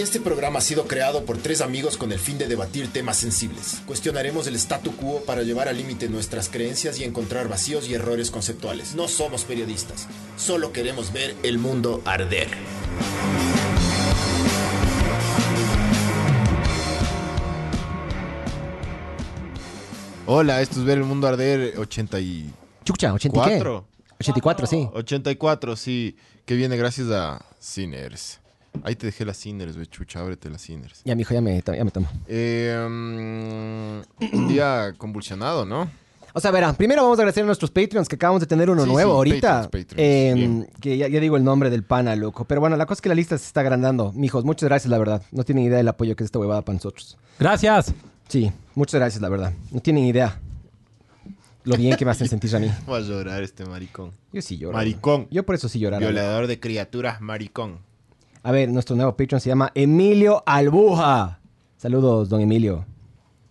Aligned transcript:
Este 0.00 0.18
programa 0.18 0.60
ha 0.60 0.62
sido 0.62 0.86
creado 0.86 1.26
por 1.26 1.36
tres 1.36 1.60
amigos 1.60 1.98
con 1.98 2.10
el 2.10 2.18
fin 2.18 2.38
de 2.38 2.48
debatir 2.48 2.90
temas 2.90 3.18
sensibles. 3.18 3.82
Cuestionaremos 3.86 4.46
el 4.46 4.54
statu 4.54 4.96
quo 4.96 5.20
para 5.26 5.42
llevar 5.42 5.68
al 5.68 5.76
límite 5.76 6.08
nuestras 6.08 6.48
creencias 6.48 6.98
y 6.98 7.04
encontrar 7.04 7.48
vacíos 7.48 7.86
y 7.86 7.92
errores 7.92 8.30
conceptuales. 8.30 8.94
No 8.94 9.08
somos 9.08 9.44
periodistas, 9.44 10.08
solo 10.38 10.72
queremos 10.72 11.12
ver 11.12 11.34
el 11.42 11.58
mundo 11.58 12.00
arder. 12.06 12.48
Hola, 20.24 20.62
esto 20.62 20.80
es 20.80 20.86
Ver 20.86 20.96
el 20.96 21.04
Mundo 21.04 21.26
Arder 21.26 21.78
84. 21.78 22.56
Chucha, 22.84 23.12
80 23.12 23.38
y 23.38 23.42
qué? 23.44 23.82
84, 24.18 24.66
sí. 24.66 24.88
84, 24.94 25.76
sí. 25.76 26.16
Que 26.46 26.54
viene 26.54 26.78
gracias 26.78 27.10
a 27.10 27.44
Sinners. 27.58 28.39
Ahí 28.82 28.94
te 28.96 29.06
dejé 29.06 29.24
las 29.24 29.36
Sinners, 29.36 29.74
güey, 29.74 29.86
chucha, 29.86 30.20
ábrete 30.20 30.48
las 30.48 30.62
Sinners. 30.62 31.02
Ya, 31.04 31.14
mijo, 31.14 31.34
ya 31.34 31.40
me, 31.40 31.60
ya 31.60 31.84
me 31.84 31.90
tomo. 31.90 32.08
Eh, 32.28 32.76
mm, 32.88 34.36
un 34.36 34.48
día 34.48 34.94
convulsionado, 34.96 35.64
¿no? 35.66 35.90
O 36.32 36.38
sea, 36.40 36.52
verá, 36.52 36.72
primero 36.72 37.02
vamos 37.02 37.18
a 37.18 37.22
agradecer 37.22 37.42
a 37.42 37.46
nuestros 37.46 37.72
Patreons 37.72 38.08
que 38.08 38.14
acabamos 38.14 38.40
de 38.40 38.46
tener 38.46 38.70
uno 38.70 38.84
Sí, 38.84 38.88
nuevo 38.90 39.10
sí, 39.10 39.16
ahorita. 39.16 39.62
Patreons, 39.62 39.86
Patreons, 39.86 39.94
Eh, 39.98 40.32
bien. 40.36 40.70
que 40.80 40.96
ya, 40.96 41.08
ya 41.08 41.18
digo 41.18 41.36
el 41.36 41.42
nombre 41.42 41.70
del 41.70 41.82
pana, 41.82 42.14
loco. 42.14 42.44
Pero 42.44 42.60
bueno, 42.60 42.76
la 42.76 42.86
cosa 42.86 42.98
es 42.98 43.02
que 43.02 43.08
la 43.08 43.16
lista 43.16 43.36
se 43.36 43.46
está 43.46 43.60
agrandando. 43.62 44.12
Mijos, 44.12 44.44
muchas 44.44 44.68
gracias, 44.68 44.88
la 44.90 44.98
verdad. 44.98 45.22
No 45.32 45.42
tienen 45.44 45.64
idea 45.64 45.78
del 45.78 45.88
apoyo 45.88 46.14
que 46.14 46.22
es 46.22 46.26
esta 46.26 46.38
huevada 46.38 46.62
para 46.62 46.74
nosotros. 46.74 47.18
Gracias. 47.38 47.92
Sí, 48.28 48.52
muchas 48.76 49.00
gracias, 49.00 49.20
la 49.20 49.28
verdad. 49.28 49.52
No 49.72 49.80
tienen 49.80 50.04
idea 50.04 50.40
lo 51.64 51.76
bien 51.76 51.96
que 51.96 52.04
me 52.04 52.12
hacen 52.12 52.28
sentir 52.28 52.54
a 52.54 52.60
mí. 52.60 52.70
Va 52.88 52.98
a 52.98 53.00
llorar 53.00 53.42
este 53.42 53.66
maricón. 53.66 54.12
Yo 54.32 54.40
sí 54.40 54.56
lloro. 54.56 54.76
Maricón. 54.76 55.26
Yo 55.32 55.44
por 55.44 55.56
eso 55.56 55.68
sí 55.68 55.80
llorar. 55.80 55.98
Violador 56.00 56.46
de 56.46 56.60
criaturas, 56.60 57.20
maricón. 57.20 57.80
A 58.42 58.52
ver, 58.52 58.70
nuestro 58.70 58.96
nuevo 58.96 59.16
Patreon 59.16 59.40
se 59.40 59.48
llama 59.50 59.70
Emilio 59.74 60.42
Albuja. 60.46 61.40
Saludos, 61.76 62.28
don 62.28 62.40
Emilio. 62.40 62.86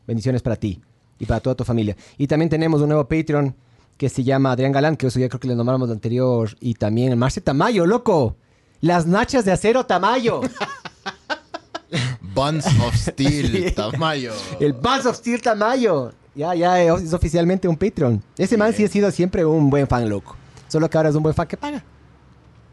Bendiciones 0.08 0.42
para 0.42 0.56
ti 0.56 0.82
y 1.20 1.26
para 1.26 1.40
toda 1.40 1.56
tu 1.56 1.64
familia. 1.64 1.96
Y 2.18 2.26
también 2.28 2.50
tenemos 2.50 2.82
un 2.82 2.90
nuevo 2.90 3.08
Patreon 3.08 3.56
que 3.98 4.10
se 4.10 4.24
llama 4.24 4.52
Adrián 4.52 4.72
Galán, 4.72 4.96
que 4.98 5.08
eso 5.08 5.20
ya 5.20 5.30
creo 5.30 5.40
que 5.40 5.48
le 5.48 5.56
nombramos 5.56 5.90
de 5.90 5.94
anterior. 5.94 6.50
Y 6.60 6.74
también 6.74 7.18
Marce 7.20 7.42
Tamayo, 7.42 7.86
loco. 7.86 8.36
Las 8.82 9.06
nachas 9.06 9.46
de 9.46 9.52
acero 9.52 9.86
Tamayo. 9.86 10.42
Buns 12.34 12.66
of 12.66 12.96
Steel, 12.96 13.74
Tamayo. 13.76 14.34
El 14.60 14.74
Buzz 14.74 15.06
of 15.06 15.18
Steel 15.18 15.42
Tamayo. 15.42 16.14
Ya, 16.34 16.56
ya 16.56 16.82
es 16.82 17.14
oficialmente 17.14 17.68
un 17.68 17.76
Patreon. 17.76 18.24
Ese 18.38 18.58
man 18.58 18.74
sí 18.74 18.86
ha 18.86 18.88
sido 18.88 19.12
siempre 19.12 19.46
un 19.46 19.70
buen 19.70 19.88
fan, 19.88 20.10
loco. 20.10 20.36
Solo 20.68 20.90
que 20.90 20.98
ahora 20.98 21.10
es 21.10 21.16
un 21.16 21.24
buen 21.24 21.36
fan 21.36 21.48
que 21.48 21.58
paga. 21.58 21.84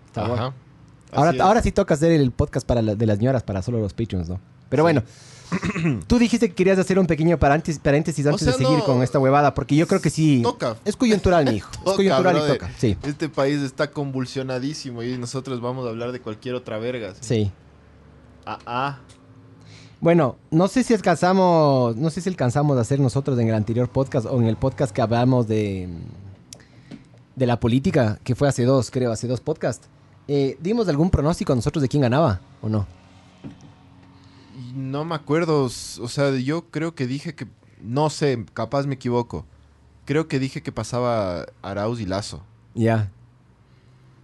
Está 0.06 0.28
bueno. 0.28 0.65
Ahora, 1.16 1.44
ahora 1.44 1.62
sí 1.62 1.72
toca 1.72 1.94
hacer 1.94 2.12
el 2.12 2.30
podcast 2.30 2.66
para 2.66 2.82
la- 2.82 2.94
de 2.94 3.06
las 3.06 3.18
señoras, 3.18 3.42
para 3.42 3.62
solo 3.62 3.78
los 3.80 3.92
Patreons, 3.94 4.28
¿no? 4.28 4.40
Pero 4.68 4.82
bueno, 4.82 5.02
tú 6.06 6.18
dijiste 6.18 6.48
que 6.48 6.54
querías 6.54 6.78
hacer 6.78 6.98
un 6.98 7.06
pequeño 7.06 7.38
paréntesis, 7.38 7.80
paréntesis 7.80 8.26
antes 8.26 8.42
sea, 8.42 8.52
de 8.52 8.58
seguir 8.58 8.78
no. 8.78 8.84
con 8.84 9.02
esta 9.02 9.18
huevada, 9.18 9.54
porque 9.54 9.76
yo 9.76 9.86
creo 9.86 10.00
que 10.00 10.10
sí. 10.10 10.40
Toca. 10.42 10.76
Es 10.84 10.96
coyuntural, 10.96 11.44
mi 11.44 11.56
hijo. 11.56 11.70
Es 11.86 11.92
coyuntural 11.96 12.36
y 12.36 12.52
toca. 12.52 12.70
Sí, 12.78 12.96
Este 13.04 13.28
país 13.28 13.60
está 13.62 13.90
convulsionadísimo 13.90 15.02
y 15.02 15.16
nosotros 15.18 15.60
vamos 15.60 15.86
a 15.86 15.90
hablar 15.90 16.12
de 16.12 16.20
cualquier 16.20 16.54
otra 16.56 16.78
verga. 16.78 17.14
¿sí? 17.14 17.20
sí. 17.20 17.50
Ah, 18.44 18.58
ah. 18.66 18.98
Bueno, 20.00 20.36
no 20.50 20.68
sé 20.68 20.82
si 20.82 20.94
alcanzamos, 20.94 21.96
no 21.96 22.10
sé 22.10 22.20
si 22.20 22.28
alcanzamos 22.28 22.76
a 22.76 22.80
hacer 22.82 23.00
nosotros 23.00 23.38
en 23.38 23.48
el 23.48 23.54
anterior 23.54 23.88
podcast 23.88 24.26
o 24.26 24.38
en 24.40 24.46
el 24.46 24.56
podcast 24.56 24.92
que 24.94 25.00
hablamos 25.00 25.48
de, 25.48 25.88
de 27.34 27.46
la 27.46 27.58
política, 27.58 28.18
que 28.22 28.34
fue 28.34 28.46
hace 28.48 28.64
dos, 28.64 28.90
creo, 28.90 29.10
hace 29.10 29.26
dos 29.26 29.40
podcasts. 29.40 29.88
Eh, 30.28 30.56
¿Dimos 30.60 30.88
algún 30.88 31.10
pronóstico 31.10 31.54
nosotros 31.54 31.82
de 31.82 31.88
quién 31.88 32.02
ganaba 32.02 32.40
o 32.60 32.68
no? 32.68 32.86
No 34.74 35.04
me 35.04 35.14
acuerdo, 35.14 35.64
o 35.64 35.68
sea, 35.68 36.36
yo 36.36 36.66
creo 36.70 36.94
que 36.94 37.06
dije 37.06 37.34
que, 37.34 37.46
no 37.80 38.10
sé, 38.10 38.44
capaz 38.52 38.86
me 38.86 38.94
equivoco. 38.94 39.44
Creo 40.04 40.28
que 40.28 40.38
dije 40.38 40.62
que 40.62 40.72
pasaba 40.72 41.46
Arauz 41.62 42.00
y 42.00 42.06
Lazo. 42.06 42.42
Ya. 42.74 43.10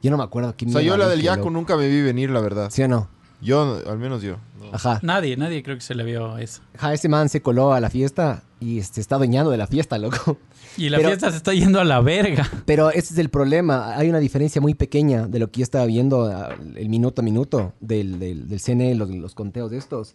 Yo 0.02 0.10
no 0.10 0.16
me 0.16 0.24
acuerdo 0.24 0.54
quién 0.56 0.70
O 0.70 0.72
sea, 0.72 0.82
yo 0.82 0.96
la 0.96 1.08
del 1.08 1.22
Yaco 1.22 1.38
loco. 1.38 1.50
nunca 1.50 1.76
me 1.76 1.88
vi 1.88 2.02
venir, 2.02 2.30
la 2.30 2.40
verdad. 2.40 2.70
¿Sí 2.70 2.82
o 2.82 2.88
no? 2.88 3.08
Yo, 3.40 3.80
al 3.86 3.98
menos 3.98 4.22
yo. 4.22 4.36
no. 4.60 4.70
Ajá. 4.72 5.00
Nadie, 5.02 5.36
nadie 5.36 5.62
creo 5.62 5.76
que 5.76 5.82
se 5.82 5.94
le 5.94 6.04
vio 6.04 6.38
eso. 6.38 6.62
Ajá, 6.76 6.92
ese 6.92 7.08
man 7.08 7.28
se 7.28 7.42
coló 7.42 7.72
a 7.72 7.80
la 7.80 7.90
fiesta 7.90 8.42
y 8.60 8.78
este, 8.78 9.00
está 9.00 9.16
dueñando 9.18 9.50
de 9.50 9.56
la 9.58 9.66
fiesta, 9.66 9.98
loco. 9.98 10.38
Y 10.76 10.88
la 10.88 10.98
Pero- 10.98 11.08
fiesta 11.10 11.30
se 11.30 11.36
está 11.36 11.52
yendo 11.52 11.80
a 11.80 11.84
la 11.84 12.00
verga. 12.00 12.48
Pero 12.66 12.90
ese 12.90 13.12
es 13.14 13.18
el 13.18 13.28
problema. 13.28 13.96
Hay 13.96 14.08
una 14.08 14.18
diferencia 14.20 14.60
muy 14.60 14.74
pequeña 14.74 15.26
de 15.26 15.38
lo 15.38 15.50
que 15.50 15.60
yo 15.60 15.64
estaba 15.64 15.84
viendo 15.86 16.24
ah, 16.26 16.54
el 16.76 16.88
minuto 16.88 17.20
a 17.20 17.24
minuto 17.24 17.72
del, 17.80 18.18
del, 18.18 18.48
del 18.48 18.60
CNE, 18.60 18.94
los, 18.94 19.10
los 19.10 19.34
conteos 19.34 19.70
de 19.70 19.78
estos. 19.78 20.14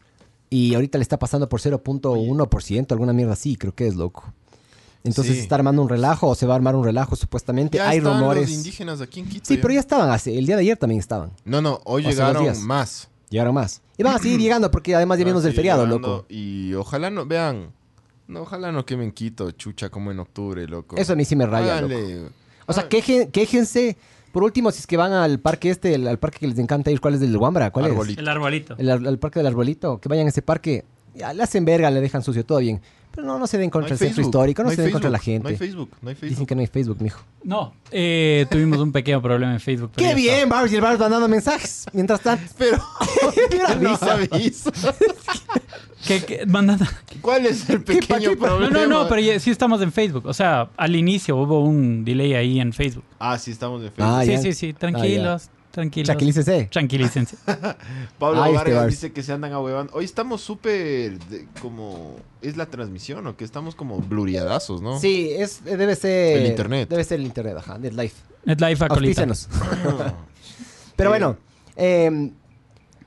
Y 0.50 0.74
ahorita 0.76 0.98
le 0.98 1.02
está 1.02 1.20
pasando 1.20 1.50
por 1.50 1.60
0.1%, 1.62 2.92
alguna 2.92 3.14
mierda 3.14 3.34
así, 3.34 3.56
creo 3.58 3.76
que 3.76 3.88
es 3.88 3.96
loco. 3.96 4.34
Entonces 5.04 5.34
Sí. 5.34 5.38
se 5.38 5.44
está 5.44 5.56
armando 5.56 5.82
un 5.82 5.90
relajo 5.90 6.28
o 6.28 6.36
se 6.36 6.46
va 6.46 6.54
a 6.54 6.58
armar 6.58 6.76
un 6.76 6.84
relajo 6.84 7.16
supuestamente. 7.16 7.78
Ya 7.78 7.90
Hay 7.90 8.00
están 8.00 8.20
rumores. 8.20 8.44
los 8.50 8.52
indígenas 8.58 9.00
aquí 9.02 9.20
en 9.22 9.28
Quito. 9.30 9.46
Sí, 9.46 9.58
pero 9.58 9.74
ya 9.74 9.80
estaban 9.80 10.10
hace. 10.10 10.38
El 10.38 10.46
día 10.46 10.56
de 10.56 10.62
ayer 10.64 10.78
también 10.78 11.00
estaban. 11.00 11.32
No, 11.46 11.62
no, 11.62 11.80
hoy 11.86 12.04
llegaron 12.04 12.44
días. 12.44 12.60
más. 12.60 13.10
Llegaron 13.30 13.54
más. 13.54 13.82
Y 13.98 14.04
van 14.04 14.16
a 14.16 14.20
seguir 14.20 14.40
llegando 14.42 14.70
porque 14.72 14.96
además 14.96 15.20
ya 15.20 15.26
vimos 15.26 15.44
del 15.44 15.54
feriado, 15.54 15.86
llegando 15.86 16.08
loco. 16.08 16.26
Y 16.30 16.74
ojalá 16.74 17.10
no, 17.10 17.26
vean, 17.26 17.72
no, 18.28 18.42
ojalá 18.42 18.72
no 18.72 18.86
quemen 18.86 19.12
Quito, 19.12 19.52
chucha, 19.52 19.90
como 19.90 20.12
en 20.12 20.20
octubre, 20.20 20.68
loco. 20.68 20.96
Eso 20.98 21.14
a 21.14 21.16
mí 21.16 21.26
sí 21.26 21.36
me 21.36 21.46
raya, 21.46 21.82
loco. 21.82 21.96
O 22.66 22.74
sea, 22.74 22.84
Ah, 22.84 22.90
quejen- 22.90 23.32
quéjense. 23.32 23.98
Por 24.32 24.44
último, 24.44 24.70
si 24.72 24.80
es 24.80 24.88
que 24.88 24.98
van 24.98 25.14
al 25.14 25.40
parque 25.40 25.70
este, 25.70 25.96
el- 25.96 26.08
al 26.08 26.20
parque 26.20 26.40
que 26.40 26.48
les 26.48 26.60
encanta 26.60 26.92
ir, 26.92 27.00
¿cuál 27.00 27.16
es 27.16 27.22
el 27.22 27.32
del 27.32 27.38
Wambra? 27.38 27.72
¿Cuál 27.72 27.86
Arbolito. 27.86 28.20
El 28.22 28.28
arbolito. 28.28 28.74
es? 28.74 28.80
El, 28.82 28.90
ar- 28.92 29.08
al 29.08 29.18
parque 29.20 29.40
del 29.40 29.48
Arbolito. 29.48 30.00
Que 30.00 30.10
vayan 30.10 30.26
a 30.26 30.30
ese 30.30 30.42
parque. 30.42 30.84
Ya, 31.16 31.34
le 31.34 31.42
hacen 31.42 31.66
verga, 31.66 31.90
le 31.90 32.02
dejan 32.02 32.22
sucio, 32.22 32.46
todo 32.46 32.60
bien. 32.60 32.80
Pero 33.18 33.26
no, 33.26 33.40
no 33.40 33.48
se 33.48 33.58
den 33.58 33.72
contra 33.72 33.94
el 33.94 33.98
centro 33.98 34.22
histórico, 34.22 34.62
no, 34.62 34.70
se 34.70 34.80
den 34.80 34.92
contra 34.92 35.10
la 35.10 35.18
Facebook, 35.18 35.42
No 35.44 35.50
hay 35.50 35.56
gente. 35.58 35.66
Facebook, 35.66 35.90
no 36.04 36.10
hay 36.10 36.14
Dicen 36.14 36.30
Facebook. 36.30 36.48
que 36.48 36.56
no 36.56 36.62
hay 36.62 36.68
Facebook, 36.68 36.98
mijo. 37.02 37.20
No, 37.44 37.74
eh, 37.90 38.46
tuvimos 38.52 38.78
un 38.78 38.92
pequeño 38.92 39.24
problema 39.24 39.54
en 39.54 39.60
Facebook. 39.60 39.92
¡Qué 39.96 40.14
bien, 40.14 40.48
Barbs! 40.48 40.72
Y 40.72 40.76
el 40.76 40.82
Barbs 40.82 41.00
mandando 41.00 41.28
mensajes. 41.28 41.88
Mientras 41.94 42.22
tanto. 42.22 42.44
Pero 42.60 42.78
avisa. 44.02 44.72
¿Qué, 46.06 46.24
qué? 46.24 46.46
Mandando- 46.46 46.86
¿Cuál 47.22 47.48
es 47.48 47.68
el 47.70 47.84
¿Qué 47.84 48.00
pa- 48.02 48.16
pequeño 48.18 48.30
qué 48.32 48.38
pa- 48.38 48.48
No, 48.50 48.56
problema? 48.58 48.80
no, 48.86 48.88
no, 49.04 49.10
pero 49.10 49.20
ya- 49.22 49.40
sí 49.40 49.50
estamos 49.50 49.82
en 49.82 49.92
Facebook. 49.92 50.26
O 50.28 50.34
sea, 50.34 50.70
al 50.78 50.96
inicio 50.96 51.38
hubo 51.38 51.62
un 51.64 52.06
delay 52.06 52.34
ahí 52.36 52.60
en 52.60 52.72
Facebook. 52.72 53.04
Ah, 53.20 53.38
sí, 53.40 53.52
estamos 53.52 53.82
en 53.82 53.92
Facebook. 53.92 54.06
Ah, 54.16 54.22
sí, 54.24 54.32
ya. 54.32 54.38
sí, 54.42 54.54
sí, 54.54 54.74
tranquilos, 54.74 55.50
tranquilos. 55.78 56.08
Tranquilícese. 56.08 56.70
Tranquilícense. 56.72 57.38
Pablo 58.18 58.44
este 58.46 58.58
Vargas 58.58 58.88
dice 58.88 59.12
que 59.14 59.22
se 59.22 59.32
andan 59.32 59.54
ahuevando. 59.54 59.94
Hoy 59.94 60.06
estamos 60.06 60.42
súper 60.42 61.20
como... 61.62 62.16
¿Es 62.42 62.58
la 62.58 62.66
transmisión 62.66 63.28
o 63.28 63.38
que 63.38 63.44
estamos 63.44 63.76
como 63.76 64.00
bluriadazos, 64.00 64.82
no? 64.82 65.00
Sí, 65.00 65.30
es, 65.38 65.64
debe 65.64 65.96
ser. 65.96 66.38
El 66.38 66.48
internet. 66.48 66.90
Debe 66.90 67.04
ser 67.04 67.20
el 67.20 67.28
internet, 67.28 67.58
ajá. 67.58 67.78
NetLife. 67.78 68.16
NetLife 68.46 68.86
acolita. 68.86 69.28
Pero 70.96 71.10
bueno. 71.12 71.38
eh, 71.76 72.32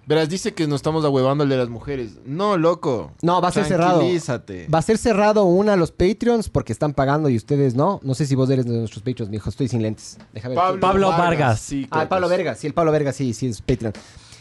Verás, 0.06 0.28
dice 0.28 0.54
que 0.54 0.66
nos 0.66 0.76
estamos 0.76 1.04
ahuevando 1.04 1.44
el 1.44 1.50
de 1.50 1.56
las 1.56 1.68
mujeres. 1.68 2.18
No, 2.24 2.56
loco. 2.56 3.12
No, 3.22 3.40
va 3.40 3.48
a 3.48 3.52
ser 3.52 3.64
cerrado. 3.64 3.98
Tranquilízate. 3.98 4.66
Va 4.68 4.78
a 4.78 4.82
ser 4.82 4.98
cerrado 4.98 5.44
una 5.44 5.74
a 5.74 5.76
los 5.76 5.92
Patreons 5.92 6.48
porque 6.48 6.72
están 6.72 6.94
pagando 6.94 7.28
y 7.28 7.36
ustedes 7.36 7.74
no. 7.76 8.00
No 8.02 8.14
sé 8.14 8.26
si 8.26 8.34
vos 8.34 8.50
eres 8.50 8.66
de 8.66 8.76
nuestros 8.76 9.02
Patreons, 9.04 9.30
mijo. 9.30 9.48
Estoy 9.48 9.68
sin 9.68 9.82
lentes. 9.82 10.18
Déjame 10.32 10.56
ver. 10.56 10.80
Pablo 10.80 11.10
Vargas. 11.10 11.60
Sí, 11.60 11.86
Ah, 11.90 12.02
el 12.02 12.08
Pablo 12.08 12.26
cocos. 12.26 12.36
Verga. 12.38 12.54
Sí, 12.56 12.66
el 12.66 12.74
Pablo 12.74 12.90
Verga, 12.92 13.12
sí, 13.12 13.32
sí, 13.34 13.46
es 13.46 13.62
Patreon. 13.62 13.92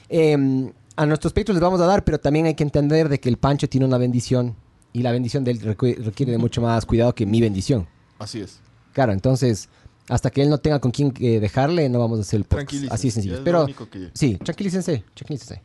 Eh, 0.09 0.71
a 0.95 1.05
nuestros 1.05 1.33
Patreons 1.33 1.55
les 1.57 1.61
vamos 1.61 1.79
a 1.81 1.85
dar, 1.85 2.03
pero 2.03 2.19
también 2.19 2.45
hay 2.47 2.55
que 2.55 2.63
entender 2.63 3.07
de 3.07 3.19
que 3.19 3.29
el 3.29 3.37
Pancho 3.37 3.69
tiene 3.69 3.85
una 3.85 3.97
bendición 3.97 4.55
y 4.91 5.03
la 5.03 5.11
bendición 5.11 5.43
de 5.43 5.51
él 5.51 5.59
requiere 5.61 6.31
de 6.31 6.37
mucho 6.39 6.61
más 6.61 6.85
cuidado 6.85 7.13
que 7.13 7.25
mi 7.25 7.41
bendición. 7.41 7.87
Así 8.17 8.41
es. 8.41 8.59
Claro, 8.91 9.11
entonces, 9.13 9.69
hasta 10.09 10.29
que 10.31 10.41
él 10.41 10.49
no 10.49 10.57
tenga 10.57 10.79
con 10.79 10.91
quién 10.91 11.13
eh, 11.19 11.39
dejarle, 11.39 11.87
no 11.89 11.99
vamos 11.99 12.19
a 12.19 12.21
hacer 12.23 12.39
el 12.39 12.43
podcast. 12.45 12.91
Así 12.91 13.11
sencillo. 13.11 13.35
es 13.35 13.41
Pero 13.41 13.65
que- 13.67 14.09
sí, 14.13 14.35
tranquilícense, 14.43 15.03
tranquilícense. 15.13 15.61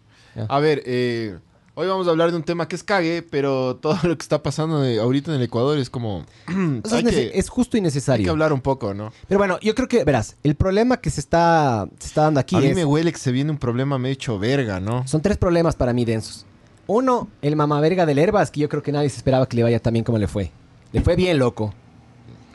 A 0.48 0.58
ver, 0.60 0.82
eh, 0.84 1.36
hoy 1.74 1.86
vamos 1.88 2.06
a 2.06 2.10
hablar 2.10 2.30
de 2.30 2.36
un 2.36 2.42
tema 2.42 2.66
que 2.68 2.76
es 2.76 2.82
cague, 2.82 3.22
pero 3.22 3.76
todo 3.76 3.96
lo 4.02 4.16
que 4.18 4.22
está 4.22 4.42
pasando 4.42 4.80
de- 4.80 4.98
ahorita 5.00 5.30
en 5.32 5.38
el 5.38 5.42
Ecuador 5.44 5.78
es 5.78 5.88
como... 5.90 6.24
O 6.84 6.88
sea, 6.88 6.98
hay, 6.98 7.04
es, 7.04 7.10
nece- 7.10 7.30
que, 7.32 7.38
es 7.38 7.48
justo 7.48 7.76
y 7.76 7.78
hay 7.78 7.82
necesario. 7.82 8.24
que 8.24 8.30
hablar 8.30 8.52
un 8.52 8.60
poco, 8.60 8.94
¿no? 8.94 9.12
Pero 9.28 9.38
bueno, 9.38 9.58
yo 9.60 9.74
creo 9.74 9.88
que, 9.88 10.04
verás, 10.04 10.36
el 10.42 10.54
problema 10.56 10.98
que 10.98 11.10
se 11.10 11.20
está, 11.20 11.88
se 11.98 12.08
está 12.08 12.22
dando 12.22 12.40
aquí 12.40 12.56
a 12.56 12.60
mí 12.60 12.74
me 12.74 12.84
huele 12.84 13.12
que 13.12 13.18
se 13.18 13.32
viene 13.32 13.50
un 13.50 13.58
problema 13.58 13.98
me 13.98 14.10
hecho 14.10 14.38
verga, 14.38 14.80
¿no? 14.80 15.06
Son 15.06 15.22
tres 15.22 15.36
problemas 15.38 15.76
para 15.76 15.92
mí 15.92 16.04
densos. 16.04 16.44
Uno, 16.86 17.28
el 17.40 17.56
mamaverga 17.56 18.04
del 18.04 18.18
Herbas, 18.18 18.50
que 18.50 18.60
yo 18.60 18.68
creo 18.68 18.82
que 18.82 18.92
nadie 18.92 19.08
se 19.08 19.16
esperaba 19.16 19.48
que 19.48 19.56
le 19.56 19.62
vaya 19.62 19.78
tan 19.80 19.92
bien 19.94 20.04
como 20.04 20.18
le 20.18 20.28
fue. 20.28 20.50
Le 20.92 21.00
fue 21.00 21.16
bien, 21.16 21.38
loco. 21.38 21.72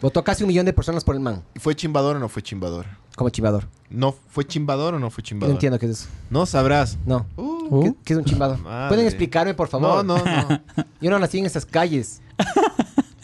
Votó 0.02 0.24
casi 0.24 0.44
un 0.44 0.48
millón 0.48 0.66
de 0.66 0.74
personas 0.74 1.04
por 1.04 1.16
el 1.16 1.22
man, 1.22 1.44
¿Fue 1.58 1.76
chimbador 1.76 2.16
o 2.16 2.20
no 2.20 2.30
fue 2.30 2.42
chimbador? 2.42 2.86
como 3.16 3.30
chivador. 3.30 3.68
¿No 3.90 4.14
fue 4.30 4.48
chimbador 4.48 4.94
o 4.94 5.00
no 5.00 5.10
fue 5.10 5.22
No 5.22 5.26
chimbador? 5.28 5.54
entiendo 5.56 5.78
qué 5.78 5.88
es 5.88 5.92
eso. 5.92 6.08
No 6.30 6.46
sabrás. 6.46 6.98
No. 7.06 7.26
Uh, 7.36 7.84
¿Qué, 7.84 7.94
qué 8.06 8.14
es 8.14 8.20
un 8.20 8.24
chimbador? 8.24 8.58
Madre. 8.64 8.88
¿Pueden 8.88 9.06
explicarme, 9.08 9.54
por 9.54 9.68
favor? 9.68 10.06
no, 10.06 10.18
no, 10.18 10.24
no. 10.24 10.62
Yo 11.02 11.10
no 11.10 11.20
nací 11.20 11.38
en 11.40 11.46
esas 11.46 11.66
calles. 11.66 12.22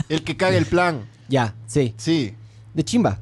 El 0.09 0.21
que 0.25 0.35
caga 0.35 0.57
el 0.57 0.65
plan. 0.65 1.05
Ya, 1.29 1.55
sí. 1.65 1.93
Sí. 1.97 2.35
De 2.73 2.83
chimba. 2.83 3.19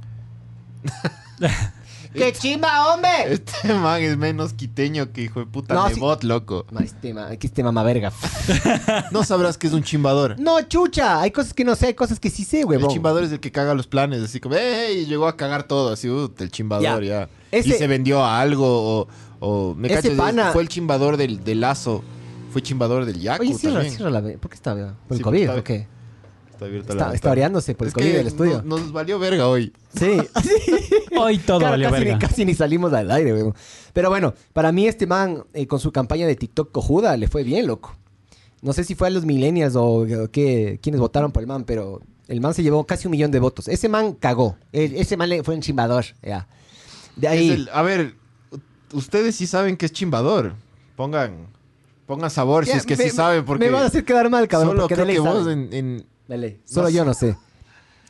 ¡Qué 2.14 2.32
chimba, 2.34 2.94
hombre! 2.94 3.10
Este 3.34 3.74
man 3.74 4.02
es 4.02 4.16
menos 4.18 4.54
quiteño 4.54 5.12
que 5.12 5.22
hijo 5.24 5.40
de 5.40 5.46
puta 5.48 5.74
No, 5.74 5.88
de 5.90 5.96
sí. 5.96 6.00
bot, 6.00 6.24
loco. 6.24 6.66
Ma, 6.72 6.82
Este 6.82 7.14
ma, 7.14 7.32
este 7.34 7.64
mamá 7.64 7.84
verga. 7.84 8.12
No 9.12 9.24
sabrás 9.24 9.58
que 9.58 9.68
es 9.68 9.74
un 9.74 9.84
chimbador. 9.84 10.40
No, 10.40 10.62
chucha. 10.62 11.22
Hay 11.22 11.32
cosas 11.32 11.54
que 11.54 11.64
no 11.66 11.76
sé, 11.76 11.88
hay 11.88 11.94
cosas 11.94 12.20
que 12.20 12.30
sí 12.30 12.44
sé, 12.44 12.62
El 12.62 12.66
huevón. 12.68 12.90
chimbador 12.90 13.24
es 13.24 13.32
el 13.32 13.40
que 13.40 13.52
caga 13.52 13.74
los 13.74 13.88
planes, 13.88 14.22
así 14.22 14.40
como, 14.40 14.56
¡ey! 14.56 15.06
Llegó 15.06 15.28
a 15.28 15.36
cagar 15.38 15.64
todo, 15.64 15.92
así, 15.92 16.10
uh, 16.10 16.32
el 16.40 16.52
chimbador, 16.52 17.04
Ya. 17.04 17.22
ya. 17.28 17.30
Ese- 17.52 17.70
Y 17.70 17.72
se 17.74 17.88
vendió 17.88 18.24
a 18.24 18.40
algo, 18.40 18.66
o, 19.02 19.08
o 19.40 19.76
me 19.76 19.88
Ese 19.88 19.96
cachas, 20.10 20.18
pana- 20.18 20.52
fue 20.52 20.62
el 20.64 20.70
chimbador 20.70 21.18
del, 21.18 21.44
del 21.44 21.62
lazo, 21.62 22.04
fue 22.52 22.62
chimbador 22.62 23.06
del 23.06 23.20
Yaku 23.20 23.42
Oye, 23.44 23.54
cierra, 23.56 23.76
también. 23.78 23.96
cierra 23.96 24.12
la... 24.12 24.22
¿Por 24.22 24.50
qué 24.50 24.56
está? 24.56 24.74
¿Por 24.74 24.84
el 25.12 25.18
Sí, 25.18 25.24
COVID 25.24 25.50
o 25.52 25.64
qué? 25.64 25.88
Está 26.64 26.68
abierta 26.68 26.88
la 26.88 26.94
Está, 26.94 27.04
ventana. 27.06 27.16
está 27.16 27.32
oreándose 27.32 27.76
por 27.76 27.86
el 27.86 27.90
Es 27.90 27.94
COVID 27.94 28.14
del 28.14 28.28
estudio. 28.28 28.62
Nos, 28.64 28.82
nos 28.82 28.92
valió 28.92 29.20
verga 29.20 29.48
hoy. 29.48 29.74
Sí. 30.00 30.18
Hoy 31.18 31.38
todo 31.38 31.60
Claro, 31.60 31.72
valió 31.74 31.90
casi, 31.90 32.04
verga. 32.04 32.14
Ni, 32.16 32.20
casi 32.28 32.46
ni 32.46 32.54
salimos 32.56 32.92
al 32.94 33.12
aire, 33.12 33.34
weón. 33.34 33.54
Pero 33.94 34.10
bueno, 34.10 34.34
para 34.54 34.72
mí 34.72 34.88
este 34.88 35.06
man, 35.08 35.44
eh, 35.54 35.68
con 35.68 35.80
su 35.80 35.92
campaña 35.92 36.26
de 36.28 36.36
TikTok 36.36 36.72
cojuda, 36.72 37.16
le 37.18 37.28
fue 37.28 37.44
bien, 37.44 37.68
loco. 37.68 37.96
No 38.62 38.74
sé 38.74 38.84
si 38.84 38.96
fue 38.96 39.08
a 39.08 39.12
los 39.12 39.26
millennials 39.26 39.76
o, 39.76 39.84
o 40.02 40.32
qué, 40.32 40.80
quienes 40.82 41.00
votaron 41.02 41.32
por 41.32 41.42
el 41.44 41.48
man, 41.48 41.64
pero 41.66 42.02
el 42.28 42.40
man 42.42 42.54
se 42.54 42.64
llevó 42.64 42.86
casi 42.86 43.08
un 43.08 43.12
millón 43.12 43.30
de 43.32 43.40
votos. 43.40 43.68
Ese 43.68 43.90
man 43.90 44.14
cagó. 44.14 44.56
El- 44.72 44.96
ese 44.96 45.18
man 45.18 45.30
le 45.30 45.44
fue 45.44 45.54
un 45.56 45.62
chimbador, 45.62 46.06
ya. 46.24 46.48
De 47.16 47.28
ahí... 47.28 47.50
El- 47.52 47.70
a 47.74 47.82
ver, 47.84 48.16
ustedes 48.94 49.36
sí 49.36 49.46
saben 49.48 49.78
que 49.78 49.86
es 49.86 49.92
chimbador. 49.92 50.54
Pongan, 50.96 51.48
pongan 52.08 52.30
sabor 52.32 52.66
si 52.66 52.72
es 52.72 52.86
que 52.86 52.96
me- 52.96 53.04
sí 53.04 53.10
saben, 53.10 53.44
porque 53.46 53.66
Me 53.66 53.72
van 53.72 53.84
a 53.84 53.88
hacer 53.88 54.06
quedar 54.06 54.30
mal, 54.30 54.48
cabrón. 54.48 54.76
solo 54.76 54.88
creo 54.88 55.06
que 55.06 55.20
vos 55.20 55.48
en, 55.48 55.70
en- 55.74 56.06
De 56.28 56.38
ley. 56.38 56.62
Solo 56.66 56.88
No 56.88 56.90
yo 56.90 57.02
sé. 57.02 57.06
no 57.06 57.14
sé. 57.14 57.38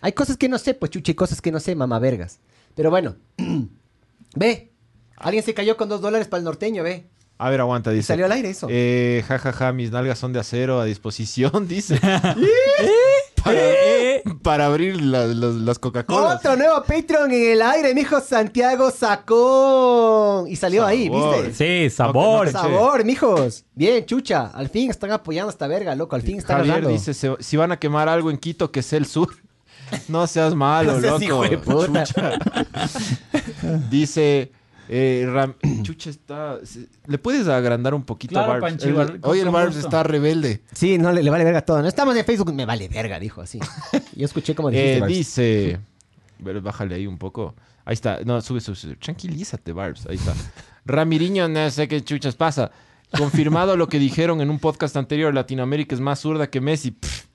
Hay 0.01 0.11
cosas 0.13 0.37
que 0.37 0.49
no 0.49 0.57
sé, 0.57 0.73
pues 0.73 0.91
chucha, 0.91 1.11
y 1.11 1.15
cosas 1.15 1.41
que 1.41 1.51
no 1.51 1.59
sé, 1.59 1.75
mamá 1.75 1.99
vergas. 1.99 2.39
Pero 2.75 2.89
bueno, 2.89 3.15
ve. 4.35 4.71
Alguien 5.15 5.43
se 5.43 5.53
cayó 5.53 5.77
con 5.77 5.87
dos 5.89 6.01
dólares 6.01 6.27
para 6.27 6.39
el 6.39 6.45
norteño, 6.45 6.83
ve. 6.83 7.07
A 7.37 7.49
ver, 7.49 7.61
aguanta, 7.61 7.91
dice. 7.91 8.07
Salió 8.07 8.25
al 8.25 8.31
aire 8.31 8.49
eso. 8.49 8.67
Eh, 8.69 9.23
ja, 9.27 9.39
ja, 9.39 9.53
ja, 9.53 9.71
mis 9.73 9.91
nalgas 9.91 10.19
son 10.19 10.33
de 10.33 10.39
acero 10.39 10.79
a 10.79 10.85
disposición, 10.85 11.67
dice. 11.67 11.99
Eh, 13.45 13.51
eh. 13.59 14.02
para 14.43 14.65
abrir 14.67 15.01
la- 15.01 15.25
las- 15.27 15.55
las 15.55 15.79
Coca-Colas. 15.79 16.37
Otro 16.37 16.55
nuevo 16.55 16.83
Patreon 16.83 17.31
en 17.31 17.51
el 17.53 17.61
aire, 17.61 17.93
mijo 17.93 18.19
Santiago 18.21 18.91
sacó. 18.91 20.45
Y 20.47 20.55
salió 20.55 20.85
ahí. 20.85 21.09
¿viste? 21.09 21.87
Sí, 21.87 21.89
sabor. 21.95 22.47
No, 22.47 22.51
Sabor, 22.51 23.03
mijos. 23.05 23.65
Bien, 23.75 24.05
chucha. 24.05 24.47
Al 24.53 24.69
fin 24.69 24.89
están 24.89 25.11
apoyando 25.11 25.49
a 25.49 25.51
esta 25.51 25.67
verga, 25.67 25.95
loco. 25.95 26.15
Al 26.15 26.21
fin 26.21 26.37
están 26.39 26.57
Javier 26.57 26.73
agarrando. 26.75 26.97
dice, 26.97 27.13
"Se- 27.13 27.35
si 27.39 27.57
van 27.57 27.71
a 27.71 27.77
quemar 27.79 28.09
algo 28.09 28.29
en 28.31 28.37
Quito, 28.37 28.71
que 28.71 28.81
sea 28.81 28.99
el 28.99 29.05
sur. 29.05 29.29
No 30.07 30.25
seas 30.25 30.55
malo, 30.55 30.93
No 30.95 31.01
seas 31.01 31.13
loco. 31.21 31.23
hijo 31.23 31.43
de 31.43 31.57
puta. 31.59 32.03
Chucha. 32.03 32.31
dice, 33.89 34.51
eh, 34.89 35.25
Ram- 35.27 35.55
Chucha 35.83 36.09
está... 36.09 36.59
¿Le 37.07 37.17
puedes 37.17 37.47
agrandar 37.47 37.93
un 37.93 38.03
poquito 38.03 38.33
Claro, 38.33 38.53
a 38.53 38.59
Barbs? 38.59 38.83
Panchi, 38.83 38.89
El- 38.89 39.19
hoy 39.23 39.39
el 39.39 39.49
Barbs 39.49 39.75
gusto. 39.75 39.87
está 39.87 40.03
rebelde. 40.03 40.61
Sí, 40.73 40.97
no, 40.97 41.11
le, 41.11 41.23
le 41.23 41.29
vale 41.29 41.43
verga 41.43 41.61
todo. 41.61 41.81
No 41.81 41.87
estamos 41.87 42.15
en 42.15 42.25
Facebook, 42.25 42.53
me 42.53 42.65
vale 42.65 42.87
verga, 42.87 43.19
dijo 43.19 43.41
así. 43.41 43.59
Yo 44.15 44.25
escuché 44.25 44.55
como 44.55 44.69
dijiste, 44.69 44.97
Eh, 44.97 44.99
Barbs. 44.99 45.13
dice... 45.15 45.79
Pero 46.43 46.61
bájale 46.61 46.95
ahí 46.95 47.07
un 47.07 47.17
poco. 47.17 47.55
Ahí 47.85 47.93
está. 47.93 48.19
No, 48.25 48.41
sube, 48.41 48.59
sube, 48.59 48.75
sube. 48.75 48.95
Tranquilízate, 48.97 49.71
Barbs. 49.71 50.05
Ahí 50.07 50.15
está. 50.15 50.33
Ramiriño, 50.85 51.47
no 51.47 51.69
sé 51.69 51.87
qué 51.87 52.01
chuchas 52.03 52.35
pasa. 52.35 52.71
Confirmado 53.17 53.77
lo 53.77 53.87
que 53.87 53.99
dijeron 53.99 54.41
en 54.41 54.49
un 54.49 54.59
podcast 54.59 54.97
anterior, 54.97 55.33
Latinoamérica 55.33 55.95
es 55.95 56.01
más 56.01 56.19
zurda 56.19 56.49
que 56.49 56.59
Messi. 56.59 56.91
Pff, 56.91 57.25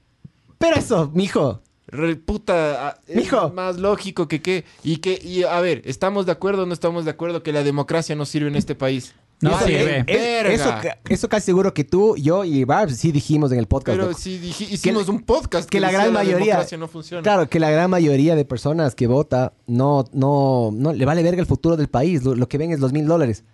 Pero 0.59 0.77
eso, 0.77 1.11
mijo. 1.15 1.63
Re- 1.89 2.17
puta, 2.17 3.01
es 3.07 3.17
Mijo. 3.17 3.51
más 3.51 3.77
lógico 3.79 4.29
que 4.29 4.41
qué. 4.41 4.65
Y 4.85 4.99
que, 4.99 5.21
y 5.23 5.43
a 5.43 5.61
ver, 5.61 5.83
¿estamos 5.85 6.25
de 6.27 6.33
acuerdo 6.33 6.63
o 6.63 6.67
no 6.67 6.73
estamos 6.75 7.05
de 7.05 7.11
acuerdo 7.11 7.43
que 7.43 7.53
la 7.53 7.63
democracia 7.65 8.15
no 8.15 8.25
sirve 8.25 8.49
en 8.49 8.57
este 8.57 8.75
país? 8.75 9.15
No 9.41 9.51
Eso- 9.51 9.67
sirve. 9.67 9.99
es- 10.01 10.07
Verga. 10.07 10.53
eso, 10.53 10.99
eso 11.09 11.29
casi 11.29 11.47
seguro 11.47 11.73
que 11.73 11.85
tú, 11.85 12.17
yo 12.17 12.45
y 12.45 12.65
Barbs 12.65 12.97
sí 12.97 13.13
dijimos 13.13 13.53
en 13.53 13.59
el 13.61 13.67
podcast. 13.69 13.97
Pero 13.97 14.09
loco. 14.11 14.21
dije- 14.25 14.65
hicimos 14.71 15.05
Que- 15.05 15.11
un 15.13 15.23
podcast 15.23 15.69
que 15.69 15.79
la 15.79 15.93
gran 15.93 16.13
mayoría- 16.13 16.39
democracia 16.47 16.77
no 16.77 16.89
funciona. 16.89 17.23
Claro, 17.23 17.49
que 17.49 17.61
la 17.61 17.71
gran 17.71 17.89
mayoría 17.89 18.35
de 18.35 18.45
personas 18.45 18.95
que 18.97 19.07
vota 19.07 19.53
no, 19.69 20.05
no, 20.13 20.71
no 20.73 20.93
le 20.93 21.05
vale 21.05 21.23
verga 21.23 21.41
el 21.41 21.47
futuro 21.47 21.77
del 21.77 21.89
país. 21.89 22.25
Lo, 22.25 22.35
lo 22.35 22.49
que 22.49 22.59
ven 22.59 22.73
es 22.73 22.81
los 22.81 22.93
mil 22.93 23.07
dólares 23.07 23.45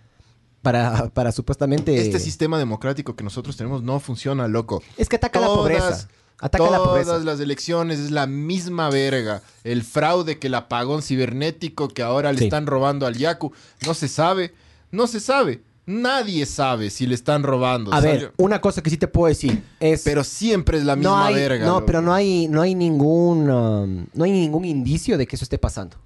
para, 0.63 1.09
para 1.13 1.31
supuestamente. 1.31 1.95
Este 2.01 2.19
sistema 2.19 2.57
democrático 2.57 3.15
que 3.15 3.23
nosotros 3.23 3.55
tenemos 3.55 3.83
no 3.83 3.99
funciona, 3.99 4.47
loco. 4.47 4.81
Es 4.97 5.07
que 5.07 5.17
ataca 5.17 5.39
la 5.39 5.47
pobreza. 5.47 6.07
Ataca 6.39 6.69
la 6.69 6.83
pobreza. 6.83 7.11
Todas 7.11 7.25
las 7.25 7.39
elecciones 7.39 7.99
es 7.99 8.11
la 8.11 8.27
misma 8.27 8.89
verga. 8.89 9.41
El 9.63 9.83
fraude, 9.83 10.37
que 10.37 10.47
el 10.47 10.55
apagón 10.55 11.01
cibernético 11.01 11.87
que 11.87 12.03
ahora 12.03 12.31
le 12.33 12.39
Sí. 12.39 12.43
están 12.45 12.65
robando 12.67 13.05
al 13.07 13.15
Yaku. 13.17 13.51
No 13.85 13.93
se 13.93 14.07
sabe. 14.07 14.53
No 14.91 15.07
se 15.07 15.19
sabe. 15.19 15.61
Nadie 15.87 16.45
sabe 16.47 16.89
si 16.89 17.05
le 17.05 17.13
están 17.15 17.43
robando. 17.43 17.93
A 17.93 17.99
ver, 18.01 18.33
una 18.37 18.59
cosa 18.59 18.81
que 18.81 18.89
sí 18.89 18.97
te 18.97 19.07
puedo 19.07 19.27
decir 19.27 19.63
es. 19.79 20.01
Pero 20.03 20.23
siempre 20.23 20.77
es 20.79 20.83
la 20.83 20.95
misma 20.95 21.11
no 21.11 21.23
hay, 21.25 21.35
verga. 21.35 21.65
No, 21.65 21.73
loco. 21.75 21.85
pero 21.85 22.01
no 22.01 22.11
hay, 22.13 22.47
no 22.47 22.61
hay 22.61 22.73
ningún, 22.73 23.49
um, 23.49 24.05
no 24.13 24.23
hay 24.23 24.31
ningún 24.31 24.65
indicio 24.65 25.17
de 25.17 25.27
que 25.27 25.35
eso 25.35 25.45
esté 25.45 25.57
pasando. 25.59 25.97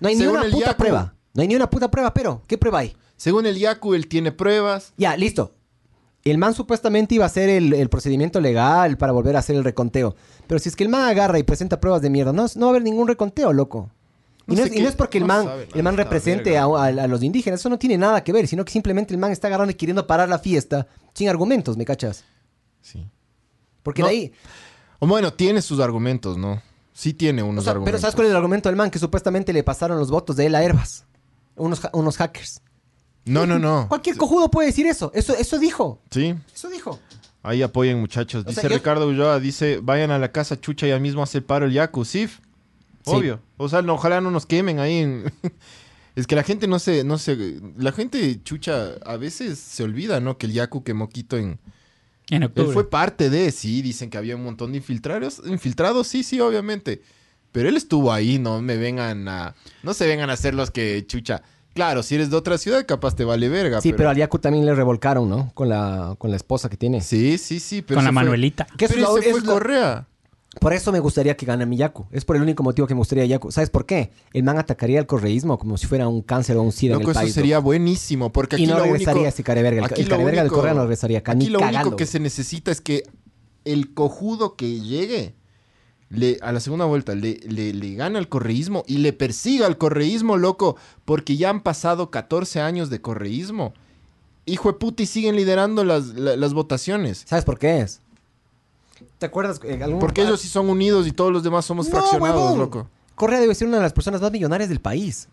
No 0.00 0.08
hay 0.08 0.14
ni 0.14 0.22
Según 0.22 0.36
una 0.38 0.46
el 0.46 0.52
puta 0.52 0.66
Yaku. 0.68 0.78
prueba. 0.78 1.14
No 1.34 1.42
hay 1.42 1.48
ni 1.48 1.54
una 1.56 1.68
puta 1.68 1.90
prueba, 1.90 2.14
pero 2.14 2.42
¿qué 2.46 2.56
prueba 2.56 2.78
hay? 2.80 2.96
Según 3.18 3.44
el 3.46 3.58
Yaku, 3.58 3.94
él 3.94 4.08
tiene 4.08 4.32
pruebas. 4.32 4.92
Ya, 4.96 5.14
listo. 5.16 5.52
El 6.24 6.36
man 6.38 6.52
supuestamente 6.54 7.14
iba 7.14 7.24
a 7.24 7.28
hacer 7.28 7.48
el, 7.48 7.72
el 7.72 7.88
procedimiento 7.88 8.40
legal 8.40 8.98
para 8.98 9.12
volver 9.12 9.36
a 9.36 9.38
hacer 9.38 9.56
el 9.56 9.64
reconteo. 9.64 10.14
Pero 10.46 10.58
si 10.58 10.68
es 10.68 10.76
que 10.76 10.84
el 10.84 10.90
man 10.90 11.02
agarra 11.08 11.38
y 11.38 11.42
presenta 11.42 11.80
pruebas 11.80 12.02
de 12.02 12.10
mierda, 12.10 12.32
no, 12.32 12.46
no 12.56 12.60
va 12.66 12.66
a 12.66 12.70
haber 12.70 12.82
ningún 12.82 13.08
reconteo, 13.08 13.52
loco. 13.52 13.90
Y 14.46 14.52
No 14.52 14.56
no, 14.56 14.62
sé 14.62 14.68
es, 14.68 14.72
y 14.74 14.76
qué- 14.78 14.82
no 14.82 14.88
es 14.88 14.96
porque 14.96 15.18
el 15.18 15.24
man, 15.24 15.44
sabe 15.44 15.68
el 15.74 15.82
man 15.82 15.96
represente 15.96 16.58
a, 16.58 16.64
a- 16.64 16.86
a 16.86 17.06
los 17.06 17.22
indígenas, 17.22 17.60
eso 17.60 17.68
no 17.68 17.78
tiene 17.78 17.96
nada 17.98 18.24
que 18.24 18.32
ver, 18.32 18.46
sino 18.48 18.64
que 18.64 18.72
simplemente 18.72 19.14
el 19.14 19.20
man 19.20 19.30
está 19.30 19.46
agarrando 19.46 19.70
y 19.70 19.74
queriendo 19.74 20.06
parar 20.06 20.28
la 20.28 20.38
fiesta 20.38 20.86
sin 21.14 21.28
argumentos, 21.28 21.76
¿me 21.76 21.84
cachas? 21.84 22.24
Sí. 22.80 23.06
Porque 23.82 24.02
de 24.02 24.08
ahí... 24.08 24.32
O 24.98 25.06
bueno, 25.06 25.32
tiene 25.32 25.62
sus 25.62 25.80
argumentos, 25.80 26.36
¿no? 26.36 26.60
Sí 26.92 27.14
tiene 27.14 27.42
o 27.42 27.46
unos 27.46 27.64
sea, 27.64 27.70
argumentos. 27.72 27.92
pero 27.92 28.00
¿sabes 28.00 28.14
cuál 28.16 28.26
es 28.26 28.30
el 28.32 28.36
argumento 28.36 28.68
del 28.68 28.76
man? 28.76 28.90
Que 28.90 28.98
supuestamente 28.98 29.52
le 29.52 29.62
pasaron 29.62 29.98
los 29.98 30.10
votos 30.10 30.34
de 30.36 30.46
él 30.46 30.54
a 30.56 30.62
Herbas. 30.64 31.04
Unos, 31.54 31.80
unos 31.92 32.16
hackers. 32.16 32.60
No, 33.28 33.46
no, 33.46 33.58
no. 33.58 33.86
Cualquier 33.88 34.16
cojudo 34.16 34.50
puede 34.50 34.68
decir 34.68 34.86
eso. 34.86 35.10
Eso, 35.14 35.34
eso 35.36 35.58
dijo. 35.58 36.00
Sí. 36.10 36.34
Eso 36.54 36.68
dijo. 36.68 36.98
Ahí 37.42 37.62
apoyen, 37.62 37.98
muchachos. 38.00 38.44
O 38.44 38.48
Dice 38.48 38.60
sea, 38.62 38.70
yo- 38.70 38.76
Ricardo 38.76 39.06
Ulloa, 39.06 39.38
dice, 39.40 39.80
vayan 39.82 40.10
a 40.10 40.18
la 40.18 40.32
casa 40.32 40.60
chucha 40.60 40.86
ya 40.86 40.98
mismo 40.98 41.22
hace 41.22 41.38
el 41.38 41.44
paro 41.44 41.66
el 41.66 41.72
Yaku. 41.72 42.04
Sí, 42.04 42.26
Sí. 42.26 42.36
obvio. 43.04 43.40
O 43.56 43.68
sea, 43.68 43.80
no, 43.82 43.94
ojalá 43.94 44.20
no 44.20 44.30
nos 44.30 44.44
quemen 44.46 44.78
ahí. 44.80 44.98
en- 44.98 45.32
es 46.16 46.26
que 46.26 46.34
la 46.36 46.42
gente 46.42 46.66
no 46.66 46.78
se, 46.78 47.04
no 47.04 47.16
se... 47.18 47.58
La 47.76 47.92
gente 47.92 48.42
chucha 48.42 48.94
a 49.06 49.16
veces 49.16 49.58
se 49.58 49.82
olvida, 49.84 50.20
¿no? 50.20 50.36
Que 50.36 50.46
el 50.46 50.52
Yaku 50.52 50.82
quemó 50.82 51.08
Quito 51.08 51.36
en... 51.36 51.58
En 52.30 52.42
Él 52.42 52.48
octubre. 52.48 52.72
fue 52.74 52.90
parte 52.90 53.30
de, 53.30 53.50
sí, 53.52 53.80
dicen 53.80 54.10
que 54.10 54.18
había 54.18 54.36
un 54.36 54.44
montón 54.44 54.72
de 54.72 54.78
infiltrados. 54.78 55.40
Infiltrados, 55.46 56.06
sí, 56.08 56.22
sí, 56.22 56.40
obviamente. 56.40 57.00
Pero 57.52 57.70
él 57.70 57.76
estuvo 57.78 58.12
ahí, 58.12 58.38
no 58.38 58.60
me 58.60 58.76
vengan 58.76 59.26
a... 59.28 59.54
No 59.82 59.94
se 59.94 60.06
vengan 60.06 60.28
a 60.28 60.34
hacer 60.34 60.52
los 60.54 60.70
que 60.70 61.06
chucha. 61.06 61.42
Claro, 61.78 62.02
si 62.02 62.16
eres 62.16 62.28
de 62.28 62.36
otra 62.36 62.58
ciudad, 62.58 62.84
capaz 62.86 63.14
te 63.14 63.22
vale 63.24 63.48
verga. 63.48 63.80
Sí, 63.80 63.92
pero 63.92 64.10
al 64.10 64.16
Yaku 64.16 64.40
también 64.40 64.66
le 64.66 64.74
revolcaron, 64.74 65.28
¿no? 65.28 65.52
Con 65.54 65.68
la, 65.68 66.16
con 66.18 66.30
la 66.30 66.36
esposa 66.36 66.68
que 66.68 66.76
tiene. 66.76 67.00
Sí, 67.02 67.38
sí, 67.38 67.60
sí. 67.60 67.82
Pero 67.82 67.98
con 67.98 68.04
la 68.04 68.08
fue- 68.10 68.14
Manuelita. 68.14 68.66
Que 68.76 68.86
eso 68.86 68.94
Pero 68.94 69.06
es 69.06 69.12
lo- 69.12 69.18
ese 69.18 69.30
fue 69.30 69.38
es 69.38 69.44
lo- 69.46 69.52
Correa. 69.52 70.08
Por 70.60 70.72
eso 70.72 70.90
me 70.90 70.98
gustaría 70.98 71.36
que 71.36 71.46
gane 71.46 71.66
mi 71.66 71.76
Yaku. 71.76 72.06
Es 72.10 72.24
por 72.24 72.34
el 72.34 72.42
único 72.42 72.64
motivo 72.64 72.88
que 72.88 72.94
me 72.94 72.98
gustaría 72.98 73.24
Yaku. 73.26 73.52
¿Sabes 73.52 73.70
por 73.70 73.86
qué? 73.86 74.10
El 74.32 74.42
man 74.42 74.58
atacaría 74.58 74.98
el 74.98 75.06
correísmo 75.06 75.56
como 75.56 75.76
si 75.78 75.86
fuera 75.86 76.08
un 76.08 76.20
cáncer 76.20 76.56
o 76.56 76.62
un 76.62 76.72
SIDA 76.72 76.94
en 76.94 76.98
Loco, 76.98 77.10
el 77.12 77.16
eso 77.16 77.20
país. 77.20 77.32
sería 77.34 77.60
buenísimo, 77.60 78.32
porque 78.32 78.56
aquí 78.56 78.64
y 78.64 78.66
no 78.66 78.78
lo 78.78 78.82
regresaría 78.84 79.12
único... 79.20 79.28
ese 79.28 79.44
careverga. 79.44 79.86
El, 79.96 80.08
careverga 80.08 80.42
del 80.42 80.50
Correa 80.50 80.74
no 80.74 80.80
regresaría. 80.80 81.22
Aquí 81.24 81.46
lo 81.46 81.60
cagando. 81.60 81.80
único 81.82 81.96
que 81.96 82.06
se 82.06 82.18
necesita 82.18 82.72
es 82.72 82.80
que 82.80 83.04
el 83.64 83.94
cojudo 83.94 84.56
que 84.56 84.80
llegue 84.80 85.36
le, 86.10 86.38
a 86.42 86.52
la 86.52 86.60
segunda 86.60 86.84
vuelta 86.86 87.14
le, 87.14 87.38
le, 87.46 87.72
le 87.74 87.94
gana 87.94 88.18
al 88.18 88.28
correísmo 88.28 88.82
y 88.86 88.98
le 88.98 89.12
persiga 89.12 89.66
al 89.66 89.76
correísmo, 89.78 90.36
loco, 90.36 90.76
porque 91.04 91.36
ya 91.36 91.50
han 91.50 91.60
pasado 91.62 92.10
14 92.10 92.60
años 92.60 92.88
de 92.90 93.00
correísmo. 93.00 93.74
Hijo 94.46 94.72
de 94.72 94.78
puta, 94.78 95.02
y 95.02 95.06
siguen 95.06 95.36
liderando 95.36 95.84
las, 95.84 96.06
la- 96.14 96.36
las 96.36 96.54
votaciones. 96.54 97.24
¿Sabes 97.26 97.44
por 97.44 97.58
qué 97.58 97.80
es? 97.80 98.00
¿Te 99.18 99.26
acuerdas? 99.26 99.60
eh, 99.64 99.78
algún- 99.82 100.00
Porque 100.00 100.22
ellos 100.22 100.40
sí 100.40 100.48
son 100.48 100.70
unidos 100.70 101.06
y 101.06 101.12
todos 101.12 101.30
los 101.32 101.42
demás 101.42 101.64
somos 101.66 101.86
No, 101.88 101.92
fraccionados, 101.92 102.40
huevón. 102.42 102.58
loco. 102.58 102.88
Correa 103.14 103.40
debe 103.40 103.54
ser 103.54 103.68
una 103.68 103.76
de 103.76 103.82
las 103.82 103.92
personas 103.92 104.20
más 104.22 104.32
millonarias 104.32 104.68
del 104.70 104.80
país. 104.80 105.28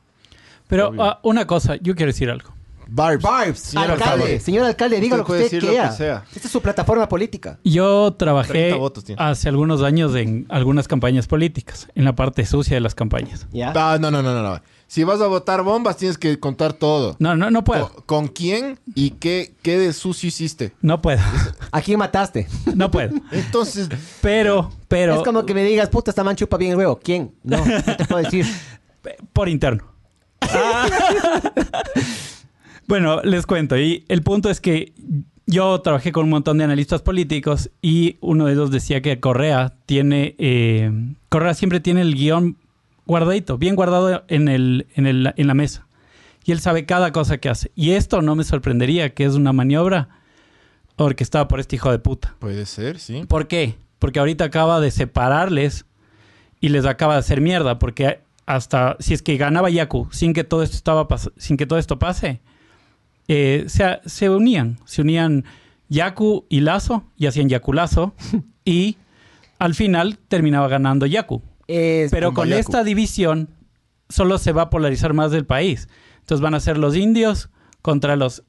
Pero 0.68 0.92
ah, 1.00 1.20
una 1.24 1.48
cosa, 1.48 1.76
yo 1.78 1.96
quiero 1.96 2.12
decir 2.12 2.30
algo. 2.30 2.50
Barbs. 2.88 3.24
Barbs, 3.24 3.60
Señor 3.60 3.92
alcalde, 3.92 4.14
alcalde. 4.14 4.40
señor 4.40 4.66
alcalde, 4.66 5.00
diga 5.00 5.18
Usted 5.22 5.34
lo 5.34 5.38
que 5.38 5.46
usted 5.46 5.60
quiera. 5.60 5.90
Esta 5.90 6.48
es 6.48 6.52
su 6.52 6.62
plataforma 6.62 7.08
política. 7.10 7.60
Yo 7.64 8.14
trabajé 8.14 8.52
30 8.54 8.78
votos 8.78 9.04
tiene. 9.04 9.22
hace 9.22 9.50
algunos 9.50 9.82
años 9.82 10.16
en 10.16 10.46
algunas 10.50 10.88
campañas 10.88 11.28
políticas, 11.28 11.88
en 11.96 12.06
la 12.06 12.16
parte 12.16 12.46
sucia 12.46 12.76
de 12.76 12.82
las 12.82 12.96
campañas. 12.96 13.48
¿Ya? 13.52 13.74
Ah, 13.76 13.98
no, 14.00 14.12
no, 14.12 14.22
no, 14.22 14.34
no, 14.34 14.42
no. 14.44 14.62
Si 14.88 15.04
vas 15.04 15.20
a 15.20 15.28
votar 15.28 15.64
bombas, 15.64 15.98
tienes 15.98 16.18
que 16.18 16.40
contar 16.40 16.74
todo. 16.74 17.16
No, 17.18 17.36
no, 17.36 17.50
no 17.50 17.64
puedo. 17.64 17.90
¿Con, 17.90 18.04
con 18.06 18.28
quién 18.28 18.80
y 18.94 19.12
qué, 19.12 19.56
qué 19.64 19.80
de 19.80 19.94
sucio 19.94 20.28
hiciste? 20.28 20.74
No 20.82 21.02
puedo. 21.02 21.20
¿A 21.72 21.82
quién 21.82 21.98
mataste? 21.98 22.48
No 22.76 22.92
puedo. 22.92 23.16
Entonces, 23.32 23.90
Pero, 24.22 24.72
pero, 24.88 25.16
es 25.16 25.22
como 25.24 25.46
que 25.46 25.56
me 25.56 25.64
digas, 25.64 25.90
puta, 25.90 26.12
esta 26.12 26.24
man 26.24 26.36
chupa 26.36 26.58
bien 26.58 26.72
el 26.72 26.78
huevo. 26.78 27.00
¿Quién? 27.04 27.34
No, 27.44 27.58
no 27.66 27.84
te 27.84 28.06
puedo 28.06 28.24
decir. 28.24 28.46
por 29.34 29.50
interno. 29.50 29.84
Bueno, 32.88 33.22
les 33.24 33.46
cuento. 33.46 33.78
Y 33.78 34.06
el 34.08 34.22
punto 34.22 34.50
es 34.50 34.62
que 34.62 34.94
yo 35.48 35.80
trabajé 35.82 36.12
con 36.12 36.26
un 36.26 36.30
montón 36.32 36.58
de 36.58 36.64
analistas 36.64 37.02
políticos 37.02 37.70
y 37.82 38.18
uno 38.22 38.46
de 38.46 38.54
ellos 38.54 38.72
decía 38.72 39.02
que 39.02 39.20
Correa 39.20 39.74
tiene. 39.86 40.36
eh, 40.38 40.92
Correa 41.30 41.54
siempre 41.54 41.80
tiene 41.80 42.02
el 42.02 42.16
guion 42.16 42.58
guardadito, 43.06 43.58
bien 43.58 43.76
guardado 43.76 44.24
en, 44.28 44.48
el, 44.48 44.88
en, 44.96 45.08
el- 45.08 45.34
en 45.36 45.48
la 45.48 45.54
mesa. 45.54 45.88
Y 46.46 46.52
él 46.52 46.60
sabe 46.60 46.86
cada 46.86 47.12
cosa 47.12 47.38
que 47.40 47.50
hace. 47.50 47.72
Y 47.76 47.92
esto 47.92 48.22
no 48.22 48.36
me 48.36 48.44
sorprendería 48.44 49.14
que 49.16 49.26
es 49.26 49.34
una 49.34 49.52
maniobra 49.52 50.10
orquestada 50.98 51.48
por 51.48 51.60
este 51.60 51.76
hijo 51.76 51.92
de 51.92 52.00
puta. 52.00 52.36
Puede 52.40 52.66
ser, 52.66 53.00
sí. 53.00 53.24
¿Por 53.28 53.48
qué? 53.48 53.76
Porque 54.00 54.20
ahorita 54.20 54.46
acaba 54.46 54.80
de 54.80 54.92
separarles 54.92 55.86
y 56.62 56.70
les 56.70 56.86
acaba 56.86 57.14
de 57.14 57.20
hacer 57.20 57.42
mierda. 57.42 57.80
Porque 57.80 58.20
hasta 58.46 58.96
si 59.00 59.14
es 59.16 59.22
que 59.24 59.38
ganaba 59.38 59.70
Yaku 59.72 60.08
sin 60.12 60.34
que 60.34 60.44
todo 60.44 60.62
esto 60.64 60.76
estaba 60.78 61.08
sin 61.38 61.58
que 61.58 61.66
todo 61.66 61.80
esto 61.80 61.98
pase, 61.98 62.42
eh, 63.28 63.66
se, 63.68 64.00
se 64.06 64.30
unían. 64.30 64.80
Se 64.86 65.02
unían 65.02 65.46
Yaku 65.90 66.46
y 66.50 66.62
Lazo 66.62 67.04
y 67.18 67.28
hacían 67.28 67.50
Yakulazo. 67.50 68.14
y 68.66 68.98
al 69.60 69.74
final 69.76 70.18
terminaba 70.28 70.68
ganando 70.68 71.06
Yaku. 71.06 71.42
Es- 71.68 72.12
Pero 72.12 72.34
con 72.34 72.48
Yaku. 72.50 72.60
esta 72.60 72.84
división 72.84 73.50
solo 74.10 74.38
se 74.38 74.52
va 74.52 74.64
a 74.64 74.70
polarizar 74.70 75.14
más 75.14 75.32
del 75.32 75.46
país. 75.46 75.88
Entonces 76.20 76.42
van 76.42 76.54
a 76.56 76.60
ser 76.60 76.78
los 76.78 76.96
indios 76.96 77.50
contra 77.82 78.16
los 78.16 78.44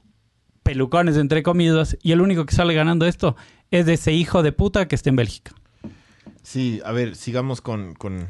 pelucones, 0.63 1.15
entre 1.17 1.43
comillas, 1.43 1.97
y 2.01 2.11
el 2.11 2.21
único 2.21 2.45
que 2.45 2.53
sale 2.55 2.73
ganando 2.73 3.05
esto 3.05 3.35
es 3.71 3.85
de 3.85 3.93
ese 3.93 4.11
hijo 4.13 4.43
de 4.43 4.51
puta 4.51 4.87
que 4.87 4.95
está 4.95 5.09
en 5.09 5.15
Bélgica. 5.15 5.53
Sí, 6.43 6.81
a 6.85 6.91
ver, 6.91 7.15
sigamos 7.15 7.61
con, 7.61 7.93
con, 7.93 8.27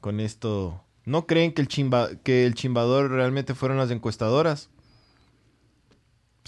con 0.00 0.20
esto. 0.20 0.82
¿No 1.04 1.26
creen 1.26 1.52
que 1.52 1.62
el, 1.62 1.68
chimba, 1.68 2.08
que 2.22 2.46
el 2.46 2.54
chimbador 2.54 3.10
realmente 3.10 3.54
fueron 3.54 3.78
las 3.78 3.90
encuestadoras? 3.90 4.70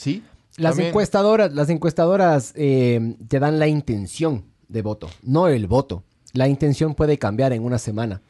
¿Sí? 0.00 0.22
Las 0.56 0.72
También. 0.72 0.88
encuestadoras, 0.88 1.52
las 1.52 1.68
encuestadoras 1.68 2.52
eh, 2.56 3.16
te 3.28 3.38
dan 3.38 3.58
la 3.58 3.66
intención 3.68 4.44
de 4.68 4.82
voto, 4.82 5.08
no 5.22 5.48
el 5.48 5.66
voto. 5.66 6.02
La 6.32 6.48
intención 6.48 6.94
puede 6.94 7.18
cambiar 7.18 7.52
en 7.52 7.62
una 7.64 7.78
semana. 7.78 8.22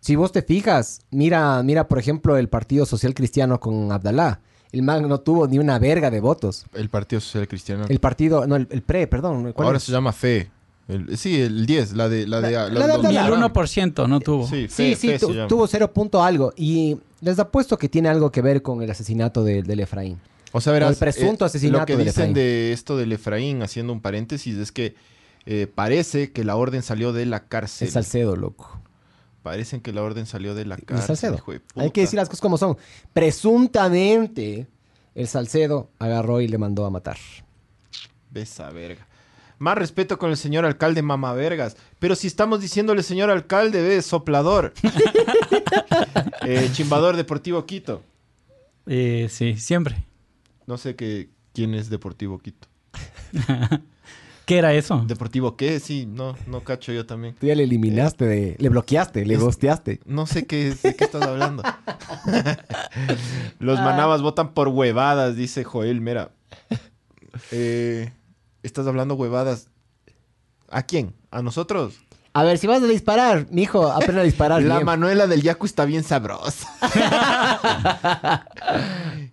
Si 0.00 0.16
vos 0.16 0.32
te 0.32 0.42
fijas, 0.42 1.00
mira, 1.10 1.62
mira 1.62 1.88
por 1.88 1.98
ejemplo 1.98 2.36
el 2.36 2.48
Partido 2.48 2.84
Social 2.84 3.14
Cristiano 3.14 3.58
con 3.58 3.90
Abdalá. 3.90 4.40
El 4.72 4.82
man 4.82 5.08
no 5.08 5.20
tuvo 5.20 5.46
ni 5.46 5.58
una 5.58 5.78
verga 5.78 6.10
de 6.10 6.20
votos. 6.20 6.66
El 6.74 6.90
Partido 6.90 7.20
Social 7.20 7.48
Cristiano. 7.48 7.84
El 7.88 8.00
partido, 8.00 8.46
no, 8.46 8.56
el, 8.56 8.66
el 8.70 8.82
PRE, 8.82 9.06
perdón. 9.06 9.52
¿cuál 9.52 9.66
Ahora 9.66 9.78
es? 9.78 9.84
se 9.84 9.92
llama 9.92 10.12
FE. 10.12 10.50
El- 10.88 11.16
sí, 11.16 11.40
el 11.40 11.64
10, 11.64 11.92
la 11.94 12.08
de... 12.10 12.26
La, 12.26 12.40
de, 12.42 12.50
La- 12.52 12.68
la- 12.68 12.86
la 12.86 12.86
de 12.98 13.08
el 13.08 13.32
1% 13.32 14.08
no 14.08 14.20
tuvo. 14.20 14.46
Sí, 14.46 14.68
FE, 14.68 14.94
Sí, 14.94 14.94
sí, 14.96 15.08
FE 15.08 15.18
se 15.20 15.26
tu- 15.26 15.32
llama. 15.32 15.48
tuvo 15.48 15.66
cero 15.66 15.90
punto 15.92 16.22
algo. 16.22 16.52
Y 16.56 16.98
les 17.20 17.38
apuesto 17.38 17.78
que 17.78 17.88
tiene 17.88 18.08
algo 18.10 18.30
que 18.30 18.42
ver 18.42 18.60
con 18.62 18.82
el 18.82 18.90
asesinato 18.90 19.42
de- 19.44 19.62
del 19.62 19.80
Efraín. 19.80 20.18
O 20.56 20.60
sea, 20.60 20.72
verás, 20.72 20.92
el 20.92 20.96
presunto 20.98 21.44
eh, 21.44 21.46
asesinato 21.46 21.80
Lo 21.80 21.86
que 21.86 21.96
dicen 21.96 22.10
Efraín. 22.10 22.34
de 22.34 22.72
esto 22.72 22.96
del 22.96 23.10
Efraín, 23.10 23.62
haciendo 23.64 23.92
un 23.92 24.00
paréntesis, 24.00 24.56
es 24.56 24.70
que 24.70 24.94
eh, 25.46 25.66
parece 25.66 26.30
que 26.30 26.44
la 26.44 26.54
orden 26.54 26.84
salió 26.84 27.12
de 27.12 27.26
la 27.26 27.48
cárcel. 27.48 27.88
El 27.88 27.92
Salcedo, 27.92 28.36
loco. 28.36 28.80
Parecen 29.42 29.80
que 29.80 29.92
la 29.92 30.02
orden 30.02 30.26
salió 30.26 30.54
de 30.54 30.64
la 30.64 30.76
El 30.76 30.84
cárcel. 30.84 31.06
Salcedo. 31.08 31.34
hijo 31.38 31.52
de 31.54 31.60
Hay 31.74 31.90
que 31.90 32.02
decir 32.02 32.16
las 32.18 32.28
cosas 32.28 32.40
como 32.40 32.56
son. 32.56 32.76
Presuntamente, 33.12 34.68
el 35.16 35.26
Salcedo 35.26 35.90
agarró 35.98 36.40
y 36.40 36.46
le 36.46 36.56
mandó 36.56 36.86
a 36.86 36.90
matar. 36.90 37.16
Besa 38.30 38.70
verga. 38.70 39.08
Más 39.58 39.76
respeto 39.76 40.20
con 40.20 40.30
el 40.30 40.36
señor 40.36 40.64
alcalde 40.64 41.02
mamavergas. 41.02 41.76
Pero 41.98 42.14
si 42.14 42.28
estamos 42.28 42.60
diciéndole 42.60 43.02
señor 43.02 43.28
alcalde, 43.28 43.82
ve, 43.82 44.00
soplador. 44.02 44.72
Eh, 46.46 46.68
chimbador 46.72 47.16
Deportivo 47.16 47.64
Quito. 47.64 48.02
Eh, 48.86 49.28
sí, 49.30 49.56
siempre. 49.56 50.04
No 50.66 50.78
sé 50.78 50.96
qué, 50.96 51.28
quién 51.52 51.74
es 51.74 51.90
Deportivo 51.90 52.38
Quito. 52.38 52.68
¿Qué 54.46 54.58
era 54.58 54.74
eso? 54.74 55.02
¿Deportivo 55.06 55.56
qué? 55.56 55.80
Sí, 55.80 56.04
no, 56.06 56.36
no 56.46 56.60
cacho 56.62 56.92
yo 56.92 57.06
también. 57.06 57.34
Tú 57.34 57.46
ya 57.46 57.54
le 57.54 57.64
eliminaste, 57.64 58.26
de, 58.26 58.56
le 58.58 58.68
bloqueaste, 58.68 59.24
le 59.24 59.34
Es- 59.34 59.40
gosteaste. 59.40 60.00
No 60.04 60.26
sé 60.26 60.46
qué, 60.46 60.74
de 60.82 60.94
qué 60.96 61.04
estás 61.04 61.22
hablando. 61.22 61.62
Los 63.58 63.78
manabas 63.80 64.20
votan 64.22 64.52
por 64.52 64.68
huevadas, 64.68 65.36
dice 65.36 65.64
Joel. 65.64 66.00
Mira, 66.00 66.30
Eh, 67.50 68.12
estás 68.62 68.86
hablando 68.86 69.14
huevadas. 69.14 69.68
¿A 70.68 70.82
quién? 70.82 71.14
¿A 71.30 71.40
nosotros? 71.42 72.03
A 72.36 72.42
ver, 72.42 72.58
si 72.58 72.66
vas 72.66 72.82
a 72.82 72.86
disparar, 72.86 73.46
mijo, 73.52 73.86
aprende 73.92 74.20
a 74.20 74.24
disparar 74.24 74.60
La 74.60 74.74
bien. 74.76 74.86
Manuela 74.86 75.28
del 75.28 75.40
Yaku 75.40 75.66
está 75.66 75.84
bien 75.84 76.02
sabrosa. 76.02 76.68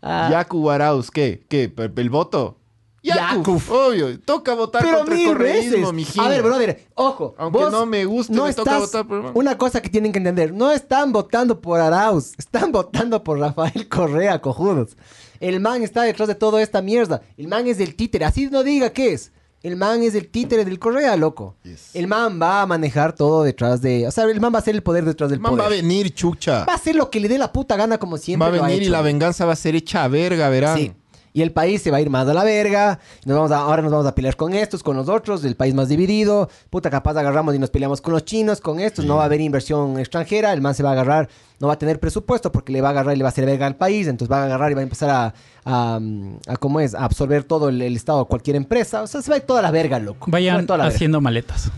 Ah. 0.03 0.29
Yaku 0.31 0.60
Guaraus, 0.62 1.10
¿qué? 1.10 1.43
¿Qué? 1.50 1.74
¿El, 1.96 2.10
voto? 2.12 2.60
Yaku, 3.01 3.58
Yaku. 3.58 3.62
obvio. 3.74 4.20
Toca 4.20 4.53
votar 4.53 4.84
Pero 4.84 5.00
contra 5.00 5.15
el 5.15 5.20
mil 5.20 5.36
veces. 5.36 5.93
mijín. 5.93 6.22
A 6.22 6.27
ver, 6.29 6.43
brother, 6.43 6.86
ojo. 6.93 7.34
Aunque 7.39 7.58
vos 7.58 7.72
no 7.72 7.88
me 7.88 8.05
guste, 8.05 8.34
no 8.34 8.46
me 8.46 8.53
toca 8.53 8.77
votar 8.77 9.08
por... 9.08 9.31
Una 9.34 9.58
cosa 9.58 9.81
que 9.81 9.89
tienen 9.89 10.12
que 10.12 10.20
entender, 10.20 10.53
no 10.53 10.72
están 10.72 11.12
votando 11.12 11.60
por 11.60 11.79
Arauz, 11.79 12.34
están 12.38 12.72
votando 12.72 13.24
por 13.24 13.39
Rafael 13.39 13.89
Correa, 13.89 14.39
cojudos. 14.41 14.96
El 15.39 15.60
man 15.60 15.81
está 15.81 16.03
detrás 16.03 16.27
de 16.27 16.36
toda 16.36 16.62
esta 16.62 16.84
mierda. 16.84 17.24
El 17.36 17.48
man 17.48 17.65
es 17.65 17.79
del 17.79 17.96
títere, 17.96 18.25
así 18.25 18.46
no 18.46 18.62
diga 18.62 18.91
qué 18.91 19.13
es. 19.13 19.31
El 19.63 19.75
man 19.75 20.01
es 20.01 20.15
el 20.15 20.27
títere 20.30 20.65
del 20.65 20.80
Correa, 20.80 21.15
loco. 21.15 21.56
Yes. 21.63 21.91
El 21.96 22.08
man 22.08 22.39
va 22.41 22.63
a 22.63 22.65
manejar 22.65 23.13
todo 23.13 23.44
detrás 23.44 23.80
de... 23.82 24.08
O 24.08 24.12
sea, 24.12 24.24
el 24.24 24.41
man 24.41 24.51
va 24.53 24.58
a 24.60 24.62
ser 24.63 24.74
el 24.74 24.82
poder 24.82 25.06
detrás 25.06 25.30
del 25.30 25.38
El 25.38 25.41
man 25.41 25.51
poder. 25.51 25.62
va 25.63 25.68
a 25.68 25.70
venir, 25.70 26.13
chucha. 26.15 26.65
Va 26.65 26.74
a 26.74 26.75
hacer 26.77 26.96
lo 26.96 27.12
que 27.12 27.20
le 27.20 27.27
dé 27.27 27.38
la 27.38 27.51
puta 27.53 27.75
gana 27.75 28.00
como 28.00 28.18
siempre 28.18 28.50
Va 28.50 28.53
a 28.53 28.58
lo 28.58 28.63
ha 28.63 28.68
venir 28.68 28.84
y 28.84 28.89
la 28.89 29.01
venganza 29.03 29.46
va 29.46 29.53
a 29.53 29.56
ser 29.56 29.75
hecha 29.75 30.03
a 30.03 30.08
verga, 30.08 30.50
verán. 30.50 30.77
Sí. 30.77 30.94
Y 31.34 31.42
el 31.42 31.54
país 31.54 31.82
se 31.82 31.92
va 31.92 31.98
a 31.98 32.02
ir 32.02 32.10
más 32.10 32.28
a 32.28 32.34
la 32.34 32.44
verga. 32.44 33.00
Nos 33.26 33.36
vamos 33.38 33.52
a- 33.52 33.60
ahora 33.60 33.82
nos 33.82 33.92
vamos 33.92 34.06
a 34.06 34.14
pelear 34.14 34.36
con 34.36 34.54
estos, 34.54 34.84
con 34.84 34.98
los 34.98 35.08
otros, 35.08 35.46
el 35.46 35.56
país 35.56 35.74
más 35.74 35.88
dividido. 35.88 36.50
Puta, 36.70 36.90
capaz 36.90 37.16
agarramos 37.18 37.56
y 37.56 37.60
nos 37.60 37.70
peleamos 37.70 38.02
con 38.02 38.12
los 38.14 38.26
chinos, 38.26 38.60
con 38.60 38.80
estos. 38.82 39.06
No 39.06 39.16
va 39.16 39.24
a 39.24 39.26
haber 39.28 39.40
inversión 39.40 39.98
extranjera. 39.98 40.52
El 40.52 40.60
man 40.62 40.76
se 40.76 40.84
va 40.84 40.90
a 40.90 40.92
agarrar, 40.92 41.30
no 41.62 41.68
va 41.68 41.74
a 41.74 41.80
tener 41.80 42.02
presupuesto 42.02 42.52
porque 42.52 42.74
le 42.74 42.82
va 42.82 42.90
a 42.90 42.92
agarrar 42.92 43.14
y 43.16 43.18
le 43.18 43.24
va 43.24 43.30
a 43.30 43.32
hacer 43.32 43.46
verga 43.46 43.66
al 43.66 43.78
país. 43.78 44.08
Entonces 44.08 44.30
va 44.30 44.42
a 44.42 44.46
agarrar 44.46 44.72
y 44.72 44.76
va 44.76 44.82
a 44.82 44.84
empezar 44.84 45.10
a, 45.10 45.34
a, 45.64 46.00
a 46.48 46.58
¿cómo 46.58 46.82
es? 46.82 46.94
A 46.94 47.06
absorber 47.06 47.46
todo 47.46 47.70
el, 47.70 47.82
el 47.82 47.96
estado, 47.96 48.26
cualquier 48.26 48.58
empresa. 48.58 49.02
O 49.02 49.08
sea, 49.08 49.22
se 49.22 49.30
va 49.30 49.36
a 49.36 49.38
ir 49.40 49.46
toda 49.46 49.62
la 49.62 49.72
verga, 49.72 50.00
loco. 50.00 50.26
Va 50.30 50.34
Vayan 50.34 50.66
verga. 50.68 50.86
haciendo 50.86 51.22
maletas. 51.22 51.72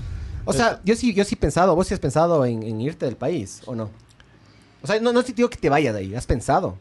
O 0.46 0.52
sea, 0.54 0.82
yo 0.84 0.96
sí, 0.96 1.14
yo 1.14 1.24
sí 1.26 1.36
he 1.36 1.38
pensado, 1.38 1.76
vos 1.76 1.86
sí 1.88 1.94
has 1.94 2.00
pensado 2.00 2.44
en, 2.46 2.64
en 2.64 2.82
irte 2.82 3.06
del 3.06 3.16
país, 3.18 3.62
¿o 3.66 3.76
no? 3.76 3.92
O 4.82 4.88
sea, 4.88 5.00
no, 5.00 5.14
no 5.14 5.24
te 5.24 5.32
digo 5.32 5.48
que 5.50 5.58
te 5.58 5.70
vayas 5.70 5.94
de 5.94 6.00
ahí, 6.02 6.16
has 6.16 6.26
pensado. 6.26 6.78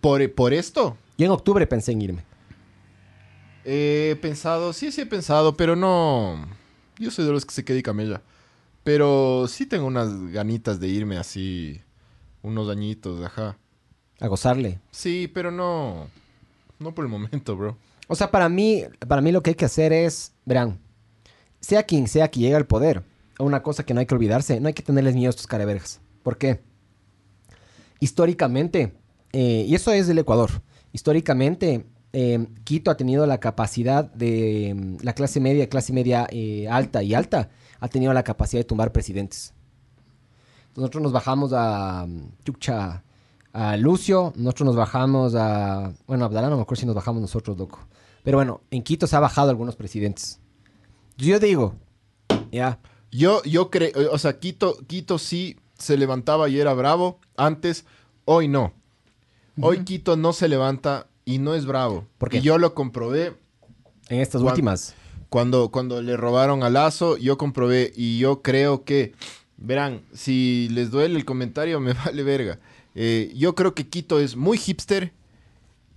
Por, 0.00 0.32
por 0.34 0.52
esto, 0.54 0.96
Yo 1.18 1.26
en 1.26 1.32
octubre 1.32 1.66
pensé 1.66 1.90
en 1.90 2.02
irme. 2.02 2.24
he 3.64 4.16
pensado, 4.22 4.72
sí, 4.72 4.92
sí 4.92 5.00
he 5.00 5.06
pensado, 5.06 5.56
pero 5.56 5.74
no... 5.74 6.46
Yo 6.96 7.10
soy 7.10 7.26
de 7.26 7.32
los 7.32 7.44
que 7.44 7.52
se 7.52 7.64
queda 7.64 7.76
y 7.76 7.82
camella. 7.82 8.22
Pero 8.84 9.46
sí 9.48 9.66
tengo 9.66 9.86
unas 9.86 10.14
ganitas 10.30 10.78
de 10.78 10.86
irme 10.86 11.18
así, 11.18 11.80
unos 12.42 12.70
añitos, 12.70 13.20
ajá. 13.24 13.58
A 14.20 14.28
gozarle. 14.28 14.78
Sí, 14.92 15.28
pero 15.32 15.50
no... 15.50 16.06
No 16.78 16.94
por 16.94 17.04
el 17.04 17.10
momento, 17.10 17.56
bro. 17.56 17.76
O 18.06 18.14
sea, 18.14 18.30
para 18.30 18.48
mí, 18.48 18.84
para 19.08 19.20
mí 19.20 19.32
lo 19.32 19.42
que 19.42 19.50
hay 19.50 19.56
que 19.56 19.64
hacer 19.64 19.92
es, 19.92 20.32
verán, 20.44 20.78
sea 21.60 21.82
quien 21.82 22.06
sea 22.06 22.30
que 22.30 22.38
llegue 22.38 22.54
al 22.54 22.66
poder, 22.66 23.02
una 23.40 23.64
cosa 23.64 23.84
que 23.84 23.92
no 23.92 23.98
hay 23.98 24.06
que 24.06 24.14
olvidarse, 24.14 24.60
no 24.60 24.68
hay 24.68 24.74
que 24.74 24.84
tenerles 24.84 25.16
miedo 25.16 25.28
a 25.28 25.30
estos 25.30 25.48
carevergas. 25.48 26.00
¿Por 26.22 26.38
qué? 26.38 26.60
Históricamente, 27.98 28.94
eh, 29.32 29.64
y 29.66 29.74
eso 29.74 29.92
es 29.92 30.06
del 30.06 30.18
Ecuador, 30.18 30.62
históricamente 30.92 31.86
eh, 32.12 32.46
Quito 32.64 32.90
ha 32.90 32.96
tenido 32.96 33.26
la 33.26 33.38
capacidad 33.38 34.10
de, 34.12 34.74
mm, 34.74 34.96
la 35.02 35.12
clase 35.12 35.40
media, 35.40 35.68
clase 35.68 35.92
media 35.92 36.26
eh, 36.30 36.68
alta 36.68 37.02
y 37.02 37.14
alta, 37.14 37.50
ha 37.80 37.88
tenido 37.88 38.12
la 38.12 38.22
capacidad 38.24 38.60
de 38.60 38.64
tumbar 38.64 38.92
presidentes. 38.92 39.54
Nosotros 40.76 41.02
nos 41.02 41.12
bajamos 41.12 41.52
a 41.52 42.06
mm, 42.06 42.44
Chucha, 42.44 43.04
a 43.52 43.76
Lucio, 43.76 44.32
nosotros 44.36 44.66
nos 44.66 44.76
bajamos 44.76 45.34
a... 45.34 45.92
Bueno, 46.06 46.24
Abdalá 46.24 46.48
no 46.48 46.56
me 46.56 46.62
acuerdo 46.62 46.80
si 46.80 46.86
nos 46.86 46.94
bajamos 46.94 47.20
nosotros, 47.20 47.56
loco. 47.58 47.80
Pero 48.22 48.38
bueno, 48.38 48.60
en 48.70 48.82
Quito 48.82 49.06
se 49.06 49.16
ha 49.16 49.20
bajado 49.20 49.50
algunos 49.50 49.76
presidentes. 49.76 50.40
Yo 51.16 51.38
digo, 51.40 51.74
ya, 52.52 52.78
Yo, 53.10 53.42
yo 53.42 53.70
creo, 53.70 53.90
o 54.12 54.18
sea, 54.18 54.38
Quito, 54.38 54.76
Quito 54.86 55.18
sí 55.18 55.56
se 55.78 55.96
levantaba 55.96 56.48
y 56.48 56.60
era 56.60 56.74
bravo 56.74 57.18
antes, 57.36 57.84
hoy 58.24 58.48
no. 58.48 58.72
Hoy 59.60 59.84
Quito 59.84 60.16
no 60.16 60.32
se 60.32 60.48
levanta 60.48 61.08
y 61.24 61.38
no 61.38 61.54
es 61.54 61.66
bravo. 61.66 62.06
¿Por 62.18 62.30
qué? 62.30 62.38
Y 62.38 62.40
yo 62.40 62.58
lo 62.58 62.74
comprobé 62.74 63.34
en 64.08 64.20
estas 64.20 64.42
últimas. 64.42 64.94
cuando, 65.28 65.70
cuando 65.70 66.00
le 66.02 66.16
robaron 66.16 66.62
a 66.62 66.70
Lazo, 66.70 67.16
yo 67.16 67.38
comprobé 67.38 67.92
y 67.94 68.18
yo 68.18 68.42
creo 68.42 68.84
que, 68.84 69.14
verán, 69.56 70.02
si 70.12 70.68
les 70.70 70.90
duele 70.90 71.16
el 71.16 71.24
comentario, 71.24 71.80
me 71.80 71.92
vale 71.92 72.22
verga. 72.22 72.58
Eh, 72.94 73.32
yo 73.36 73.54
creo 73.54 73.74
que 73.74 73.86
Quito 73.88 74.20
es 74.20 74.36
muy 74.36 74.58
hipster 74.58 75.12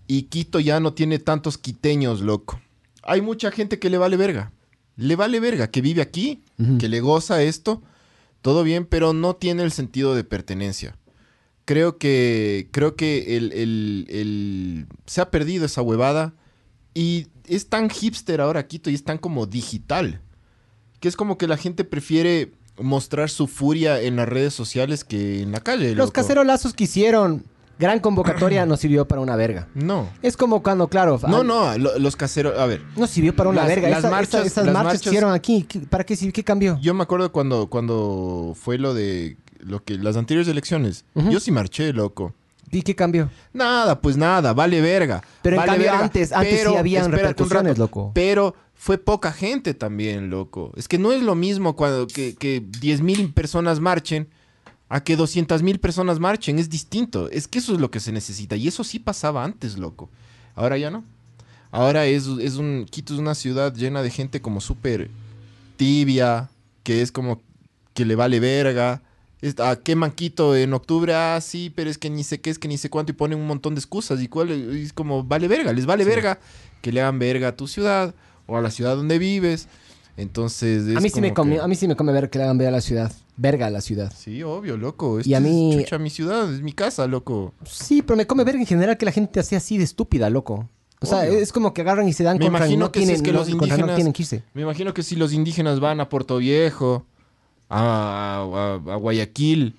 y 0.07 0.23
Quito 0.23 0.59
ya 0.59 0.79
no 0.79 0.93
tiene 0.93 1.19
tantos 1.19 1.57
quiteños, 1.57 2.21
loco. 2.21 2.59
Hay 3.03 3.21
mucha 3.21 3.51
gente 3.51 3.79
que 3.79 3.89
le 3.89 3.97
vale 3.97 4.17
verga. 4.17 4.51
Le 4.97 5.15
vale 5.15 5.39
verga, 5.39 5.71
que 5.71 5.81
vive 5.81 6.01
aquí, 6.01 6.43
que 6.77 6.89
le 6.89 6.99
goza 6.99 7.41
esto, 7.41 7.81
todo 8.41 8.61
bien, 8.63 8.85
pero 8.85 9.13
no 9.13 9.35
tiene 9.35 9.63
el 9.63 9.71
sentido 9.71 10.13
de 10.13 10.23
pertenencia. 10.23 10.95
Creo 11.65 11.97
que, 11.97 12.67
creo 12.71 12.95
que 12.95 13.37
el, 13.37 13.51
el- 13.53 14.05
el- 14.09 14.87
se 15.05 15.21
ha 15.21 15.29
perdido 15.31 15.65
esa 15.65 15.81
huevada 15.81 16.33
y 16.93 17.27
es 17.47 17.67
tan 17.69 17.89
hipster 17.89 18.41
ahora 18.41 18.67
Quito 18.67 18.89
y 18.89 18.95
es 18.95 19.03
tan 19.03 19.17
como 19.17 19.45
digital, 19.45 20.21
que 20.99 21.07
es 21.07 21.15
como 21.15 21.37
que 21.37 21.47
la 21.47 21.57
gente 21.57 21.83
prefiere 21.83 22.51
mostrar 22.79 23.29
su 23.29 23.47
furia 23.47 24.01
en 24.01 24.15
las 24.15 24.27
redes 24.27 24.53
sociales 24.53 25.03
que 25.03 25.41
en 25.41 25.51
la 25.51 25.59
calle. 25.61 25.89
Los 25.89 25.97
loco. 26.07 26.13
cacerolazos 26.13 26.73
que 26.73 26.85
hicieron, 26.85 27.43
gran 27.79 27.99
convocatoria, 27.99 28.65
no 28.65 28.77
sirvió 28.77 29.07
para 29.07 29.21
una 29.21 29.35
verga. 29.35 29.67
No. 29.75 30.09
Es 30.21 30.35
como 30.37 30.63
cuando, 30.63 30.87
claro, 30.87 31.19
No, 31.27 31.37
al- 31.41 31.47
no, 31.47 31.77
lo- 31.77 31.99
los 31.99 32.15
caseros, 32.15 32.57
a 32.57 32.65
ver, 32.65 32.81
no 32.95 33.07
sirvió 33.07 33.35
para 33.35 33.49
una 33.49 33.61
Las- 33.61 33.67
verga. 33.69 33.89
las 33.89 33.99
Esa- 33.99 34.09
marchas- 34.09 34.33
esa- 34.41 34.47
esas 34.47 34.65
las 34.65 34.73
marchas, 34.73 34.85
marchas- 34.93 35.01
que 35.03 35.09
hicieron 35.09 35.33
aquí, 35.33 35.63
¿qué- 35.63 35.79
¿para 35.81 36.03
qué, 36.05 36.15
qué 36.31 36.43
cambió? 36.43 36.77
yo 36.81 36.93
me 36.93 37.03
acuerdo 37.03 37.31
cuando, 37.31 37.67
cuando 37.69 38.53
fue 38.55 38.77
lo 38.77 38.93
de 38.93 39.37
lo 39.63 39.83
que 39.83 39.95
las 39.97 40.17
anteriores 40.17 40.47
elecciones. 40.47 41.05
Yo 41.15 41.39
sí 41.39 41.51
marché, 41.51 41.93
loco. 41.93 42.33
¿Y 42.71 42.83
qué 42.83 42.95
cambió? 42.95 43.29
Nada, 43.53 43.99
pues 43.99 44.15
nada, 44.15 44.53
vale 44.53 44.79
verga. 44.79 45.21
Pero 45.41 45.55
en 45.55 45.59
vale 45.59 45.71
cambio 45.71 45.87
verga. 45.91 46.03
antes- 46.05 46.31
antes 46.31 46.51
sí 46.51 46.57
Pero, 46.65 46.77
habían 46.77 47.03
espérate 47.03 47.23
un 47.43 47.49
repercusiones, 47.49 47.77
loco. 47.77 48.11
Pero 48.15 48.55
fue 48.75 48.97
poca 48.97 49.33
gente 49.33 49.73
también, 49.73 50.29
loco. 50.29 50.71
Es 50.77 50.87
que 50.87 50.97
no 50.97 51.11
es 51.11 51.21
lo 51.21 51.35
mismo 51.35 51.75
cuando 51.75 52.07
que, 52.07 52.33
que 52.35 52.63
10 52.79 53.01
mil 53.01 53.33
personas 53.33 53.79
marchen 53.81 54.29
a 54.87 55.03
que 55.03 55.15
200 55.17 55.61
mil 55.63 55.79
personas 55.79 56.19
marchen. 56.19 56.59
Es 56.59 56.69
distinto. 56.69 57.29
Es 57.29 57.47
que 57.49 57.59
eso 57.59 57.73
es 57.73 57.79
lo 57.81 57.91
que 57.91 57.99
se 57.99 58.11
necesita. 58.13 58.55
Y 58.55 58.67
eso 58.69 58.83
sí 58.85 58.99
pasaba 58.99 59.43
antes, 59.43 59.77
loco. 59.77 60.09
Ahora 60.55 60.77
ya 60.77 60.89
no. 60.91 61.03
Ahora 61.71 62.05
es, 62.05 62.25
es 62.39 62.55
un... 62.55 62.85
Quito 62.89 63.13
es 63.13 63.19
una 63.19 63.35
ciudad 63.35 63.73
llena 63.75 64.01
de 64.01 64.09
gente 64.11 64.41
como 64.41 64.61
súper 64.61 65.09
tibia, 65.77 66.49
que 66.83 67.01
es 67.01 67.11
como 67.11 67.41
que 67.93 68.05
le 68.05 68.15
vale 68.15 68.39
verga. 68.39 69.01
Ah, 69.57 69.75
queman 69.83 70.11
Quito 70.11 70.55
en 70.55 70.73
octubre, 70.73 71.13
ah, 71.15 71.39
sí, 71.41 71.71
pero 71.75 71.89
es 71.89 71.97
que 71.97 72.09
ni 72.09 72.23
sé 72.23 72.39
qué, 72.41 72.49
es 72.51 72.59
que 72.59 72.67
ni 72.67 72.77
sé 72.77 72.89
cuánto, 72.91 73.11
y 73.11 73.15
ponen 73.15 73.39
un 73.39 73.47
montón 73.47 73.73
de 73.75 73.79
excusas. 73.79 74.21
Y 74.21 74.27
cuál, 74.27 74.51
es 74.51 74.93
como, 74.93 75.23
vale 75.23 75.47
verga, 75.47 75.73
les 75.73 75.85
vale 75.87 76.05
verga 76.05 76.39
que 76.81 76.91
le 76.91 77.01
hagan 77.01 77.17
verga 77.19 77.47
a 77.49 77.55
tu 77.55 77.67
ciudad 77.67 78.13
o 78.45 78.55
a 78.57 78.61
la 78.61 78.69
ciudad 78.71 78.95
donde 78.95 79.17
vives. 79.17 79.67
Entonces, 80.17 80.85
es 80.87 80.95
A 80.97 80.99
mí, 80.99 81.09
sí 81.09 81.21
me 81.21 81.33
come, 81.33 81.55
que- 81.55 81.61
a 81.61 81.67
mí 81.67 81.75
sí 81.75 81.87
me 81.87 81.95
come 81.95 82.11
ver 82.11 82.29
que 82.29 82.37
le 82.37 82.43
hagan 82.43 82.57
ver 82.57 82.67
a 82.67 82.71
la 82.71 82.81
ciudad. 82.81 83.11
Verga 83.37 83.67
a 83.67 83.69
la 83.71 83.81
ciudad. 83.81 84.13
Sí, 84.15 84.43
obvio, 84.43 84.77
loco. 84.77 85.19
Y 85.23 85.33
a 85.33 85.37
Esto 85.37 85.47
es 85.49 85.53
mí- 85.55 85.75
chucha 85.79 85.97
mi 85.97 86.09
ciudad, 86.09 86.53
es 86.53 86.61
mi 86.61 86.73
casa, 86.73 87.07
loco. 87.07 87.53
Sí, 87.65 88.01
pero 88.03 88.17
me 88.17 88.27
come 88.27 88.43
verga 88.43 88.59
en 88.59 88.67
general 88.67 88.97
que 88.97 89.05
la 89.05 89.11
gente 89.11 89.39
así 89.39 89.55
así 89.55 89.77
de 89.77 89.85
estúpida, 89.85 90.29
loco. 90.29 90.69
O 90.99 91.05
sea, 91.07 91.19
Obvio. 91.21 91.39
es 91.39 91.51
como 91.51 91.73
que 91.73 91.81
agarran 91.81 92.07
y 92.07 92.13
se 92.13 92.23
dan 92.23 92.37
Me 92.37 92.45
contra 92.45 92.65
y 92.67 92.73
imagino 92.73 92.85
no 92.85 92.91
que 92.91 93.03
si 93.03 93.11
es 93.11 93.21
que 93.23 93.31
los 93.31 93.47
no 93.49 93.55
indígenas- 93.55 93.95
tienen 93.95 94.13
que 94.13 94.21
irse. 94.21 94.43
Me 94.53 94.61
imagino 94.61 94.93
que 94.93 95.01
si 95.01 95.15
los 95.15 95.33
indígenas 95.33 95.79
van 95.79 95.99
a 95.99 96.09
Puerto 96.09 96.37
Viejo, 96.37 97.07
a, 97.71 98.37
a- 98.87 98.93
a 98.93 98.95
Guayaquil, 98.97 99.75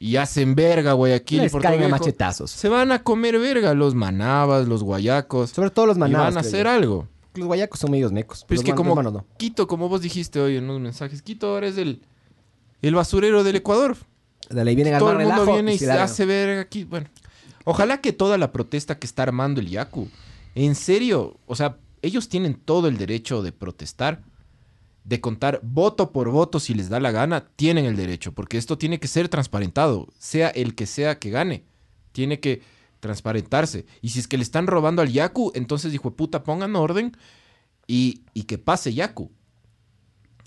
y 0.00 0.16
hacen 0.16 0.54
verga 0.54 0.92
Guayaquil 0.92 1.42
Les 1.42 1.50
Puerto 1.52 1.68
caen 1.68 1.80
a 1.82 1.86
Viejo, 1.86 1.98
machetazos. 1.98 2.50
se 2.52 2.68
van 2.68 2.92
a 2.92 3.02
comer 3.02 3.38
verga 3.40 3.74
los 3.74 3.94
manabas, 3.96 4.68
los 4.68 4.84
guayacos. 4.84 5.50
Sobre 5.50 5.70
todo 5.70 5.86
los 5.86 5.96
y 5.96 6.00
manabas. 6.00 6.34
van 6.34 6.36
a 6.44 6.46
hacer 6.46 6.66
yo. 6.66 6.70
algo. 6.72 7.08
Los 7.34 7.46
guayacos 7.46 7.80
son 7.80 7.90
medios 7.90 8.12
mecos. 8.12 8.44
Pero 8.46 8.60
es 8.60 8.64
que 8.64 8.74
como 8.74 9.00
no. 9.02 9.24
Quito, 9.36 9.66
como 9.66 9.88
vos 9.88 10.00
dijiste 10.00 10.40
hoy 10.40 10.56
en 10.56 10.64
unos 10.64 10.80
mensajes, 10.80 11.20
Quito 11.22 11.48
ahora 11.48 11.66
es 11.66 11.76
el, 11.78 12.00
el 12.82 12.94
basurero 12.94 13.42
del 13.44 13.56
Ecuador. 13.56 13.96
Ahí 14.50 14.74
vienen 14.76 14.98
Todo 14.98 15.12
el 15.18 15.26
mundo 15.26 15.46
viene 15.52 15.74
y 15.74 15.78
se 15.78 15.90
hace 15.90 16.24
verga 16.24 16.60
aquí. 16.62 16.84
Bueno, 16.84 17.06
ojalá 17.64 18.00
que 18.00 18.12
toda 18.12 18.38
la 18.38 18.50
protesta 18.52 18.98
que 18.98 19.06
está 19.06 19.24
armando 19.24 19.60
el 19.60 19.68
Yaku, 19.68 20.08
en 20.54 20.74
serio, 20.76 21.36
o 21.46 21.54
sea, 21.56 21.76
ellos 22.02 22.28
tienen 22.28 22.54
todo 22.54 22.86
el 22.88 22.96
derecho 22.98 23.42
de 23.42 23.50
protestar, 23.52 24.20
de 25.08 25.22
contar 25.22 25.60
voto 25.62 26.12
por 26.12 26.28
voto 26.30 26.60
si 26.60 26.74
les 26.74 26.90
da 26.90 27.00
la 27.00 27.10
gana, 27.10 27.46
tienen 27.56 27.86
el 27.86 27.96
derecho, 27.96 28.32
porque 28.32 28.58
esto 28.58 28.76
tiene 28.76 29.00
que 29.00 29.08
ser 29.08 29.30
transparentado, 29.30 30.06
sea 30.18 30.48
el 30.48 30.74
que 30.74 30.84
sea 30.84 31.18
que 31.18 31.30
gane, 31.30 31.64
tiene 32.12 32.40
que 32.40 32.60
transparentarse. 33.00 33.86
Y 34.02 34.10
si 34.10 34.18
es 34.18 34.28
que 34.28 34.36
le 34.36 34.42
están 34.42 34.66
robando 34.66 35.00
al 35.00 35.10
Yaku, 35.10 35.52
entonces 35.54 35.92
dijo, 35.92 36.10
puta, 36.14 36.42
pongan 36.44 36.76
orden 36.76 37.16
y, 37.86 38.20
y 38.34 38.42
que 38.42 38.58
pase 38.58 38.92
Yaku. 38.92 39.30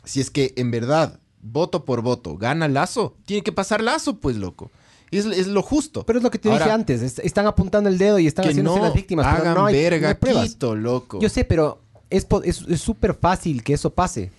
Si 0.04 0.20
es 0.20 0.30
que 0.30 0.54
en 0.58 0.70
verdad, 0.70 1.20
voto 1.42 1.84
por 1.86 2.02
voto, 2.04 2.38
gana 2.38 2.68
Lazo, 2.68 3.18
tiene 3.26 3.42
que 3.44 3.52
pasar 3.52 3.82
Lazo, 3.82 4.20
pues, 4.20 4.36
loco. 4.36 4.70
Es, 5.10 5.26
es 5.26 5.48
lo 5.48 5.62
justo. 5.64 6.06
Pero 6.06 6.20
es 6.20 6.24
lo 6.24 6.30
que 6.32 6.38
te 6.40 6.50
Ahora, 6.50 6.66
dije 6.66 6.74
antes. 6.74 7.02
es- 7.02 7.20
están 7.20 7.48
apuntando 7.48 7.90
el 7.90 7.98
dedo 7.98 8.20
y 8.20 8.28
están 8.28 8.46
haciéndose 8.48 8.78
no 8.80 8.86
las 8.86 8.94
víctimas. 8.94 9.26
pero 9.26 9.42
hagan 9.44 9.54
no 9.56 9.66
hay, 9.66 9.74
no 9.74 9.80
verga 9.82 10.10
hay 10.10 10.14
pruebas. 10.16 10.50
Quito, 10.50 10.76
loco. 10.76 11.20
Yo 11.20 11.30
sé, 11.30 11.46
pero 11.46 11.82
es 12.10 12.26
po- 12.26 12.44
es 12.44 12.62
es 12.70 12.80
súper 12.80 13.14
fácil 13.16 13.64
que 13.64 13.74
eso 13.74 13.90
pase. 13.90 14.32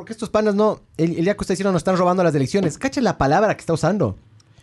Porque 0.00 0.12
estos 0.14 0.30
panas 0.30 0.54
no. 0.54 0.80
El, 0.96 1.16
el 1.18 1.24
día 1.24 1.34
que 1.34 1.40
ustedes 1.42 1.56
hicieron 1.58 1.72
nos 1.74 1.80
están 1.80 1.96
robando 1.96 2.24
las 2.24 2.34
elecciones. 2.34 2.78
Cacha 2.78 3.00
la 3.00 3.18
palabra 3.18 3.54
que 3.54 3.60
está 3.60 3.72
usando. 3.74 4.16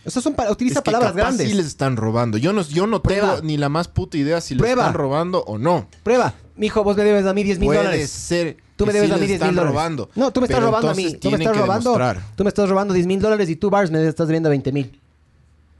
O 0.05 0.09
sea, 0.09 0.21
son 0.21 0.33
pa- 0.35 0.49
utiliza 0.49 0.79
Es 0.79 0.83
que 0.83 0.85
palabras 0.91 1.11
capaz 1.11 1.21
grandes. 1.23 1.47
sí 1.49 1.53
les 1.53 1.65
están 1.65 1.95
robando. 1.97 2.37
Yo 2.37 2.53
no, 2.53 2.61
yo 2.63 2.87
no 2.87 3.03
Prueba. 3.03 3.35
tengo 3.35 3.45
ni 3.45 3.57
la 3.57 3.69
más 3.69 3.87
puta 3.87 4.17
idea 4.17 4.41
si 4.41 4.55
les 4.55 4.59
Prueba. 4.61 4.83
están 4.83 4.93
robando 4.95 5.43
o 5.43 5.57
no. 5.57 5.87
Prueba. 6.03 6.33
Mijo, 6.55 6.83
vos 6.83 6.97
me 6.97 7.03
debes 7.03 7.25
a 7.25 7.33
mí 7.33 7.43
10 7.43 7.59
mil 7.59 7.67
Puede 7.67 7.79
dólares. 7.79 8.09
ser 8.09 8.57
Tú 8.77 8.85
me 8.85 8.93
debes 8.93 9.09
sí 9.09 9.13
a 9.13 9.17
mí 9.17 9.21
les 9.21 9.29
10 9.29 9.41
mil 9.41 9.55
dólares. 9.55 9.69
robando. 9.73 10.09
No, 10.15 10.31
tú 10.31 10.39
me 10.41 10.47
estás 10.47 10.63
robando 10.63 10.89
a 10.89 10.93
mí. 10.95 11.13
Tú 11.15 11.29
me 11.29 11.37
estás 11.37 11.55
robando. 11.57 11.91
demostrar. 11.91 12.23
Tú 12.35 12.43
me 12.43 12.47
estás 12.49 12.69
robando 12.69 12.93
10 12.93 13.05
mil 13.05 13.19
dólares 13.19 13.49
y 13.49 13.55
tú, 13.57 13.69
Bars, 13.69 13.91
me 13.91 14.07
estás 14.07 14.27
debiendo 14.27 14.49
20 14.49 14.71
mil. 14.71 14.99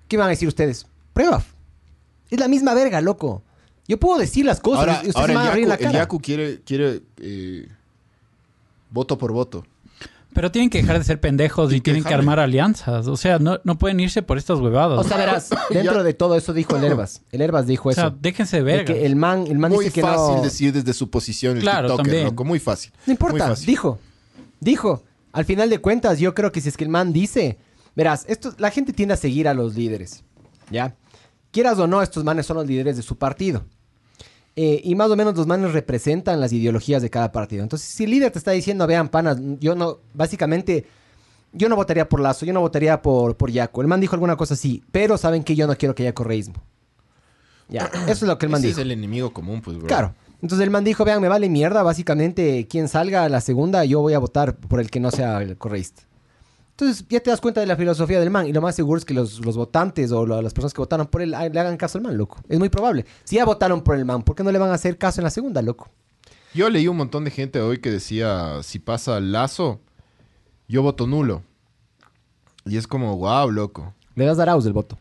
¿Qué 0.08 0.18
van 0.18 0.28
a 0.28 0.30
decir 0.30 0.48
ustedes? 0.48 0.86
Prueba. 1.14 1.44
Es 2.30 2.40
la 2.40 2.48
misma 2.48 2.74
verga, 2.74 3.02
loco. 3.02 3.42
Yo 3.88 3.98
puedo 4.00 4.20
decir 4.20 4.46
las 4.46 4.60
cosas 4.60 4.82
Ahora, 4.82 4.94
ustedes 4.98 5.16
ahora 5.16 5.28
me 5.28 5.34
el, 5.34 5.38
van 5.38 5.48
a 5.48 5.50
abrir 5.52 5.64
Yaku, 5.64 5.70
la 5.70 5.76
el 5.76 5.82
cara. 5.94 6.00
Yaku 6.00 6.20
quiere, 6.20 6.62
quiere 6.66 7.02
eh, 7.22 7.68
voto 8.90 9.18
por 9.18 9.32
voto. 9.32 9.66
Pero 10.34 10.52
tienen 10.52 10.70
que 10.70 10.80
dejar 10.82 11.00
de 11.00 11.04
ser 11.04 11.20
pendejos 11.20 11.72
y 11.72 11.78
que 11.78 11.86
tienen 11.86 12.04
que 12.04 12.14
armar 12.14 12.40
alianzas. 12.40 13.08
O 13.08 13.18
sea, 13.18 13.40
no, 13.40 13.60
no 13.64 13.78
pueden 13.80 14.00
irse 14.00 14.22
por 14.22 14.38
estas 14.38 14.60
huevadas. 14.60 15.00
O 15.00 15.04
sea, 15.04 15.18
verás, 15.18 15.50
dentro 15.72 16.04
de 16.04 16.14
todo 16.14 16.36
eso 16.36 16.54
dijo 16.54 16.76
el 16.76 16.84
Herbas. 16.84 17.22
El 17.32 17.42
Herbas 17.42 17.66
dijo 17.66 17.90
O 17.90 17.94
sea, 17.94 18.08
eso. 18.08 18.18
déjense 18.20 18.62
ver. 18.62 18.86
que 18.86 19.06
el 19.06 19.16
man, 19.16 19.46
el 19.48 19.58
man 19.58 19.72
Muy 19.72 19.86
dice 19.86 19.96
que 19.96 20.02
fácil 20.02 20.36
no... 20.36 20.42
decir 20.44 20.74
desde 20.74 20.94
su 20.94 21.10
posición 21.10 21.56
el 21.58 21.64
Claro, 21.64 21.88
TikToker, 21.88 22.06
también. 22.06 22.26
loco. 22.26 22.44
Muy 22.44 22.60
fácil. 22.60 22.92
No 23.08 23.12
importa, 23.14 23.48
fácil. 23.50 23.66
dijo. 23.66 24.00
Dijo. 24.60 25.04
Al 25.32 25.46
final 25.46 25.70
de 25.70 25.80
cuentas, 25.80 26.20
yo 26.20 26.36
creo 26.36 26.52
que 26.52 26.62
si 26.62 26.70
es 26.70 26.78
que 26.78 26.84
el 26.84 26.90
man 26.90 27.14
dice... 27.14 27.58
Verás, 27.96 28.26
esto, 28.28 28.54
la 28.60 28.70
gente 28.70 28.94
tiende 28.94 29.16
a 29.16 29.18
seguir 29.18 29.48
a 29.48 29.56
los 29.56 29.74
líderes. 29.76 30.24
¿Ya? 30.70 30.96
Quieras 31.52 31.80
o 31.80 31.88
no, 31.88 32.04
estos 32.04 32.24
manes 32.24 32.46
son 32.46 32.58
los 32.58 32.68
líderes 32.68 32.96
de 32.98 33.02
su 33.02 33.18
partido. 33.18 33.66
Eh, 34.60 34.82
y 34.84 34.96
más 34.96 35.12
o 35.12 35.16
menos 35.16 35.38
los 35.38 35.46
manes 35.46 35.72
representan 35.72 36.42
las 36.42 36.52
ideologías 36.52 37.04
de 37.04 37.12
cada 37.12 37.32
partido. 37.32 37.62
Entonces, 37.62 37.88
si 37.88 38.06
el 38.06 38.10
líder 38.10 38.32
te 38.32 38.40
está 38.40 38.52
diciendo, 38.52 38.88
vean, 38.88 39.08
panas, 39.08 39.38
yo 39.60 39.76
no... 39.76 40.00
Básicamente... 40.14 40.86
Yo 41.54 41.70
no 41.70 41.76
votaría 41.76 42.10
por 42.10 42.20
Lazo, 42.20 42.46
yo 42.46 42.54
no 42.54 42.60
votaría 42.60 43.02
por, 43.02 43.38
por 43.38 43.52
Yaco. 43.52 43.82
El 43.82 43.88
man 43.88 44.02
dijo 44.02 44.16
alguna 44.16 44.36
cosa 44.36 44.56
así, 44.56 44.84
pero 44.92 45.18
saben 45.18 45.44
que 45.44 45.56
yo 45.56 45.66
no 45.66 45.76
quiero 45.78 45.96
que 45.96 46.04
haya 46.04 46.14
correísmo. 46.14 46.56
Ya, 47.70 47.86
eso 48.08 48.12
es 48.12 48.22
lo 48.24 48.38
que 48.38 48.48
el 48.48 48.52
man 48.52 48.60
Ese 48.60 48.68
dijo. 48.68 48.80
es 48.80 48.86
el 48.86 48.92
enemigo 48.92 49.32
común, 49.32 49.62
pues, 49.62 49.78
bro. 49.78 49.88
Claro. 49.88 50.14
Entonces 50.42 50.64
el 50.64 50.72
man 50.72 50.84
dijo, 50.84 51.06
vean, 51.06 51.22
me 51.22 51.30
vale 51.30 51.50
mierda, 51.50 51.84
básicamente 51.84 52.68
quien 52.68 52.88
salga 52.88 53.24
a 53.24 53.30
la 53.30 53.42
segunda, 53.42 53.86
yo 53.86 54.02
voy 54.02 54.14
a 54.14 54.20
votar 54.20 54.56
por 54.56 54.80
el 54.80 54.90
que 54.90 55.00
no 55.00 55.12
sea 55.12 55.42
el 55.42 55.58
correísta. 55.58 56.04
Entonces 56.80 57.04
ya 57.10 57.20
te 57.20 57.32
das 57.32 57.42
cuenta 57.42 57.60
de 57.60 57.66
la 57.66 57.76
filosofía 57.76 58.20
del 58.20 58.30
man 58.30 58.46
y 58.46 58.54
lo 58.54 58.62
más 58.62 58.76
seguro 58.76 59.00
es 59.00 59.06
que 59.06 59.16
los, 59.16 59.44
los 59.44 59.58
votantes 59.58 60.12
o 60.12 60.28
lo- 60.28 60.40
las 60.44 60.54
personas 60.54 60.76
que 60.76 60.82
votaron 60.82 61.08
por 61.08 61.24
él 61.24 61.34
ah, 61.34 61.50
le 61.50 61.60
hagan 61.60 61.76
caso 61.76 61.98
al 61.98 62.04
man, 62.04 62.16
loco. 62.16 62.38
Es 62.48 62.60
muy 62.60 62.70
probable. 62.70 63.04
Si 63.24 63.36
ya 63.38 63.46
votaron 63.46 63.82
por 63.82 63.96
el 63.96 64.06
man, 64.06 64.22
¿por 64.22 64.36
qué 64.36 64.44
no 64.44 64.52
le 64.52 64.60
van 64.60 64.70
a 64.70 64.76
hacer 64.76 64.96
caso 65.00 65.20
en 65.20 65.24
la 65.24 65.32
segunda, 65.32 65.64
loco? 65.64 65.90
Yo 66.54 66.70
leí 66.70 66.88
un 66.88 66.98
montón 66.98 67.24
de 67.24 67.32
gente 67.32 67.60
hoy 67.62 67.80
que 67.80 67.90
decía, 67.90 68.62
si 68.62 68.78
pasa 68.78 69.20
Lazo, 69.20 69.80
yo 70.68 70.84
voto 70.84 71.08
nulo. 71.08 71.42
Y 72.64 72.78
es 72.78 72.86
como, 72.86 73.18
wow, 73.18 73.50
loco. 73.50 73.96
Le 74.14 74.26
das 74.26 74.38
a 74.38 74.44
Arauz 74.44 74.66
el 74.68 74.74
voto. 74.74 75.00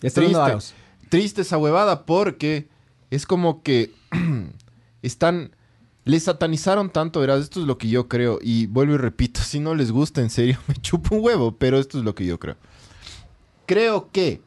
Ya 0.00 0.08
está 0.08 0.22
dando 0.22 0.40
a 0.40 0.46
Arauz. 0.46 0.72
Triste, 1.00 1.08
triste 1.10 1.40
esa 1.42 1.58
huevada 1.58 2.06
porque 2.06 2.68
es 3.10 3.26
como 3.26 3.62
que 3.62 3.92
están... 5.02 5.54
Les 6.04 6.22
satanizaron 6.24 6.90
tanto, 6.90 7.20
verás, 7.20 7.40
esto 7.40 7.60
es 7.60 7.66
lo 7.66 7.76
que 7.78 7.88
yo 7.88 8.08
creo. 8.08 8.38
Y 8.42 8.66
vuelvo 8.66 8.94
y 8.94 8.98
repito, 8.98 9.40
si 9.40 9.60
no 9.60 9.74
les 9.74 9.92
gusta, 9.92 10.20
en 10.22 10.30
serio, 10.30 10.58
me 10.66 10.74
chupo 10.76 11.14
un 11.16 11.24
huevo, 11.24 11.52
pero 11.56 11.78
esto 11.78 11.98
es 11.98 12.04
lo 12.04 12.14
que 12.14 12.24
yo 12.26 12.38
creo. 12.38 12.56
Creo 13.66 14.10
que 14.10 14.40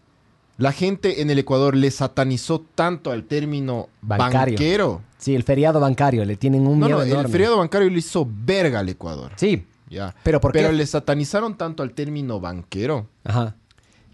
la 0.58 0.72
gente 0.72 1.22
en 1.22 1.30
el 1.30 1.40
Ecuador 1.40 1.76
le 1.76 1.90
satanizó 1.92 2.64
tanto 2.76 3.12
al 3.12 3.24
término 3.24 3.90
Bancario. 4.02 4.54
banquero. 4.56 5.02
Sí, 5.18 5.36
el 5.36 5.44
feriado 5.44 5.80
bancario, 5.80 6.26
le 6.26 6.36
tienen 6.36 6.68
un 6.68 6.80
No, 6.80 6.88
miedo 6.88 7.06
no, 7.06 7.22
el 7.22 7.28
feriado 7.30 7.58
bancario 7.58 7.90
le 7.90 8.00
hizo 8.00 8.28
verga 8.30 8.80
al 8.80 8.90
Ecuador. 8.90 9.32
Sí, 9.38 9.66
Ya. 9.90 10.14
pero 10.24 10.42
¿por 10.42 10.52
Pero 10.52 10.70
qué? 10.70 10.76
le 10.76 10.86
satanizaron 10.86 11.56
tanto 11.58 11.82
al 11.84 11.92
término 11.94 12.40
banquero 12.42 13.08
Ajá. 13.24 13.56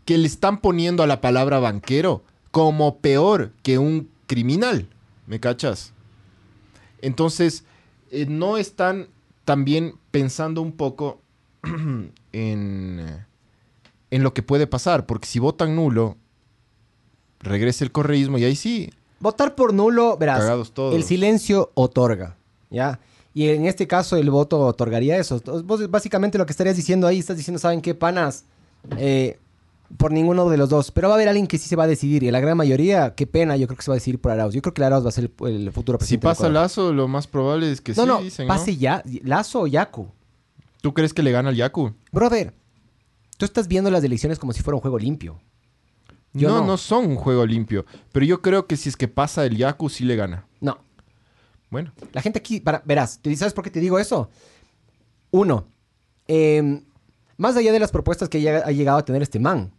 que 0.06 0.18
le 0.18 0.28
están 0.28 0.62
poniendo 0.62 1.02
a 1.02 1.08
la 1.08 1.20
palabra 1.22 1.60
banquero 1.60 2.24
como 2.52 2.98
peor 3.00 3.52
que 3.64 3.80
un 3.80 4.10
criminal. 4.28 4.88
¿Me 5.26 5.40
cachas? 5.40 5.94
Entonces, 7.02 7.64
eh, 8.12 8.26
no 8.28 8.58
están 8.58 9.08
también 9.46 9.96
pensando 10.12 10.62
un 10.62 10.72
poco 10.72 11.22
en, 11.64 12.12
eh, 13.00 13.26
en 14.12 14.24
lo 14.24 14.34
que 14.34 14.44
puede 14.44 14.68
pasar, 14.68 15.06
porque 15.06 15.28
si 15.28 15.40
votan 15.40 15.76
nulo, 15.76 16.18
regresa 17.40 17.84
el 17.84 17.92
correísmo 17.92 18.38
y 18.38 18.44
ahí 18.44 18.56
sí, 18.56 18.92
Votar 19.20 19.54
por 19.54 19.74
nulo, 19.74 20.18
verás, 20.18 20.40
Cagados 20.40 20.72
todos. 20.72 20.96
el 20.96 21.04
silencio 21.04 21.72
otorga, 21.74 22.38
¿ya? 22.70 23.00
Y 23.34 23.50
en 23.50 23.66
este 23.66 23.86
caso 23.86 24.16
el 24.16 24.30
voto 24.30 24.62
otorgaría 24.62 25.18
eso. 25.18 25.42
Vos 25.66 25.90
básicamente 25.90 26.38
lo 26.38 26.46
que 26.46 26.52
estarías 26.52 26.78
diciendo 26.78 27.06
ahí, 27.06 27.20
estás 27.20 27.38
diciendo, 27.38 27.60
¿saben 27.60 27.82
qué, 27.82 27.94
panas? 27.94 28.46
Eh, 28.98 29.38
por 29.98 30.12
ninguno 30.12 30.50
de 30.50 30.58
los 30.58 30.70
dos. 30.70 30.92
Pero 30.92 31.08
va 31.10 31.16
a 31.16 31.18
haber 31.18 31.28
alguien 31.30 31.48
que 31.48 31.58
sí 31.58 31.68
se 31.68 31.76
va 31.76 31.84
a 31.84 31.88
decidir. 31.88 32.24
Y 32.24 32.32
la 32.32 32.40
gran 32.40 32.56
mayoría, 32.58 33.16
qué 33.16 33.28
pena, 33.28 33.58
yo 33.58 33.68
creo 33.68 33.78
que 33.78 33.84
se 33.84 33.92
va 33.92 33.96
a 33.96 34.00
decidir 34.00 34.20
por 34.22 34.32
Arauz. 34.32 34.54
Yo 34.54 34.62
creo 34.62 34.74
que 34.74 34.84
Arauz 34.84 35.04
va 35.06 35.10
a 35.10 35.12
ser 35.12 35.32
el, 35.42 35.48
el 35.48 35.72
futuro 35.72 35.98
Si 35.98 36.18
presidente. 36.18 36.28
del 36.28 36.36
pasa. 36.36 36.50
Lazo, 36.50 36.94
lo 36.94 37.08
más 37.08 37.28
probable 37.28 37.72
es 37.72 37.82
que 37.82 37.94
No, 37.94 38.02
sí, 38.04 38.08
no, 38.08 38.22
dicen, 38.22 38.48
¿no? 38.48 38.54
pase 38.54 38.78
ya. 38.78 39.04
Lazo 39.24 39.62
o 39.62 39.68
Yaku. 39.68 40.08
¿Tú 40.82 40.94
crees 40.94 41.14
que 41.14 41.24
le 41.24 41.32
gana 41.32 41.50
al 41.50 41.56
Yaku? 41.56 41.94
Brother, 42.12 42.54
tú 43.38 43.46
estás 43.46 43.68
viendo 43.68 43.92
las 43.92 44.04
elecciones 44.04 44.40
como 44.40 44.54
si 44.54 44.62
fuera 44.62 44.76
un 44.76 44.82
juego 44.82 44.98
limpio. 44.98 45.40
Yo 46.34 46.50
no, 46.50 46.60
no. 46.60 46.68
no 46.68 46.78
son 46.78 47.06
un 47.08 47.16
juego 47.16 47.46
limpio. 47.46 47.86
Pero 48.12 48.26
yo 48.26 48.42
creo 48.42 48.68
que 48.68 48.78
si 48.78 48.88
es 48.90 48.96
que 48.96 49.08
pasa 49.08 49.46
el 49.46 49.58
Yaku, 49.58 49.90
sí 49.90 50.06
le 50.06 50.16
gana. 50.16 50.46
No. 50.62 50.78
Bueno, 51.72 51.92
La 52.14 52.22
gente 52.22 52.40
aquí, 52.40 52.60
para, 52.60 52.82
verás, 52.86 53.20
¿tú 53.22 53.36
¿sabes 53.36 53.54
por 53.54 53.64
qué 53.64 53.70
te 53.72 53.80
digo 53.80 54.00
eso? 54.00 54.30
Uno, 55.32 55.66
eh, 56.28 56.82
más 57.38 57.56
allá 57.56 57.72
de 57.72 57.80
las 57.80 57.92
propuestas 57.92 58.28
que 58.30 58.38
ha 58.50 58.72
llegado 58.72 58.98
a 58.98 59.06
tener 59.06 59.22
este 59.22 59.40
man, 59.40 59.72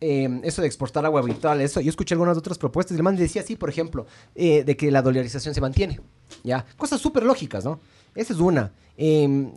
eh, 0.00 0.40
eso 0.44 0.62
de 0.62 0.66
exportar 0.68 1.04
agua 1.04 1.22
virtual, 1.22 1.60
eso, 1.60 1.80
yo 1.80 1.90
escuché 1.90 2.14
algunas 2.14 2.36
otras 2.36 2.58
propuestas 2.58 2.94
y 2.94 2.98
el 2.98 3.02
man 3.02 3.16
decía 3.16 3.42
así, 3.42 3.56
por 3.56 3.68
ejemplo, 3.68 4.06
eh, 4.34 4.64
de 4.64 4.76
que 4.76 4.90
la 4.90 5.02
dolarización 5.02 5.54
se 5.54 5.60
mantiene, 5.60 6.00
¿ya? 6.42 6.64
Cosas 6.76 7.00
súper 7.00 7.22
lógicas, 7.24 7.64
¿no? 7.64 7.78
Esa 8.14 8.32
es 8.32 8.38
una. 8.40 8.72
Eh, 8.96 9.50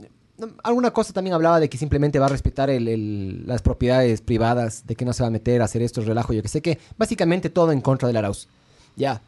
alguna 0.63 0.91
cosa 0.91 1.13
también 1.13 1.33
hablaba 1.33 1.59
de 1.59 1.69
que 1.69 1.77
simplemente 1.77 2.19
va 2.19 2.25
a 2.25 2.29
respetar 2.29 2.69
el- 2.69 2.87
el- 2.87 3.47
las 3.47 3.61
propiedades 3.61 4.21
privadas, 4.21 4.85
de 4.85 4.95
que 4.95 5.05
no 5.05 5.13
se 5.13 5.23
va 5.23 5.27
a 5.27 5.31
meter 5.31 5.61
a 5.61 5.65
hacer 5.65 5.81
esto, 5.81 6.01
relajo, 6.01 6.33
yo 6.33 6.41
que 6.41 6.47
sé 6.49 6.61
qué. 6.61 6.79
Básicamente 6.97 7.49
todo 7.49 7.71
en 7.71 7.81
contra 7.81 8.07
del 8.07 8.17
Arauz. 8.17 8.47
Ya. 8.95 9.21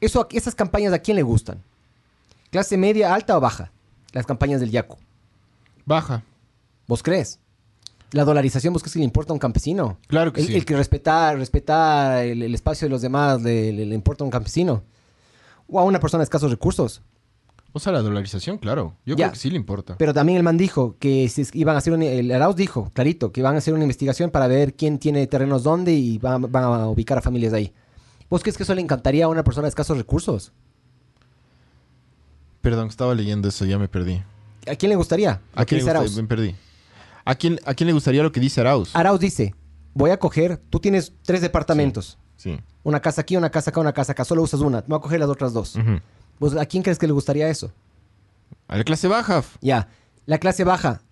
Eso, 0.00 0.26
esas 0.32 0.54
campañas 0.54 0.92
a 0.92 0.98
quién 0.98 1.16
le 1.16 1.22
gustan? 1.22 1.62
¿Clase 2.50 2.76
media, 2.76 3.14
alta 3.14 3.36
o 3.36 3.40
baja? 3.40 3.70
Las 4.12 4.26
campañas 4.26 4.60
del 4.60 4.70
Yaku. 4.70 4.96
baja. 5.84 6.22
¿Vos 6.88 7.02
crees? 7.02 7.38
¿La 8.12 8.24
dolarización 8.24 8.72
vos 8.72 8.82
crees 8.82 8.92
que 8.94 8.98
le 9.00 9.04
importa 9.04 9.32
a 9.32 9.34
un 9.34 9.38
campesino? 9.40 9.98
Claro 10.06 10.32
que 10.32 10.40
el, 10.40 10.46
sí. 10.46 10.54
el 10.54 10.64
que 10.64 10.76
respetar, 10.76 11.36
respetar 11.38 12.24
el, 12.24 12.42
el 12.42 12.54
espacio 12.54 12.86
de 12.86 12.90
los 12.90 13.02
demás 13.02 13.42
le, 13.42 13.72
le- 13.72 13.86
le 13.86 13.94
importa 13.94 14.22
a 14.22 14.26
un 14.26 14.30
campesino. 14.30 14.82
O 15.68 15.80
a 15.80 15.84
una 15.84 15.98
persona 15.98 16.20
de 16.20 16.24
escasos 16.24 16.50
recursos. 16.50 17.02
O 17.72 17.78
sea, 17.80 17.92
la 17.92 18.00
dolarización, 18.00 18.56
claro. 18.58 18.94
Yo 19.04 19.16
Ya. 19.16 19.26
creo 19.26 19.32
que 19.32 19.38
sí 19.38 19.50
le 19.50 19.56
importa. 19.56 19.96
Pero 19.98 20.14
también 20.14 20.36
el 20.38 20.44
man 20.44 20.56
dijo 20.56 20.96
que 20.98 21.28
si 21.28 21.44
iban 21.52 21.74
a 21.74 21.78
hacer 21.78 21.92
un, 21.92 22.02
el 22.02 22.30
Arauz 22.32 22.56
dijo, 22.56 22.90
clarito, 22.94 23.32
que 23.32 23.42
a 23.56 23.58
hacer 23.58 23.74
una 23.74 23.82
investigación 23.82 24.30
para 24.30 24.46
ver 24.46 24.74
quién 24.74 24.98
tiene 24.98 25.26
terrenos 25.26 25.64
dónde 25.64 25.92
y 25.92 26.16
van, 26.18 26.40
van 26.50 26.64
a 26.64 26.88
ubicar 26.88 27.18
a 27.18 27.22
familias 27.22 27.52
ahí. 27.52 27.74
¿Vos 28.30 28.42
crees 28.42 28.56
que 28.56 28.62
eso 28.62 28.74
le 28.74 28.80
encantaría 28.80 29.26
a 29.26 29.28
una 29.28 29.44
persona 29.44 29.64
de 29.66 29.70
escasos 29.70 29.96
recursos? 29.98 30.52
Perdón, 32.62 32.88
estaba 32.88 33.14
leyendo 33.14 33.48
eso, 33.48 33.64
ya 33.64 33.78
me 33.78 33.88
perdí. 33.88 34.22
¿A 34.70 34.74
quién 34.76 34.90
le 34.90 34.96
gustaría? 34.96 35.40
¿A 35.54 35.64
quién, 35.64 35.84
le 35.84 35.90
Arauz. 35.90 36.06
gusta- 36.06 36.22
me 36.22 36.28
perdí. 36.28 36.54
¿A 37.26 37.34
quién, 37.34 37.60
¿A 37.66 37.74
quién 37.74 37.88
le 37.88 37.92
gustaría 37.92 38.22
lo 38.22 38.32
que 38.32 38.40
dice 38.40 38.60
Arauz? 38.62 38.96
Arauz 38.96 39.20
dice, 39.20 39.54
voy 39.92 40.10
a 40.12 40.18
coger, 40.18 40.56
tú 40.70 40.80
tienes 40.80 41.12
tres 41.24 41.42
departamentos, 41.42 42.16
Sí. 42.36 42.58
una 42.84 43.00
casa 43.00 43.20
aquí, 43.20 43.36
una 43.36 43.50
casa 43.50 43.70
acá, 43.70 43.80
una 43.80 43.92
casa 43.92 44.12
acá, 44.12 44.24
solo 44.24 44.42
usas 44.42 44.60
una, 44.60 44.78
me 44.82 44.86
voy 44.88 44.98
a 44.98 45.00
coger 45.02 45.20
las 45.20 45.28
otras 45.28 45.52
dos. 45.52 45.76
¿Vos, 46.38 46.56
¿A 46.56 46.64
quién 46.66 46.82
crees 46.82 46.98
que 46.98 47.06
le 47.06 47.12
gustaría 47.12 47.48
eso? 47.50 47.72
A 48.68 48.78
la 48.78 48.84
clase 48.84 49.08
baja. 49.08 49.42
Ya, 49.60 49.88
la 50.24 50.38
clase 50.38 50.64
baja 50.64 51.02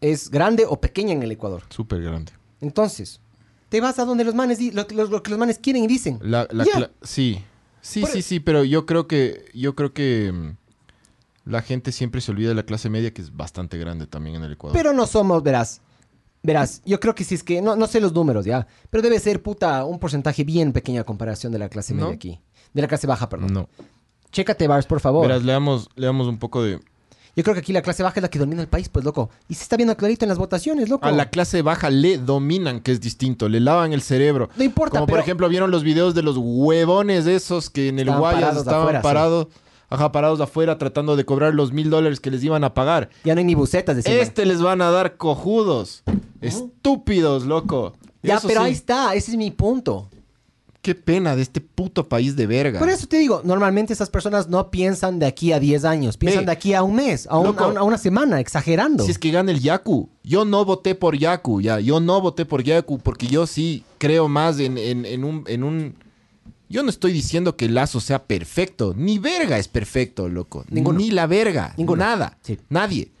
es 0.00 0.30
grande 0.30 0.64
o 0.68 0.80
pequeña 0.80 1.12
en 1.12 1.22
el 1.22 1.30
Ecuador. 1.32 1.62
Súper 1.70 2.00
grande. 2.02 2.32
Entonces, 2.60 3.20
te 3.68 3.80
vas 3.80 3.98
a 3.98 4.04
donde 4.04 4.24
los 4.24 4.34
manes, 4.34 4.60
lo, 4.74 4.86
lo- 4.90 5.04
lo 5.06 5.22
que 5.22 5.30
los 5.30 5.38
manes 5.38 5.58
quieren 5.58 5.84
y 5.84 5.86
dicen. 5.86 6.18
La, 6.22 6.46
la 6.50 6.64
sí. 7.02 7.42
Sí, 7.82 8.00
Por- 8.00 8.10
sí, 8.10 8.22
sí, 8.22 8.40
pero 8.40 8.64
yo 8.64 8.84
creo 8.86 9.06
que, 9.06 9.44
yo 9.54 9.74
creo 9.76 9.92
que 9.92 10.32
mm, 10.32 10.56
la 11.46 11.62
gente 11.62 11.92
siempre 11.92 12.20
se 12.20 12.32
olvida 12.32 12.48
de 12.50 12.54
la 12.54 12.64
clase 12.64 12.90
media, 12.90 13.14
que 13.14 13.22
es 13.22 13.34
bastante 13.34 13.78
grande 13.78 14.06
también 14.06 14.36
en 14.36 14.42
el 14.42 14.52
Ecuador. 14.52 14.76
Pero 14.76 14.92
no 14.92 15.06
somos, 15.06 15.42
verás. 15.42 15.80
Verás, 16.42 16.82
yo 16.84 17.00
creo 17.00 17.14
que 17.14 17.24
si 17.24 17.34
es 17.34 17.42
que, 17.42 17.62
no, 17.62 17.76
no 17.76 17.86
sé 17.86 18.00
los 18.00 18.12
números 18.12 18.44
ya, 18.44 18.66
pero 18.90 19.02
debe 19.02 19.18
ser, 19.18 19.42
puta, 19.42 19.84
un 19.84 19.98
porcentaje 19.98 20.44
bien 20.44 20.72
pequeño 20.72 21.00
a 21.00 21.04
comparación 21.04 21.52
de 21.52 21.58
la 21.58 21.68
clase 21.68 21.94
¿No? 21.94 22.02
media 22.02 22.14
aquí. 22.14 22.40
De 22.72 22.82
la 22.82 22.88
clase 22.88 23.06
baja, 23.06 23.28
perdón. 23.28 23.52
no. 23.52 23.68
Chécate, 24.32 24.68
Bars, 24.68 24.86
por 24.86 25.00
favor. 25.00 25.26
Verás, 25.26 25.44
leamos, 25.44 25.88
leamos 25.94 26.26
un 26.26 26.38
poco 26.38 26.62
de... 26.62 26.80
Yo 27.36 27.42
creo 27.42 27.54
que 27.54 27.60
aquí 27.60 27.72
la 27.72 27.82
clase 27.82 28.02
baja 28.02 28.18
es 28.18 28.22
la 28.22 28.28
que 28.28 28.38
domina 28.38 28.60
el 28.62 28.68
país, 28.68 28.88
pues, 28.88 29.04
loco. 29.04 29.30
Y 29.48 29.54
se 29.54 29.62
está 29.62 29.76
viendo 29.76 29.96
clarito 29.96 30.24
en 30.24 30.30
las 30.30 30.38
votaciones, 30.38 30.88
loco. 30.88 31.06
A 31.06 31.12
la 31.12 31.30
clase 31.30 31.62
baja 31.62 31.90
le 31.90 32.18
dominan, 32.18 32.80
que 32.80 32.92
es 32.92 33.00
distinto, 33.00 33.48
le 33.48 33.60
lavan 33.60 33.92
el 33.92 34.02
cerebro. 34.02 34.48
No 34.56 34.64
importa, 34.64 34.98
Como 34.98 35.06
por 35.06 35.20
ejemplo, 35.20 35.48
vieron 35.48 35.70
los 35.70 35.84
videos 35.84 36.14
de 36.14 36.22
los 36.22 36.36
huevones 36.38 37.26
esos 37.26 37.70
que 37.70 37.88
en 37.88 37.98
el 37.98 38.08
Estaban 38.08 38.20
Guayas 38.20 38.40
parados 38.40 38.62
estaban 38.62 38.96
afuera, 38.96 39.00
sí. 39.00 39.65
Ajá, 39.88 40.12
parados 40.12 40.40
afuera 40.40 40.78
tratando 40.78 41.16
de 41.16 41.24
cobrar 41.24 41.54
los 41.54 41.72
mil 41.72 41.90
dólares 41.90 42.20
que 42.20 42.30
les 42.30 42.42
iban 42.44 42.64
a 42.64 42.74
pagar. 42.74 43.10
Ya 43.24 43.34
no 43.34 43.38
hay 43.40 43.44
ni 43.44 43.54
bucetas, 43.54 43.96
decían. 43.96 44.18
Este 44.18 44.44
les 44.46 44.60
van 44.62 44.80
a 44.82 44.90
dar 44.90 45.16
cojudos. 45.16 46.02
Estúpidos, 46.40 47.44
loco. 47.44 47.94
Ya, 48.22 48.36
Eso 48.36 48.48
pero 48.48 48.60
sí, 48.62 48.66
ahí 48.66 48.72
está, 48.72 49.14
ese 49.14 49.32
es 49.32 49.36
mi 49.36 49.50
punto. 49.50 50.08
Qué 50.82 50.94
pena 50.94 51.34
de 51.34 51.42
este 51.42 51.60
puto 51.60 52.08
país 52.08 52.36
de 52.36 52.46
verga. 52.46 52.78
Por 52.78 52.88
eso 52.88 53.08
te 53.08 53.18
digo, 53.18 53.40
normalmente 53.44 53.92
esas 53.92 54.08
personas 54.08 54.48
no 54.48 54.70
piensan 54.70 55.18
de 55.18 55.26
aquí 55.26 55.52
a 55.52 55.58
10 55.58 55.84
años, 55.84 56.16
piensan 56.16 56.42
Ve, 56.42 56.46
de 56.46 56.52
aquí 56.52 56.74
a 56.74 56.84
un 56.84 56.94
mes, 56.94 57.26
a, 57.28 57.38
un- 57.38 57.46
loco, 57.48 57.64
a 57.64 57.66
una, 57.68 57.80
a 57.80 57.82
una 57.82 57.98
semana, 57.98 58.38
exagerando. 58.38 59.04
Si 59.04 59.10
es 59.10 59.18
que 59.18 59.32
gana 59.32 59.50
el 59.50 59.58
Yaku. 59.60 60.08
Yo 60.22 60.44
no 60.44 60.64
voté 60.64 60.94
por 60.94 61.16
Yaku, 61.18 61.60
ya. 61.60 61.80
Yo 61.80 61.98
no 61.98 62.20
voté 62.20 62.44
por 62.46 62.62
Yaku 62.62 62.98
porque 63.00 63.26
yo 63.26 63.48
sí 63.48 63.82
creo 63.98 64.28
más 64.28 64.60
en, 64.60 64.78
en- 64.78 65.04
en 65.04 65.24
un, 65.24 65.42
en 65.48 65.64
un... 65.64 65.96
Yo 66.68 66.82
no 66.82 66.90
estoy 66.90 67.12
diciendo 67.12 67.56
que 67.56 67.68
Lazo 67.68 68.00
sea 68.00 68.24
perfecto. 68.24 68.94
Ni 68.96 69.18
verga 69.18 69.58
es 69.58 69.68
perfecto, 69.68 70.28
loco. 70.28 70.64
Ninguno. 70.68 70.98
Ni 70.98 71.10
la 71.10 71.26
verga. 71.26 71.74
Ninguno. 71.76 72.04
Nada. 72.04 72.38
Sí. 72.42 72.58
Nadie. 72.68 73.12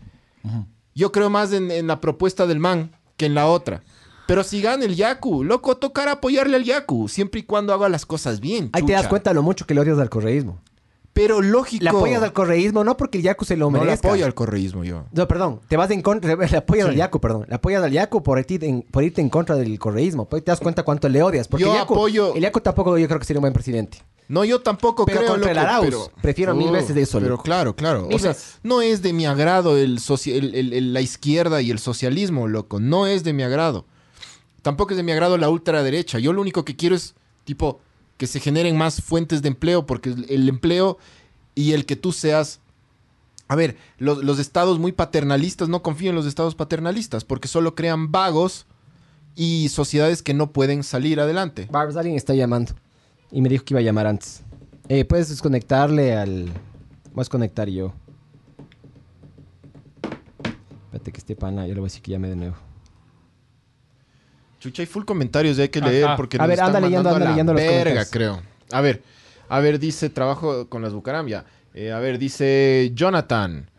Yo 0.94 1.12
creo 1.12 1.30
más 1.30 1.52
en, 1.52 1.70
en 1.70 1.86
la 1.86 2.00
propuesta 2.00 2.46
del 2.46 2.58
man 2.58 2.92
que 3.16 3.26
en 3.26 3.34
la 3.34 3.46
otra. 3.46 3.82
Pero 4.26 4.42
si 4.42 4.60
gana 4.60 4.84
el 4.84 4.96
Yaku, 4.96 5.44
loco, 5.44 5.76
tocará 5.76 6.12
apoyarle 6.12 6.56
al 6.56 6.64
Yaku. 6.64 7.08
Siempre 7.08 7.40
y 7.40 7.42
cuando 7.44 7.72
haga 7.72 7.88
las 7.88 8.04
cosas 8.04 8.40
bien. 8.40 8.70
Ahí 8.72 8.82
te 8.82 8.92
das 8.92 9.06
cuenta 9.06 9.32
lo 9.32 9.42
mucho 9.42 9.66
que 9.66 9.74
le 9.74 9.80
odias 9.80 9.98
al 9.98 10.10
correísmo. 10.10 10.60
Pero 11.16 11.40
lógico. 11.40 11.82
Le 11.82 11.88
apoyas 11.90 12.22
al 12.22 12.32
correísmo 12.34 12.84
no 12.84 12.96
porque 12.98 13.16
el 13.18 13.24
Yaku 13.24 13.46
se 13.46 13.56
lo 13.56 13.70
No 13.70 13.78
le 13.78 13.84
merezca. 13.86 14.08
apoyo 14.08 14.26
al 14.26 14.34
correísmo 14.34 14.84
yo. 14.84 15.06
No, 15.12 15.26
perdón, 15.26 15.60
te 15.66 15.76
vas 15.78 15.90
en 15.90 16.02
contra, 16.02 16.36
le 16.50 16.56
apoyas 16.58 16.86
al 16.88 16.94
Yaku, 16.94 17.20
perdón. 17.20 17.46
Le 17.48 17.54
apoyas 17.54 17.82
al 17.82 17.90
Yaku 17.90 18.22
por, 18.22 18.38
irte 18.38 18.66
en, 18.68 18.82
por 18.82 19.02
irte 19.02 19.22
en 19.22 19.30
contra 19.30 19.56
del 19.56 19.78
correísmo. 19.78 20.28
Pues 20.28 20.44
te 20.44 20.50
das 20.52 20.60
cuenta 20.60 20.82
cuánto 20.82 21.08
le 21.08 21.22
odias. 21.22 21.48
Porque 21.48 21.64
Yo 21.64 21.72
el 21.72 21.78
Yaku, 21.78 21.94
apoyo- 21.94 22.34
El 22.34 22.42
Yaku 22.42 22.60
tampoco 22.60 22.98
yo 22.98 23.08
creo 23.08 23.18
que 23.18 23.24
sería 23.24 23.38
un 23.38 23.44
buen 23.44 23.54
presidente. 23.54 23.98
No, 24.28 24.44
yo 24.44 24.60
tampoco 24.60 25.06
Pero 25.06 25.18
creo 25.20 25.30
contra 25.30 25.50
el 25.52 25.56
loco, 25.56 25.68
Arauz, 25.68 25.84
pero- 25.86 26.10
prefiero 26.20 26.54
mil 26.54 26.70
veces 26.70 26.94
de 26.94 27.02
eso, 27.02 27.18
Pero 27.18 27.30
loco. 27.30 27.44
claro, 27.44 27.74
claro. 27.76 28.06
Mil 28.08 28.16
o 28.16 28.18
sea, 28.18 28.30
veces. 28.32 28.58
no 28.62 28.82
es 28.82 29.00
de 29.00 29.12
mi 29.12 29.24
agrado 29.24 29.76
el, 29.78 29.98
el- 30.26 30.54
el- 30.54 30.72
el- 30.74 30.92
la 30.92 31.00
izquierda 31.00 31.62
y 31.62 31.70
el 31.70 31.78
socialismo, 31.78 32.46
loco. 32.48 32.78
No 32.78 33.06
es 33.06 33.24
de 33.24 33.32
mi 33.32 33.42
agrado. 33.42 33.86
Tampoco 34.62 34.90
es 34.90 34.96
de 34.96 35.02
mi 35.02 35.12
agrado 35.12 35.38
la 35.38 35.48
ultraderecha. 35.48 36.18
Yo 36.18 36.32
lo 36.32 36.40
único 36.42 36.64
que 36.64 36.74
quiero 36.76 36.96
es, 36.96 37.14
tipo, 37.44 37.80
que 38.16 38.26
se 38.26 38.40
generen 38.40 38.76
más 38.76 39.02
fuentes 39.02 39.42
de 39.42 39.48
empleo, 39.48 39.86
porque 39.86 40.10
el, 40.28 40.48
empleo 40.48 40.98
y 41.54 41.72
el 41.72 41.86
que 41.86 41.96
tú 41.96 42.12
seas... 42.12 42.60
A 43.48 43.54
ver, 43.54 43.76
los, 43.98 44.24
los 44.24 44.38
estados 44.40 44.78
muy 44.78 44.90
paternalistas, 44.92 45.68
no 45.68 45.82
confío 45.82 46.10
en 46.10 46.16
los 46.16 46.26
estados 46.26 46.54
paternalistas, 46.56 47.24
porque 47.24 47.46
solo 47.46 47.76
crean 47.76 48.10
vagos 48.10 48.66
y 49.36 49.68
sociedades 49.68 50.22
que 50.22 50.34
no 50.34 50.50
pueden 50.50 50.82
salir 50.82 51.20
adelante. 51.20 51.68
Barbs, 51.70 51.96
alguien 51.96 52.16
está 52.16 52.34
llamando. 52.34 52.72
Y 53.30 53.42
me 53.42 53.48
dijo 53.48 53.64
que 53.64 53.74
iba 53.74 53.80
a 53.80 53.84
llamar 53.84 54.06
antes. 54.06 54.42
Eh, 54.88 55.04
Puedes 55.04 55.28
desconectarle 55.28 56.16
al. 56.16 56.46
Voy 56.46 57.16
a 57.16 57.20
desconectar 57.20 57.68
yo. 57.68 57.92
Espérate 60.86 61.12
que 61.12 61.18
este 61.18 61.36
pana, 61.36 61.66
yo 61.66 61.74
le 61.74 61.80
voy 61.80 61.86
a 61.86 61.90
decir 61.90 62.02
que 62.02 62.12
llame 62.12 62.28
de 62.28 62.36
nuevo. 62.36 62.56
Chucha, 64.66 64.82
hay 64.82 64.86
full 64.86 65.04
comentarios 65.04 65.58
hay 65.60 65.68
que 65.68 65.78
Ajá. 65.78 65.88
leer 65.88 66.08
porque 66.16 66.38
A 66.38 66.40
nos 66.40 66.48
ver, 66.48 66.58
están 66.58 66.68
anda 66.74 66.80
leyendo, 66.80 67.10
anda 67.10 67.52
los 67.52 67.62
verga, 67.62 68.04
creo. 68.06 68.42
A 68.72 68.80
ver, 68.80 69.02
a 69.48 69.60
ver, 69.60 69.78
dice 69.78 70.10
trabajo 70.10 70.68
con 70.68 70.82
las 70.82 70.92
Bucaram 70.92 71.28
ya. 71.28 71.44
Eh, 71.72 71.92
a 71.92 72.00
ver, 72.00 72.18
dice 72.18 72.90
Jonathan. 72.94 73.70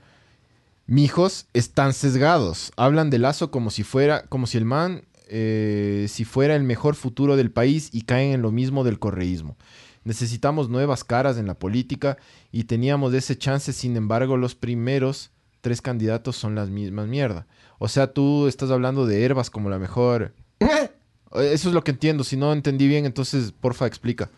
Mijos 0.86 1.48
están 1.54 1.92
sesgados. 1.92 2.72
Hablan 2.78 3.10
de 3.10 3.20
Lazo 3.20 3.52
como 3.52 3.70
si 3.70 3.84
fuera, 3.84 4.24
como 4.30 4.48
si 4.48 4.58
el 4.58 4.64
man, 4.64 5.04
eh, 5.28 6.06
si 6.08 6.24
fuera 6.24 6.56
el 6.56 6.64
mejor 6.64 6.96
futuro 6.96 7.36
del 7.36 7.52
país 7.52 7.90
y 7.92 8.04
caen 8.04 8.32
en 8.32 8.42
lo 8.42 8.52
mismo 8.52 8.86
del 8.86 8.98
correísmo. 8.98 9.58
Necesitamos 10.06 10.70
nuevas 10.70 11.04
caras 11.04 11.38
en 11.38 11.48
la 11.48 11.56
política 11.56 12.18
y 12.54 12.64
teníamos 12.64 13.14
ese 13.14 13.38
chance. 13.38 13.74
Sin 13.74 13.98
embargo, 13.98 14.38
los 14.38 14.56
primeros 14.56 15.32
tres 15.60 15.82
candidatos 15.82 16.38
son 16.38 16.56
las 16.56 16.70
mismas 16.70 17.08
mierda. 17.08 17.46
O 17.78 17.90
sea, 17.90 18.14
tú 18.14 18.48
estás 18.48 18.72
hablando 18.72 19.06
de 19.06 19.26
Herbas 19.26 19.50
como 19.50 19.70
la 19.70 19.80
mejor. 19.80 20.34
Eh, 21.34 21.52
Eso 21.54 21.68
es 21.68 21.74
lo 21.76 21.84
que 21.84 21.92
entiendo. 21.92 22.24
Si 22.24 22.38
no 22.38 22.54
entendí 22.54 22.88
bien, 22.88 23.06
entonces 23.06 23.52
porfa 23.52 23.86
explica. 23.86 24.30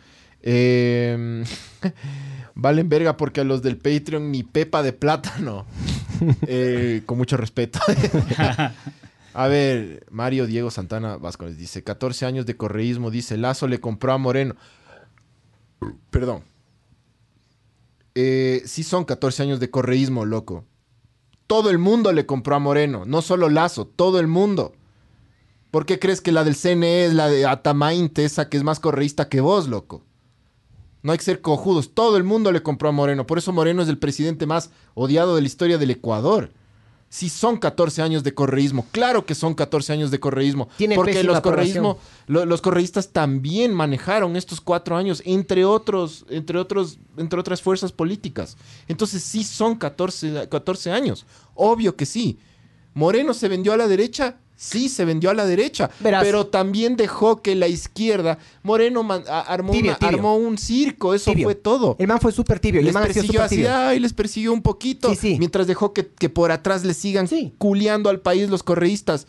Eh, 0.41 1.43
valen 2.55 2.89
verga 2.89 3.15
porque 3.15 3.41
a 3.41 3.43
los 3.43 3.61
del 3.61 3.77
Patreon 3.77 4.31
ni 4.31 4.43
pepa 4.43 4.83
de 4.83 4.93
plátano. 4.93 5.65
Eh, 6.47 7.03
con 7.05 7.17
mucho 7.17 7.37
respeto. 7.37 7.79
a 9.33 9.47
ver, 9.47 10.05
Mario 10.11 10.47
Diego 10.47 10.69
Santana 10.69 11.15
Vázquez 11.15 11.55
dice: 11.55 11.81
14 11.81 12.25
años 12.25 12.45
de 12.45 12.57
correísmo. 12.57 13.09
Dice: 13.09 13.37
Lazo 13.37 13.69
le 13.69 13.79
compró 13.79 14.11
a 14.11 14.17
Moreno. 14.17 14.55
Perdón. 16.09 16.43
Eh, 18.15 18.63
sí 18.65 18.83
son 18.83 19.05
14 19.05 19.43
años 19.43 19.59
de 19.61 19.69
correísmo, 19.69 20.25
loco. 20.25 20.65
Todo 21.47 21.69
el 21.69 21.77
mundo 21.77 22.11
le 22.11 22.25
compró 22.25 22.55
a 22.55 22.59
Moreno. 22.59 23.05
No 23.05 23.21
solo 23.21 23.47
Lazo, 23.47 23.87
todo 23.87 24.19
el 24.19 24.27
mundo. 24.27 24.73
¿Por 25.71 25.85
qué 25.85 25.99
crees 25.99 26.21
que 26.21 26.31
la 26.31 26.43
del 26.43 26.55
CNE 26.55 27.05
es 27.05 27.13
la 27.13 27.27
de 27.29 27.45
Atamainte, 27.45 28.25
esa 28.25 28.49
que 28.49 28.57
es 28.57 28.63
más 28.63 28.79
correísta 28.79 29.29
que 29.29 29.41
vos, 29.41 29.67
loco? 29.67 30.03
No 31.03 31.11
hay 31.11 31.17
que 31.17 31.23
ser 31.23 31.41
cojudos. 31.41 31.91
Todo 31.93 32.17
el 32.17 32.23
mundo 32.23 32.51
le 32.51 32.61
compró 32.63 32.89
a 32.89 32.91
Moreno. 32.91 33.25
Por 33.25 33.37
eso 33.37 33.53
Moreno 33.53 33.81
es 33.81 33.87
el 33.89 33.97
presidente 33.97 34.45
más 34.45 34.71
odiado 34.95 35.35
de 35.35 35.41
la 35.41 35.47
historia 35.47 35.77
del 35.77 35.91
Ecuador. 35.91 36.51
Sí 37.11 37.29
son 37.29 37.57
14 37.57 38.01
años 38.03 38.23
de 38.23 38.33
correísmo. 38.35 38.85
Claro 38.91 39.25
que 39.25 39.33
son 39.33 39.55
14 39.55 39.93
años 39.93 40.11
de 40.11 40.19
correísmo. 40.19 40.67
Tiene 40.77 40.95
porque 40.95 41.23
los, 41.23 41.41
correísmo, 41.41 41.97
lo- 42.27 42.45
los 42.45 42.61
correístas 42.61 43.09
también 43.09 43.73
manejaron 43.73 44.35
estos 44.35 44.61
cuatro 44.61 44.95
años, 44.95 45.23
entre 45.25 45.65
otros, 45.65 46.25
entre 46.29 46.59
otros, 46.59 46.99
entre 47.17 47.39
otras 47.39 47.61
fuerzas 47.63 47.91
políticas. 47.91 48.57
Entonces 48.87 49.23
sí 49.23 49.43
son 49.43 49.75
14, 49.75 50.49
14 50.49 50.91
años. 50.91 51.25
Obvio 51.55 51.95
que 51.95 52.05
sí. 52.05 52.37
Moreno 52.93 53.33
se 53.33 53.47
vendió 53.47 53.73
a 53.73 53.77
la 53.77 53.87
derecha. 53.87 54.37
Sí, 54.61 54.89
se 54.89 55.05
vendió 55.05 55.29
a 55.29 55.33
la 55.33 55.45
derecha, 55.45 55.89
Verás. 56.01 56.21
pero 56.21 56.47
también 56.47 56.97
dejó 56.97 57.41
que 57.41 57.55
la 57.55 57.69
izquierda, 57.69 58.39
Moreno 58.61 59.03
man- 59.03 59.23
a- 59.29 59.39
armó, 59.39 59.71
Tibio, 59.71 59.91
una- 59.91 59.99
tibio. 59.99 60.17
armó 60.17 60.35
un 60.35 60.57
circo, 60.57 61.13
eso 61.13 61.31
Tibio. 61.31 61.45
fue 61.45 61.55
todo. 61.55 61.95
El 61.97 62.07
man 62.07 62.19
fue 62.19 62.33
súper 62.33 62.59
tibio. 62.59 62.79
el 62.81 62.85
Les 62.87 62.93
man 62.93 63.03
persiguió 63.03 63.41
así, 63.41 63.65
ay, 63.65 63.99
les 64.01 64.11
persiguió 64.11 64.51
un 64.51 64.61
poquito, 64.61 65.11
Sí, 65.11 65.15
sí. 65.15 65.35
mientras 65.39 65.65
dejó 65.65 65.93
que, 65.93 66.07
que 66.09 66.27
por 66.27 66.51
atrás 66.51 66.83
le 66.83 66.93
sigan 66.93 67.29
Sí. 67.29 67.53
culeando 67.57 68.09
al 68.09 68.19
país 68.19 68.49
los 68.49 68.61
correístas. 68.61 69.27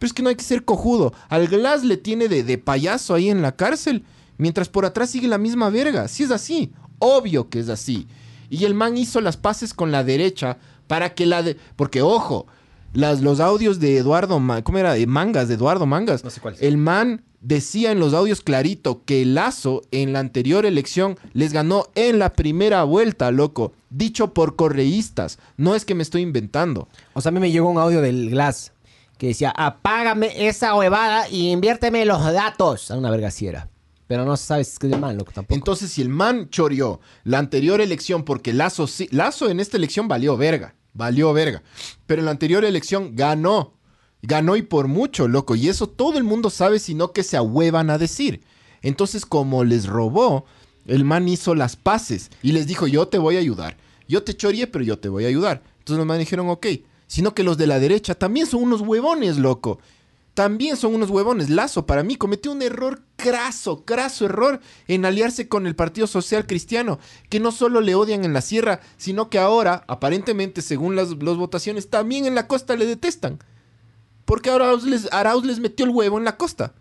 Pero 0.00 0.08
es 0.08 0.12
que 0.14 0.22
no 0.24 0.30
hay 0.30 0.34
que 0.34 0.42
ser 0.42 0.64
cojudo. 0.64 1.12
Al 1.28 1.46
Glass 1.46 1.84
le 1.84 1.96
tiene 1.96 2.26
de, 2.26 2.42
de 2.42 2.58
payaso 2.58 3.14
ahí 3.14 3.30
en 3.30 3.40
la 3.40 3.54
cárcel, 3.54 4.04
mientras 4.36 4.68
por 4.68 4.84
atrás 4.84 5.10
sigue 5.10 5.28
la 5.28 5.38
misma 5.38 5.70
verga. 5.70 6.08
Si 6.08 6.24
es 6.24 6.32
así, 6.32 6.72
obvio 6.98 7.48
que 7.48 7.60
es 7.60 7.68
así. 7.68 8.08
Y 8.50 8.64
el 8.64 8.74
man 8.74 8.96
hizo 8.96 9.20
las 9.20 9.36
paces 9.36 9.74
con 9.74 9.92
la 9.92 10.02
derecha 10.02 10.58
para 10.88 11.14
que 11.14 11.24
la 11.24 11.44
de... 11.44 11.56
Porque, 11.76 12.02
ojo, 12.02 12.48
las, 12.92 13.20
los 13.22 13.40
audios 13.40 13.80
de 13.80 13.96
Eduardo... 13.98 14.38
Ma- 14.40 14.62
¿Cómo 14.62 14.78
era? 14.78 14.94
De 14.94 15.06
Mangas, 15.06 15.48
de 15.48 15.54
Eduardo 15.54 15.86
Mangas. 15.86 16.24
No 16.24 16.30
sé 16.30 16.40
cuál 16.40 16.54
es. 16.54 16.62
El 16.62 16.76
man 16.76 17.24
decía 17.40 17.90
en 17.90 17.98
los 17.98 18.14
audios 18.14 18.40
clarito 18.40 19.02
que 19.04 19.24
Lazo 19.24 19.82
en 19.90 20.12
la 20.12 20.20
anterior 20.20 20.64
elección 20.66 21.18
les 21.32 21.52
ganó 21.52 21.86
en 21.94 22.18
la 22.18 22.32
primera 22.34 22.84
vuelta, 22.84 23.30
loco. 23.30 23.72
Dicho 23.90 24.32
por 24.32 24.56
correístas. 24.56 25.38
No 25.56 25.74
es 25.74 25.84
que 25.84 25.94
me 25.94 26.02
estoy 26.02 26.22
inventando. 26.22 26.88
O 27.14 27.20
sea, 27.20 27.30
a 27.30 27.32
mí 27.32 27.40
me 27.40 27.50
llegó 27.50 27.68
un 27.70 27.78
audio 27.78 28.00
del 28.00 28.30
Glass 28.30 28.72
que 29.18 29.28
decía, 29.28 29.50
apágame 29.56 30.48
esa 30.48 30.74
huevada 30.74 31.28
y 31.28 31.50
inviérteme 31.50 32.04
los 32.04 32.22
datos. 32.32 32.90
A 32.90 32.98
una 32.98 33.10
verga 33.10 33.28
así 33.28 33.46
era. 33.46 33.68
Pero 34.08 34.24
no 34.24 34.36
sabes 34.36 34.78
qué 34.78 34.88
es 34.88 34.92
de 34.92 34.98
mal, 34.98 35.16
loco, 35.16 35.32
tampoco. 35.32 35.54
Entonces, 35.54 35.92
si 35.92 36.02
el 36.02 36.08
man 36.08 36.50
choreó 36.50 37.00
la 37.24 37.38
anterior 37.38 37.80
elección, 37.80 38.24
porque 38.24 38.52
Lazo 38.52 38.86
sí, 38.86 39.08
Lazo 39.10 39.48
en 39.48 39.60
esta 39.60 39.76
elección 39.76 40.08
valió 40.08 40.36
verga, 40.36 40.74
valió 40.94 41.32
verga. 41.32 41.62
Pero 42.06 42.20
en 42.20 42.26
la 42.26 42.30
anterior 42.32 42.64
elección 42.64 43.14
ganó. 43.14 43.74
Ganó 44.22 44.56
y 44.56 44.62
por 44.62 44.88
mucho, 44.88 45.26
loco. 45.26 45.56
Y 45.56 45.68
eso 45.68 45.88
todo 45.88 46.18
el 46.18 46.24
mundo 46.24 46.50
sabe, 46.50 46.78
sino 46.78 47.12
que 47.12 47.24
se 47.24 47.36
ahuevan 47.36 47.90
a 47.90 47.98
decir. 47.98 48.42
Entonces, 48.82 49.26
como 49.26 49.64
les 49.64 49.86
robó, 49.86 50.44
el 50.86 51.04
man 51.04 51.28
hizo 51.28 51.54
las 51.54 51.76
paces 51.76 52.30
y 52.42 52.52
les 52.52 52.66
dijo, 52.66 52.86
yo 52.86 53.08
te 53.08 53.18
voy 53.18 53.36
a 53.36 53.40
ayudar. 53.40 53.76
Yo 54.08 54.22
te 54.22 54.36
choreé, 54.36 54.66
pero 54.66 54.84
yo 54.84 54.98
te 54.98 55.08
voy 55.08 55.24
a 55.24 55.28
ayudar. 55.28 55.62
Entonces 55.78 55.98
los 55.98 56.06
man 56.06 56.18
dijeron, 56.18 56.48
ok. 56.48 56.66
Sino 57.06 57.34
que 57.34 57.42
los 57.42 57.58
de 57.58 57.66
la 57.66 57.78
derecha 57.78 58.14
también 58.14 58.46
son 58.46 58.62
unos 58.62 58.80
huevones, 58.80 59.38
loco. 59.38 59.80
También 60.34 60.76
son 60.78 60.94
unos 60.94 61.10
huevones. 61.10 61.50
Lazo, 61.50 61.84
para 61.84 62.02
mí, 62.02 62.16
cometió 62.16 62.52
un 62.52 62.62
error 62.62 63.02
craso, 63.16 63.84
craso 63.84 64.24
error 64.24 64.60
en 64.88 65.04
aliarse 65.04 65.46
con 65.46 65.66
el 65.66 65.76
Partido 65.76 66.06
Social 66.06 66.46
Cristiano, 66.46 66.98
que 67.28 67.38
no 67.38 67.52
solo 67.52 67.82
le 67.82 67.94
odian 67.94 68.24
en 68.24 68.32
la 68.32 68.40
sierra, 68.40 68.80
sino 68.96 69.28
que 69.28 69.38
ahora, 69.38 69.84
aparentemente, 69.88 70.62
según 70.62 70.96
las, 70.96 71.10
las 71.22 71.36
votaciones, 71.36 71.90
también 71.90 72.24
en 72.24 72.34
la 72.34 72.46
costa 72.48 72.76
le 72.76 72.86
detestan. 72.86 73.40
Porque 74.24 74.48
ahora 74.48 74.66
Arauz 74.66 74.84
les, 74.84 75.12
Arauz 75.12 75.44
les 75.44 75.58
metió 75.58 75.84
el 75.84 75.90
huevo 75.90 76.16
en 76.16 76.24
la 76.24 76.36
costa. 76.38 76.72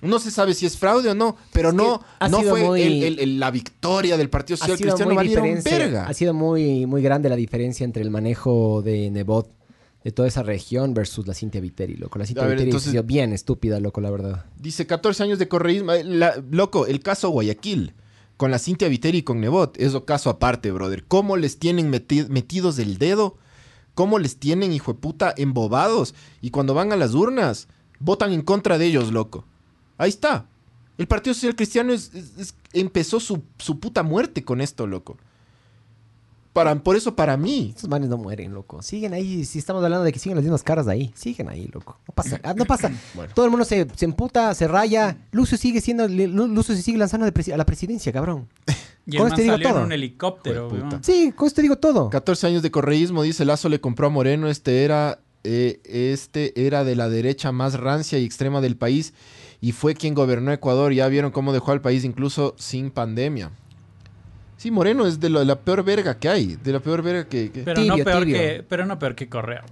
No 0.00 0.20
se 0.20 0.30
sabe 0.30 0.54
si 0.54 0.64
es 0.64 0.78
fraude 0.78 1.10
o 1.10 1.14
no, 1.16 1.36
pero 1.52 1.70
Es 1.70 1.74
no, 1.74 2.00
no 2.30 2.40
fue 2.42 2.62
muy- 2.62 2.82
el- 2.82 3.02
el- 3.02 3.18
el- 3.18 3.40
la 3.40 3.50
victoria 3.50 4.16
del 4.16 4.30
Partido 4.30 4.56
Social 4.56 4.76
Cristiano, 4.94 5.10
muy 5.14 5.24
verga. 5.80 6.06
ha 6.06 6.14
sido 6.14 6.32
muy, 6.34 6.86
muy 6.86 7.02
grande 7.02 7.28
la 7.28 7.34
diferencia 7.34 7.82
entre 7.82 8.04
el 8.04 8.10
manejo 8.12 8.80
de 8.82 9.10
Nebot 9.10 9.50
de 10.04 10.12
toda 10.12 10.28
esa 10.28 10.42
región 10.42 10.94
versus 10.94 11.26
la 11.26 11.34
Cintia 11.34 11.60
Viteri, 11.60 11.96
loco. 11.96 12.18
La 12.18 12.26
Cintia 12.26 12.44
ver, 12.44 12.52
Viteri 12.52 12.70
entonces- 12.70 12.88
ha 12.88 12.92
sido 12.92 13.02
bien 13.02 13.32
estúpida, 13.32 13.80
loco, 13.80 14.00
la 14.00 14.10
verdad. 14.10 14.46
Dice 14.58 14.86
14 14.86 15.22
años 15.22 15.38
de 15.38 15.48
correísmo. 15.48 15.92
Eh, 15.92 16.04
la- 16.04 16.42
loco, 16.50 16.86
el 16.86 17.00
caso 17.00 17.30
Guayaquil. 17.30 17.94
Con 18.36 18.52
la 18.52 18.60
Cintia 18.60 18.86
Viteri 18.88 19.18
y 19.18 19.22
con 19.22 19.40
Nebot. 19.40 19.76
Eso 19.80 20.04
caso 20.04 20.30
aparte, 20.30 20.70
brother. 20.70 21.04
¿Cómo 21.06 21.36
les 21.36 21.58
tienen 21.58 21.90
meti- 21.92 22.28
metidos 22.28 22.78
el 22.78 22.98
dedo? 22.98 23.36
¿Cómo 23.94 24.20
les 24.20 24.36
tienen, 24.38 24.72
hijo 24.72 24.92
de 24.92 25.00
puta, 25.00 25.34
embobados? 25.36 26.14
Y 26.40 26.50
cuando 26.50 26.72
van 26.72 26.92
a 26.92 26.96
las 26.96 27.14
urnas, 27.14 27.66
votan 27.98 28.32
en 28.32 28.42
contra 28.42 28.78
de 28.78 28.86
ellos, 28.86 29.10
loco. 29.10 29.44
Ahí 29.96 30.10
está. 30.10 30.46
El 30.98 31.08
Partido 31.08 31.34
Social 31.34 31.56
Cristiano 31.56 31.92
es- 31.92 32.14
es- 32.14 32.38
es- 32.38 32.54
empezó 32.72 33.18
su, 33.18 33.42
su 33.58 33.80
puta 33.80 34.04
muerte 34.04 34.44
con 34.44 34.60
esto, 34.60 34.86
loco. 34.86 35.16
Para, 36.58 36.74
por 36.82 36.96
eso, 36.96 37.14
para 37.14 37.36
mí, 37.36 37.72
Esos 37.76 37.88
manes 37.88 38.08
no 38.08 38.16
mueren, 38.18 38.52
loco. 38.52 38.82
Siguen 38.82 39.14
ahí. 39.14 39.44
Si 39.44 39.58
estamos 39.58 39.82
hablando 39.84 40.04
de 40.04 40.12
que 40.12 40.18
siguen 40.18 40.36
las 40.36 40.44
mismas 40.44 40.62
caras 40.62 40.86
de 40.86 40.92
ahí. 40.92 41.12
Siguen 41.14 41.48
ahí, 41.48 41.68
loco. 41.72 41.98
No 42.06 42.14
pasa. 42.14 42.40
ah, 42.42 42.54
No 42.54 42.64
pasa. 42.64 42.90
Bueno. 43.14 43.32
Todo 43.34 43.44
el 43.44 43.50
mundo 43.50 43.64
se, 43.64 43.86
se 43.96 44.04
emputa, 44.04 44.52
se 44.54 44.66
raya. 44.68 45.16
Lucio 45.32 45.56
sigue 45.58 45.80
siendo. 45.80 46.06
Lu- 46.08 46.48
Lucio 46.48 46.74
se 46.74 46.82
sigue 46.82 46.98
lanzando 46.98 47.26
de 47.26 47.32
presi- 47.34 47.52
a 47.52 47.56
la 47.56 47.64
presidencia, 47.66 48.12
cabrón. 48.12 48.48
Y 49.06 49.16
Con 49.16 49.18
el 49.18 49.22
man 49.22 49.32
este 49.32 49.42
digo 49.42 49.54
salió 49.54 49.68
todo. 49.68 49.78
en 49.78 49.84
un 49.86 49.92
helicóptero. 49.92 50.70
Sí, 51.02 51.32
con 51.34 51.46
esto 51.46 51.62
digo 51.62 51.76
todo. 51.78 52.10
14 52.10 52.46
años 52.46 52.62
de 52.62 52.70
correísmo, 52.70 53.22
dice 53.22 53.44
Lazo 53.44 53.68
le 53.68 53.80
compró 53.80 54.08
a 54.08 54.10
Moreno, 54.10 54.48
este 54.48 54.84
era, 54.84 55.20
eh, 55.44 55.80
este 55.84 56.66
era 56.66 56.84
de 56.84 56.94
la 56.96 57.08
derecha 57.08 57.50
más 57.52 57.74
rancia 57.80 58.18
y 58.18 58.24
extrema 58.24 58.60
del 58.60 58.76
país 58.76 59.14
y 59.60 59.72
fue 59.72 59.94
quien 59.94 60.12
gobernó 60.14 60.52
Ecuador. 60.52 60.92
Ya 60.92 61.08
vieron 61.08 61.30
cómo 61.30 61.52
dejó 61.54 61.72
al 61.72 61.80
país 61.80 62.04
incluso 62.04 62.54
sin 62.58 62.90
pandemia. 62.90 63.50
Sí, 64.58 64.70
Moreno 64.70 65.06
es 65.06 65.18
de, 65.18 65.30
lo- 65.30 65.38
de 65.38 65.46
la 65.46 65.58
peor 65.58 65.82
verga 65.82 66.18
que 66.18 66.28
hay, 66.28 66.56
de 66.56 66.72
la 66.72 66.80
peor 66.80 67.00
verga 67.00 67.26
que... 67.26 67.50
que- 67.50 67.62
Pero, 67.62 67.80
Tibio, 67.80 67.96
no 67.96 68.04
peor 68.04 68.24
tibio. 68.24 68.38
que, 68.38 68.64
pero 68.68 68.84
no 68.84 68.98
peor 68.98 69.14
que 69.14 69.28
Correa. 69.30 69.64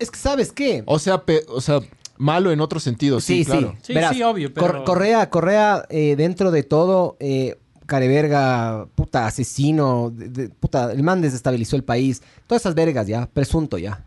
Es 0.00 0.10
que, 0.10 0.18
¿sabes 0.18 0.50
qué? 0.52 0.82
O 0.86 0.98
sea, 0.98 1.22
pe- 1.24 1.44
o 1.48 1.60
sea, 1.60 1.78
malo 2.16 2.50
en 2.50 2.60
otro 2.60 2.80
sentido, 2.80 3.20
sí, 3.20 3.44
Sí, 3.44 3.50
claro. 3.50 3.76
Sí, 3.82 3.94
Verás, 3.94 4.16
sí, 4.16 4.22
obvio, 4.24 4.52
Cor- 4.52 4.82
Correa, 4.84 5.30
Correa, 5.30 5.84
eh, 5.90 6.16
dentro 6.16 6.50
de 6.50 6.64
todo, 6.64 7.16
eh, 7.20 7.56
careverga, 7.86 8.86
puta, 8.94 9.26
asesino, 9.26 10.10
de- 10.14 10.28
de- 10.28 10.48
puta, 10.48 10.90
el 10.92 11.02
man 11.02 11.20
desestabilizó 11.20 11.76
el 11.76 11.84
país. 11.84 12.22
Todas 12.46 12.62
esas 12.62 12.74
vergas 12.74 13.06
ya, 13.06 13.26
presunto 13.26 13.78
ya. 13.78 14.04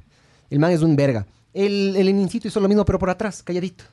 El 0.50 0.60
man 0.60 0.72
es 0.72 0.82
un 0.82 0.96
verga. 0.96 1.26
El, 1.54 1.96
el 1.96 2.06
Lenincito 2.08 2.48
hizo 2.48 2.60
lo 2.60 2.68
mismo, 2.68 2.84
pero 2.84 3.00
por 3.00 3.10
atrás, 3.10 3.42
calladito. 3.44 3.86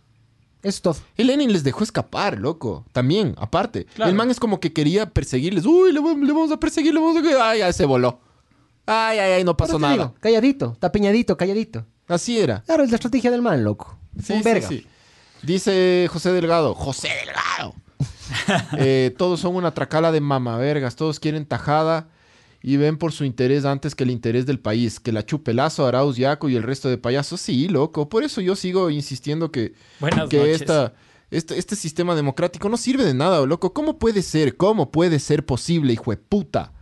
Eso 0.62 0.68
es 0.76 0.82
todo. 0.82 0.96
Lenin 1.16 1.52
les 1.52 1.64
dejó 1.64 1.82
escapar, 1.82 2.38
loco. 2.38 2.84
También, 2.92 3.34
aparte. 3.38 3.84
Claro. 3.86 4.10
El 4.10 4.16
man 4.16 4.30
es 4.30 4.38
como 4.38 4.60
que 4.60 4.72
quería 4.72 5.10
perseguirles. 5.10 5.66
Uy, 5.66 5.92
le, 5.92 6.00
vamos- 6.00 6.26
le 6.26 6.32
vamos 6.32 6.52
a 6.52 6.58
perseguir, 6.60 6.94
le 6.94 7.00
vamos 7.00 7.16
a... 7.16 7.48
Ay, 7.50 7.58
ya 7.60 7.72
se 7.72 7.84
voló. 7.84 8.20
Ay, 8.86 9.18
ay, 9.18 9.32
ay, 9.32 9.44
no 9.44 9.56
pasó 9.56 9.78
nada. 9.78 9.92
digo, 9.92 10.14
calladito, 10.20 10.76
tapeñadito, 10.78 11.36
calladito. 11.36 11.84
Así 12.08 12.38
era. 12.38 12.62
Claro, 12.62 12.82
es 12.84 12.90
la 12.90 12.96
estrategia 12.96 13.30
del 13.30 13.42
man, 13.42 13.62
loco. 13.64 13.96
Sí, 14.22 14.32
un 14.34 14.38
sí, 14.40 14.44
verga. 14.44 14.68
sí. 14.68 14.86
Dice 15.42 16.08
José 16.12 16.32
Delgado. 16.32 16.74
José 16.74 17.08
Delgado. 17.24 17.74
Eh, 18.78 19.14
todos 19.18 19.40
son 19.40 19.54
una 19.56 19.72
tracala 19.74 20.10
de 20.10 20.20
mamavergas. 20.20 20.96
Todos 20.96 21.20
quieren 21.20 21.44
tajada 21.46 22.08
y 22.62 22.76
ven 22.76 22.96
por 22.96 23.12
su 23.12 23.24
interés 23.24 23.64
antes 23.64 23.94
que 23.94 24.04
el 24.04 24.10
interés 24.10 24.46
del 24.46 24.60
país. 24.60 25.00
Que 25.00 25.12
la 25.12 25.26
chupelazo, 25.26 25.86
Arauz, 25.86 26.16
Yaco 26.16 26.48
y 26.48 26.56
el 26.56 26.62
resto 26.62 26.88
de 26.88 26.96
payasos. 26.96 27.40
Sí, 27.40 27.68
loco. 27.68 28.08
Por 28.08 28.22
eso 28.22 28.40
yo 28.40 28.54
sigo 28.54 28.88
insistiendo 28.90 29.50
que, 29.50 29.74
Buenas 29.98 30.28
que 30.28 30.52
esta, 30.52 30.94
este, 31.30 31.58
este 31.58 31.74
sistema 31.74 32.14
democrático 32.14 32.68
no 32.68 32.76
sirve 32.76 33.04
de 33.04 33.14
nada, 33.14 33.44
loco. 33.46 33.72
¿Cómo 33.72 33.98
puede 33.98 34.22
ser? 34.22 34.56
¿Cómo 34.56 34.92
puede 34.92 35.18
ser 35.18 35.44
posible, 35.44 35.92
hijo 35.92 36.12
de 36.12 36.18
puta? 36.18 36.72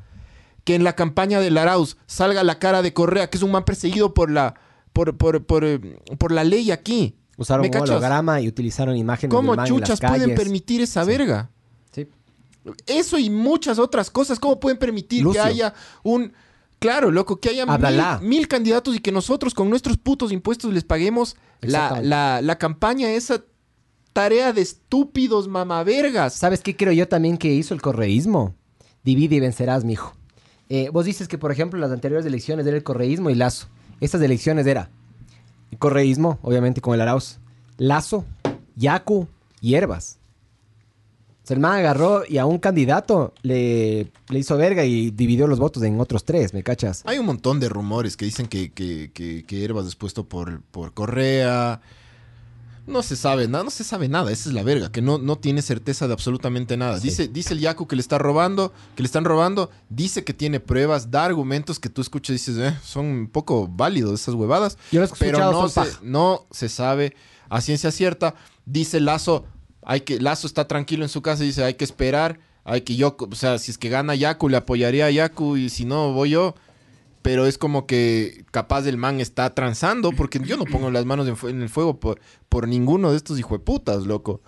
Que 0.64 0.74
en 0.74 0.84
la 0.84 0.94
campaña 0.94 1.40
del 1.40 1.56
Arauz 1.56 1.96
salga 2.06 2.44
la 2.44 2.58
cara 2.58 2.82
de 2.82 2.92
Correa, 2.92 3.30
que 3.30 3.38
es 3.38 3.42
un 3.42 3.50
man 3.50 3.64
perseguido 3.64 4.12
por 4.12 4.30
la, 4.30 4.56
por, 4.92 5.16
por, 5.16 5.46
por, 5.46 5.64
eh, 5.64 5.80
por 6.18 6.30
la 6.30 6.44
ley 6.44 6.70
aquí. 6.70 7.16
Usaron 7.38 7.62
¿Me 7.62 7.74
un 7.74 7.88
holograma 7.88 8.42
y 8.42 8.48
utilizaron 8.48 8.96
imágenes 8.96 9.34
¿Cómo 9.34 9.52
del 9.52 9.56
man 9.56 9.66
en 9.66 9.80
las 9.80 9.88
chuchas 9.88 10.10
pueden 10.10 10.34
permitir 10.34 10.82
esa 10.82 11.04
verga? 11.04 11.48
Eso 12.86 13.18
y 13.18 13.30
muchas 13.30 13.78
otras 13.78 14.10
cosas. 14.10 14.38
¿Cómo 14.38 14.60
pueden 14.60 14.78
permitir 14.78 15.22
Lucio. 15.22 15.42
que 15.42 15.48
haya 15.48 15.74
un... 16.02 16.32
Claro, 16.78 17.10
loco, 17.10 17.38
que 17.40 17.50
haya 17.50 17.66
mil, 17.66 17.96
mil 18.22 18.48
candidatos 18.48 18.96
y 18.96 19.00
que 19.00 19.12
nosotros 19.12 19.52
con 19.52 19.68
nuestros 19.68 19.98
putos 19.98 20.32
impuestos 20.32 20.72
les 20.72 20.82
paguemos 20.82 21.36
la, 21.60 22.00
la, 22.00 22.40
la 22.40 22.56
campaña, 22.56 23.10
esa 23.10 23.44
tarea 24.14 24.54
de 24.54 24.62
estúpidos 24.62 25.46
mamavergas. 25.46 26.32
¿Sabes 26.34 26.60
qué 26.62 26.74
creo 26.76 26.92
yo 26.92 27.06
también 27.06 27.36
que 27.36 27.52
hizo 27.52 27.74
el 27.74 27.82
correísmo? 27.82 28.54
Divide 29.04 29.36
y 29.36 29.40
vencerás, 29.40 29.84
mijo. 29.84 30.14
Eh, 30.70 30.88
vos 30.90 31.04
dices 31.04 31.28
que, 31.28 31.36
por 31.36 31.52
ejemplo, 31.52 31.78
las 31.78 31.90
anteriores 31.90 32.24
elecciones 32.24 32.66
era 32.66 32.76
el 32.76 32.82
correísmo 32.82 33.28
y 33.28 33.34
Lazo. 33.34 33.66
Estas 34.00 34.22
elecciones 34.22 34.66
era 34.66 34.88
el 35.70 35.78
correísmo, 35.78 36.38
obviamente 36.42 36.80
con 36.80 36.94
el 36.94 37.00
Arauz, 37.00 37.40
Lazo, 37.76 38.24
Yacu, 38.76 39.28
Hierbas. 39.60 40.19
O 41.42 41.46
sea, 41.46 41.54
el 41.54 41.60
man 41.60 41.78
agarró 41.78 42.22
y 42.28 42.38
a 42.38 42.46
un 42.46 42.58
candidato 42.58 43.32
le, 43.42 44.12
le 44.28 44.38
hizo 44.38 44.56
verga 44.56 44.84
y 44.84 45.10
dividió 45.10 45.46
los 45.46 45.58
votos 45.58 45.82
en 45.82 45.98
otros 46.00 46.24
tres, 46.24 46.52
¿me 46.52 46.62
cachas? 46.62 47.02
Hay 47.06 47.18
un 47.18 47.26
montón 47.26 47.60
de 47.60 47.68
rumores 47.68 48.16
que 48.16 48.26
dicen 48.26 48.46
que, 48.46 48.72
que, 48.72 49.10
que, 49.12 49.44
que 49.44 49.64
Herbas 49.64 49.86
es 49.86 49.96
puesto 49.96 50.28
por, 50.28 50.62
por 50.70 50.92
Correa. 50.92 51.80
No 52.86 53.02
se 53.02 53.14
sabe 53.14 53.46
nada, 53.46 53.62
no 53.62 53.70
se 53.70 53.84
sabe 53.84 54.08
nada, 54.08 54.32
esa 54.32 54.48
es 54.48 54.54
la 54.54 54.62
verga, 54.64 54.90
que 54.90 55.00
no, 55.00 55.18
no 55.18 55.36
tiene 55.36 55.62
certeza 55.62 56.08
de 56.08 56.12
absolutamente 56.12 56.76
nada. 56.76 56.98
Dice, 56.98 57.28
dice 57.28 57.54
el 57.54 57.60
Yaku 57.60 57.86
que 57.86 57.94
le 57.94 58.02
está 58.02 58.18
robando, 58.18 58.72
que 58.96 59.02
le 59.02 59.06
están 59.06 59.24
robando, 59.24 59.70
dice 59.90 60.24
que 60.24 60.34
tiene 60.34 60.58
pruebas, 60.58 61.10
da 61.10 61.24
argumentos 61.24 61.78
que 61.78 61.88
tú 61.88 62.00
escuchas 62.00 62.30
y 62.30 62.32
dices, 62.34 62.58
eh, 62.58 62.76
son 62.82 63.06
un 63.06 63.28
poco 63.28 63.68
válidos 63.68 64.20
esas 64.20 64.34
huevadas. 64.34 64.76
Yo 64.90 65.02
pero 65.18 65.38
no 65.52 65.68
se, 65.68 65.82
no 66.02 66.46
se 66.50 66.68
sabe 66.68 67.14
a 67.48 67.60
ciencia 67.60 67.92
cierta. 67.92 68.34
Dice 68.66 68.98
Lazo, 68.98 69.44
hay 69.82 70.02
que, 70.02 70.20
Lazo 70.20 70.46
está 70.46 70.68
tranquilo 70.68 71.04
en 71.04 71.08
su 71.08 71.22
casa 71.22 71.42
y 71.44 71.48
dice, 71.48 71.64
hay 71.64 71.74
que 71.74 71.84
esperar, 71.84 72.38
hay 72.64 72.82
que 72.82 72.96
yo, 72.96 73.16
o 73.18 73.34
sea, 73.34 73.58
si 73.58 73.70
es 73.70 73.78
que 73.78 73.88
gana 73.88 74.14
Yaku, 74.14 74.48
le 74.48 74.56
apoyaría 74.56 75.06
a 75.06 75.10
Yaku 75.10 75.56
y 75.56 75.68
si 75.70 75.84
no, 75.84 76.12
voy 76.12 76.30
yo. 76.30 76.54
Pero 77.22 77.46
es 77.46 77.58
como 77.58 77.86
que 77.86 78.46
capaz 78.50 78.86
el 78.86 78.96
man 78.96 79.20
está 79.20 79.54
transando, 79.54 80.10
porque 80.12 80.40
yo 80.42 80.56
no 80.56 80.64
pongo 80.64 80.90
las 80.90 81.04
manos 81.04 81.28
en, 81.44 81.60
el 81.60 81.68
fuego 81.68 82.00
por, 82.00 82.18
por 82.48 82.66
ninguno 82.66 83.10
de 83.10 83.18
estos 83.18 83.38
hijueputas, 83.38 84.06
loco. 84.06 84.40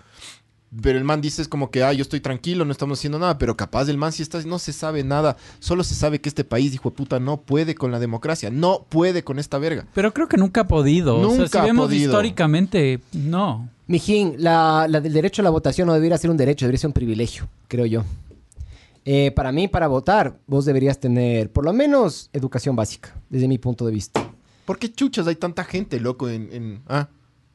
Pero 0.81 0.97
el 0.97 1.03
man 1.03 1.21
dice 1.21 1.41
es 1.41 1.47
como 1.47 1.69
que, 1.69 1.83
ah, 1.83 1.93
yo 1.93 2.01
estoy 2.01 2.19
tranquilo, 2.19 2.65
no 2.65 2.71
estamos 2.71 2.97
haciendo 2.97 3.19
nada, 3.19 3.37
pero 3.37 3.55
capaz 3.55 3.89
el 3.89 3.97
man 3.97 4.11
sí 4.11 4.23
está, 4.23 4.41
no 4.41 4.57
se 4.57 4.73
sabe 4.73 5.03
nada. 5.03 5.37
Solo 5.59 5.83
se 5.83 5.93
sabe 5.93 6.19
que 6.19 6.29
este 6.29 6.43
país, 6.43 6.73
hijo 6.73 6.89
de 6.89 6.95
puta, 6.95 7.19
no 7.19 7.41
puede 7.41 7.75
con 7.75 7.91
la 7.91 7.99
democracia, 7.99 8.49
no 8.49 8.87
puede 8.89 9.23
con 9.23 9.37
esta 9.37 9.59
verga. 9.59 9.85
Pero 9.93 10.13
creo 10.13 10.27
que 10.27 10.37
nunca 10.37 10.61
ha 10.61 10.67
podido. 10.67 11.19
o 11.19 11.29
sea, 11.29 11.37
Nunca 11.37 11.47
si 11.49 11.57
ha 11.59 11.63
vemos 11.63 11.87
podido. 11.87 12.05
históricamente, 12.05 13.01
no. 13.11 13.69
Mijín, 13.87 14.35
la, 14.37 14.87
la 14.89 15.01
del 15.01 15.11
derecho 15.13 15.41
a 15.41 15.43
la 15.43 15.49
votación 15.49 15.87
no 15.87 15.93
debería 15.93 16.17
ser 16.17 16.29
un 16.29 16.37
derecho, 16.37 16.65
debería 16.65 16.79
ser 16.79 16.87
un 16.87 16.93
privilegio, 16.93 17.47
creo 17.67 17.85
yo. 17.85 18.03
Eh, 19.05 19.31
para 19.31 19.51
mí, 19.51 19.67
para 19.67 19.87
votar, 19.87 20.39
vos 20.47 20.63
deberías 20.63 20.99
tener 20.99 21.51
por 21.51 21.65
lo 21.65 21.73
menos 21.73 22.29
educación 22.31 22.75
básica, 22.75 23.13
desde 23.29 23.47
mi 23.49 23.57
punto 23.57 23.85
de 23.85 23.91
vista. 23.91 24.31
¿Por 24.65 24.79
qué 24.79 24.91
chuchas 24.91 25.27
hay 25.27 25.35
tanta 25.35 25.65
gente, 25.65 25.99
loco, 25.99 26.29
en... 26.29 26.49
en- 26.53 26.81
ah, 26.87 27.09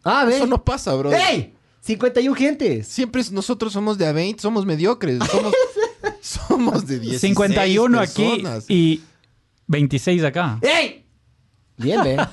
Ah, 0.04 0.24
ve. 0.26 0.36
eso 0.36 0.46
no 0.46 0.62
pasa, 0.64 0.94
bro. 0.94 1.10
¡Ey! 1.12 1.54
51 1.80 2.34
gentes. 2.34 2.86
Siempre 2.86 3.22
es- 3.22 3.32
nosotros 3.32 3.72
somos 3.72 3.96
de 3.96 4.06
a 4.06 4.12
20, 4.12 4.40
somos 4.42 4.66
mediocres, 4.66 5.18
somos, 5.30 5.52
somos 6.20 6.86
de 6.86 6.98
16 7.00 7.20
51 7.20 7.98
aquí 8.00 8.22
personas. 8.28 8.64
y 8.68 9.00
26 9.66 10.24
acá. 10.24 10.58
¡Ey! 10.62 10.97
Bien, 11.78 12.02
ve. 12.02 12.16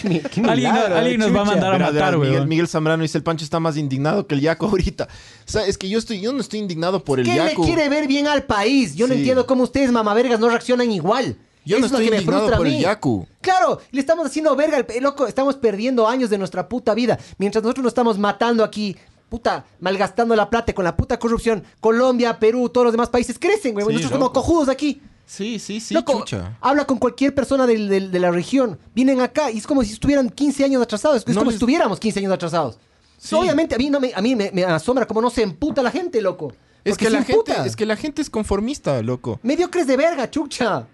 Qué- 0.00 0.20
qué 0.20 0.40
Alguien- 0.40 0.72
milagro, 0.72 0.96
alguien 0.96 1.20
nos 1.20 1.34
va 1.36 1.42
a 1.42 1.44
mandar 1.44 1.74
a 1.74 1.78
matar, 1.78 2.18
verás, 2.18 2.46
Miguel, 2.46 2.66
Zambrano 2.68 3.02
dice, 3.02 3.18
el 3.18 3.24
Pancho 3.24 3.44
está 3.44 3.60
más 3.60 3.76
indignado 3.76 4.26
que 4.26 4.34
el 4.34 4.40
Yaco 4.40 4.64
ahorita. 4.66 5.04
O 5.46 5.50
sea, 5.50 5.66
es 5.66 5.76
que 5.76 5.90
yo 5.90 5.98
estoy, 5.98 6.20
yo 6.22 6.32
no 6.32 6.40
estoy 6.40 6.60
indignado 6.60 7.04
por 7.04 7.20
el 7.20 7.26
¿Quién 7.26 7.44
le 7.44 7.50
Yaco. 7.50 7.64
quiere 7.64 7.88
ver 7.90 8.06
bien 8.08 8.26
al 8.26 8.44
país? 8.44 8.94
Yo 8.94 9.06
no 9.06 9.12
Sí. 9.12 9.18
entiendo 9.18 9.46
cómo 9.46 9.62
ustedes, 9.64 9.92
mamavergas, 9.92 10.40
no 10.40 10.48
reaccionan 10.48 10.90
igual. 10.90 11.36
Yo 11.66 11.78
no 11.78 11.84
Eso 11.84 11.86
es 11.86 11.92
lo 11.92 11.98
estoy 11.98 12.04
que 12.06 12.10
me 12.12 12.16
indignado 12.16 12.40
frustra 12.44 12.56
a 12.56 12.58
por 12.58 12.66
el 12.66 12.72
mí. 12.74 12.80
Yaku. 12.80 13.26
Claro, 13.42 13.80
le 13.90 14.00
estamos 14.00 14.26
haciendo 14.26 14.56
verga, 14.56 14.78
al 14.78 14.86
pe- 14.86 15.00
loco, 15.02 15.26
estamos 15.26 15.56
perdiendo 15.56 16.08
años 16.08 16.30
de 16.30 16.38
nuestra 16.38 16.66
puta 16.66 16.94
vida. 16.94 17.18
Mientras 17.36 17.62
nosotros 17.62 17.82
nos 17.84 17.90
estamos 17.90 18.18
matando 18.18 18.64
aquí, 18.64 18.96
puta, 19.28 19.66
malgastando 19.80 20.34
la 20.34 20.48
plata 20.48 20.72
con 20.72 20.84
la 20.84 20.96
puta 20.96 21.18
corrupción. 21.18 21.62
Colombia, 21.80 22.38
Perú, 22.38 22.70
todos 22.70 22.86
los 22.86 22.92
demás 22.92 23.10
países 23.10 23.38
crecen, 23.38 23.74
güey. 23.74 23.84
Sí, 23.86 23.92
nosotros 23.92 24.12
somos 24.12 24.28
loco. 24.28 24.40
cojudos 24.40 24.68
aquí. 24.70 25.02
Sí, 25.26 25.58
sí, 25.58 25.80
sí, 25.80 25.94
Loco, 25.94 26.18
chucha. 26.20 26.56
habla 26.60 26.84
con 26.86 26.98
cualquier 26.98 27.34
persona 27.34 27.66
del- 27.66 27.88
del- 27.88 28.10
de 28.10 28.18
la 28.20 28.30
región. 28.30 28.78
Vienen 28.94 29.20
acá 29.20 29.50
y 29.50 29.58
es 29.58 29.66
como 29.66 29.82
si 29.82 29.92
estuvieran 29.92 30.28
15 30.30 30.64
años 30.64 30.82
atrasados. 30.82 31.18
Es 31.18 31.28
No 31.28 31.34
como 31.40 31.50
les- 31.50 31.54
si 31.54 31.56
estuviéramos 31.56 31.98
15 31.98 32.20
años 32.20 32.32
atrasados. 32.32 32.78
Sí. 33.18 33.34
Obviamente 33.34 33.74
a 33.74 33.78
mí, 33.78 33.88
no 33.88 34.00
me, 34.00 34.12
a 34.14 34.20
mí 34.20 34.36
me, 34.36 34.50
me 34.52 34.64
asombra 34.64 35.06
cómo 35.06 35.22
no 35.22 35.30
se 35.30 35.42
emputa 35.42 35.82
la 35.82 35.90
gente, 35.90 36.20
loco. 36.20 36.52
Es 36.84 36.92
Porque 36.92 37.06
que, 37.06 37.10
se 37.10 37.16
la 37.16 37.18
gente, 37.24 37.32
emputa. 37.52 37.66
es 37.66 37.74
que 37.76 37.86
la 37.86 37.96
gente 37.96 38.20
es 38.20 38.28
conformista, 38.28 39.00
loco. 39.02 39.40
Mediocres 39.42 39.86
de 39.86 39.96
verga, 39.96 40.30
chucha. 40.30 40.86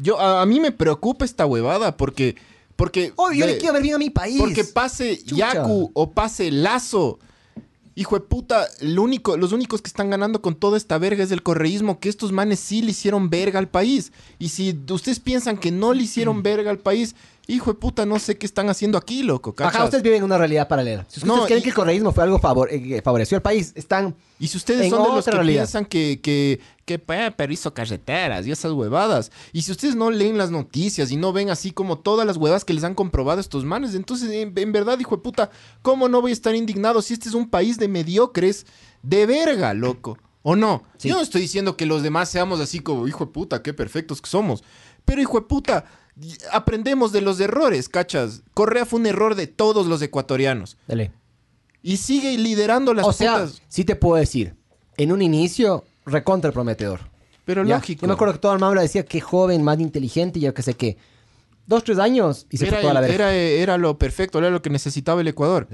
Yo, 0.00 0.18
a, 0.18 0.42
a 0.42 0.46
mí 0.46 0.58
me 0.58 0.72
preocupa 0.72 1.24
esta 1.24 1.46
huevada 1.46 1.96
porque... 1.96 2.34
porque 2.74 3.12
Oh, 3.14 3.30
yo 3.30 3.46
le 3.46 3.58
quiero 3.58 3.74
ver 3.74 3.82
bien 3.82 3.94
a 3.94 3.98
mi 3.98 4.10
país. 4.10 4.40
Porque 4.40 4.64
pase 4.64 5.16
Chucha. 5.22 5.54
Yaku 5.54 5.92
o 5.94 6.10
pase 6.10 6.50
Lazo. 6.50 7.20
Hijo 7.94 8.14
de 8.16 8.22
puta, 8.22 8.66
único, 8.98 9.36
los 9.36 9.52
únicos 9.52 9.82
que 9.82 9.88
están 9.88 10.08
ganando 10.08 10.40
con 10.40 10.54
toda 10.54 10.78
esta 10.78 10.96
verga 10.96 11.22
es 11.24 11.30
el 11.30 11.42
correísmo, 11.42 12.00
que 12.00 12.08
estos 12.08 12.32
manes 12.32 12.58
sí 12.58 12.80
le 12.80 12.92
hicieron 12.92 13.28
verga 13.28 13.58
al 13.58 13.68
país. 13.68 14.12
Y 14.38 14.48
si 14.48 14.78
ustedes 14.90 15.20
piensan 15.20 15.58
que 15.58 15.70
no 15.70 15.92
le 15.92 16.04
hicieron 16.04 16.42
verga 16.42 16.70
al 16.70 16.78
país, 16.78 17.14
hijo 17.46 17.72
de 17.74 17.78
puta, 17.78 18.06
no 18.06 18.18
sé 18.18 18.38
qué 18.38 18.46
están 18.46 18.70
haciendo 18.70 18.96
aquí, 18.96 19.22
loco. 19.22 19.54
¿cachas? 19.54 19.74
Ajá, 19.74 19.84
ustedes 19.84 20.02
viven 20.02 20.18
en 20.18 20.24
una 20.24 20.38
realidad 20.38 20.68
paralela. 20.68 21.04
Si 21.08 21.20
ustedes 21.20 21.36
No, 21.36 21.44
creen 21.44 21.58
y- 21.60 21.62
que 21.64 21.68
el 21.68 21.74
correísmo 21.74 22.12
fue 22.12 22.24
algo 22.24 22.38
favor, 22.38 22.68
eh, 22.72 22.82
que 22.82 23.02
favoreció 23.02 23.36
al 23.36 23.42
país, 23.42 23.72
están... 23.74 24.14
Y 24.38 24.48
si 24.48 24.56
ustedes 24.56 24.84
en 24.86 24.90
son 24.90 25.02
de 25.02 25.08
los 25.16 25.24
que 25.26 25.30
realidad. 25.30 25.62
piensan 25.64 25.84
que, 25.84 26.18
que, 26.22 26.60
que 26.84 26.98
pero 26.98 27.52
hizo 27.52 27.72
carreteras 27.74 28.46
y 28.46 28.52
esas 28.52 28.72
huevadas, 28.72 29.30
y 29.52 29.62
si 29.62 29.72
ustedes 29.72 29.94
no 29.94 30.10
leen 30.10 30.38
las 30.38 30.50
noticias 30.50 31.10
y 31.10 31.16
no 31.16 31.32
ven 31.32 31.50
así 31.50 31.70
como 31.70 31.98
todas 31.98 32.26
las 32.26 32.36
huevas 32.36 32.64
que 32.64 32.74
les 32.74 32.84
han 32.84 32.94
comprobado 32.94 33.40
estos 33.40 33.64
manes, 33.64 33.94
entonces 33.94 34.30
en, 34.30 34.52
en 34.56 34.72
verdad, 34.72 34.98
hijo 34.98 35.16
de 35.16 35.22
puta, 35.22 35.50
¿cómo 35.82 36.08
no 36.08 36.20
voy 36.20 36.30
a 36.30 36.34
estar 36.34 36.54
indignado 36.54 37.02
si 37.02 37.14
este 37.14 37.28
es 37.28 37.34
un 37.34 37.48
país 37.48 37.78
de 37.78 37.88
mediocres 37.88 38.66
de 39.02 39.26
verga, 39.26 39.74
loco? 39.74 40.18
¿O 40.42 40.56
no? 40.56 40.82
Sí. 40.96 41.08
Yo 41.08 41.14
no 41.14 41.20
estoy 41.22 41.40
diciendo 41.40 41.76
que 41.76 41.86
los 41.86 42.02
demás 42.02 42.28
seamos 42.28 42.60
así 42.60 42.80
como, 42.80 43.06
hijo 43.06 43.26
de 43.26 43.32
puta, 43.32 43.62
qué 43.62 43.72
perfectos 43.72 44.20
que 44.20 44.28
somos. 44.28 44.64
Pero, 45.04 45.22
hijo 45.22 45.38
de 45.38 45.46
puta, 45.46 45.84
aprendemos 46.50 47.12
de 47.12 47.20
los 47.20 47.38
errores, 47.40 47.88
cachas. 47.88 48.42
Correa 48.54 48.84
fue 48.84 49.00
un 49.00 49.06
error 49.06 49.34
de 49.34 49.46
todos 49.46 49.86
los 49.86 50.02
ecuatorianos. 50.02 50.76
Dale. 50.86 51.12
Y 51.82 51.96
sigue 51.98 52.36
liderando 52.38 52.94
las 52.94 53.06
o 53.06 53.12
sea, 53.12 53.34
putas. 53.34 53.62
sí 53.68 53.84
te 53.84 53.96
puedo 53.96 54.16
decir, 54.16 54.56
en 54.96 55.12
un 55.12 55.22
inicio, 55.22 55.84
recontra 56.06 56.52
prometedor. 56.52 57.00
Pero 57.44 57.64
Ya, 57.64 57.76
lógico. 57.76 58.02
Yo 58.02 58.08
me 58.08 58.14
acuerdo 58.14 58.34
que 58.34 58.40
todo 58.40 58.52
el 58.52 58.60
mundo 58.60 58.80
decía 58.80 59.04
que 59.04 59.20
joven, 59.20 59.62
más 59.62 59.80
inteligente, 59.80 60.38
y 60.38 60.42
yo 60.42 60.54
qué 60.54 60.62
sé 60.62 60.74
qué. 60.74 60.96
Dos, 61.66 61.84
tres 61.84 61.98
años 61.98 62.46
y 62.50 62.56
se 62.58 62.66
era, 62.66 62.76
fue 62.76 62.82
toda 62.82 62.94
la 62.94 63.00
verga. 63.00 63.14
era, 63.14 63.32
era 63.34 63.78
lo 63.78 63.98
perfecto, 63.98 64.38
era 64.38 64.50
lo 64.50 64.62
que 64.62 64.70
necesitaba 64.70 65.20
el 65.20 65.28
Ecuador. 65.28 65.68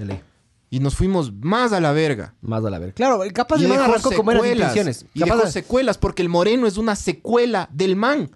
Y 0.71 0.81
nos 0.81 0.97
fuimos 0.97 1.33
más 1.33 1.73
a 1.73 1.81
la 1.81 1.93
verga. 1.93 2.35
Más 2.43 2.63
a 2.65 2.69
la 2.71 2.79
verga. 2.79 2.95
Claro, 2.95 3.23
capaz 3.33 3.59
y 3.59 3.63
de 3.63 3.69
man 3.69 3.79
arrancó 3.81 4.11
buenas 4.23 4.43
secuelas, 4.43 4.55
intenciones. 4.77 5.07
Y 5.15 5.21
Capaz 5.21 5.35
dejó 5.37 5.47
de- 5.47 5.53
secuelas 5.53 5.97
porque 5.99 6.21
el 6.23 6.29
Moreno 6.29 6.67
es 6.67 6.77
una 6.77 6.95
secuela 6.95 7.69
del 7.73 7.97
man. 7.97 8.31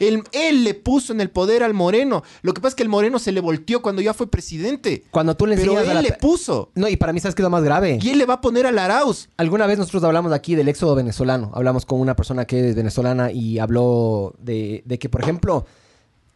Él, 0.00 0.22
él 0.32 0.64
le 0.64 0.74
puso 0.74 1.12
en 1.12 1.20
el 1.20 1.30
poder 1.30 1.62
al 1.62 1.74
Moreno. 1.74 2.22
Lo 2.42 2.52
que 2.52 2.60
pasa 2.60 2.70
es 2.70 2.74
que 2.74 2.82
el 2.82 2.88
Moreno 2.88 3.18
se 3.18 3.32
le 3.32 3.40
volteó 3.40 3.82
cuando 3.82 4.02
ya 4.02 4.14
fue 4.14 4.26
presidente. 4.26 5.04
Cuando 5.10 5.36
tú 5.36 5.46
le 5.46 5.56
Pero 5.56 5.72
enseñas 5.72 5.84
él 5.84 5.90
a 5.90 5.94
la... 5.94 6.02
le 6.02 6.12
puso. 6.12 6.70
No, 6.74 6.88
y 6.88 6.96
para 6.96 7.12
mí, 7.12 7.20
¿sabes 7.20 7.34
qué 7.34 7.42
es 7.42 7.44
lo 7.44 7.50
más 7.50 7.62
grave? 7.62 7.98
¿Quién 8.00 8.18
le 8.18 8.26
va 8.26 8.34
a 8.34 8.40
poner 8.40 8.66
al 8.66 8.78
Arauz? 8.78 9.28
Alguna 9.36 9.66
vez 9.66 9.78
nosotros 9.78 10.02
hablamos 10.04 10.32
aquí 10.32 10.54
del 10.54 10.68
éxodo 10.68 10.94
venezolano. 10.94 11.50
Hablamos 11.54 11.86
con 11.86 12.00
una 12.00 12.16
persona 12.16 12.44
que 12.44 12.70
es 12.70 12.74
venezolana 12.74 13.30
y 13.30 13.58
habló 13.58 14.34
de, 14.40 14.82
de 14.84 14.98
que, 14.98 15.08
por 15.08 15.22
ejemplo, 15.22 15.66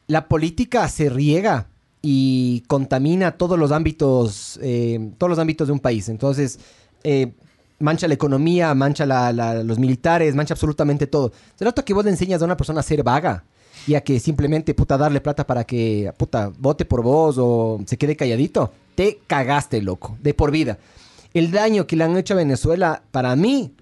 la 0.07 0.29
política 0.29 0.89
se 0.89 1.09
riega 1.09 1.69
y 2.01 2.63
contamina 2.69 3.33
todos 3.33 3.59
los 3.59 3.73
ámbitos, 3.73 4.59
eh, 4.63 5.11
todos 5.19 5.31
los 5.31 5.39
ámbitos 5.39 5.67
de 5.67 5.73
un 5.73 5.81
país. 5.81 6.09
Entonces, 6.09 6.59
eh, 7.03 7.33
mancha 7.79 8.09
la 8.09 8.15
economía, 8.15 8.75
mancha 8.75 9.07
los 9.63 9.79
militares, 9.79 10.35
mancha 10.35 10.55
absolutamente 10.55 11.07
todo. 11.07 11.33
Se 11.57 11.65
nota 11.65 11.85
que 11.85 11.95
vos 11.95 12.05
le 12.05 12.11
enseñas 12.11 12.43
a 12.43 12.45
una 12.45 12.57
persona 12.57 12.81
a 12.81 12.83
ser 12.83 13.03
vaga 13.03 13.45
y 13.87 13.95
a 13.95 14.01
que 14.03 14.21
simplemente, 14.21 14.75
puta, 14.75 14.99
darle 14.99 15.21
plata 15.21 15.47
para 15.47 15.65
que, 15.65 16.13
puta, 16.17 16.53
vote 16.59 16.85
por 16.85 17.03
vos 17.03 17.37
o 17.39 17.81
se 17.87 17.97
quede 17.97 18.17
calladito. 18.17 18.73
Te 18.95 19.21
cagaste, 19.27 19.81
loco, 19.81 20.19
de 20.21 20.35
por 20.35 20.51
vida. 20.51 20.79
El 21.35 21.51
daño 21.53 21.87
que 21.87 21.97
le 21.97 22.05
han 22.05 22.17
hecho 22.17 22.35
a 22.35 22.39
Venezuela, 22.39 23.03
para 23.11 23.37
mí, 23.37 23.73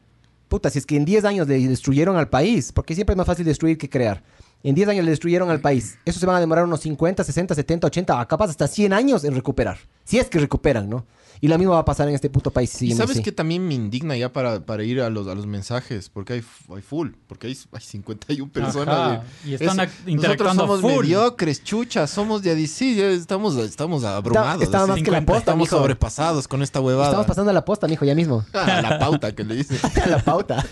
puta, 0.48 0.68
si 0.68 0.78
es 0.78 0.86
que 0.86 0.96
en 0.96 1.04
10 1.04 1.24
años 1.24 1.48
le 1.48 1.58
destruyeron 1.66 2.16
al 2.16 2.28
país, 2.28 2.72
porque 2.72 2.94
siempre 2.94 3.14
es 3.14 3.16
más 3.16 3.26
fácil 3.26 3.46
destruir 3.46 3.78
que 3.78 3.88
crear. 3.88 4.22
En 4.62 4.74
10 4.74 4.88
años 4.88 5.04
le 5.04 5.10
destruyeron 5.10 5.50
al 5.50 5.60
país. 5.60 5.96
Eso 6.04 6.18
se 6.18 6.26
van 6.26 6.36
a 6.36 6.40
demorar 6.40 6.64
unos 6.64 6.80
50, 6.80 7.22
60, 7.24 7.54
70, 7.54 7.86
80, 7.86 8.26
capaz 8.26 8.50
hasta 8.50 8.66
100 8.66 8.92
años 8.92 9.24
en 9.24 9.34
recuperar. 9.34 9.78
Si 10.04 10.18
es 10.18 10.28
que 10.28 10.38
recuperan, 10.38 10.90
¿no? 10.90 11.04
Y 11.40 11.48
lo 11.48 11.58
mismo 11.58 11.74
va 11.74 11.80
a 11.80 11.84
pasar 11.84 12.08
en 12.08 12.14
este 12.14 12.30
puto 12.30 12.50
país. 12.50 12.70
si 12.70 12.86
y 12.88 12.92
sabes 12.92 13.12
así. 13.16 13.22
que 13.22 13.32
también 13.32 13.66
me 13.66 13.74
indigna 13.74 14.16
ya 14.16 14.32
para, 14.32 14.64
para 14.64 14.84
ir 14.84 15.00
a 15.00 15.10
los, 15.10 15.26
a 15.28 15.34
los 15.34 15.46
mensajes, 15.46 16.08
porque 16.08 16.34
hay, 16.34 16.44
hay 16.74 16.82
full, 16.82 17.10
porque 17.26 17.48
hay, 17.48 17.58
hay 17.72 17.80
51 17.80 18.50
personas. 18.52 19.20
De- 19.44 19.50
y 19.50 19.54
están 19.54 19.76
Nosotros 19.76 19.94
interactuando 20.06 20.62
somos 20.62 20.80
full. 20.80 20.92
mediocres, 21.02 21.62
chucha, 21.62 22.06
somos 22.06 22.42
de 22.42 22.52
ADC, 22.52 22.96
ya 22.96 23.06
estamos, 23.10 23.56
estamos 23.56 24.04
abrumados. 24.04 24.62
estaba 24.62 24.84
así. 24.84 24.92
más 24.92 25.02
que 25.02 25.10
la 25.10 25.18
50. 25.18 25.26
posta, 25.32 25.38
Estamos 25.50 25.66
mijo. 25.68 25.76
sobrepasados 25.78 26.48
con 26.48 26.62
esta 26.62 26.80
huevada. 26.80 27.08
Estamos 27.08 27.26
pasando 27.26 27.50
a 27.50 27.54
la 27.54 27.64
posta, 27.64 27.86
mijo, 27.86 28.04
ya 28.04 28.14
mismo. 28.14 28.44
a 28.52 28.80
la 28.82 28.98
pauta 28.98 29.34
que 29.34 29.44
le 29.44 29.56
dice. 29.56 29.78
a 30.02 30.06
la 30.08 30.18
pauta. 30.22 30.64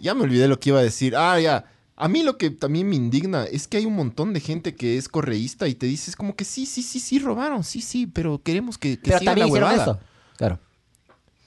Ya 0.00 0.14
me 0.14 0.22
olvidé 0.22 0.46
lo 0.48 0.58
que 0.60 0.70
iba 0.70 0.78
a 0.78 0.82
decir. 0.82 1.16
Ah, 1.16 1.38
ya. 1.40 1.64
A 1.98 2.08
mí 2.08 2.22
lo 2.22 2.36
que 2.36 2.50
también 2.50 2.88
me 2.88 2.96
indigna 2.96 3.44
es 3.44 3.66
que 3.68 3.78
hay 3.78 3.86
un 3.86 3.96
montón 3.96 4.34
de 4.34 4.40
gente 4.40 4.74
que 4.74 4.98
es 4.98 5.08
correísta 5.08 5.66
y 5.66 5.74
te 5.74 5.86
dices 5.86 6.14
como 6.14 6.36
que 6.36 6.44
sí, 6.44 6.66
sí, 6.66 6.82
sí, 6.82 7.00
sí, 7.00 7.18
robaron, 7.18 7.64
sí, 7.64 7.80
sí, 7.80 8.06
pero 8.06 8.40
queremos 8.42 8.76
que, 8.76 8.96
que 8.98 9.04
Pero 9.08 9.18
siga 9.18 9.30
también 9.30 9.46
la 9.46 9.48
hicieron 9.48 9.70
huevada. 9.70 9.92
esto. 9.92 10.04
Claro. 10.36 10.58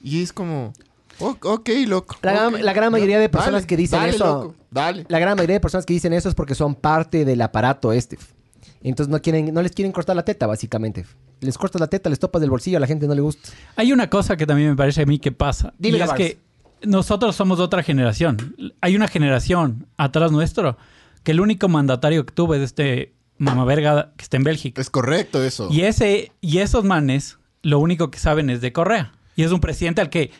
Y 0.02 0.22
es 0.22 0.32
como, 0.32 0.72
"O- 1.20 1.36
ok, 1.42 1.68
loco. 1.86 2.16
La 2.22 2.32
gran- 2.32 2.54
ok, 2.54 2.60
la 2.62 2.72
gran 2.72 2.90
mayoría 2.90 3.20
de 3.20 3.28
personas 3.28 3.54
dale, 3.62 3.66
que 3.68 3.76
dicen 3.76 4.00
dale, 4.00 4.12
eso- 4.16 4.24
loco, 4.24 4.54
dale. 4.72 5.06
La 5.08 5.18
gran 5.20 5.36
mayoría 5.36 5.54
de 5.54 5.60
personas 5.60 5.86
que 5.86 5.92
dicen 5.94 6.12
eso 6.12 6.28
es 6.28 6.34
porque 6.34 6.54
son 6.56 6.74
parte 6.74 7.24
del 7.24 7.40
aparato 7.42 7.92
este. 7.92 8.18
Entonces 8.82 9.10
no 9.10 9.20
quieren, 9.22 9.52
no 9.54 9.62
les 9.62 9.72
quieren 9.72 9.92
cortar 9.92 10.16
la 10.16 10.24
teta, 10.24 10.46
básicamente. 10.48 11.04
Les 11.40 11.56
cortas 11.58 11.80
la 11.80 11.86
teta, 11.86 12.10
les 12.10 12.18
topas 12.18 12.40
del 12.40 12.50
bolsillo, 12.50 12.78
a 12.78 12.80
la 12.80 12.86
gente 12.86 13.06
no 13.06 13.14
le 13.14 13.20
gusta. 13.20 13.50
Hay 13.76 13.92
una 13.92 14.10
cosa 14.10 14.36
que 14.36 14.46
también 14.46 14.70
me 14.70 14.76
parece 14.76 15.02
a 15.02 15.06
mí 15.06 15.18
que 15.18 15.30
pasa. 15.32 15.72
Dime, 15.78 15.98
y 15.98 16.00
es 16.02 16.10
que 16.12 16.38
nosotros 16.82 17.36
somos 17.36 17.58
de 17.58 17.64
otra 17.64 17.82
generación. 17.82 18.56
Hay 18.80 18.96
una 18.96 19.08
generación 19.08 19.86
atrás 19.96 20.32
nuestro 20.32 20.76
que 21.22 21.32
el 21.32 21.40
único 21.40 21.68
mandatario 21.68 22.24
que 22.24 22.32
tuvo 22.32 22.54
es 22.54 22.62
este 22.62 23.14
mamaverga 23.38 24.12
que 24.16 24.22
está 24.22 24.36
en 24.36 24.44
Bélgica. 24.44 24.80
Es 24.80 24.90
correcto 24.90 25.42
eso. 25.42 25.68
Y, 25.70 25.82
ese, 25.82 26.32
y 26.40 26.58
esos 26.58 26.84
manes 26.84 27.38
lo 27.62 27.78
único 27.78 28.10
que 28.10 28.18
saben 28.18 28.50
es 28.50 28.60
de 28.60 28.72
Correa. 28.72 29.12
Y 29.36 29.44
es 29.44 29.52
un 29.52 29.60
presidente 29.60 30.00
al 30.00 30.10
que 30.10 30.30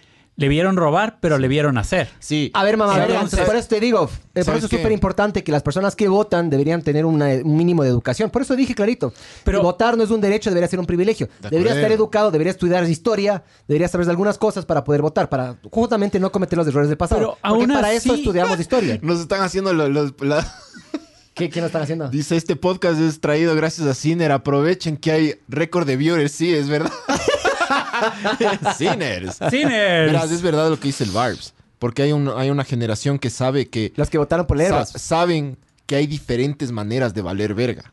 le 0.40 0.48
vieron 0.48 0.76
robar, 0.76 1.18
pero 1.20 1.36
le 1.36 1.48
vieron 1.48 1.76
hacer. 1.76 2.08
Sí. 2.18 2.50
A 2.54 2.64
ver, 2.64 2.78
mamá, 2.78 2.96
ver, 2.96 3.14
por 3.44 3.56
eso 3.56 3.68
te 3.68 3.78
digo, 3.78 4.04
eh, 4.06 4.08
por 4.36 4.44
¿Sabes 4.44 4.64
eso 4.64 4.66
es 4.74 4.80
súper 4.80 4.90
importante 4.90 5.44
que 5.44 5.52
las 5.52 5.62
personas 5.62 5.94
que 5.94 6.08
votan 6.08 6.48
deberían 6.48 6.80
tener 6.80 7.04
una- 7.04 7.26
un 7.44 7.56
mínimo 7.58 7.82
de 7.82 7.90
educación. 7.90 8.30
Por 8.30 8.40
eso 8.40 8.56
dije 8.56 8.74
clarito, 8.74 9.12
Pero- 9.44 9.62
votar 9.62 9.98
no 9.98 10.02
es 10.02 10.10
un 10.10 10.22
derecho, 10.22 10.48
debería 10.48 10.66
ser 10.68 10.80
un 10.80 10.86
privilegio. 10.86 11.28
Debería 11.50 11.74
estar 11.74 11.92
educado, 11.92 12.30
debería 12.30 12.52
estudiar 12.52 12.88
historia, 12.88 13.44
debería 13.68 13.86
saber 13.88 14.06
de 14.06 14.12
algunas 14.12 14.38
cosas 14.38 14.64
para 14.64 14.82
poder 14.82 15.02
votar, 15.02 15.28
para 15.28 15.56
justamente 15.70 16.18
no 16.18 16.32
cometer 16.32 16.56
los 16.56 16.66
errores 16.66 16.88
del 16.88 16.96
pasado. 16.96 17.20
Pero 17.20 17.30
Porque 17.42 17.64
aún 17.64 17.72
para 17.74 17.92
eso 17.92 18.14
estudiamos 18.14 18.58
historia. 18.60 18.98
Nos 19.02 19.20
están 19.20 19.42
haciendo 19.42 19.74
los... 19.74 19.90
los- 19.90 20.14
la- 20.22 20.50
¿Qué, 21.34 21.48
qué 21.48 21.60
nos 21.60 21.68
están 21.68 21.82
haciendo? 21.82 22.08
Dice, 22.08 22.36
este 22.36 22.56
podcast 22.56 22.98
es 23.00 23.20
traído 23.20 23.54
gracias 23.54 23.86
a 23.86 23.94
Ciner. 23.94 24.32
Aprovechen 24.32 24.96
que 24.96 25.12
hay 25.12 25.34
récord 25.48 25.86
de 25.86 25.96
viewers. 25.96 26.32
Sí, 26.32 26.52
es 26.52 26.68
verdad. 26.68 26.90
Ciners. 28.76 29.36
¡Sinners! 29.50 30.12
Verás, 30.12 30.30
es 30.30 30.42
verdad 30.42 30.68
lo 30.70 30.78
que 30.78 30.88
dice 30.88 31.04
el 31.04 31.10
Barbs. 31.10 31.54
Porque 31.78 32.02
hay, 32.02 32.12
un- 32.12 32.28
hay 32.36 32.50
una 32.50 32.64
generación 32.64 33.18
que 33.18 33.30
sabe 33.30 33.68
que... 33.68 33.92
Los 33.96 34.10
que 34.10 34.18
votaron 34.18 34.46
por 34.46 34.58
sa- 34.58 34.84
saben 34.86 35.56
que 35.86 35.96
hay 35.96 36.06
diferentes 36.06 36.70
maneras 36.72 37.14
de 37.14 37.22
valer 37.22 37.54
verga. 37.54 37.92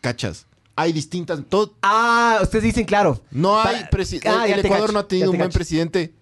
¿Cachas? 0.00 0.46
Hay 0.76 0.92
distintas... 0.94 1.40
Todo, 1.48 1.74
Ah, 1.82 2.38
ustedes 2.42 2.64
dicen 2.64 2.86
claro. 2.86 3.20
no 3.30 3.60
hay... 3.60 3.82
Pa- 3.84 3.90
presi- 3.90 4.20
Ah, 4.24 4.44
el 4.44 4.50
ya 4.50 4.54
el 4.56 4.62
te 4.62 4.68
Ecuador 4.68 4.86
cacho, 4.86 4.92
no 4.94 4.98
ha 5.00 5.02
ya 5.02 5.08
tenido 5.08 5.26
te 5.26 5.30
un 5.32 5.38
buen 5.38 5.48
cacho. 5.50 5.58
presidente. 5.58 6.14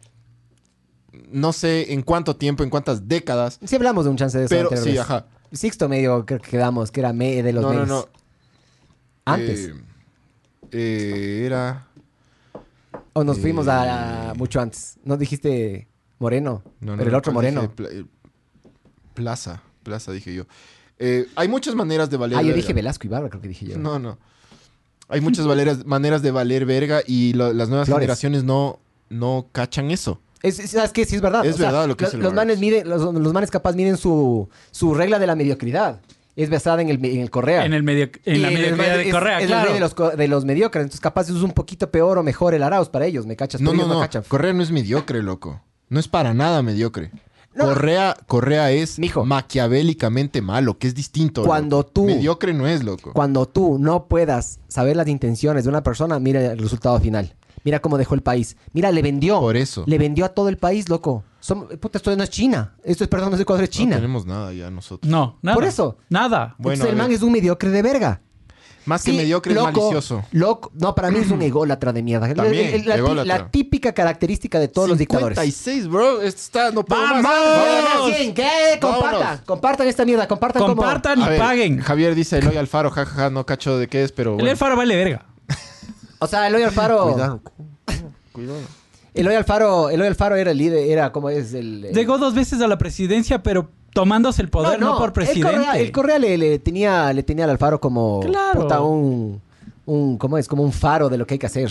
No 1.30 1.52
sé 1.52 1.92
en 1.92 2.02
cuánto 2.02 2.34
tiempo, 2.36 2.62
en 2.64 2.70
cuántas 2.70 3.06
décadas. 3.08 3.58
Sí 3.64 3.76
hablamos 3.76 4.04
de 4.04 4.10
un 4.10 4.16
chance 4.16 4.36
de 4.38 4.44
eso 4.46 4.50
Pero 4.54 4.62
anterior 4.70 4.84
sí, 4.84 4.90
vez. 4.92 5.00
ajá. 5.00 5.26
Sixto 5.52 5.88
medio 5.88 6.26
creo 6.26 6.40
que 6.40 6.50
quedamos, 6.50 6.90
que 6.90 7.00
era 7.00 7.12
me 7.12 7.42
de 7.42 7.52
los 7.52 7.62
No, 7.62 7.68
no, 7.68 7.74
medios. 7.74 7.88
no. 7.88 8.08
Antes. 9.24 9.68
Eh, 9.68 9.74
eh, 10.72 11.42
era... 11.46 11.86
o 13.18 13.24
nos 13.24 13.38
eh, 13.38 13.40
fuimos 13.42 13.68
a, 13.68 14.30
a 14.30 14.34
mucho 14.34 14.60
antes. 14.60 14.96
¿No 15.04 15.16
dijiste 15.16 15.88
Moreno? 16.18 16.62
No, 16.80 16.92
no, 16.92 16.98
pero 16.98 17.10
el 17.10 17.14
otro 17.16 17.32
¿cuál 17.32 17.44
Moreno. 17.52 17.70
Pla- 17.74 17.88
eh, 17.90 18.04
Plaza, 19.14 19.62
Plaza 19.82 20.12
dije 20.12 20.34
yo. 20.34 20.44
Eh, 20.98 21.26
hay 21.36 21.48
muchas 21.48 21.74
maneras 21.74 22.10
de 22.10 22.16
valer 22.16 22.38
Ah, 22.38 22.42
yo 22.42 22.48
verga. 22.48 22.60
dije 22.62 22.72
Velasco 22.72 23.06
y 23.06 23.10
Barba, 23.10 23.28
creo 23.28 23.40
que 23.40 23.48
dije 23.48 23.66
yo. 23.66 23.78
No, 23.78 23.98
no. 23.98 24.18
Hay 25.08 25.20
muchas 25.20 25.46
valeras- 25.46 25.86
maneras 25.86 26.22
de 26.22 26.30
valer 26.30 26.66
verga 26.66 27.00
y 27.06 27.32
lo- 27.32 27.52
las 27.52 27.68
nuevas 27.68 27.86
Flores. 27.86 28.02
generaciones 28.02 28.44
no, 28.44 28.78
no 29.08 29.46
cachan 29.52 29.90
eso. 29.90 30.20
Es, 30.42 30.58
es- 30.58 30.70
¿Sabes 30.70 30.92
qué? 30.92 31.04
Sí, 31.04 31.16
es 31.16 31.22
verdad. 31.22 31.44
Es 31.46 31.58
verdad 31.58 31.88
lo 31.88 31.96
que 31.96 32.04
lo- 32.04 32.08
dice 32.10 32.16
el 32.18 32.22
los, 32.22 32.34
manes 32.34 32.58
miden, 32.58 32.88
los, 32.88 33.02
los 33.14 33.32
manes 33.32 33.50
capaz 33.50 33.74
miden 33.74 33.96
su, 33.96 34.48
su 34.70 34.94
regla 34.94 35.18
de 35.18 35.26
la 35.26 35.34
mediocridad. 35.34 36.00
Es 36.40 36.50
basada 36.50 36.82
en 36.82 36.88
el, 36.88 37.04
en 37.04 37.20
el 37.20 37.30
Correa. 37.30 37.64
En, 37.64 37.72
el 37.74 37.82
medio, 37.82 38.10
en 38.24 38.42
la 38.42 38.50
mediocridad 38.50 39.00
es- 39.00 39.06
de 39.06 39.10
Correa, 39.10 39.40
es 39.40 39.50
la 39.50 39.56
claro. 39.56 39.64
ley 39.70 39.74
de 39.74 39.80
los, 39.80 40.16
de 40.16 40.28
los 40.28 40.44
mediocres. 40.44 40.82
Entonces, 40.84 41.00
capaz 41.00 41.22
es 41.28 41.30
un 41.42 41.50
poquito 41.50 41.90
peor 41.90 42.16
o 42.16 42.22
mejor 42.22 42.54
el 42.54 42.62
Arauz 42.62 42.88
para 42.88 43.06
ellos, 43.06 43.26
¿me 43.26 43.34
cachas? 43.34 43.60
No, 43.60 43.72
no, 43.72 43.76
ellos 43.82 43.88
no. 43.88 44.00
cachan. 44.00 44.22
Correa 44.28 44.52
no 44.52 44.62
es 44.62 44.70
mediocre, 44.70 45.20
loco. 45.22 45.60
No 45.88 45.98
es 45.98 46.06
para 46.06 46.34
nada 46.34 46.62
mediocre. 46.62 47.10
No. 47.54 47.64
Correa, 47.64 48.16
Correa 48.28 48.70
es 48.70 49.00
Mijo. 49.00 49.24
maquiavélicamente 49.24 50.40
malo, 50.42 50.78
que 50.78 50.86
es 50.86 50.94
distinto. 50.94 51.42
Cuando 51.42 51.78
loco. 51.78 51.90
tú- 51.92 52.04
Mediocre 52.04 52.54
no 52.54 52.66
es, 52.68 52.84
loco. 52.84 53.12
Cuando 53.12 53.46
tú 53.46 53.78
no 53.80 54.06
puedas 54.06 54.60
saber 54.68 54.96
las 54.96 55.08
intenciones 55.08 55.64
de 55.64 55.70
una 55.70 55.82
persona, 55.82 56.18
mira 56.20 56.52
el 56.52 56.58
resultado 56.58 57.00
final. 57.00 57.34
Mira 57.64 57.80
cómo 57.80 57.98
dejó 57.98 58.14
el 58.14 58.22
país. 58.22 58.56
Mira, 58.72 58.92
le 58.92 59.02
vendió. 59.02 59.40
Por 59.40 59.56
eso. 59.56 59.82
Le 59.86 59.98
vendió 59.98 60.24
a 60.24 60.28
todo 60.28 60.48
el 60.48 60.56
país, 60.56 60.88
loco. 60.88 61.24
Som- 61.40 61.68
puta, 61.78 61.98
esto 61.98 62.14
no 62.16 62.22
es 62.24 62.30
China. 62.30 62.74
Esto 62.82 63.04
es, 63.04 63.08
perdón, 63.10 63.30
no 63.30 63.36
es 63.36 63.42
Ecuador, 63.42 63.64
es 63.64 63.70
No 63.70 63.74
China. 63.76 63.96
tenemos 63.96 64.26
nada 64.26 64.52
ya 64.52 64.70
nosotros. 64.70 65.08
No, 65.10 65.38
nada. 65.42 65.54
Por 65.54 65.64
eso. 65.64 65.98
Nada. 66.08 66.54
Bueno, 66.58 66.74
Entonces, 66.74 66.86
el 66.94 66.98
a 66.98 67.02
man 67.02 67.08
ver. 67.08 67.16
es 67.16 67.22
un 67.22 67.32
mediocre 67.32 67.70
de 67.70 67.82
verga. 67.82 68.20
Más 68.86 69.02
que 69.04 69.10
Sí, 69.10 69.16
mediocre 69.18 69.52
loco, 69.52 69.68
es 69.68 69.74
malicioso. 69.76 70.24
Loco, 70.32 70.72
no, 70.74 70.94
para 70.94 71.10
mí 71.10 71.18
es 71.18 71.30
un 71.30 71.42
ególatra 71.42 71.92
de 71.92 72.02
mierda. 72.02 72.32
También, 72.34 72.86
la, 72.86 72.94
ególatra. 72.96 73.38
la 73.38 73.50
típica 73.50 73.92
característica 73.92 74.58
de 74.58 74.68
todos 74.68 74.88
los 74.88 74.96
dictadores. 74.96 75.36
56, 75.38 75.88
bro. 75.88 76.22
Esto 76.22 76.40
está... 76.40 76.70
No 76.70 76.84
puedo 76.84 77.02
más. 77.22 77.26
¿Qué? 78.34 78.78
Compartan, 78.80 79.20
Vámonos. 79.20 79.40
compartan 79.42 79.86
esta 79.88 80.04
mierda, 80.06 80.26
compartan 80.26 80.62
como- 80.62 80.74
Compartan 80.76 81.18
y 81.20 81.22
A 81.22 81.28
ver, 81.28 81.38
paguen. 81.38 81.80
Javier 81.80 82.14
dice 82.14 82.38
Eloy 82.38 82.56
Alfaro, 82.56 82.90
jajaja, 82.90 83.28
no 83.28 83.44
cacho 83.44 83.76
de 83.78 83.88
qué 83.88 84.04
es, 84.04 84.12
pero 84.12 84.30
El 84.30 84.36
bueno. 84.36 84.50
Alfaro 84.52 84.74
vale 84.76 84.96
verga. 84.96 85.26
O 86.18 86.26
sea, 86.26 86.46
Eloy 86.48 86.62
Alfaro. 86.62 87.02
Cuidado. 87.12 87.42
Cuidado. 88.32 88.60
Eloy 89.18 89.34
Alfaro, 89.34 89.90
Eloy 89.90 90.06
Alfaro 90.06 90.36
era 90.36 90.50
el 90.52 90.58
líder, 90.58 90.90
era 90.90 91.12
como 91.12 91.28
es 91.30 91.52
el. 91.54 91.84
el- 91.86 91.94
Llegó 91.94 92.18
dos 92.18 92.34
veces 92.34 92.60
a 92.60 92.68
la 92.68 92.78
presidencia, 92.78 93.42
pero 93.42 93.70
tomándose 93.92 94.42
el 94.42 94.48
poder, 94.48 94.78
no, 94.78 94.96
por 94.98 95.08
El 95.08 95.12
presidente. 95.12 95.42
Correa, 95.56 95.72
el 95.78 95.92
Correa 95.92 96.18
le, 96.18 96.38
le 96.38 96.58
tenía, 96.58 97.12
le 97.12 97.22
tenía 97.22 97.44
al 97.44 97.50
Alfaro 97.50 97.80
como 97.80 98.20
Claro. 98.20 98.60
puta, 98.62 98.80
un, 98.80 99.40
un, 99.86 100.18
¿cómo 100.18 100.38
es? 100.38 100.46
Como 100.46 100.62
un 100.62 100.72
faro 100.72 101.08
de 101.08 101.18
lo 101.18 101.26
que 101.26 101.34
hay 101.34 101.38
que 101.38 101.46
hacer. 101.46 101.70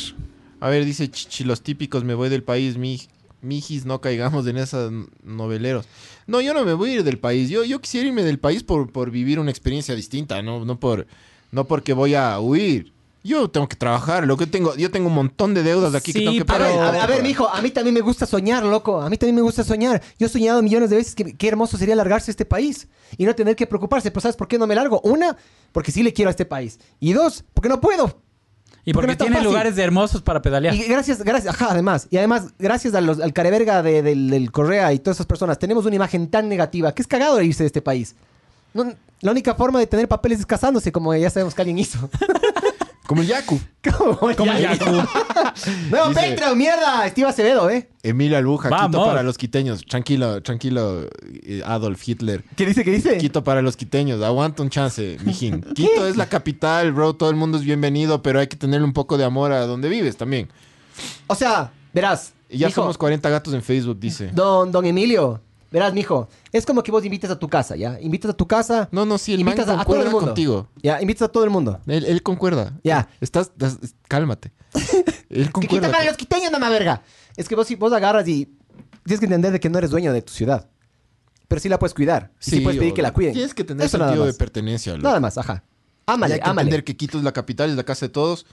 A 0.60 0.70
ver, 0.70 0.84
dice 0.86 1.10
Chichi, 1.10 1.44
los 1.44 1.62
típicos, 1.62 2.04
me 2.04 2.16
voy 2.16 2.30
del 2.30 2.44
país, 2.44 2.78
mi, 2.78 3.00
mijis, 3.42 3.86
no 3.86 4.02
caigamos 4.02 4.46
en 4.48 4.58
esas 4.58 4.92
noveleros. 5.24 5.86
No, 6.26 6.42
yo 6.42 6.54
no 6.54 6.66
me 6.66 6.74
voy 6.74 6.90
a 6.90 6.94
ir 6.96 7.04
del 7.04 7.20
país. 7.20 7.50
Yo, 7.50 7.64
yo 7.64 7.80
quisiera 7.80 8.08
irme 8.08 8.24
del 8.24 8.40
país 8.40 8.64
por, 8.64 8.92
por 8.92 9.12
vivir 9.12 9.40
una 9.40 9.52
experiencia 9.52 9.96
distinta, 9.96 10.42
no, 10.42 10.66
no, 10.66 10.80
por, 10.80 11.08
no 11.52 11.66
porque 11.66 11.94
voy 11.94 12.16
a 12.16 12.40
huir. 12.40 12.92
Yo 13.24 13.50
tengo 13.50 13.68
que 13.68 13.76
trabajar, 13.76 14.26
lo 14.26 14.38
que 14.38 14.48
tengo, 14.48 14.76
yo 14.76 14.90
tengo 14.90 15.08
un 15.08 15.14
montón 15.16 15.54
de 15.54 15.62
deudas 15.64 15.92
de 15.92 15.98
aquí 15.98 16.14
que 16.14 16.20
tengo 16.20 16.32
que 16.34 16.42
A 16.44 16.46
pero- 16.46 16.64
ver, 16.66 16.76
pagar. 16.78 16.96
a, 17.02 17.08
ver, 17.08 17.24
mijo, 17.24 17.50
a 17.50 17.62
mí 17.62 17.72
también 17.72 17.94
me 17.94 18.00
gusta 18.02 18.26
soñar, 18.26 18.64
loco. 18.64 19.02
A 19.02 19.10
mí 19.10 19.18
también 19.18 19.36
me 19.36 19.42
gusta 19.42 19.64
soñar. 19.64 20.02
Yo 20.18 20.28
he 20.28 20.30
soñado 20.30 20.62
millones 20.62 20.90
de 20.90 20.96
veces 20.98 21.14
que 21.16 21.34
qué 21.36 21.48
hermoso 21.50 21.78
sería 21.78 21.96
largarse 21.96 22.32
este 22.32 22.46
país 22.46 22.88
y 23.18 23.26
no 23.26 23.36
tener 23.36 23.56
que 23.56 23.68
preocuparse. 23.68 24.12
Pero 24.12 24.22
¿sabes 24.22 24.38
por 24.38 24.48
qué 24.48 24.58
no 24.58 24.66
me 24.68 24.76
largo? 24.76 25.02
Una, 25.04 25.36
porque 25.74 25.92
sí 25.92 26.04
le 26.04 26.14
quiero 26.14 26.30
a 26.30 26.32
este 26.32 26.46
país. 26.46 26.80
Y 27.00 27.12
dos, 27.14 27.44
porque 27.54 27.68
no 27.70 27.82
puedo. 27.82 28.22
y 28.86 28.94
porque 28.94 29.08
no 29.08 29.18
tiene 29.18 29.42
lugares 29.42 29.76
de 29.76 29.84
hermosos 29.84 30.22
para 30.22 30.42
pedalear. 30.42 30.74
Y 30.74 30.84
gracias, 30.84 31.22
gracias, 31.22 31.54
ajá, 31.54 31.68
además. 31.72 32.08
Y 32.10 32.16
además, 32.18 32.54
gracias 32.58 32.94
a 32.96 33.02
los- 33.02 33.20
al 33.20 33.34
careverga 33.34 33.84
de- 33.84 34.02
del, 34.02 34.30
del 34.30 34.50
Correa 34.54 34.94
y 34.94 35.00
todas 35.00 35.18
esas 35.18 35.26
personas, 35.26 35.60
tenemos 35.60 35.86
una 35.86 35.96
imagen 35.98 36.30
tan 36.30 36.48
negativa 36.48 36.94
que 36.96 37.02
es 37.02 37.08
cagado 37.10 37.36
de 37.36 37.44
irse 37.46 37.64
de 37.64 37.68
este 37.68 37.82
país. 37.82 38.16
No- 38.74 38.94
la 39.20 39.32
única 39.32 39.56
forma 39.56 39.80
de 39.80 39.88
tener 39.88 40.08
papeles 40.08 40.40
es 40.40 40.46
casándose, 40.46 40.92
como 40.94 41.14
ya 41.16 41.30
sabemos 41.30 41.54
que 41.56 41.62
alguien 41.64 41.80
hizo. 41.80 41.98
Como 43.08 43.22
el 43.22 43.28
Yaku. 43.28 43.60
Como 43.98 44.32
Ya- 44.34 44.76
Yaku. 44.76 44.86
¡Nuevo 45.90 46.10
Dice- 46.10 46.30
Patreon, 46.30 46.58
mierda! 46.58 47.08
Steve 47.10 47.28
Acevedo, 47.30 47.70
¿eh? 47.70 47.90
Emilio 48.04 48.38
Albuja, 48.38 48.70
Quito 48.70 48.82
Vamos. 48.82 49.08
para 49.08 49.24
los 49.24 49.38
quiteños. 49.38 49.84
Tranquilo, 49.86 50.42
tranquilo, 50.44 51.08
eh, 51.44 51.62
Adolf 51.66 52.06
Hitler. 52.08 52.44
¿Qué 52.56 52.66
dice? 52.66 52.84
¿Qué 52.84 52.92
dice? 52.92 53.18
Quito 53.18 53.44
para 53.44 53.62
los 53.62 53.78
quiteños, 53.78 54.22
aguanta 54.22 54.62
un 54.62 54.70
chance, 54.70 55.18
mijín. 55.24 55.62
Quito 55.76 56.06
es 56.08 56.18
la 56.18 56.28
capital, 56.28 56.92
bro, 56.92 57.14
todo 57.16 57.30
el 57.30 57.36
mundo 57.38 57.58
es 57.58 57.64
bienvenido, 57.64 58.22
pero 58.22 58.40
hay 58.40 58.48
que 58.48 58.58
tenerle 58.58 58.86
un 58.86 58.94
poco 58.94 59.18
de 59.18 59.24
amor 59.24 59.52
a 59.54 59.66
donde 59.66 59.88
vives 59.90 60.18
también. 60.18 60.50
O 61.28 61.36
sea, 61.36 61.72
verás. 61.94 62.34
Y 62.50 62.58
ya 62.60 62.70
somos 62.70 62.98
40 62.98 63.30
gatos 63.30 63.54
en 63.54 63.62
Facebook, 63.62 64.00
dice. 64.00 64.32
Don, 64.34 64.72
don 64.72 64.86
Emilio, 64.86 65.42
verás, 65.72 65.94
mijo. 65.94 66.30
Es 66.52 66.66
como 66.66 66.84
que 66.84 66.92
vos 66.92 67.04
invitas 67.06 67.30
a 67.32 67.38
tu 67.40 67.48
casa, 67.50 67.76
¿ya? 67.76 68.00
Invitas 68.02 68.32
a 68.32 68.34
tu 68.34 68.48
casa. 68.48 68.88
No, 68.92 69.06
no, 69.06 69.18
sí, 69.18 69.34
el 69.34 69.44
man 69.44 69.54
invitas 69.56 69.70
a, 69.76 69.82
a 69.82 69.86
todo 69.86 70.02
el 70.02 70.10
mundo. 70.10 70.28
contigo. 70.28 70.68
Ya, 70.82 71.02
invitas 71.02 71.24
a 71.24 71.32
todo 71.32 71.44
el 71.44 71.50
mundo. 71.50 71.80
Él, 71.88 72.06
él 72.06 72.24
concuerda. 72.24 72.74
Ya. 72.84 73.10
Estás, 73.22 73.52
estás- 73.58 73.96
cálmate. 74.08 74.52
Él 75.30 75.46
Que 75.48 75.52
concuerda. 75.52 75.92
para 75.92 76.06
los 76.06 76.16
quiteños, 76.18 76.52
mamá 76.52 76.70
verga. 76.70 77.02
Es 77.36 77.48
que 77.50 77.56
vos, 77.56 77.68
vos 77.78 77.92
agarras 77.94 78.28
y 78.28 78.50
tienes 79.04 79.20
que 79.20 79.26
entender 79.26 79.52
de 79.52 79.60
que 79.60 79.70
no 79.70 79.78
eres 79.78 79.90
dueño 79.92 80.14
de 80.14 80.22
tu 80.22 80.32
ciudad. 80.32 80.70
Pero 81.48 81.62
sí 81.62 81.70
la 81.70 81.78
puedes 81.80 81.94
cuidar. 81.94 82.32
Y 82.42 82.50
Sí, 82.52 82.60
puedes 82.62 82.80
pedir 82.80 82.94
que 82.94 83.02
la 83.02 83.12
cuiden. 83.14 83.34
Tienes 83.34 83.54
que 83.54 83.64
tener 83.64 83.86
Eso 83.86 83.98
sentido 83.98 84.26
de 84.26 84.34
pertenencia. 84.34 84.94
loco. 84.94 85.04
Nada 85.04 85.20
más, 85.20 85.38
ajá. 85.38 85.64
Ámale, 86.06 86.36
hay 86.36 86.40
que 86.40 86.50
ámale. 86.50 86.62
entender 86.68 86.84
que 86.84 86.96
Quito 86.98 87.18
es 87.18 87.24
la 87.24 87.32
capital, 87.34 87.70
es 87.70 87.76
la 87.76 87.84
casa 87.84 88.06
de 88.06 88.10
todos, 88.10 88.46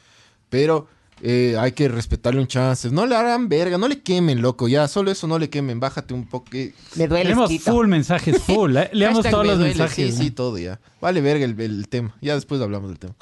pero 0.49 0.89
eh, 1.23 1.57
hay 1.59 1.73
que 1.73 1.89
respetarle 1.89 2.41
un 2.41 2.47
chance. 2.47 2.91
No 2.91 3.07
le 3.07 3.15
harán 3.17 3.49
verga, 3.49 3.79
no 3.79 3.89
le 3.89 4.01
quemen, 4.01 4.43
loco. 4.43 4.69
Ya, 4.69 4.87
solo 4.89 5.11
eso 5.11 5.27
no 5.27 5.39
le 5.39 5.49
quemen. 5.51 5.81
Bájate 5.81 6.13
un 6.15 6.27
poco. 6.27 6.49
eh, 6.53 6.75
Me 6.97 7.07
duele, 7.09 7.25
Leemos 7.31 7.51
full 7.63 7.87
mensajes, 7.87 8.39
full. 8.43 8.77
eh. 8.77 8.91
Leamos 8.93 9.19
Hashtag 9.19 9.31
todos 9.33 9.45
me 9.45 9.49
los 9.51 9.59
duele. 9.59 9.75
mensajes. 9.75 10.15
Sí, 10.17 10.23
sí, 10.25 10.31
todo 10.31 10.59
ya. 10.59 10.81
Vale 11.01 11.21
verga 11.21 11.45
el, 11.45 11.59
el 11.61 11.89
tema. 11.89 12.15
Ya 12.21 12.35
después 12.35 12.61
hablamos 12.61 12.89
del 12.91 12.99
tema. 12.99 13.15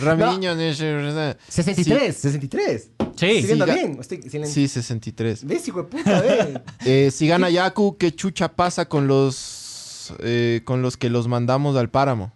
Ramiriño. 0.00 0.54
no. 0.56 1.34
63, 1.48 2.16
63. 2.16 2.90
Sí. 3.16 3.26
Estoy 3.26 3.42
viendo 3.42 3.64
Sí, 3.66 3.70
ga- 3.70 3.74
bien. 3.74 3.98
Estoy, 4.00 4.22
si 4.22 4.38
le- 4.38 4.46
Sí, 4.46 4.68
63. 4.68 5.44
¿Ves, 5.44 5.66
hijo 5.68 5.82
de 5.82 5.88
puta? 5.88 6.20
Ve. 6.20 6.60
Eh, 6.84 7.10
si 7.10 7.26
gana 7.26 7.50
Yaku, 7.50 7.96
¿qué 7.98 8.14
chucha 8.14 8.48
pasa 8.52 8.86
con 8.88 9.06
los 9.08 10.12
eh, 10.20 10.62
con 10.64 10.82
los 10.82 10.96
que 10.96 11.10
los 11.10 11.28
mandamos 11.28 11.76
al 11.76 11.90
páramo? 11.90 12.32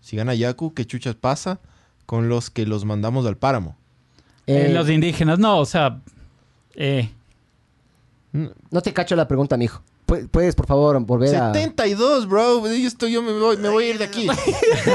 Si 0.00 0.16
gana 0.16 0.34
Yaku, 0.34 0.72
¿qué 0.74 0.86
chuchas 0.86 1.14
pasa 1.14 1.60
con 2.06 2.28
los 2.28 2.48
que 2.50 2.64
los 2.66 2.84
mandamos 2.86 3.26
al 3.26 3.36
páramo? 3.36 3.76
Eh, 4.48 4.66
Eh, 4.66 4.72
los 4.72 4.88
indígenas, 4.90 5.38
no, 5.38 5.58
o 5.58 5.66
sea. 5.66 6.00
eh, 6.74 7.10
No 8.70 8.80
te 8.82 8.92
cacho 8.92 9.14
la 9.16 9.26
pregunta, 9.28 9.56
mijo. 9.56 9.82
Pu- 10.06 10.26
¿Puedes, 10.30 10.54
por 10.54 10.66
favor, 10.66 10.98
volver 11.00 11.36
a...? 11.36 11.52
72, 11.52 12.26
bro. 12.26 12.66
Yo, 12.66 12.88
estoy, 12.88 13.12
yo 13.12 13.20
me 13.22 13.32
voy, 13.32 13.58
me 13.58 13.68
voy 13.68 13.84
a 13.84 13.88
ir 13.90 13.98
de 13.98 14.04
aquí. 14.04 14.26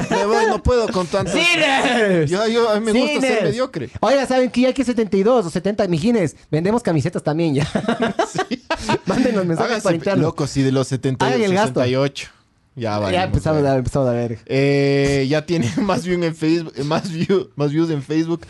me 0.09 0.25
voy, 0.25 0.45
no 0.47 0.61
puedo 0.63 0.87
con 0.87 1.05
tanto. 1.05 1.31
¡Cines! 1.31 2.29
Yo, 2.31 2.47
yo, 2.47 2.67
a 2.69 2.79
mí 2.79 2.91
me 2.91 2.99
gusta 2.99 3.21
ser 3.21 3.21
¡Cines! 3.21 3.43
mediocre. 3.43 3.89
Oiga, 3.99 4.25
¿saben 4.25 4.49
que 4.49 4.61
ya 4.61 4.67
hay 4.69 4.73
que 4.73 4.83
72 4.83 5.45
o 5.45 5.49
70 5.51 5.87
mijines? 5.87 6.35
Vendemos 6.49 6.81
camisetas 6.81 7.21
también 7.21 7.53
ya. 7.53 7.67
Mándenos 9.05 9.45
mensajes 9.45 9.69
Háganse 9.71 9.83
para 9.83 9.95
interno. 9.95 10.23
loco, 10.23 10.47
sí, 10.47 10.61
de 10.63 10.71
los 10.71 10.87
70, 10.87 11.25
Hagan 11.27 11.41
el 11.43 11.53
gasto. 11.53 11.79
68. 11.81 12.29
Ya, 12.75 12.97
vale. 12.97 13.13
ya 13.13 13.23
empezamos 13.25 13.63
a, 13.63 13.75
empezamos 13.75 14.09
a 14.09 14.13
ver. 14.13 14.39
Eh, 14.47 15.27
ya 15.29 15.45
tiene 15.45 15.71
más 15.81 16.03
view 16.05 16.21
en 16.23 16.35
Facebook, 16.35 16.73
más, 16.85 17.11
view, 17.11 17.49
más 17.55 17.71
views 17.71 17.91
en 17.91 18.01
Facebook 18.01 18.41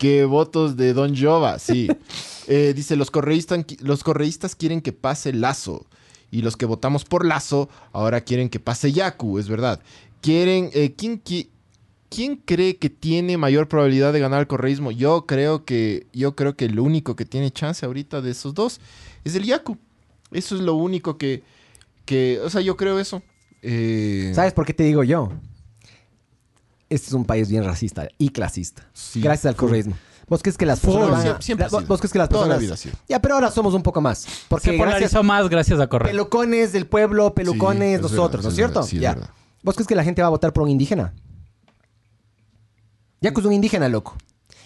que 0.00 0.24
votos 0.24 0.76
de 0.76 0.92
Don 0.94 1.14
Jova, 1.16 1.58
sí. 1.60 1.86
Eh, 2.52 2.72
dice, 2.74 2.96
los 2.96 3.12
correístas, 3.12 3.64
los 3.80 4.02
correístas 4.02 4.56
quieren 4.56 4.80
que 4.80 4.92
pase 4.92 5.32
Lazo. 5.32 5.86
Y 6.32 6.42
los 6.42 6.56
que 6.56 6.66
votamos 6.66 7.04
por 7.04 7.24
Lazo 7.24 7.68
ahora 7.92 8.22
quieren 8.22 8.48
que 8.48 8.58
pase 8.58 8.90
Yaku, 8.90 9.38
es 9.38 9.48
verdad. 9.48 9.80
Quieren, 10.20 10.68
eh, 10.72 10.94
¿quién, 10.96 11.22
qui- 11.22 11.46
quién 12.08 12.34
cree 12.44 12.76
que 12.76 12.90
tiene 12.90 13.36
mayor 13.36 13.68
probabilidad 13.68 14.12
de 14.12 14.18
ganar 14.18 14.40
el 14.40 14.46
correísmo? 14.48 14.90
Yo 14.90 15.26
creo 15.26 15.64
que, 15.64 16.08
yo 16.12 16.34
creo 16.34 16.56
que 16.56 16.64
el 16.64 16.80
único 16.80 17.14
que 17.14 17.24
tiene 17.24 17.52
chance 17.52 17.86
ahorita 17.86 18.20
de 18.20 18.32
esos 18.32 18.52
dos 18.52 18.80
es 19.22 19.36
el 19.36 19.44
Yaku. 19.44 19.76
Eso 20.32 20.56
es 20.56 20.60
lo 20.62 20.74
único 20.74 21.18
que, 21.18 21.44
que 22.04 22.40
o 22.44 22.50
sea, 22.50 22.62
yo 22.62 22.76
creo 22.76 22.98
eso. 22.98 23.22
Eh, 23.62 24.32
¿Sabes 24.34 24.54
por 24.54 24.66
qué 24.66 24.74
te 24.74 24.82
digo 24.82 25.04
yo? 25.04 25.30
Este 26.90 27.06
es 27.06 27.12
un 27.14 27.24
país 27.24 27.48
bien 27.48 27.64
racista 27.64 28.08
y 28.18 28.28
clasista. 28.30 28.86
Sí. 28.92 29.20
gracias 29.22 29.46
al 29.46 29.56
correísmo. 29.56 29.96
¿Vos 30.28 30.42
crees 30.42 30.56
que 30.58 30.66
las 30.66 30.78
personas 30.80 31.22
Siempre- 31.22 31.42
siempre 31.42 31.66
ha 31.66 31.68
¿Vos- 31.70 31.80
sido. 31.80 31.88
¿Vos 31.88 32.00
crees 32.00 32.12
que 32.12 32.18
las 32.18 32.28
Toda 32.28 32.42
la 32.46 32.54
personas... 32.56 32.60
vida 32.60 32.76
sido. 32.76 32.94
Ya, 33.08 33.20
pero 33.20 33.34
ahora 33.34 33.50
somos 33.50 33.74
un 33.74 33.82
poco 33.82 34.00
más. 34.00 34.26
Porque 34.48 34.66
Se 34.70 34.76
gracias... 34.76 34.94
polarizó 34.94 35.22
más 35.24 35.48
gracias 35.48 35.80
a 35.80 35.86
Correa. 35.88 36.10
Pelucones 36.12 36.72
del 36.72 36.86
pueblo, 36.86 37.34
pelucones 37.34 37.96
es 37.96 38.02
nosotros, 38.02 38.30
verdad, 38.30 38.42
¿no 38.44 38.48
es 38.48 38.52
es 38.52 38.56
cierto? 38.56 38.74
verdad, 38.80 38.88
sí, 38.90 38.96
es 38.96 39.02
ya. 39.02 39.14
verdad. 39.14 39.30
¿Vos 39.62 39.74
crees 39.74 39.86
que 39.88 39.94
la 39.96 40.04
gente 40.04 40.22
va 40.22 40.28
a 40.28 40.30
votar 40.30 40.52
por 40.52 40.62
un 40.64 40.68
indígena? 40.70 41.14
Yaku 43.20 43.40
es 43.40 43.46
un 43.46 43.52
indígena, 43.52 43.88
loco. 43.88 44.16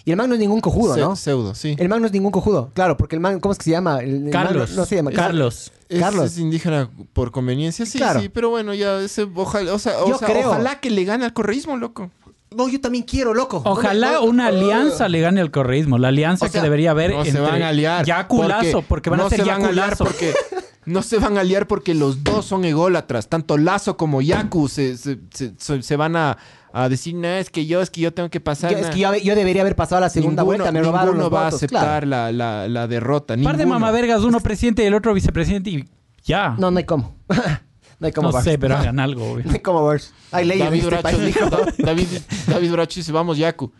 Y 0.05 0.11
el 0.11 0.17
man 0.17 0.29
no 0.29 0.35
es 0.35 0.39
ningún 0.39 0.61
cojudo, 0.61 0.93
Se- 0.93 0.99
¿no? 1.01 1.15
Pseudo, 1.15 1.55
sí. 1.55 1.75
El 1.79 1.89
man 1.89 1.99
no 1.99 2.05
es 2.05 2.13
ningún 2.13 2.31
cojudo. 2.31 2.69
Claro, 2.75 2.95
porque 2.95 3.15
el 3.15 3.19
man, 3.21 3.39
¿cómo 3.39 3.51
es 3.53 3.57
que 3.57 3.63
se 3.65 3.71
llama? 3.71 3.99
El- 4.01 4.09
el 4.15 4.21
man 4.25 4.31
Carlos. 4.31 4.69
no, 4.69 4.75
no 4.77 4.85
se 4.85 4.95
llama. 4.95 5.11
Carlos. 5.11 5.71
Es, 5.89 5.99
Carlos. 5.99 6.25
es 6.31 6.37
indígena 6.37 6.89
por 7.13 7.31
conveniencia, 7.31 7.85
sí, 7.87 7.97
Claro. 7.97 8.21
sí, 8.21 8.29
pero 8.29 8.49
bueno, 8.51 8.73
ya 8.75 8.99
ese, 9.01 9.27
ojalá, 9.35 9.73
o 9.73 9.79
sea, 9.79 9.99
o 10.03 10.07
Yo 10.09 10.17
sea, 10.19 10.27
creo. 10.27 10.49
ojalá 10.49 10.79
que 10.79 10.91
le 10.91 11.03
gane 11.05 11.25
al 11.25 11.33
correísmo, 11.33 11.75
loco. 11.77 12.11
No, 12.55 12.69
yo 12.69 12.79
también 12.79 13.03
quiero, 13.03 13.33
loco. 13.33 13.61
Ojalá 13.65 14.13
No 14.13 14.13
me- 14.21 14.25
no- 14.27 14.31
una 14.31 14.47
alianza 14.47 15.09
le 15.09 15.19
gane 15.21 15.41
al 15.41 15.51
correísmo. 15.51 15.97
La 15.97 16.07
alianza 16.09 16.45
O 16.45 16.49
sea, 16.49 16.61
que 16.61 16.63
debería 16.63 16.91
haber 16.91 17.11
No 17.11 17.17
entre 17.17 17.31
se 17.33 17.39
van 17.39 17.61
a 17.63 17.69
aliar. 17.69 18.05
Yaculazo, 18.05 18.83
porque, 18.83 19.09
van 19.09 19.19
no 19.19 19.25
a 19.25 19.29
ser 19.29 19.39
se 19.39 19.45
van 19.45 19.61
a 19.61 19.63
Yaculazo. 19.65 20.05
porque 20.05 20.33
no 20.85 21.01
se 21.01 21.17
van 21.17 21.37
a 21.37 21.41
aliar 21.41 21.67
porque 21.67 21.93
los 21.95 22.23
dos 22.23 22.45
son 22.45 22.63
ególatras, 22.63 23.27
tanto 23.27 23.57
Lazo 23.57 23.97
como 23.97 24.21
Yaku 24.21 24.69
se, 24.69 24.95
se, 24.97 25.19
se- 25.33 25.53
se- 25.57 25.81
se 25.81 25.95
van 25.97 26.15
a, 26.15 26.37
a 26.77 26.89
decir, 26.89 27.15
no, 27.15 27.27
es 27.27 27.49
que 27.49 27.65
yo, 27.65 27.81
es 27.81 27.89
que 27.89 28.01
yo 28.01 28.13
tengo 28.13 28.29
que 28.29 28.39
pasar. 28.41 28.71
Yo- 28.71 28.77
es 28.79 28.87
na". 28.87 28.89
que 28.91 28.99
yo, 28.99 29.15
yo 29.15 29.35
debería 29.35 29.61
haber 29.61 29.75
pasado 29.75 29.97
a 29.99 30.01
la 30.01 30.09
segunda 30.09 30.43
Ninguno- 30.43 30.45
vuelta, 30.45 30.71
me 30.71 30.81
robaron 30.81 31.15
ninguno 31.15 31.23
los 31.29 31.33
va 31.33 31.45
a 31.45 31.47
aceptar 31.47 32.03
claro. 32.03 32.07
la, 32.07 32.31
la, 32.31 32.67
la 32.67 32.87
derrota. 32.87 33.35
par 33.41 33.57
de 33.57 33.65
mamavergas, 33.65 34.21
uno 34.23 34.39
presidente 34.41 34.83
y 34.83 34.87
el 34.87 34.93
otro 34.93 35.13
vicepresidente 35.13 35.69
y 35.69 35.85
ya. 36.23 36.55
No, 36.59 36.71
no 36.71 36.77
hay 36.77 36.83
cómo. 36.83 37.15
no 37.99 38.07
hay 38.07 38.11
cómo, 38.11 38.27
No 38.27 38.33
Bars. 38.33 38.43
sé, 38.45 38.57
pero 38.59 38.75
hagan 38.77 38.99
algo, 38.99 39.31
güey. 39.33 39.45
No 39.45 39.51
hay 39.53 39.59
cómo, 39.59 39.85
Bars. 39.85 40.13
Hay 40.31 40.45
leyes 40.45 40.65
David 40.65 40.83
este 40.83 40.95
Bracho 41.01 41.17
dijo. 41.19 41.49
David, 41.77 42.07
David 42.47 42.71
Bracho 42.71 42.99
dice, 42.99 43.11
vamos, 43.11 43.37
Yaku. 43.37 43.71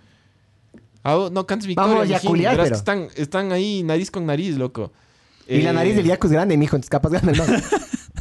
Ah, 1.04 1.18
oh, 1.18 1.30
no 1.30 1.46
cantes 1.46 1.68
victoria. 1.68 1.94
Vamos 1.94 2.08
Verás 2.08 2.22
pero- 2.56 2.64
que 2.70 2.74
están, 2.74 3.08
están 3.16 3.52
ahí 3.52 3.84
nariz 3.84 4.10
con 4.10 4.26
nariz, 4.26 4.56
loco. 4.58 4.92
Y 5.48 5.62
la 5.62 5.70
Eh, 5.72 5.74
nariz 5.74 5.96
del 5.96 6.06
Yaku 6.06 6.28
es 6.28 6.34
grande, 6.34 6.58
mijo, 6.58 6.76
entonces 6.76 6.90
capaz 6.90 7.10
grande, 7.10 7.34
¿no? 7.34 7.44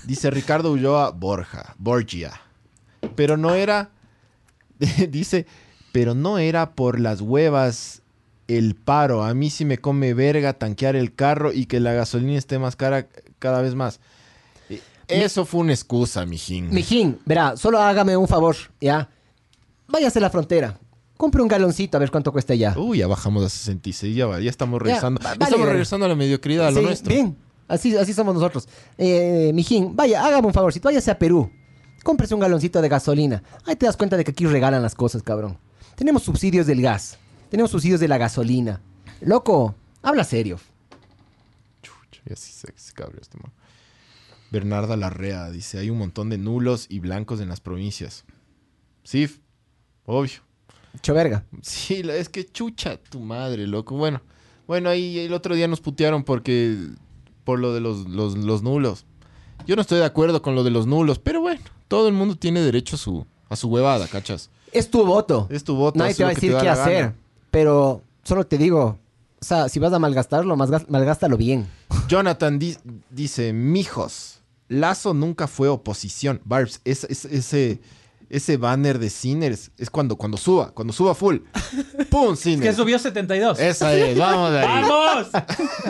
Dice 0.04 0.30
Ricardo 0.30 0.70
Ulloa 0.72 1.10
Borja, 1.12 1.74
Borgia. 1.78 2.32
Pero 3.14 3.36
no 3.38 3.54
era, 3.54 3.90
dice, 5.10 5.46
pero 5.92 6.14
no 6.14 6.38
era 6.38 6.74
por 6.74 6.98
las 7.00 7.20
huevas 7.20 8.02
el 8.48 8.74
paro. 8.74 9.22
A 9.24 9.32
mí 9.34 9.50
sí 9.50 9.64
me 9.64 9.78
come 9.78 10.14
verga 10.14 10.52
tanquear 10.54 10.96
el 10.96 11.14
carro 11.14 11.52
y 11.52 11.66
que 11.66 11.80
la 11.80 11.92
gasolina 11.92 12.36
esté 12.38 12.58
más 12.58 12.76
cara 12.76 13.06
cada 13.38 13.60
vez 13.62 13.74
más. 13.74 14.00
Eh, 14.68 14.80
Eso 15.08 15.44
fue 15.44 15.60
una 15.60 15.72
excusa, 15.72 16.24
mijín. 16.26 16.70
Mijín, 16.70 17.18
verá, 17.26 17.56
solo 17.56 17.78
hágame 17.80 18.16
un 18.16 18.26
favor, 18.28 18.56
¿ya? 18.80 19.08
Váyase 19.88 20.18
a 20.18 20.22
la 20.22 20.30
frontera. 20.30 20.78
Compre 21.16 21.42
un 21.42 21.48
galoncito 21.48 21.96
a 21.96 22.00
ver 22.00 22.10
cuánto 22.10 22.32
cuesta 22.32 22.54
ya. 22.54 22.76
Uy, 22.76 22.98
ya 22.98 23.06
bajamos 23.06 23.44
a 23.44 23.48
66, 23.48 24.16
ya, 24.16 24.26
va, 24.26 24.40
ya 24.40 24.50
estamos 24.50 24.80
regresando. 24.82 25.20
va- 25.22 25.30
ya 25.32 25.38
vale, 25.38 25.44
estamos 25.44 25.68
regresando 25.68 26.06
a 26.06 26.08
la 26.08 26.14
mediocridad, 26.16 26.66
a 26.68 26.70
lo 26.72 26.82
nuestro. 26.82 27.12
Bien, 27.14 27.36
así, 27.68 27.96
así 27.96 28.12
somos 28.12 28.34
nosotros. 28.34 28.66
Eh, 28.98 29.52
mijín, 29.54 29.94
vaya, 29.94 30.24
hágame 30.24 30.48
un 30.48 30.52
favorcito, 30.54 30.88
váyase 30.88 31.10
a 31.10 31.18
Perú. 31.18 31.50
Cómprese 32.04 32.34
un 32.34 32.40
galoncito 32.40 32.80
de 32.80 32.88
gasolina. 32.88 33.42
Ahí 33.64 33.74
te 33.74 33.86
das 33.86 33.96
cuenta 33.96 34.16
de 34.16 34.24
que 34.24 34.30
aquí 34.30 34.46
regalan 34.46 34.82
las 34.82 34.94
cosas, 34.94 35.22
cabrón. 35.22 35.58
Tenemos 35.96 36.22
subsidios 36.22 36.66
del 36.66 36.82
gas. 36.82 37.18
Tenemos 37.50 37.72
subsidios 37.72 37.98
de 37.98 38.08
la 38.08 38.18
gasolina. 38.18 38.80
Loco, 39.20 39.74
habla 40.02 40.22
serio. 40.22 40.60
Chucha, 41.82 42.22
ya 42.26 42.36
sí 42.36 42.52
se, 42.52 42.72
se 42.76 42.92
cabrió 42.92 43.20
este 43.20 43.38
man. 43.38 43.52
Bernarda 44.50 44.96
Larrea 44.96 45.50
dice, 45.50 45.78
hay 45.78 45.90
un 45.90 45.98
montón 45.98 46.28
de 46.28 46.38
nulos 46.38 46.86
y 46.88 47.00
blancos 47.00 47.40
en 47.40 47.48
las 47.48 47.60
provincias. 47.60 48.24
Sí, 49.02 49.28
obvio. 50.04 50.40
Hecho 50.94 51.14
verga. 51.14 51.44
Sí, 51.62 52.02
es 52.08 52.28
que 52.28 52.44
chucha 52.44 52.98
tu 52.98 53.18
madre, 53.18 53.66
loco. 53.66 53.96
Bueno, 53.96 54.20
bueno, 54.66 54.90
ahí 54.90 55.18
el 55.18 55.32
otro 55.32 55.54
día 55.54 55.68
nos 55.68 55.80
putearon 55.80 56.22
porque 56.22 56.78
por 57.44 57.58
lo 57.58 57.72
de 57.74 57.80
los, 57.80 58.08
los, 58.08 58.36
los 58.36 58.62
nulos. 58.62 59.06
Yo 59.66 59.74
no 59.74 59.82
estoy 59.82 59.98
de 59.98 60.04
acuerdo 60.04 60.42
con 60.42 60.54
lo 60.54 60.64
de 60.64 60.70
los 60.70 60.86
nulos, 60.86 61.18
pero 61.18 61.40
bueno, 61.40 61.62
todo 61.88 62.08
el 62.08 62.14
mundo 62.14 62.36
tiene 62.36 62.60
derecho 62.60 62.96
a 62.96 62.98
su, 62.98 63.26
a 63.48 63.56
su 63.56 63.68
huevada, 63.68 64.06
¿cachas? 64.08 64.50
Es 64.72 64.90
tu 64.90 65.04
voto. 65.06 65.46
Es 65.50 65.62
tu 65.64 65.76
voto. 65.76 65.98
Nadie 65.98 66.14
te 66.14 66.24
va 66.24 66.30
a 66.30 66.34
decir 66.34 66.56
qué 66.60 66.68
hacer. 66.68 67.02
gana. 67.02 67.14
Pero 67.50 68.02
solo 68.24 68.46
te 68.46 68.58
digo, 68.58 68.98
o 69.40 69.44
sea, 69.44 69.68
si 69.68 69.78
vas 69.78 69.92
a 69.92 69.98
malgastarlo, 69.98 70.56
malgas- 70.56 70.88
malgástalo 70.88 71.36
bien. 71.36 71.68
Jonathan 72.08 72.58
di- 72.58 72.76
dice, 73.10 73.52
mijos, 73.52 74.40
Lazo 74.68 75.14
nunca 75.14 75.46
fue 75.46 75.68
oposición. 75.68 76.40
Barbs, 76.44 76.80
es- 76.84 77.04
es- 77.04 77.26
ese, 77.26 77.80
ese 78.34 78.56
banner 78.56 78.98
de 78.98 79.10
Sinners 79.10 79.70
es 79.78 79.90
cuando, 79.90 80.16
cuando 80.16 80.36
suba, 80.36 80.72
cuando 80.72 80.92
suba 80.92 81.14
full. 81.14 81.38
¡Pum! 82.10 82.30
Que 82.34 82.36
Sinners. 82.36 82.76
subió 82.76 82.98
72. 82.98 83.60
Esa 83.60 83.94
es, 83.94 84.18
vamos 84.18 84.50
de 84.50 84.58
ahí. 84.58 84.82
¡Vamos! 84.82 85.28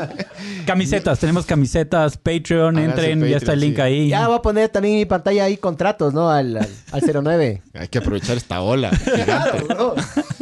camisetas, 0.66 1.18
tenemos 1.18 1.46
camisetas, 1.46 2.18
Patreon, 2.18 2.78
entren, 2.78 3.24
ya 3.26 3.38
está 3.38 3.54
el 3.54 3.60
link 3.60 3.76
sí. 3.76 3.80
ahí. 3.80 4.08
Ya 4.08 4.26
voy 4.28 4.36
a 4.36 4.42
poner 4.42 4.68
también 4.68 4.94
en 4.94 5.00
mi 5.00 5.06
pantalla 5.06 5.44
ahí 5.44 5.56
contratos, 5.56 6.12
¿no? 6.12 6.28
Al, 6.30 6.56
al, 6.58 6.68
al 6.92 7.24
09. 7.24 7.62
Hay 7.74 7.88
que 7.88 7.98
aprovechar 7.98 8.36
esta 8.36 8.60
ola. 8.60 8.90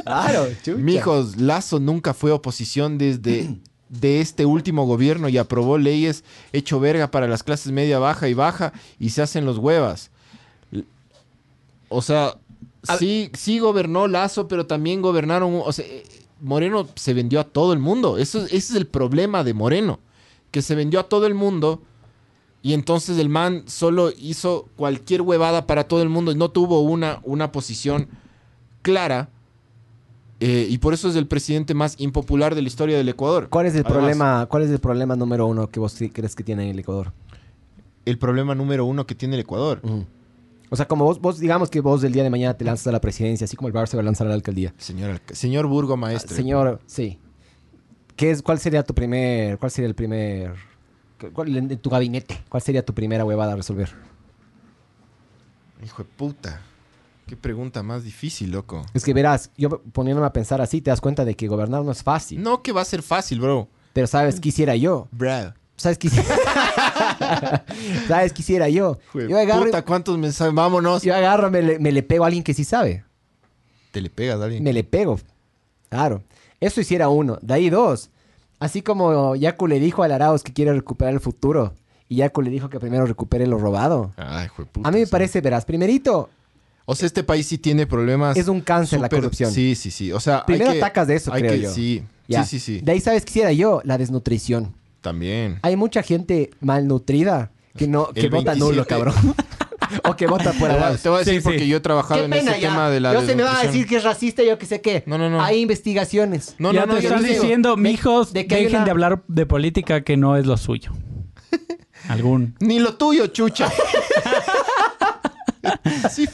claro, 0.05 0.48
chucha. 0.62 0.78
Mijos, 0.78 1.36
Lazo 1.36 1.78
nunca 1.78 2.14
fue 2.14 2.32
oposición 2.32 2.98
desde 2.98 3.57
de 3.88 4.20
este 4.20 4.46
último 4.46 4.86
gobierno 4.86 5.28
y 5.28 5.36
aprobó 5.36 5.76
leyes 5.76 6.24
hecho 6.53 6.80
verga 6.80 7.11
para 7.11 7.28
las 7.28 7.42
clases 7.42 7.72
media, 7.72 7.98
baja 7.98 8.26
y 8.28 8.34
baja 8.34 8.72
y 8.98 9.11
se 9.11 9.22
hacen 9.22 9.44
los 9.44 9.59
huevas. 9.59 10.11
O 11.93 12.03
sea, 12.03 12.36
sí, 12.99 13.30
sí 13.34 13.59
gobernó 13.59 14.09
Lazo, 14.09 14.49
pero 14.49 14.66
también 14.66 15.03
gobernaron, 15.03 15.61
o 15.64 15.72
sea, 15.72 15.84
Moreno 16.40 16.88
se 16.97 17.14
vendió 17.14 17.40
a 17.40 17.45
todo 17.45 17.72
el 17.72 17.78
mundo. 17.78 18.18
Eso, 18.18 18.45
ese 18.47 18.57
es 18.57 18.74
el 18.74 18.86
problema 18.86 19.45
de 19.45 19.55
Moreno, 19.55 20.01
que 20.51 20.62
se 20.62 20.74
vendió 20.74 21.01
a 21.01 21.09
todo 21.09 21.26
el 21.26 21.34
mundo 21.34 21.82
y 22.62 22.74
entonces 22.74 23.18
el 23.18 23.28
man 23.28 23.64
solo 23.66 24.11
hizo 24.16 24.68
cualquier 24.76 25.22
huevada 25.22 25.66
para 25.66 25.84
todo 25.84 26.03
el 26.03 26.09
mundo 26.09 26.30
y 26.32 26.36
no 26.36 26.51
tuvo 26.51 26.80
una, 26.80 27.20
una 27.24 27.51
posición 27.51 28.09
clara. 28.82 29.28
eh, 30.40 30.66
y 30.68 30.78
por 30.78 30.95
eso 30.95 31.09
es 31.09 31.16
el 31.16 31.26
presidente 31.26 31.74
más 31.74 31.95
impopular 31.99 32.55
de 32.55 32.62
la 32.62 32.68
historia 32.68 32.97
del 32.97 33.09
Ecuador. 33.09 33.49
¿Cuál 33.49 33.66
es 33.66 33.74
el 33.74 33.80
Además, 33.80 33.93
problema? 33.93 34.47
¿Cuál 34.47 34.62
es 34.64 34.70
el 34.70 34.78
problema 34.80 35.16
número 35.16 35.47
uno 35.47 35.68
que 35.68 35.78
vos 35.80 35.97
crees 36.12 36.34
que 36.34 36.43
tiene 36.45 36.70
el 36.70 36.78
Ecuador? 36.78 37.12
El 38.05 38.18
problema 38.18 38.55
número 38.55 38.84
uno 38.84 39.07
que 39.07 39.14
tiene 39.14 39.34
el 39.36 39.40
Ecuador. 39.43 39.80
O 40.73 40.77
sea, 40.77 40.89
como 40.89 41.05
vos, 41.05 41.20
vos, 41.20 41.39
digamos 41.39 41.68
que 41.68 41.83
vos 41.83 42.01
del 42.01 42.14
día 42.14 42.23
de 42.23 42.31
mañana 42.31 42.57
te 42.57 42.64
lanzas 42.64 42.87
a 42.87 42.93
la 42.93 43.01
presidencia, 43.03 43.45
así 43.45 43.59
como 43.59 43.68
el 43.68 43.75
Bar 43.75 43.89
se 43.89 43.97
va 43.99 44.01
a 44.01 44.05
lanzar 44.05 44.27
a 44.27 44.31
la 44.31 44.37
alcaldía. 44.37 44.73
Señor, 44.79 45.20
señor 45.31 45.66
Burgomaestre. 45.66 46.35
Señor, 46.35 46.81
sí. 46.87 47.18
¿Qué 48.16 48.31
es, 48.31 48.41
¿Cuál 48.41 48.59
sería 48.59 48.83
tu 48.83 48.95
primer, 48.95 49.59
cuál 49.59 49.70
sería 49.70 49.89
el 49.89 49.95
primer, 49.95 50.55
cuál, 51.35 51.55
en 51.55 51.77
tu 51.77 51.91
gabinete, 51.91 52.43
cuál 52.49 52.62
sería 52.62 52.83
tu 52.83 52.95
primera 52.95 53.23
huevada 53.23 53.53
a 53.53 53.57
resolver? 53.57 53.95
Hijo 55.85 56.05
de 56.05 56.09
puta. 56.09 56.62
Qué 57.27 57.37
pregunta 57.37 57.83
más 57.83 58.03
difícil, 58.03 58.51
loco. 58.51 58.87
Es 58.95 59.05
que 59.05 59.12
verás, 59.12 59.51
yo 59.59 59.83
poniéndome 59.93 60.27
a 60.27 60.33
pensar 60.33 60.62
así, 60.62 60.81
te 60.81 60.89
das 60.89 61.03
cuenta 61.03 61.27
de 61.27 61.37
que 61.37 61.49
gobernar 61.49 61.85
no 61.85 61.93
es 61.93 62.03
fácil. 62.03 62.43
No 62.43 62.62
que 62.62 62.73
va 62.73 62.81
a 62.81 62.87
ser 62.87 63.03
fácil, 63.03 63.41
bro. 63.41 63.68
Pero 63.93 64.07
sabes, 64.07 64.41
quisiera 64.41 64.75
yo. 64.75 65.07
Bro. 65.12 65.53
¿Sabes 65.77 65.99
qué? 65.99 66.09
¿Sabes 68.09 68.32
qué 68.32 68.42
hiciera 68.42 68.68
yo? 68.68 68.98
Yo 69.14 69.38
agarro, 69.38 69.64
Puta, 69.66 69.82
¿cuántos 69.84 70.18
mensajes? 70.18 70.55
Vámonos. 70.55 71.03
yo 71.03 71.14
agarro 71.14 71.50
me, 71.50 71.62
le, 71.62 71.78
me 71.78 71.92
le 71.92 72.03
pego 72.03 72.24
a 72.24 72.26
alguien 72.28 72.42
que 72.44 72.55
sí 72.55 72.64
sabe. 72.64 73.05
Te 73.90 74.00
le 74.00 74.11
pegas 74.11 74.40
a 74.40 74.44
alguien. 74.44 74.62
Me 74.62 74.72
le 74.72 74.84
pego. 74.84 75.18
Claro. 75.88 76.22
Eso 76.61 76.80
hiciera 76.80 77.09
uno. 77.09 77.38
De 77.42 77.55
ahí 77.55 77.70
dos. 77.70 78.11
Así 78.59 78.82
como 78.82 79.34
Yaku 79.36 79.66
le 79.66 79.80
dijo 79.80 80.03
al 80.03 80.12
Arauz 80.12 80.42
que 80.42 80.53
quiere 80.53 80.72
recuperar 80.72 81.12
el 81.14 81.20
futuro. 81.20 81.74
Y 82.09 82.16
Yaku 82.16 82.42
le 82.42 82.50
dijo 82.50 82.68
que 82.68 82.78
primero 82.78 83.05
recupere 83.07 83.46
lo 83.46 83.59
robado. 83.59 84.12
Ay. 84.16 84.48
A 84.84 84.90
mí 84.90 85.00
me 85.00 85.07
sí. 85.07 85.11
parece, 85.11 85.40
verás, 85.40 85.64
primerito, 85.64 86.30
O 86.84 86.94
sea, 86.94 87.07
este 87.07 87.22
país 87.24 87.46
sí 87.46 87.59
tiene 87.59 87.86
problemas. 87.86 88.36
es 88.36 88.48
un 88.48 88.61
cáncer 88.61 89.00
la 89.00 89.09
corrupción. 89.09 89.50
Sí, 89.50 89.74
sí, 89.74 89.90
sí. 89.90 90.12
O 90.12 90.20
sea, 90.20 90.38
hay 90.38 90.44
Primero 90.46 90.72
que- 90.72 90.78
atacas 90.78 91.09
de 91.09 91.16
eso, 91.16 91.32
hay 91.32 91.42
creo 91.42 91.53
que- 91.55 91.61
yo. 91.62 91.72
Sí, 91.72 92.03
Ya. 92.28 92.44
sí, 92.44 92.59
sí, 92.59 92.78
sí. 92.78 92.84
De 92.84 92.92
ahí, 92.92 93.00
¿sabes 93.00 93.24
qué 93.24 93.30
hiciera 93.30 93.53
yo? 93.53 93.80
La 93.84 93.98
desnutrición. 93.98 94.74
También. 95.03 95.59
Hay 95.62 95.76
mucha 95.76 96.03
gente 96.03 96.50
malnutrida 96.61 97.50
que 97.76 97.86
no 97.86 98.09
que 98.09 98.20
El 98.20 98.30
vota 98.30 98.53
27. 98.53 98.59
nulo, 98.59 98.86
cabrón. 98.86 99.14
o 100.09 100.16
que 100.16 100.26
vota 100.26 100.53
por 100.53 100.55
Te 100.55 100.59
voy 100.61 100.68
a- 100.70 100.74
Arauz. 100.86 101.03
te 101.03 101.09
voy 101.11 101.16
a 101.16 101.18
decir 101.20 101.34
Sí, 101.34 101.40
sí. 101.40 101.44
porque 101.44 101.68
yo 101.68 101.76
he 101.76 101.80
trabajado 101.80 102.20
Qué 102.20 102.24
en 102.24 102.30
pena 102.30 102.53
ese 102.53 102.61
ya. 102.62 102.68
tema 102.70 102.88
de 102.88 103.00
la 103.00 103.12
yo 103.12 103.20
se 103.22 103.34
me 103.36 103.42
va 103.42 103.50
a 103.50 103.53
desnutrición. 103.62 103.72
decir 103.72 103.86
que 103.88 103.96
es 103.96 104.05
racista, 104.05 104.42
yo 104.42 104.59
que 104.59 104.64
sé 104.66 104.80
qué. 104.80 105.03
No, 105.07 105.18
no, 105.18 105.28
no. 105.28 105.42
Hay 105.42 105.61
investigaciones. 105.61 106.55
No, 106.59 106.72
ya 106.72 106.86
no, 106.86 106.94
no, 106.94 107.00
yo 107.00 107.11
digo- 107.18 107.20
diciendo, 107.28 107.76
de- 107.76 107.82
mijos, 107.82 108.32
de 108.32 108.46
que 108.46 108.55
hay 108.55 108.62
dejen 108.64 108.76
una- 108.78 108.84
de 108.86 108.90
hablar 108.90 109.22
de 109.28 109.44
política 109.46 110.03
que 110.03 110.16
no 110.16 110.36
es 110.36 110.46
lo 110.46 110.57
suyo. 110.57 110.92
Algún. 112.09 112.55
Ni 112.61 112.78
lo 112.78 112.94
tuyo, 112.94 113.26
chucha. 113.26 113.70
Sí. 116.11 116.28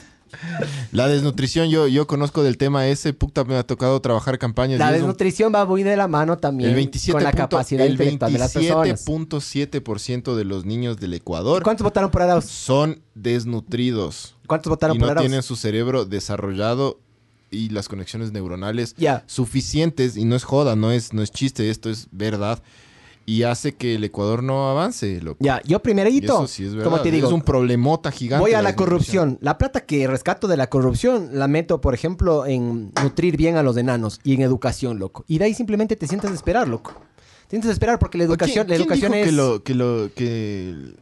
La 0.92 1.08
desnutrición, 1.08 1.68
yo, 1.68 1.86
yo 1.88 2.06
conozco 2.06 2.42
del 2.42 2.56
tema 2.58 2.86
ese, 2.88 3.12
puta, 3.12 3.44
me 3.44 3.56
ha 3.56 3.62
tocado 3.66 4.00
trabajar 4.00 4.38
campañas. 4.38 4.78
La 4.78 4.86
un- 4.88 4.92
desnutrición 4.92 5.52
va 5.54 5.64
muy 5.64 5.82
de 5.82 5.96
la 5.96 6.08
mano 6.08 6.36
también 6.38 6.70
el 6.70 6.76
27 6.76 7.12
con 7.12 7.22
la 7.24 7.30
punto- 7.30 7.42
capacidad 7.48 7.84
el 7.86 7.92
intelectual 7.92 8.32
de 8.32 8.38
las 8.38 8.52
personas. 8.52 9.06
27.7% 9.06 10.34
de 10.36 10.44
los 10.44 10.64
niños 10.64 10.98
del 10.98 11.14
Ecuador 11.14 11.62
¿Cuántos 11.62 11.84
votaron 11.84 12.10
por 12.10 12.22
Arauz? 12.22 12.44
son 12.46 13.00
desnutridos 13.14 14.34
¿Cuántos 14.46 14.70
votaron 14.70 14.96
y 14.96 14.98
por 14.98 15.06
no 15.08 15.12
Arauz? 15.12 15.26
tienen 15.26 15.42
su 15.42 15.56
cerebro 15.56 16.04
desarrollado 16.04 16.98
y 17.50 17.70
las 17.70 17.88
conexiones 17.88 18.32
neuronales 18.32 18.94
Ya. 18.98 19.24
suficientes 19.26 20.16
y 20.16 20.24
no 20.24 20.36
es 20.36 20.44
joda, 20.44 20.76
no 20.76 20.92
es 20.92 21.12
no 21.14 21.22
es 21.22 21.30
chiste, 21.30 21.70
esto 21.70 21.88
es 21.90 22.08
verdad 22.10 22.62
y 23.28 23.42
hace 23.42 23.74
que 23.74 23.96
el 23.96 24.04
Ecuador 24.04 24.42
no 24.42 24.70
avance, 24.70 25.20
loco. 25.20 25.36
Ya, 25.40 25.60
yo 25.64 25.80
primerito, 25.82 26.38
eso 26.38 26.46
sí 26.46 26.64
es 26.64 26.70
verdad. 26.74 26.90
como 26.90 27.02
te 27.02 27.10
digo, 27.10 27.26
es 27.26 27.32
un 27.34 27.42
problemota 27.42 28.10
gigante. 28.10 28.40
voy 28.42 28.54
a 28.54 28.62
la 28.62 28.74
corrupción. 28.74 29.36
La 29.42 29.58
plata 29.58 29.82
que 29.82 30.06
rescato 30.06 30.48
de 30.48 30.56
la 30.56 30.68
corrupción 30.70 31.30
la 31.34 31.46
meto, 31.46 31.80
por 31.82 31.92
ejemplo, 31.92 32.46
en 32.46 32.90
nutrir 33.02 33.36
bien 33.36 33.56
a 33.56 33.62
los 33.62 33.76
enanos 33.76 34.18
y 34.24 34.32
en 34.34 34.40
educación, 34.40 34.98
loco. 34.98 35.24
Y 35.28 35.36
de 35.36 35.44
ahí 35.44 35.52
simplemente 35.54 35.94
te 35.94 36.06
sientas 36.06 36.30
a 36.30 36.34
esperar, 36.34 36.66
loco. 36.68 36.92
Te 37.48 37.50
sientas 37.50 37.68
a 37.68 37.72
esperar 37.72 37.98
porque 37.98 38.16
la 38.16 38.24
educación, 38.24 38.66
¿Quién- 38.66 38.78
la 38.80 38.84
quién 38.86 39.02
educación 39.02 39.12
dijo 39.12 39.24
es... 39.24 39.30
que 39.30 39.36
lo 39.36 39.62
que 39.62 39.74
lo 39.74 40.10
que 40.14 40.94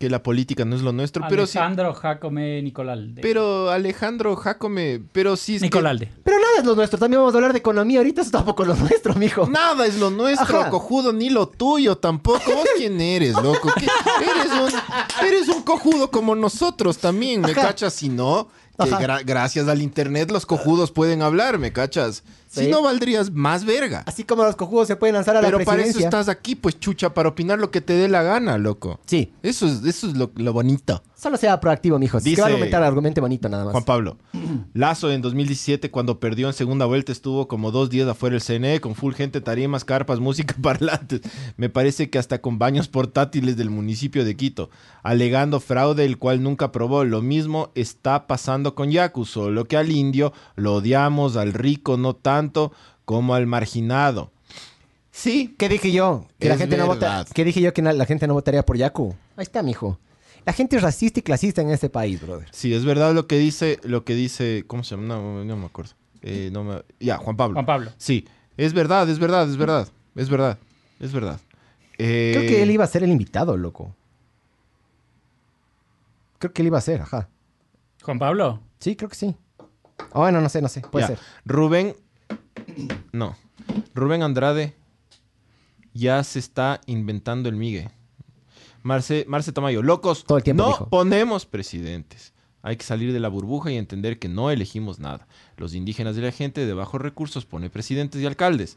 que 0.00 0.08
la 0.08 0.22
política 0.22 0.64
no 0.64 0.74
es 0.74 0.80
lo 0.80 0.92
nuestro, 0.94 1.22
pero 1.28 1.46
sí 1.46 1.58
Alejandro 1.58 1.92
Jacome 1.92 2.62
Nicolalde. 2.62 3.20
pero 3.20 3.70
Alejandro 3.70 4.34
Jacome, 4.34 4.98
pero 5.12 5.36
sí 5.36 5.56
es 5.56 5.60
que- 5.60 5.66
Nicolalde. 5.66 6.08
Pero 6.24 6.38
nada 6.38 6.52
es 6.58 6.64
lo 6.64 6.74
nuestro. 6.74 6.98
También 6.98 7.20
vamos 7.20 7.34
a 7.34 7.36
hablar 7.36 7.52
de 7.52 7.58
economía. 7.58 7.98
Ahorita 7.98 8.22
eso 8.22 8.30
tampoco 8.30 8.62
es 8.62 8.68
lo 8.70 8.74
nuestro, 8.88 9.14
mijo. 9.16 9.46
Nada 9.46 9.84
es 9.84 9.98
lo 9.98 10.08
nuestro, 10.08 10.60
Ajá. 10.62 10.70
cojudo, 10.70 11.12
ni 11.12 11.28
lo 11.28 11.46
tuyo 11.48 11.98
tampoco. 11.98 12.40
¿Vos 12.50 12.66
quién 12.78 12.98
eres, 12.98 13.34
loco? 13.34 13.70
¿Qué? 13.78 13.84
Eres, 14.24 14.52
un, 14.74 15.26
eres 15.26 15.48
un 15.48 15.62
cojudo 15.64 16.10
como 16.10 16.34
nosotros 16.34 16.96
también, 16.96 17.42
¿me 17.42 17.52
Ajá. 17.52 17.60
cachas? 17.66 17.92
Si 17.92 18.08
no, 18.08 18.48
que 18.82 18.88
Ajá. 18.94 19.00
gra- 19.02 19.22
gracias 19.22 19.68
al 19.68 19.82
internet 19.82 20.30
los 20.30 20.46
cojudos 20.46 20.92
pueden 20.92 21.20
hablar, 21.20 21.58
¿me 21.58 21.74
cachas? 21.74 22.22
Si 22.52 22.66
no, 22.66 22.82
valdrías 22.82 23.30
más 23.30 23.64
verga. 23.64 24.02
Así 24.06 24.24
como 24.24 24.42
los 24.42 24.56
cojudos 24.56 24.88
se 24.88 24.96
pueden 24.96 25.14
lanzar 25.14 25.36
a 25.36 25.40
la 25.40 25.46
Pero 25.46 25.58
para 25.58 25.82
eso 25.82 25.92
presidencia. 25.92 26.06
estás 26.08 26.28
aquí, 26.28 26.56
pues, 26.56 26.80
chucha, 26.80 27.14
para 27.14 27.28
opinar 27.28 27.58
lo 27.60 27.70
que 27.70 27.80
te 27.80 27.92
dé 27.92 28.08
la 28.08 28.22
gana, 28.24 28.58
loco. 28.58 28.98
Sí. 29.06 29.32
Eso 29.42 29.66
es, 29.66 29.84
eso 29.84 30.08
es 30.08 30.16
lo, 30.16 30.32
lo 30.34 30.52
bonito. 30.52 31.00
Solo 31.14 31.36
sea 31.36 31.60
proactivo, 31.60 31.98
mijo. 31.98 32.16
Es 32.18 32.24
que 32.24 32.30
va 32.30 32.32
a 32.32 32.34
Dice- 32.48 32.52
argumentar, 32.54 32.82
argumente 32.82 33.20
bonito 33.20 33.48
nada 33.48 33.64
más. 33.64 33.72
Juan 33.72 33.84
Pablo. 33.84 34.16
Lazo 34.72 35.10
en 35.12 35.20
2017, 35.22 35.90
cuando 35.90 36.18
perdió 36.18 36.46
en 36.48 36.54
segunda 36.54 36.86
vuelta, 36.86 37.12
estuvo 37.12 37.46
como 37.46 37.70
dos 37.70 37.90
días 37.90 38.08
afuera 38.08 38.34
del 38.34 38.42
CNE 38.42 38.80
con 38.80 38.94
full 38.94 39.12
gente, 39.14 39.40
tarimas, 39.40 39.84
carpas, 39.84 40.18
música, 40.18 40.54
parlantes. 40.62 41.20
Me 41.56 41.68
parece 41.68 42.10
que 42.10 42.18
hasta 42.18 42.40
con 42.40 42.58
baños 42.58 42.88
portátiles 42.88 43.56
del 43.58 43.70
municipio 43.70 44.24
de 44.24 44.34
Quito, 44.34 44.70
alegando 45.02 45.60
fraude 45.60 46.04
el 46.04 46.18
cual 46.18 46.42
nunca 46.42 46.72
probó. 46.72 47.04
Lo 47.04 47.20
mismo 47.22 47.70
está 47.74 48.26
pasando 48.26 48.74
con 48.74 48.90
Yaku, 48.90 49.24
solo 49.26 49.66
que 49.66 49.76
al 49.76 49.92
indio 49.92 50.32
lo 50.56 50.74
odiamos, 50.74 51.36
al 51.36 51.52
rico 51.52 51.96
no 51.98 52.14
tanto 52.16 52.39
como 53.04 53.34
al 53.34 53.46
marginado. 53.46 54.30
Sí, 55.12 55.54
¿Qué 55.58 55.68
dije 55.68 55.92
yo? 55.92 56.26
Que 56.38 56.48
la 56.48 56.56
gente 56.56 56.76
no 56.76 56.86
vota. 56.86 57.24
¿Qué 57.34 57.44
dije 57.44 57.60
yo 57.60 57.74
que 57.74 57.82
la 57.82 58.06
gente 58.06 58.26
no 58.26 58.34
votaría 58.34 58.64
por 58.64 58.76
Yaku? 58.76 59.14
Ahí 59.36 59.42
está, 59.42 59.62
mijo. 59.62 59.98
La 60.46 60.52
gente 60.54 60.76
es 60.76 60.82
racista 60.82 61.20
y 61.20 61.22
clasista 61.22 61.60
en 61.60 61.70
este 61.70 61.90
país, 61.90 62.20
brother. 62.22 62.48
sí, 62.52 62.72
es 62.72 62.84
verdad 62.84 63.12
lo 63.12 63.26
que 63.26 63.36
dice, 63.38 63.78
lo 63.82 64.04
que 64.04 64.14
dice, 64.14 64.64
¿cómo 64.66 64.82
se 64.84 64.94
llama? 64.96 65.06
No, 65.08 65.44
no 65.44 65.56
me 65.56 65.66
acuerdo. 65.66 65.92
Eh, 66.22 66.48
no 66.52 66.64
me- 66.64 66.82
ya, 66.98 67.18
Juan 67.18 67.36
Pablo. 67.36 67.54
Juan 67.54 67.66
Pablo. 67.66 67.90
Sí, 67.98 68.26
es 68.56 68.72
verdad, 68.72 69.08
es 69.10 69.18
verdad, 69.18 69.48
es 69.48 69.56
verdad. 69.58 69.88
Es 70.14 70.28
verdad, 70.30 70.58
es 70.98 71.12
verdad. 71.12 71.38
Eh, 71.98 72.32
Creo 72.34 72.48
que 72.48 72.62
él 72.62 72.70
iba 72.70 72.84
a 72.84 72.86
ser 72.88 73.02
el 73.04 73.10
invitado, 73.10 73.56
loco. 73.56 73.94
Creo 76.38 76.52
que 76.52 76.62
él 76.62 76.66
iba 76.68 76.78
a 76.78 76.82
ser, 76.82 77.02
ajá. 77.02 77.28
Juan 78.02 78.18
Pablo. 78.18 78.60
Sí, 78.78 78.96
creo 78.96 79.10
que 79.10 79.16
sí. 79.16 79.36
Ah, 80.12 80.20
bueno, 80.20 80.40
no 80.40 80.48
sé, 80.48 80.62
no 80.62 80.68
sé. 80.68 80.80
Puede 80.80 81.02
ya. 81.02 81.08
ser. 81.08 81.18
Rubén. 81.44 81.94
No. 83.12 83.36
Rubén 83.94 84.22
Andrade 84.22 84.74
ya 85.94 86.22
se 86.24 86.38
está 86.38 86.80
inventando 86.86 87.48
el 87.48 87.56
migue. 87.56 87.90
Marce, 88.82 89.24
Marce 89.28 89.52
Tamayo, 89.52 89.82
locos. 89.82 90.24
Todo 90.24 90.38
el 90.38 90.44
tiempo, 90.44 90.62
no 90.62 90.68
dijo. 90.70 90.88
ponemos 90.88 91.46
presidentes. 91.46 92.32
Hay 92.62 92.76
que 92.76 92.84
salir 92.84 93.12
de 93.12 93.20
la 93.20 93.28
burbuja 93.28 93.70
y 93.70 93.76
entender 93.76 94.18
que 94.18 94.28
no 94.28 94.50
elegimos 94.50 94.98
nada. 94.98 95.26
Los 95.56 95.74
indígenas 95.74 96.16
de 96.16 96.22
la 96.22 96.32
gente 96.32 96.64
de 96.66 96.74
bajos 96.74 97.00
recursos 97.00 97.46
pone 97.46 97.70
presidentes 97.70 98.20
y 98.20 98.26
alcaldes. 98.26 98.76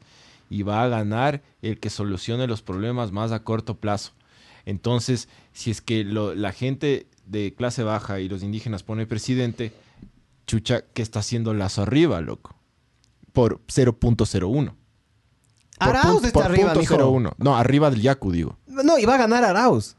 Y 0.50 0.64
va 0.64 0.84
a 0.84 0.88
ganar 0.88 1.42
el 1.62 1.80
que 1.80 1.90
solucione 1.90 2.48
los 2.48 2.62
problemas 2.62 3.12
más 3.12 3.32
a 3.32 3.44
corto 3.44 3.76
plazo. 3.76 4.12
Entonces, 4.66 5.28
si 5.52 5.72
es 5.72 5.82
que 5.82 6.04
lo- 6.04 6.36
la 6.36 6.52
gente 6.54 7.08
de 7.26 7.54
clase 7.54 7.84
baja 7.84 8.20
y 8.20 8.30
los 8.30 8.44
indígenas 8.44 8.84
pone 8.84 9.06
presidente, 9.06 9.74
chucha, 10.48 10.84
¿qué 10.94 11.02
está 11.02 11.20
haciendo 11.20 11.54
Lazo 11.54 11.82
arriba, 11.84 12.22
loco? 12.22 12.56
Por 13.34 13.60
0.01. 13.68 14.76
Por 15.80 15.90
Arauz 15.90 16.22
pun- 16.22 16.26
está 16.28 16.32
por 16.40 16.44
arriba, 16.46 16.74
punto 16.74 16.80
mijo. 16.80 16.96
01. 16.96 17.34
No, 17.38 17.58
arriba 17.58 17.90
del 17.90 18.02
Yaku, 18.02 18.32
digo. 18.32 18.58
No, 18.68 18.98
iba 19.00 19.16
a 19.16 19.18
ganar 19.18 19.44
Arauz. 19.44 19.96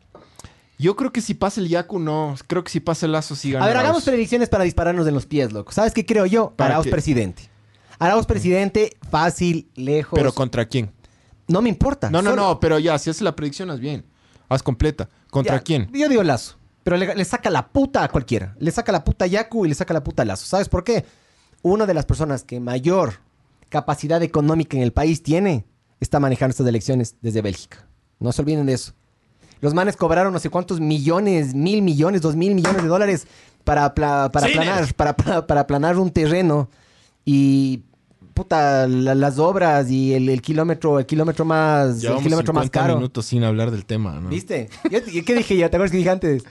Yo 0.78 0.96
creo 0.96 1.12
que 1.12 1.20
si 1.20 1.34
pasa 1.34 1.60
el 1.60 1.68
Yaku, 1.68 1.98
no. 1.98 2.34
Creo 2.46 2.64
que 2.64 2.70
si 2.70 2.80
pasa 2.80 3.06
el 3.06 3.12
Lazo, 3.12 3.36
sí 3.36 3.52
gana 3.52 3.64
A 3.64 3.68
ver, 3.68 3.76
hagamos 3.76 4.04
predicciones 4.04 4.48
para 4.48 4.64
dispararnos 4.64 5.06
en 5.06 5.14
los 5.14 5.26
pies, 5.26 5.52
loco. 5.52 5.72
¿Sabes 5.72 5.92
qué 5.92 6.04
creo 6.06 6.26
yo? 6.26 6.52
¿Para 6.56 6.70
Arauz 6.74 6.84
qué? 6.86 6.90
presidente. 6.90 7.48
Arauz 7.98 8.26
presidente, 8.26 8.96
fácil, 9.10 9.70
lejos. 9.76 10.16
¿Pero 10.18 10.32
contra 10.32 10.66
quién? 10.66 10.92
No 11.46 11.60
me 11.62 11.68
importa. 11.68 12.10
No, 12.10 12.22
no, 12.22 12.30
solo- 12.30 12.42
no, 12.42 12.60
pero 12.60 12.78
ya, 12.78 12.98
si 12.98 13.10
haces 13.10 13.22
la 13.22 13.36
predicción, 13.36 13.70
haz 13.70 13.78
bien. 13.78 14.04
Haz 14.48 14.62
completa. 14.62 15.08
¿Contra 15.30 15.56
Ya, 15.56 15.62
quién? 15.62 15.90
Yo 15.92 16.08
digo 16.08 16.22
Lazo. 16.22 16.56
Pero 16.82 16.96
le, 16.96 17.14
le 17.14 17.24
saca 17.24 17.50
la 17.50 17.68
puta 17.68 18.02
a 18.04 18.08
cualquiera. 18.08 18.54
Le 18.58 18.70
saca 18.70 18.92
la 18.92 19.04
puta 19.04 19.24
a 19.24 19.28
Yaku 19.28 19.64
y 19.66 19.68
le 19.68 19.74
saca 19.74 19.94
la 19.94 20.02
puta 20.04 20.22
a 20.22 20.26
Lazo. 20.26 20.44
¿Sabes 20.46 20.68
por 20.68 20.84
qué? 20.84 21.04
Una 21.62 21.86
de 21.86 21.94
las 21.94 22.04
personas 22.04 22.42
que 22.44 22.60
mayor 22.60 23.20
capacidad 23.78 24.22
económica 24.22 24.76
en 24.76 24.82
el 24.84 24.92
país 24.92 25.22
tiene 25.22 25.64
está 26.00 26.20
manejando 26.20 26.52
estas 26.52 26.66
elecciones 26.68 27.16
desde 27.20 27.42
Bélgica. 27.42 27.88
No 28.20 28.30
se 28.30 28.40
olviden 28.42 28.66
de 28.66 28.74
eso. 28.74 28.92
Los 29.60 29.74
manes 29.74 29.96
cobraron 29.96 30.32
no 30.32 30.38
sé 30.38 30.48
cuántos 30.48 30.78
millones, 30.78 31.54
mil 31.54 31.82
millones, 31.82 32.20
dos 32.22 32.36
mil 32.36 32.54
millones 32.54 32.82
de 32.82 32.88
dólares 32.88 33.26
para, 33.64 33.92
pla- 33.94 34.30
para, 34.32 34.46
planar, 34.48 34.94
para, 34.94 35.16
para, 35.16 35.46
para 35.46 35.60
aplanar 35.62 35.98
un 35.98 36.10
terreno 36.10 36.68
y 37.24 37.82
puta, 38.34 38.86
la- 38.86 39.14
las 39.14 39.38
obras 39.38 39.90
y 39.90 40.12
el, 40.14 40.28
el 40.28 40.40
kilómetro, 40.40 40.98
el 41.00 41.06
kilómetro 41.06 41.44
más, 41.44 42.00
el 42.04 42.22
kilómetro 42.22 42.52
más 42.52 42.64
50 42.66 42.70
caro. 42.80 42.94
minutos 42.96 43.26
sin 43.26 43.42
hablar 43.42 43.70
del 43.72 43.84
tema, 43.86 44.20
¿no? 44.20 44.28
¿Viste? 44.28 44.68
Yo- 44.90 45.00
¿Qué 45.24 45.34
dije 45.34 45.56
yo? 45.56 45.68
¿Te 45.68 45.76
acuerdas 45.76 45.90
que 45.90 45.96
dije 45.98 46.10
antes? 46.10 46.44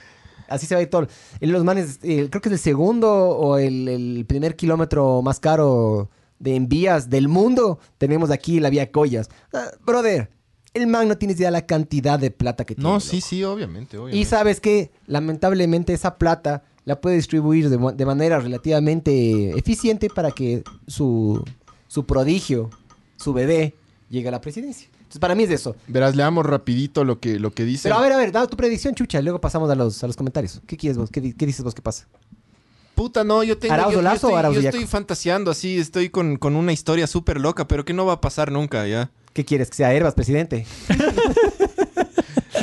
Así 0.48 0.66
se 0.66 0.74
va 0.74 0.80
a 0.80 0.82
ir 0.82 0.90
todo. 0.90 1.06
Los 1.40 1.64
manes, 1.64 2.00
eh, 2.02 2.28
creo 2.30 2.42
que 2.42 2.48
es 2.50 2.52
el 2.54 2.58
segundo 2.58 3.08
o 3.30 3.56
el, 3.56 3.88
el 3.88 4.24
primer 4.26 4.56
kilómetro 4.56 5.22
más 5.22 5.40
caro 5.40 6.10
de 6.38 6.56
envías 6.56 7.10
del 7.10 7.28
mundo. 7.28 7.78
Tenemos 7.98 8.30
aquí 8.30 8.60
la 8.60 8.70
vía 8.70 8.90
Collas. 8.90 9.28
Ah, 9.52 9.70
brother, 9.84 10.30
el 10.74 10.86
man 10.86 11.08
no 11.08 11.16
tienes 11.16 11.38
idea 11.38 11.50
la 11.50 11.66
cantidad 11.66 12.18
de 12.18 12.30
plata 12.30 12.64
que 12.64 12.74
tiene. 12.74 12.88
No, 12.88 12.96
loco. 12.96 13.06
sí, 13.06 13.20
sí, 13.20 13.42
obviamente, 13.44 13.96
obviamente. 13.96 14.18
Y 14.18 14.24
sabes 14.24 14.60
que, 14.60 14.90
lamentablemente, 15.06 15.92
esa 15.92 16.16
plata 16.16 16.64
la 16.84 17.00
puede 17.00 17.16
distribuir 17.16 17.70
de, 17.70 18.04
manera 18.04 18.40
relativamente 18.40 19.56
eficiente 19.58 20.08
para 20.10 20.32
que 20.32 20.62
su, 20.86 21.42
su 21.88 22.04
prodigio, 22.04 22.70
su 23.16 23.32
bebé, 23.32 23.74
llegue 24.10 24.28
a 24.28 24.32
la 24.32 24.40
presidencia. 24.40 24.88
Entonces, 24.92 25.20
para 25.20 25.34
mí 25.34 25.44
es 25.44 25.50
eso. 25.50 25.76
Verás, 25.86 26.14
leamos 26.16 26.44
rapidito 26.44 27.04
lo 27.04 27.20
que, 27.20 27.38
lo 27.38 27.52
que 27.52 27.64
dice. 27.64 27.84
Pero 27.84 27.96
a 27.96 28.00
ver, 28.02 28.12
a 28.12 28.16
ver, 28.16 28.32
da 28.32 28.46
tu 28.46 28.56
predicción, 28.56 28.94
chucha, 28.94 29.22
luego 29.22 29.40
pasamos 29.40 29.70
a 29.70 29.74
los, 29.74 30.02
a 30.02 30.06
los 30.06 30.16
comentarios. 30.16 30.60
¿Qué 30.66 30.76
quieres 30.76 30.98
vos? 30.98 31.10
¿Qué, 31.10 31.34
qué 31.34 31.46
dices 31.46 31.64
vos 31.64 31.74
que 31.74 31.82
pasa? 31.82 32.06
Puta, 32.94 33.24
no, 33.24 33.42
yo 33.42 33.58
tengo. 33.58 33.74
¿Arauz 33.74 33.92
yo, 33.92 33.98
yo 33.98 34.02
Lazo 34.02 34.26
o 34.26 34.30
estoy, 34.30 34.38
Arauz 34.38 34.56
yo 34.56 34.68
estoy 34.68 34.86
fantaseando 34.86 35.50
así, 35.50 35.78
estoy 35.78 36.10
con, 36.10 36.36
con 36.36 36.54
una 36.56 36.72
historia 36.72 37.06
súper 37.06 37.40
loca, 37.40 37.66
pero 37.66 37.84
que 37.84 37.92
no 37.92 38.06
va 38.06 38.14
a 38.14 38.20
pasar 38.20 38.52
nunca, 38.52 38.86
ya. 38.86 39.10
¿Qué 39.32 39.44
quieres? 39.44 39.68
¿Que 39.70 39.76
sea 39.76 39.92
Herbas, 39.92 40.14
presidente? 40.14 40.66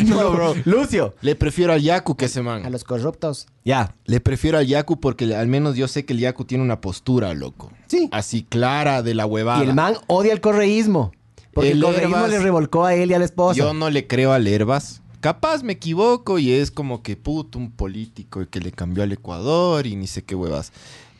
No, 0.05 0.32
bro. 0.32 0.55
Lucio. 0.65 1.13
Le 1.21 1.36
prefiero 1.36 1.73
al 1.73 1.82
Yaku 1.82 2.15
que 2.15 2.25
ese 2.25 2.41
man. 2.41 2.65
A 2.65 2.69
los 2.71 2.84
corruptos. 2.84 3.47
Ya. 3.63 3.93
Le 4.05 4.19
prefiero 4.19 4.57
al 4.57 4.65
Yaku 4.65 4.99
porque 4.99 5.36
al 5.36 5.47
menos 5.47 5.75
yo 5.75 5.88
sé 5.88 6.05
que 6.05 6.13
el 6.13 6.19
Yaku 6.19 6.45
tiene 6.45 6.63
una 6.63 6.82
postura, 6.82 7.34
loco. 7.36 7.71
Sí. 7.88 8.09
Así 8.11 8.41
clara 8.43 9.03
de 9.03 9.13
la 9.13 9.25
huevada. 9.27 9.63
Y 9.63 9.67
el 9.67 9.75
man 9.75 9.95
odia 10.07 10.34
el 10.34 10.41
correísmo. 10.41 11.11
Porque 11.53 11.71
el, 11.71 11.77
El 11.77 11.84
correísmo 11.84 12.15
Herbas- 12.17 12.29
le 12.29 12.39
revolcó 12.39 12.86
a 12.86 12.95
él 12.95 13.11
y 13.11 13.13
a 13.13 13.19
la 13.19 13.25
esposa. 13.25 13.57
Yo 13.59 13.73
no 13.75 13.89
le 13.91 14.07
creo 14.07 14.32
al 14.34 14.47
Herbas. 14.47 15.01
Capaz 15.22 15.63
me 15.63 15.74
equivoco 15.74 16.39
y 16.39 16.51
es 16.51 16.72
como 16.72 17.03
que 17.03 17.15
puto 17.15 17.59
un 17.59 17.72
político 17.72 18.45
que 18.49 18.59
le 18.59 18.72
cambió 18.72 19.03
al 19.03 19.11
Ecuador 19.11 19.86
y 19.86 19.95
ni 19.95 20.07
sé 20.07 20.24
qué 20.24 20.36
huevas. 20.36 20.74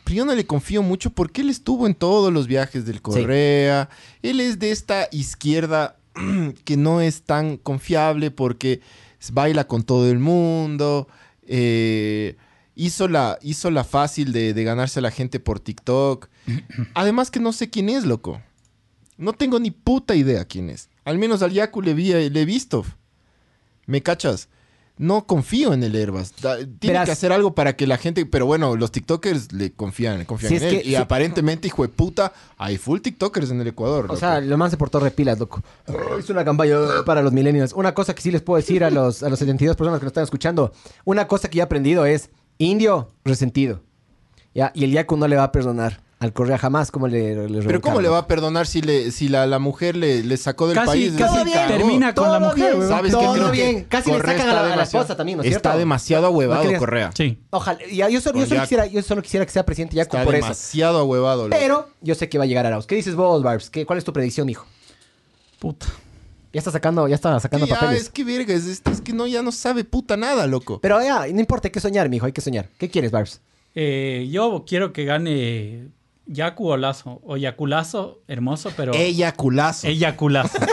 Pero 0.04 0.16
yo 0.16 0.24
no 0.24 0.34
le 0.34 0.44
confío 0.44 0.82
mucho 0.82 1.10
porque 1.10 1.42
él 1.42 1.50
estuvo 1.50 1.86
en 1.86 1.94
todos 1.94 2.32
los 2.32 2.48
viajes 2.48 2.84
del 2.84 3.00
Correa. 3.00 3.88
Él 4.22 4.40
es 4.40 4.58
de 4.58 4.72
esta 4.72 5.08
izquierda 5.12 5.96
que 6.64 6.76
no 6.76 7.00
es 7.00 7.22
tan 7.22 7.56
confiable 7.56 8.32
porque 8.32 8.80
baila 9.32 9.68
con 9.68 9.84
todo 9.84 10.10
el 10.10 10.18
mundo. 10.18 11.06
eh, 11.46 12.36
hizo 12.74 13.06
la, 13.06 13.38
hizo 13.42 13.70
la 13.70 13.84
fácil 13.84 14.32
de, 14.32 14.54
de 14.54 14.64
ganarse 14.64 14.98
a 14.98 15.02
la 15.02 15.12
gente 15.12 15.38
por 15.38 15.60
TikTok. 15.60 16.28
Además 16.94 17.30
que 17.30 17.38
no 17.38 17.52
sé 17.52 17.70
quién 17.70 17.88
es, 17.88 18.04
loco. 18.04 18.40
No 19.16 19.32
tengo 19.32 19.60
ni 19.60 19.70
puta 19.70 20.16
idea 20.16 20.44
quién 20.44 20.70
es. 20.70 20.88
Al 21.04 21.18
menos 21.18 21.42
al 21.42 21.52
Yaku 21.52 21.82
le, 21.82 21.94
vi, 21.94 22.12
le 22.12 22.40
he 22.40 22.44
visto. 22.44 22.84
¿Me 23.92 24.02
cachas? 24.02 24.48
No 24.96 25.26
confío 25.26 25.74
en 25.74 25.82
el 25.82 25.94
Herbas. 25.94 26.32
Da- 26.40 26.56
Tiene 26.56 26.76
Verás. 26.94 27.04
que 27.06 27.12
hacer 27.12 27.30
algo 27.30 27.54
para 27.54 27.76
que 27.76 27.86
la 27.86 27.98
gente... 27.98 28.24
Pero 28.24 28.46
bueno, 28.46 28.74
los 28.74 28.90
TikTokers 28.90 29.52
le 29.52 29.72
confían, 29.72 30.24
confían 30.24 30.48
Si 30.50 30.56
en 30.56 30.62
él. 30.62 30.70
que- 30.80 30.86
y 30.86 30.90
si- 30.90 30.94
aparentemente, 30.96 31.66
hijo 31.68 31.82
de 31.82 31.90
puta, 31.90 32.32
hay 32.56 32.78
full 32.78 33.00
TikTokers 33.00 33.50
en 33.50 33.60
el 33.60 33.66
Ecuador. 33.66 34.04
O 34.04 34.08
loco. 34.08 34.16
sea, 34.18 34.40
lo 34.40 34.56
más 34.56 34.70
se 34.70 34.78
portó 34.78 34.98
repilas, 34.98 35.38
loco. 35.38 35.62
Es 36.18 36.30
una 36.30 36.42
campaña 36.42 36.76
para 37.04 37.20
los 37.20 37.32
millennials. 37.34 37.74
Una 37.74 37.92
cosa 37.92 38.14
que 38.14 38.22
sí 38.22 38.30
les 38.30 38.40
puedo 38.40 38.56
decir 38.56 38.82
a 38.82 38.90
los, 38.90 39.22
a 39.22 39.28
los 39.28 39.38
72 39.38 39.76
personas 39.76 40.00
que 40.00 40.04
nos 40.06 40.10
están 40.12 40.24
escuchando. 40.24 40.72
Una 41.04 41.28
cosa 41.28 41.50
que 41.50 41.58
yo 41.58 41.62
he 41.62 41.64
aprendido 41.64 42.06
es 42.06 42.30
indio 42.56 43.10
resentido. 43.26 43.82
Ya, 44.54 44.72
y 44.74 44.84
el 44.84 44.92
Yaku 44.92 45.18
no 45.18 45.28
le 45.28 45.36
va 45.36 45.44
a 45.44 45.52
perdonar 45.52 46.00
al 46.22 46.32
Correa 46.32 46.56
jamás 46.56 46.90
como 46.92 47.08
le, 47.08 47.48
le 47.48 47.62
Pero 47.62 47.80
¿cómo 47.80 48.00
le 48.00 48.08
va 48.08 48.18
a 48.18 48.26
perdonar 48.28 48.66
si, 48.68 48.80
le, 48.80 49.10
si 49.10 49.28
la, 49.28 49.46
la 49.46 49.58
mujer 49.58 49.96
le, 49.96 50.22
le 50.22 50.36
sacó 50.36 50.68
del 50.68 50.76
Casi- 50.76 50.86
país? 50.86 51.12
casi 51.18 51.50
termina 51.52 52.14
con 52.14 52.30
la 52.30 52.38
mujer, 52.38 52.76
bien. 52.76 52.88
¿Sabes? 52.88 53.10
Todo 53.12 53.32
Creo 53.34 53.46
que 53.50 53.52
bien. 53.52 53.84
Casi 53.88 54.10
le 54.10 54.16
Correa 54.18 54.36
sacan 54.38 54.50
a 54.50 54.54
la- 54.54 54.60
a 54.60 54.62
la 54.62 54.70
demasiado- 54.70 55.02
esposa 55.04 55.16
también, 55.16 55.38
¿no 55.38 55.42
es 55.42 55.48
cierto? 55.48 55.68
Está 55.68 55.78
demasiado 55.78 56.22
¿No 56.22 56.28
ahuevado? 56.28 56.78
Correa. 56.78 57.10
Sí. 57.14 57.38
Ojalá. 57.50 57.78
Ya, 57.92 58.08
yo, 58.08 58.20
solo, 58.20 58.38
yo, 58.38 58.46
solo 58.46 58.60
quisiera, 58.62 58.86
yo 58.86 59.02
solo 59.02 59.20
quisiera 59.22 59.44
que 59.44 59.52
sea 59.52 59.64
presidente 59.66 60.00
Está 60.00 60.22
por 60.24 60.34
eso. 60.34 60.44
demasiado 60.44 60.98
ahuevado. 61.00 61.48
loco. 61.48 61.56
Pero 61.58 61.88
yo 62.00 62.14
sé 62.14 62.28
que 62.28 62.38
va 62.38 62.44
a 62.44 62.46
llegar 62.46 62.66
Arauz. 62.66 62.86
¿Qué 62.86 62.94
dices 62.94 63.14
vos, 63.16 63.42
Barbs? 63.42 63.68
¿Qué, 63.68 63.84
¿Cuál 63.84 63.98
es 63.98 64.04
tu 64.04 64.12
predicción, 64.12 64.46
mijo? 64.46 64.64
Puta. 65.58 65.86
Ya 66.52 66.58
está 66.58 66.70
sacando, 66.70 67.08
ya 67.08 67.14
está 67.14 67.40
sacando 67.40 67.66
Sí, 67.66 67.72
ya, 67.72 67.80
papeles. 67.80 68.02
es 68.02 68.10
que 68.10 68.24
verga, 68.24 68.52
es, 68.54 68.66
es 68.66 69.00
que 69.00 69.12
no, 69.12 69.26
ya 69.26 69.42
no 69.42 69.50
sabe 69.52 69.84
puta 69.84 70.16
nada, 70.16 70.46
loco. 70.46 70.78
Pero 70.82 71.02
ya, 71.02 71.26
no 71.32 71.40
importa, 71.40 71.68
hay 71.68 71.72
que 71.72 71.80
soñar, 71.80 72.08
mijo, 72.10 72.26
hay 72.26 72.32
que 72.32 72.42
soñar. 72.42 72.68
¿Qué 72.78 72.90
quieres, 72.90 73.10
Barbs? 73.10 73.40
Eh, 73.74 74.28
yo 74.30 74.64
quiero 74.66 74.92
que 74.92 75.06
gane 75.06 75.88
Yaku 76.26 76.68
o 76.70 76.76
Lazo. 76.76 77.20
O 77.24 77.36
Yakulazo, 77.36 78.20
hermoso, 78.28 78.70
pero... 78.76 78.92
Ella 78.94 79.32
culazo. 79.32 79.86
Eyaculazo. 79.86 80.58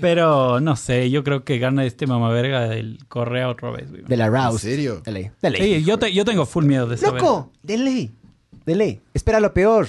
pero 0.00 0.60
no 0.60 0.76
sé, 0.76 1.10
yo 1.10 1.24
creo 1.24 1.44
que 1.44 1.58
gana 1.58 1.84
este 1.84 2.06
mamaverga 2.06 2.68
del 2.68 2.98
Correa 3.08 3.48
otra 3.48 3.70
vez, 3.70 3.90
güey. 3.90 4.02
De 4.02 4.16
la 4.16 4.28
Rouse. 4.28 4.64
¿En 4.64 4.70
serio? 4.70 5.00
De 5.04 5.12
ley. 5.12 5.30
De 5.42 5.50
ley. 5.50 5.60
Sí, 5.80 5.84
yo, 5.84 5.98
te- 5.98 6.12
yo 6.12 6.24
tengo 6.24 6.46
full 6.46 6.64
miedo 6.64 6.86
de 6.86 6.96
saber. 6.96 7.20
¡Loco! 7.20 7.50
De 7.62 7.78
ley. 7.78 8.10
De 8.64 8.76
ley. 8.76 9.00
Espera 9.14 9.40
lo 9.40 9.52
peor. 9.52 9.88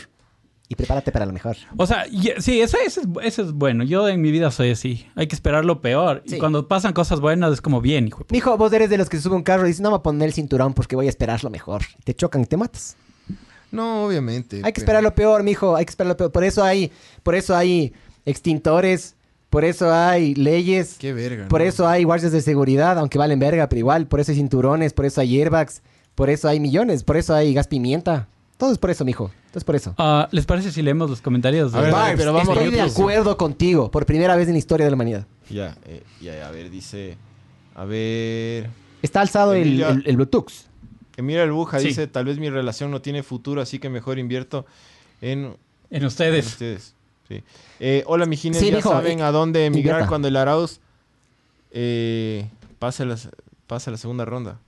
Y 0.71 0.75
prepárate 0.75 1.11
para 1.11 1.25
lo 1.25 1.33
mejor. 1.33 1.57
O 1.77 1.87
sea, 1.87 2.05
sí, 2.37 2.61
eso, 2.61 2.77
eso 2.77 3.01
es, 3.01 3.07
eso 3.23 3.41
es 3.41 3.51
bueno. 3.53 3.83
Yo 3.83 4.07
en 4.07 4.21
mi 4.21 4.31
vida 4.31 4.51
soy 4.51 4.69
así. 4.69 5.07
Hay 5.15 5.25
que 5.27 5.33
esperar 5.33 5.65
lo 5.65 5.81
peor. 5.81 6.21
Sí. 6.27 6.35
Y 6.35 6.39
cuando 6.39 6.67
pasan 6.67 6.93
cosas 6.93 7.19
buenas 7.19 7.53
es 7.53 7.61
como 7.61 7.81
bien, 7.81 8.07
hijo. 8.07 8.19
de 8.19 8.25
puta. 8.25 8.35
Mijo, 8.35 8.55
vos 8.55 8.71
eres 8.71 8.91
de 8.91 8.99
los 8.99 9.09
que 9.09 9.17
se 9.17 9.23
sube 9.23 9.35
un 9.35 9.41
carro 9.41 9.65
y 9.65 9.69
dices, 9.69 9.81
no 9.81 9.89
me 9.89 9.93
voy 9.93 9.99
a 9.99 10.03
poner 10.03 10.27
el 10.27 10.33
cinturón 10.33 10.75
porque 10.75 10.95
voy 10.95 11.07
a 11.07 11.09
esperar 11.09 11.43
lo 11.43 11.49
mejor. 11.49 11.81
Te 12.03 12.13
chocan 12.13 12.43
y 12.43 12.45
te 12.45 12.55
matas. 12.55 12.97
No, 13.71 14.05
obviamente. 14.05 14.57
Hay 14.57 14.61
que 14.63 14.71
pero- 14.73 14.83
esperar 14.83 15.03
lo 15.03 15.15
peor, 15.15 15.43
mijo. 15.43 15.75
Hay 15.75 15.85
que 15.85 15.89
esperar 15.91 16.09
lo 16.09 16.17
peor. 16.17 16.31
Por 16.31 16.43
eso 16.43 16.63
hay, 16.63 16.91
por 17.23 17.35
eso 17.35 17.55
hay 17.55 17.93
extintores. 18.25 19.15
Por 19.49 19.65
eso 19.65 19.91
hay 19.91 20.35
leyes. 20.35 20.95
Qué 20.99 21.11
verga. 21.11 21.47
Por 21.47 21.61
¿no? 21.61 21.67
eso 21.67 21.87
hay 21.87 22.03
guardias 22.03 22.31
de 22.31 22.41
seguridad, 22.41 22.99
aunque 22.99 23.17
valen 23.17 23.39
verga, 23.39 23.67
pero 23.67 23.79
igual. 23.79 24.05
Por 24.07 24.19
eso 24.19 24.31
hay 24.31 24.37
cinturones, 24.37 24.93
por 24.93 25.05
eso 25.05 25.21
hay 25.21 25.39
airbags, 25.41 25.81
por 26.13 26.29
eso 26.29 26.47
hay 26.47 26.59
millones, 26.59 27.03
por 27.03 27.17
eso 27.17 27.33
hay 27.33 27.53
gas 27.55 27.67
pimienta. 27.67 28.27
Todo 28.57 28.71
es 28.71 28.77
por 28.77 28.91
eso, 28.91 29.05
mijo. 29.05 29.31
Todo 29.49 29.57
es 29.57 29.63
por 29.63 29.75
eso. 29.75 29.95
Ah, 29.97 30.27
¿Les 30.31 30.45
parece 30.45 30.71
si 30.71 30.83
leemos 30.83 31.09
los 31.09 31.21
comentarios? 31.21 31.73
A 31.73 31.77
de- 31.77 31.83
ver, 31.85 31.91
Barbs, 31.93 32.15
pero 32.17 32.33
vamos 32.33 32.55
estoy 32.57 32.71
de 32.71 32.81
acuerdo 32.81 33.37
contigo. 33.37 33.89
Por 33.89 34.05
primera 34.05 34.35
vez 34.35 34.47
en 34.47 34.53
la 34.53 34.59
historia 34.59 34.85
de 34.85 34.91
la 34.91 34.95
humanidad. 34.95 35.25
Ya, 35.49 35.75
eh, 35.87 36.03
ya, 36.21 36.35
ya, 36.35 36.47
a 36.47 36.51
ver, 36.51 36.69
dice. 36.69 37.17
A 37.73 37.85
ver. 37.85 38.69
Está 39.01 39.21
alzado 39.21 39.53
el, 39.53 39.61
Emilia. 39.63 39.89
el, 39.89 40.03
el 40.05 40.15
Bluetooth. 40.17 40.51
Emilio 41.19 41.43
Albuja 41.43 41.79
Sí. 41.79 41.87
dice: 41.89 42.07
Tal 42.07 42.25
vez 42.25 42.39
mi 42.39 42.49
relación 42.49 42.89
no 42.91 43.01
tiene 43.01 43.21
futuro, 43.23 43.61
así 43.61 43.77
que 43.79 43.89
mejor 43.89 44.17
invierto 44.19 44.65
en, 45.21 45.55
En 45.91 46.01
en 46.01 46.05
ustedes. 46.05 46.93
Sí. 47.27 47.43
Eh, 47.79 48.03
hola, 48.07 48.25
mijines, 48.25 48.59
Sí, 48.59 48.71
ya 48.71 48.81
saben 48.81 49.19
eh, 49.19 49.23
a 49.23 49.31
dónde 49.31 49.65
emigrar 49.65 49.93
invierta. 49.95 50.07
cuando 50.09 50.27
el 50.27 50.35
Arauz 50.35 50.79
eh, 51.71 52.49
pase, 52.79 53.05
la, 53.05 53.17
pase 53.67 53.91
la 53.91 53.97
segunda 53.97 54.25
ronda. 54.25 54.59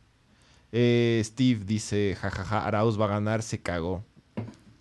Eh, 0.71 1.21
Steve 1.25 1.61
dice: 1.65 2.15
Jajaja, 2.19 2.65
Arauz 2.65 2.99
va 2.99 3.05
a 3.05 3.09
ganar, 3.09 3.41
se 3.41 3.59
cagó. 3.59 4.03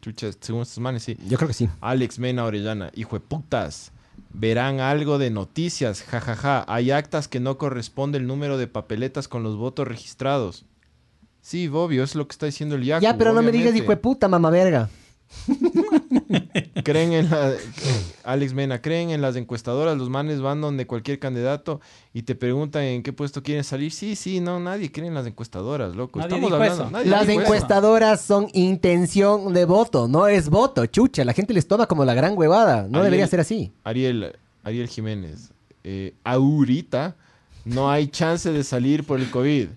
Chucha, 0.03 0.31
según 0.41 0.63
estos 0.63 0.79
manes, 0.79 1.03
sí. 1.03 1.17
Yo 1.29 1.37
creo 1.37 1.49
que 1.49 1.55
sí. 1.55 1.69
Alex 1.81 2.19
Mena 2.19 2.45
Orellana, 2.45 2.91
hijo 2.95 3.17
de 3.17 3.21
putas. 3.21 3.93
Verán 4.33 4.81
algo 4.81 5.19
de 5.19 5.31
noticias, 5.31 6.03
jajaja. 6.03 6.65
Hay 6.69 6.91
actas 6.91 7.27
que 7.29 7.41
no 7.41 7.59
corresponde 7.59 8.19
el 8.19 8.27
número 8.27 8.59
de 8.59 8.67
papeletas 8.69 9.27
con 9.29 9.43
los 9.43 9.57
votos 9.57 9.89
registrados. 9.89 10.65
Sí, 11.43 11.69
obvio, 11.69 12.05
es 12.05 12.15
lo 12.15 12.27
que 12.27 12.33
está 12.33 12.47
diciendo 12.47 12.75
el 12.77 12.85
Yaku. 12.85 13.03
ya, 13.03 13.17
pero 13.17 13.33
no 13.33 13.43
me 13.43 13.51
digas 13.53 13.75
hijo 13.75 13.89
de 13.91 13.97
puta, 13.97 14.29
mamá 14.29 14.51
verga. 14.51 14.89
Creen 16.85 17.13
en 17.13 17.31
la... 17.31 17.53
Alex 18.25 18.53
Mena, 18.53 18.81
creen 18.83 19.11
en 19.11 19.21
las 19.21 19.37
encuestadoras, 19.37 19.97
los 19.97 20.09
manes 20.11 20.41
van 20.41 20.61
donde 20.61 20.87
cualquier 20.87 21.19
candidato 21.19 21.81
y 22.13 22.23
te 22.23 22.35
preguntan 22.35 22.83
en 22.83 23.03
qué 23.03 23.13
puesto 23.13 23.43
quieren 23.43 23.65
salir. 23.65 23.93
Sí, 23.93 24.17
sí, 24.17 24.41
no, 24.41 24.59
nadie 24.61 24.91
cree 24.91 25.07
en 25.07 25.15
las 25.15 25.27
encuestadoras, 25.27 25.95
loco. 25.95 26.19
Nadie 26.19 26.35
Estamos 26.37 26.53
hablando... 26.53 26.83
eso. 26.85 26.91
nadie 26.91 27.11
Las 27.11 27.29
eso. 27.29 27.41
encuestadoras 27.41 28.21
son 28.21 28.49
intención 28.55 29.53
de 29.55 29.65
voto, 29.65 30.09
no 30.09 30.27
es 30.27 30.49
voto, 30.49 30.87
chucha. 30.87 31.25
La 31.25 31.33
gente 31.33 31.55
les 31.55 31.67
toma 31.67 31.87
como 31.87 32.05
la 32.05 32.15
gran 32.15 32.37
huevada. 32.37 32.83
No 32.89 32.99
Ariel- 32.99 33.05
debería 33.05 33.27
ser 33.27 33.41
así. 33.41 33.73
Ariel, 33.85 34.37
Ariel 34.65 34.89
Jiménez, 34.89 35.51
eh, 35.85 36.15
ahorita 36.25 37.17
no 37.65 37.91
hay 37.91 38.09
chance 38.09 38.51
de 38.51 38.65
salir 38.65 39.05
por 39.05 39.21
el 39.21 39.31
COVID. 39.31 39.69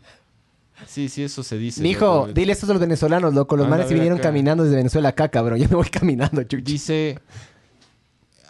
Sí, 0.88 1.10
sí, 1.10 1.24
eso 1.24 1.44
se 1.44 1.58
dice. 1.58 1.82
Mijo, 1.82 2.06
loco. 2.28 2.34
dile 2.34 2.54
esto 2.54 2.66
a 2.66 2.70
los 2.70 2.80
venezolanos, 2.80 3.34
loco. 3.34 3.56
Los 3.58 3.68
manes 3.68 3.88
se 3.88 3.94
vinieron 3.94 4.18
acá. 4.20 4.30
caminando 4.30 4.64
desde 4.64 4.78
Venezuela 4.78 5.10
acá, 5.10 5.30
cabrón. 5.30 5.60
Yo 5.60 5.68
me 5.70 5.76
voy 5.76 5.88
caminando, 5.92 6.44
chucha. 6.44 6.64
Dice, 6.64 7.20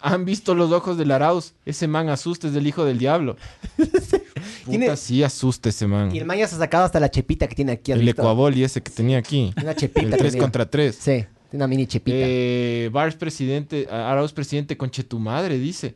¿han 0.00 0.24
visto 0.24 0.54
los 0.54 0.70
ojos 0.72 0.98
del 0.98 1.10
Arauz? 1.10 1.54
Ese 1.64 1.88
man 1.88 2.08
asusta, 2.08 2.46
es 2.48 2.52
del 2.54 2.66
hijo 2.66 2.84
del 2.84 2.98
diablo. 2.98 3.36
Puta, 3.76 4.68
Tiene- 4.70 4.96
sí 4.96 5.22
asusta 5.22 5.68
ese 5.68 5.86
man. 5.86 6.14
Y 6.14 6.18
el 6.18 6.24
man 6.24 6.38
ya 6.38 6.46
se 6.46 6.56
ha 6.56 6.58
sacado 6.58 6.84
hasta 6.84 7.00
la 7.00 7.10
chepita 7.10 7.46
que 7.46 7.54
tiene 7.54 7.72
aquí. 7.72 7.92
¿has 7.92 7.98
El? 8.00 8.08
Ecuabol 8.08 8.56
y 8.56 8.64
ese 8.64 8.82
que 8.82 8.90
tenía 8.90 9.18
aquí. 9.18 9.52
Una 9.60 9.74
chepita. 9.74 10.06
El 10.06 10.10
3 10.12 10.22
tenía. 10.32 10.40
contra 10.42 10.70
3. 10.70 10.94
Sí, 10.94 11.02
tiene 11.02 11.26
una 11.52 11.66
mini 11.66 11.86
chepita. 11.86 12.16
Eh, 12.18 12.88
Bars 12.92 13.16
presidente, 13.16 13.86
Arauz 13.90 14.32
presidente 14.32 14.76
con 14.76 14.90
tu 14.90 15.18
madre, 15.18 15.58
dice. 15.58 15.94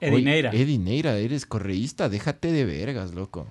Edineira. 0.00 0.50
Eddie 0.50 0.78
Neira, 0.78 1.18
eres 1.18 1.44
correísta, 1.44 2.08
déjate 2.08 2.52
de 2.52 2.64
vergas, 2.64 3.12
loco. 3.12 3.46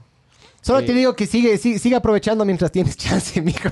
Solo 0.61 0.83
te 0.85 0.93
digo 0.93 1.15
que 1.15 1.25
sigue, 1.25 1.57
sigue, 1.57 1.79
sigue 1.79 1.95
aprovechando 1.95 2.43
mientras 2.45 2.71
tienes 2.71 2.95
chance, 2.97 3.41
mijo. 3.41 3.69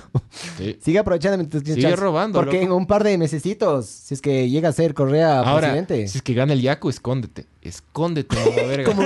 Sí. 0.58 0.78
Sigue 0.82 1.00
aprovechando 1.00 1.38
mientras 1.38 1.62
tienes 1.64 1.76
Sigue 1.84 1.90
chance. 1.90 2.02
robando, 2.02 2.40
Porque 2.40 2.58
loco. 2.62 2.66
en 2.66 2.72
un 2.72 2.88
par 2.88 3.04
de 3.04 3.18
mesecitos, 3.18 3.86
si 3.88 4.14
es 4.14 4.22
que 4.22 4.50
llega 4.50 4.70
a 4.70 4.72
ser 4.72 4.94
Correa 4.94 5.40
Ahora, 5.42 5.68
presidente. 5.68 6.08
si 6.08 6.18
es 6.18 6.22
que 6.24 6.34
gana 6.34 6.54
el 6.54 6.62
Yaku, 6.62 6.90
escóndete. 6.90 7.46
Escóndete, 7.62 8.36
mamá 8.36 8.56
verga. 8.68 8.86
Como, 8.94 9.04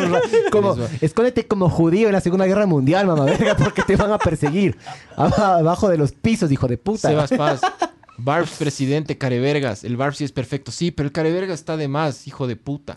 como- 0.51 0.87
escóndete 1.01 1.47
como 1.47 1.69
judío 1.69 2.07
en 2.07 2.13
la 2.13 2.21
Segunda 2.21 2.45
Guerra 2.45 2.65
Mundial, 2.67 3.07
mamá 3.07 3.25
verga, 3.25 3.57
porque 3.57 3.81
te 3.81 3.95
van 3.95 4.11
a 4.11 4.19
perseguir. 4.19 4.77
Aba- 5.17 5.57
Abajo 5.57 5.89
de 5.89 5.97
los 5.97 6.11
pisos, 6.11 6.51
hijo 6.51 6.67
de 6.67 6.77
puta. 6.77 7.09
Sebas 7.09 7.31
Paz. 7.31 7.61
Barbs 8.23 8.51
presidente, 8.59 9.17
Carevergas. 9.17 9.83
El 9.83 9.97
Barbs 9.97 10.17
sí 10.17 10.23
es 10.23 10.31
perfecto. 10.31 10.71
Sí, 10.71 10.91
pero 10.91 11.07
el 11.07 11.11
Carevergas 11.13 11.59
está 11.59 11.75
de 11.75 11.87
más, 11.87 12.27
hijo 12.27 12.45
de 12.45 12.55
puta. 12.55 12.93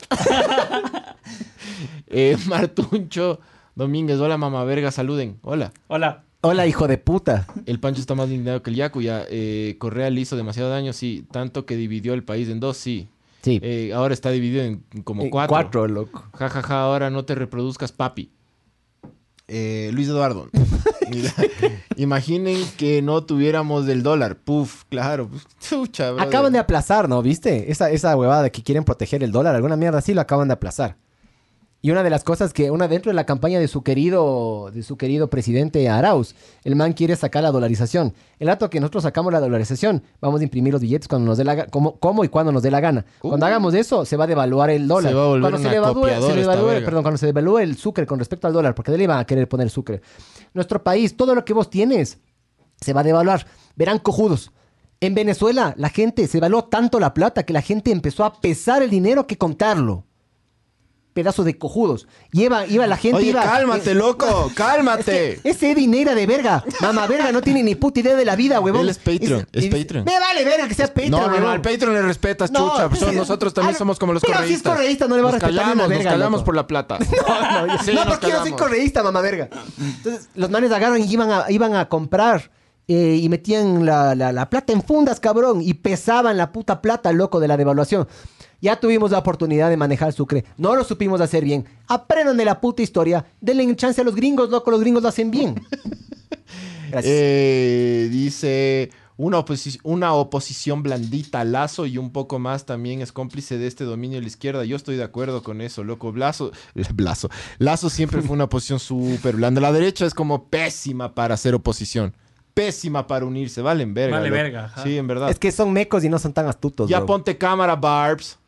eh, 2.08 2.36
Martuncho 2.46 3.40
Domínguez. 3.74 4.18
Hola, 4.20 4.36
mamá 4.38 4.64
verga. 4.64 4.90
Saluden. 4.90 5.38
Hola. 5.42 5.72
Hola. 5.88 6.24
Hola, 6.42 6.66
hijo 6.66 6.86
de 6.86 6.98
puta. 6.98 7.46
El 7.66 7.80
Pancho 7.80 8.00
está 8.00 8.14
más 8.14 8.28
indignado 8.28 8.62
que 8.62 8.70
el 8.70 8.76
Yaku. 8.76 9.00
Ya, 9.00 9.24
eh, 9.30 9.76
Correa 9.78 10.10
le 10.10 10.20
hizo 10.20 10.36
demasiado 10.36 10.70
daño. 10.70 10.92
Sí, 10.92 11.26
tanto 11.30 11.64
que 11.64 11.74
dividió 11.76 12.12
el 12.14 12.22
país 12.22 12.48
en 12.48 12.60
dos. 12.60 12.76
Sí. 12.76 13.08
Sí. 13.42 13.60
Eh, 13.62 13.92
ahora 13.94 14.14
está 14.14 14.30
dividido 14.30 14.62
en 14.62 14.82
como 15.04 15.22
Eh, 15.22 15.30
cuatro. 15.30 15.48
Cuatro, 15.50 15.88
loco. 15.88 16.24
Ja, 16.34 16.48
ja, 16.48 16.62
ja, 16.62 16.80
ahora 16.82 17.10
no 17.10 17.24
te 17.24 17.34
reproduzcas, 17.34 17.92
papi. 17.92 18.30
Eh, 19.48 19.90
Luis 19.92 20.08
Eduardo. 20.08 20.48
Mira, 21.10 21.32
Imaginen 21.96 22.58
que 22.78 23.02
no 23.02 23.24
tuviéramos 23.24 23.84
del 23.86 24.02
dólar. 24.02 24.36
Puf, 24.38 24.84
claro. 24.88 25.28
pues, 25.28 25.46
Chucha. 25.60 26.10
Acaban 26.18 26.52
de 26.54 26.58
aplazar, 26.58 27.08
¿no? 27.08 27.20
¿Viste? 27.22 27.70
Esa, 27.70 27.90
esa 27.90 28.16
huevada 28.16 28.42
de 28.42 28.50
que 28.50 28.62
quieren 28.62 28.84
proteger 28.84 29.22
el 29.22 29.32
dólar, 29.32 29.54
alguna 29.54 29.76
mierda 29.76 29.98
así 29.98 30.14
lo 30.14 30.20
acaban 30.22 30.48
de 30.48 30.54
aplazar. 30.54 30.96
Y 31.84 31.90
una 31.90 32.02
de 32.02 32.08
las 32.08 32.24
cosas 32.24 32.54
que, 32.54 32.70
una 32.70 32.88
dentro 32.88 33.10
de 33.10 33.14
la 33.14 33.26
campaña 33.26 33.60
de 33.60 33.68
su 33.68 33.82
querido, 33.82 34.70
de 34.72 34.82
su 34.82 34.96
querido 34.96 35.28
presidente 35.28 35.86
Arauz, 35.90 36.34
el 36.64 36.76
man 36.76 36.94
quiere 36.94 37.14
sacar 37.14 37.42
la 37.42 37.50
dolarización. 37.50 38.14
El 38.38 38.46
rato 38.48 38.70
que 38.70 38.80
nosotros 38.80 39.02
sacamos 39.02 39.34
la 39.34 39.38
dolarización, 39.40 40.02
vamos 40.18 40.40
a 40.40 40.44
imprimir 40.44 40.72
los 40.72 40.80
billetes 40.80 41.08
cuando 41.08 41.26
nos 41.26 41.36
dé 41.36 41.44
la 41.44 41.54
gana, 41.56 41.70
como, 41.70 41.96
como 41.98 42.24
y 42.24 42.28
cuando 42.30 42.52
nos 42.52 42.62
dé 42.62 42.70
la 42.70 42.80
gana. 42.80 43.04
Cuando 43.20 43.44
Uh. 43.44 43.48
hagamos 43.48 43.74
eso, 43.74 44.06
se 44.06 44.16
va 44.16 44.24
a 44.24 44.26
devaluar 44.26 44.70
el 44.70 44.88
dólar. 44.88 45.10
Se 45.12 45.14
va 45.14 45.24
a 45.24 45.26
volver 45.26 45.40
cuando 45.42 45.58
una 45.60 45.68
se 45.68 45.74
devalúe, 45.74 46.06
se 46.06 46.40
devalúe- 46.40 46.84
perdón, 46.86 47.02
cuando 47.02 47.18
se 47.18 47.26
devalúe 47.26 47.58
el 47.58 47.76
sucre 47.76 48.06
con 48.06 48.18
respecto 48.18 48.46
al 48.46 48.54
dólar, 48.54 48.74
porque 48.74 48.90
de 48.90 48.98
ahí 49.00 49.06
van 49.06 49.18
a 49.18 49.26
querer 49.26 49.46
poner 49.46 49.68
sucre. 49.68 50.00
Nuestro 50.54 50.82
país, 50.82 51.14
todo 51.18 51.34
lo 51.34 51.44
que 51.44 51.52
vos 51.52 51.68
tienes, 51.68 52.16
se 52.80 52.94
va 52.94 53.02
a 53.02 53.04
devaluar. 53.04 53.44
Verán 53.76 53.98
cojudos. 53.98 54.52
En 55.00 55.14
Venezuela, 55.14 55.74
la 55.76 55.90
gente 55.90 56.26
se 56.28 56.38
evaluó 56.38 56.64
tanto 56.64 56.98
la 56.98 57.12
plata 57.12 57.42
que 57.42 57.52
la 57.52 57.60
gente 57.60 57.90
empezó 57.90 58.24
a 58.24 58.40
pesar 58.40 58.82
el 58.82 58.88
dinero 58.88 59.26
que 59.26 59.36
contarlo. 59.36 60.04
Pedazos 61.14 61.46
de 61.46 61.56
cojudos. 61.56 62.06
Y 62.32 62.42
iba, 62.44 62.66
la 62.86 62.96
gente. 62.96 63.16
Oye, 63.18 63.28
iba, 63.28 63.42
cálmate, 63.42 63.92
eh, 63.92 63.94
loco, 63.94 64.50
cálmate. 64.54 65.32
es 65.34 65.40
que 65.42 65.48
ese 65.50 65.70
Eddie 65.70 65.86
Negra 65.88 66.14
de 66.14 66.26
verga, 66.26 66.62
mamá 66.80 67.06
verga, 67.06 67.32
no 67.32 67.40
tiene 67.40 67.62
ni 67.62 67.74
puta 67.76 68.00
idea 68.00 68.16
de 68.16 68.24
la 68.24 68.36
vida, 68.36 68.60
huevón. 68.60 68.82
Él 68.82 68.88
es 68.90 68.98
Patreon, 68.98 69.46
es 69.52 69.64
y- 69.64 69.70
Patreon. 69.70 70.04
Me 70.04 70.18
vale 70.20 70.44
verga 70.44 70.68
que 70.68 70.74
seas 70.74 70.90
Patreon, 70.90 71.10
No, 71.12 71.28
no, 71.28 71.40
no, 71.40 71.48
al 71.50 71.62
Patreon 71.62 71.94
le 71.94 72.02
respetas, 72.02 72.50
No, 72.50 72.70
chucha. 72.72 72.88
pues, 72.90 73.14
nosotros 73.14 73.54
también 73.54 73.74
Ah, 73.76 73.78
somos 73.78 73.98
como 73.98 74.12
los 74.12 74.22
pero 74.22 74.44
si 74.46 74.54
es 74.54 74.62
correísta, 74.62 75.06
no 75.08 75.16
le 75.16 75.22
va 75.22 75.28
a 75.30 75.32
respetar 75.32 75.54
callamos, 75.54 75.88
verga, 75.88 76.04
Nos 76.04 76.12
callamos 76.12 76.32
loco. 76.40 76.44
por 76.44 76.56
la 76.56 76.66
plata. 76.66 76.98
No, 77.54 77.66
no, 77.66 77.82
Sí, 77.82 77.92
no, 77.94 78.04
porque 78.04 78.28
yo 78.28 78.40
soy 78.42 78.52
correísta, 78.52 79.02
mamá 79.02 79.20
verga. 79.20 79.48
Entonces, 79.80 80.28
los 80.34 80.50
manes 80.50 80.72
agarran 80.72 81.00
y 81.02 81.10
iban 81.12 81.30
a, 81.30 81.44
iban 81.50 81.74
a 81.74 81.88
comprar 81.88 82.50
eh, 82.88 83.18
y 83.22 83.28
metían 83.30 83.86
la, 83.86 84.14
la- 84.14 84.32
la 84.32 84.50
plata 84.50 84.72
en 84.72 84.82
fundas, 84.82 85.20
cabrón, 85.20 85.60
y 85.62 85.74
pesaban 85.74 86.36
la 86.36 86.52
puta 86.52 86.82
plata, 86.82 87.12
loco, 87.12 87.40
de 87.40 87.48
la 87.48 87.56
devaluación. 87.56 88.06
Ya 88.64 88.80
tuvimos 88.80 89.10
la 89.10 89.18
oportunidad 89.18 89.68
de 89.68 89.76
manejar 89.76 90.14
Sucre. 90.14 90.42
No 90.56 90.74
lo 90.74 90.84
supimos 90.84 91.20
hacer 91.20 91.44
bien. 91.44 91.66
Aprendan 91.86 92.38
de 92.38 92.46
la 92.46 92.62
puta 92.62 92.80
historia. 92.80 93.26
Denle 93.38 93.76
chance 93.76 94.00
a 94.00 94.04
los 94.04 94.14
gringos, 94.14 94.48
loco. 94.48 94.70
Los 94.70 94.80
gringos 94.80 95.02
lo 95.02 95.10
hacen 95.10 95.30
bien. 95.30 95.54
Gracias. 96.90 97.04
Eh, 97.14 98.08
dice 98.10 98.88
una, 99.18 99.38
oposi- 99.38 99.80
una 99.82 100.14
oposición 100.14 100.82
blandita 100.82 101.44
Lazo 101.44 101.84
y 101.84 101.98
un 101.98 102.10
poco 102.10 102.38
más 102.38 102.64
también 102.64 103.02
es 103.02 103.12
cómplice 103.12 103.58
de 103.58 103.66
este 103.66 103.84
dominio 103.84 104.16
de 104.16 104.22
la 104.22 104.28
izquierda. 104.28 104.64
Yo 104.64 104.76
estoy 104.76 104.96
de 104.96 105.04
acuerdo 105.04 105.42
con 105.42 105.60
eso, 105.60 105.84
loco. 105.84 106.12
Lazo, 106.16 106.50
Lazo, 106.96 107.28
Lazo 107.58 107.90
siempre 107.90 108.22
fue 108.22 108.32
una 108.34 108.44
oposición 108.44 108.78
súper 108.80 109.36
blanda. 109.36 109.60
La 109.60 109.72
derecha 109.72 110.06
es 110.06 110.14
como 110.14 110.48
pésima 110.48 111.14
para 111.14 111.34
hacer 111.34 111.54
oposición. 111.54 112.14
Pésima 112.54 113.06
para 113.06 113.26
unirse. 113.26 113.60
Valen 113.60 113.92
verga. 113.92 114.16
Vale 114.16 114.30
loco. 114.30 114.42
verga, 114.42 114.64
ajá. 114.64 114.84
Sí, 114.84 114.96
en 114.96 115.06
verdad. 115.06 115.28
es 115.28 115.38
que 115.38 115.52
son 115.52 115.70
mecos 115.70 116.02
y 116.02 116.08
no 116.08 116.18
son 116.18 116.32
tan 116.32 116.46
astutos. 116.46 116.88
ya 116.88 116.98
bro. 117.00 117.06
ponte 117.08 117.36
cámara, 117.36 117.76
Barbs. 117.76 118.38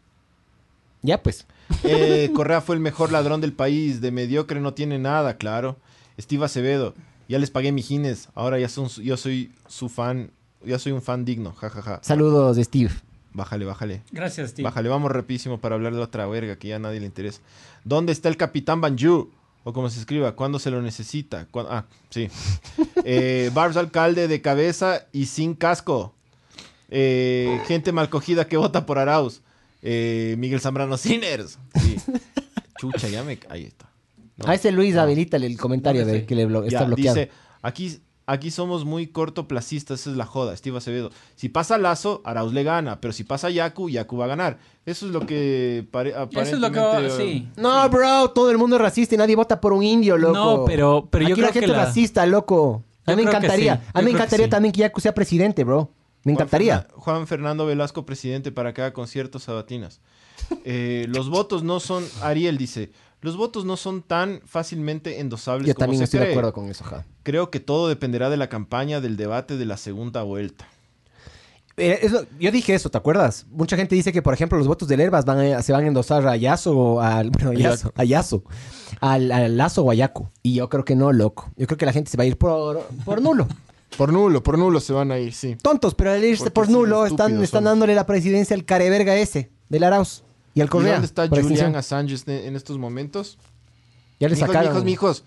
Ya, 1.03 1.23
pues. 1.23 1.47
Eh, 1.83 2.31
Correa 2.33 2.61
fue 2.61 2.77
el 2.77 2.81
mejor 2.81 3.11
ladrón 3.11 3.41
del 3.41 3.53
país. 3.53 4.01
De 4.01 4.11
mediocre 4.13 4.61
no 4.61 4.73
tiene 4.75 4.99
nada, 4.99 5.37
claro. 5.37 5.77
Steve 6.21 6.45
Acevedo. 6.45 6.95
Ya 7.29 7.39
les 7.41 7.51
pagué 7.51 7.73
mijines. 7.73 8.29
Ahora 8.35 8.59
ya 8.61 8.69
son, 8.69 8.89
yo 8.89 9.17
soy 9.17 9.53
su 9.67 9.89
fan. 9.89 10.31
Ya 10.65 10.79
soy 10.79 10.93
un 10.93 11.03
fan 11.03 11.25
digno. 11.25 11.53
Ja, 11.55 11.69
ja, 11.71 11.83
ja. 11.83 11.99
Saludos, 12.03 12.57
Steve. 12.59 12.91
Bájale, 13.33 13.65
bájale. 13.65 14.03
Gracias, 14.13 14.51
Steve. 14.51 14.65
Bájale, 14.65 14.89
vamos 14.89 15.11
rapidísimo 15.11 15.59
para 15.61 15.75
hablar 15.75 15.93
de 15.93 15.99
la 15.99 16.05
otra 16.05 16.27
verga 16.27 16.57
que 16.57 16.69
ya 16.69 16.77
a 16.77 16.79
nadie 16.79 17.01
le 17.01 17.07
interesa. 17.07 17.41
¿Dónde 17.85 18.13
está 18.13 18.29
el 18.29 18.37
Capitán 18.37 18.81
Banju? 18.81 19.31
O 19.65 19.73
como 19.73 19.91
se 19.91 19.99
escriba, 19.99 20.37
¿cuándo 20.37 20.59
se 20.61 20.71
lo 20.71 20.81
necesita? 20.81 21.47
¿Cuándo- 21.51 21.73
Ah, 21.73 21.85
sí. 22.11 22.29
Eh, 23.05 23.51
Barbs 23.53 23.77
alcalde 23.77 24.27
de 24.29 24.41
cabeza 24.41 25.07
y 25.13 25.27
sin 25.27 25.55
casco. 25.55 26.15
Eh, 26.89 27.61
gente 27.67 27.93
mal 27.93 28.09
cogida 28.09 28.47
que 28.49 28.57
vota 28.57 28.87
por 28.87 28.99
Arauz. 28.99 29.43
Eh, 29.83 30.35
Miguel 30.39 30.61
Zambrano 30.61 30.97
Sinners. 30.97 31.59
Sí. 31.81 31.97
Chucha, 32.79 33.09
ya 33.09 33.22
me... 33.22 33.39
Ahí 33.49 33.64
está. 33.64 33.91
No. 34.37 34.49
A 34.51 34.55
ese 34.55 34.70
Luis 34.70 34.95
No. 34.95 35.01
habilita 35.03 35.37
el 35.39 35.57
comentario 35.57 36.05
No, 36.05 36.12
de 36.12 36.27
que 36.27 36.35
le 36.35 36.47
blo- 36.47 36.62
Ya, 36.62 36.79
está 36.79 36.85
bloqueado. 36.85 37.14
Dice, 37.16 37.31
aquí, 37.62 37.99
aquí 38.27 38.51
somos 38.51 38.85
muy 38.85 39.07
cortoplacistas, 39.07 40.01
esa 40.01 40.11
es 40.11 40.16
la 40.16 40.27
joda, 40.27 40.55
Steve 40.57 40.77
Acevedo. 40.77 41.11
Si 41.37 41.49
pasa 41.49 41.79
Lazo, 41.79 42.20
Arauz 42.24 42.53
le 42.53 42.62
gana, 42.62 43.01
pero 43.01 43.12
si 43.14 43.24
pasa 43.24 43.49
Yaku, 43.49 43.89
Yaku 43.89 44.16
va 44.18 44.27
a 44.27 44.29
ganar. 44.29 44.59
Eso 44.85 45.07
es 45.07 45.12
lo 45.12 45.24
que 45.24 45.87
pare- 45.91 46.11
Eso 46.11 46.41
es 46.57 46.61
lo 46.61 46.70
que... 46.70 46.79
aparentemente, 46.79 47.16
Sí. 47.24 47.49
No, 47.57 47.89
bro, 47.89 48.29
todo 48.31 48.51
el 48.51 48.59
mundo 48.59 48.77
es 48.77 48.83
racista 48.83 49.14
y 49.14 49.18
nadie 49.18 49.37
vota 49.37 49.59
por 49.61 49.72
un 49.72 49.83
indio, 49.83 50.18
loco. 50.18 50.35
No, 50.35 50.64
pero- 50.66 51.09
pero 51.11 51.22
yo 51.27 51.35
Aquí 51.35 51.41
creo 51.41 51.47
la 51.47 51.53
gente 51.55 51.66
que 51.68 51.72
la- 51.72 51.85
racista, 51.87 52.27
loco. 52.27 52.83
A 53.07 53.12
mí 53.12 53.16
me 53.16 53.22
que 53.22 53.29
encantaría. 53.37 53.77
sí, 53.77 53.81
A 53.95 53.99
mí 54.01 54.05
me 54.05 54.11
que 54.11 54.16
encantaría 54.16 54.47
sí. 54.47 54.51
también 54.51 54.72
que 54.72 54.81
Yaku 54.81 55.01
sea 55.01 55.14
presidente, 55.14 55.64
bro. 55.64 55.93
Me 56.27 56.33
Juan 56.35 56.43
encantaría. 56.43 56.81
Fernan- 56.89 57.01
Juan 57.01 57.27
Fernando 57.27 57.66
Velasco, 57.66 58.05
presidente, 58.05 58.53
para 58.53 58.74
que 58.74 58.83
haga 58.83 58.93
conciertos 58.93 59.45
sabatinas. 59.45 60.01
Eh, 60.64 61.07
los 61.09 61.31
votos 61.31 61.62
no 61.62 61.81
son, 61.81 62.05
Ariel 62.22 62.59
dice, 62.59 62.91
los 63.22 63.37
votos 63.37 63.64
no 63.64 63.77
son 63.77 64.03
tan 64.03 64.41
fácilmente 64.45 65.20
endosables 65.20 65.66
Yo 65.68 65.74
como 65.74 65.85
también 65.85 65.99
se 66.01 66.05
estoy 66.05 66.20
de 66.20 66.31
acuerdo 66.31 66.53
con 66.53 66.66
eso, 66.68 66.85
ja. 66.85 67.05
Creo 67.22 67.51
que 67.51 67.61
todo 67.61 67.89
dependerá 67.89 68.29
de 68.29 68.37
la 68.37 68.49
campaña, 68.49 69.01
del 69.01 69.16
debate 69.16 69.57
de 69.57 69.64
la 69.64 69.77
segunda 69.77 70.22
vuelta. 70.24 70.66
Eh, 71.79 71.99
eso- 72.03 72.24
yo 72.41 72.51
dije 72.51 72.74
eso, 72.74 72.91
¿te 72.91 72.97
acuerdas? 72.97 73.47
Mucha 73.51 73.77
gente 73.77 73.95
dice 73.95 74.11
que, 74.12 74.22
por 74.22 74.33
ejemplo, 74.33 74.57
los 74.59 74.66
votos 74.66 74.89
del 74.89 75.01
Herbas 75.01 75.24
van 75.27 75.39
a- 75.41 75.62
se 75.62 75.72
van 75.72 75.85
a 75.85 75.87
endosar 75.89 76.27
a 76.27 76.35
Yaso 76.37 76.77
o 76.77 77.01
al. 77.01 77.31
Bueno, 77.33 77.51
a 77.51 77.55
Yaso. 77.55 77.93
A 77.97 78.05
Yaso. 78.05 78.43
Al, 79.01 79.31
al 79.31 79.57
Lazo 79.57 79.83
o 79.85 79.91
a 79.91 79.95
Yaku. 79.95 80.29
Y 80.43 80.55
yo 80.55 80.68
creo 80.70 80.85
que 80.85 80.97
no, 80.97 81.12
loco. 81.12 81.51
Yo 81.57 81.66
creo 81.66 81.77
que 81.77 81.87
la 81.87 81.93
gente 81.93 82.11
se 82.11 82.16
va 82.16 82.24
a 82.24 82.27
ir 82.27 82.39
por, 82.39 82.81
por 83.05 83.20
nulo. 83.20 83.47
Por 83.97 84.13
nulo, 84.13 84.43
por 84.43 84.59
nulo 84.59 84.81
se 84.81 84.93
van 84.93 85.11
a 85.11 85.19
ir, 85.19 85.33
sí. 85.33 85.57
Tontos, 85.63 85.95
pero 85.95 86.13
al 86.13 86.23
irse 86.25 86.45
Porque 86.45 86.53
por 86.53 86.69
nulo 86.71 87.07
están, 87.07 87.33
están 87.43 87.47
somos. 87.63 87.65
dándole 87.65 87.95
la 87.95 88.07
presidencia 88.07 88.55
al 88.55 88.65
careverga 88.65 89.17
ese, 89.17 89.51
del 89.69 89.85
Arauz. 89.85 90.23
Y 90.55 90.61
al 90.61 90.67
¿Y 90.67 90.71
Correa. 90.71 90.93
dónde 90.95 91.07
está 91.07 91.29
Julian. 91.29 91.77
Assange 91.77 92.15
en 92.27 92.57
estos 92.57 92.79
momentos? 92.79 93.39
Ya 94.21 94.29
le 94.29 94.35
Mijos, 94.35 94.49
sacaron. 94.49 94.71
mijos, 94.73 94.85
mijos, 94.85 95.25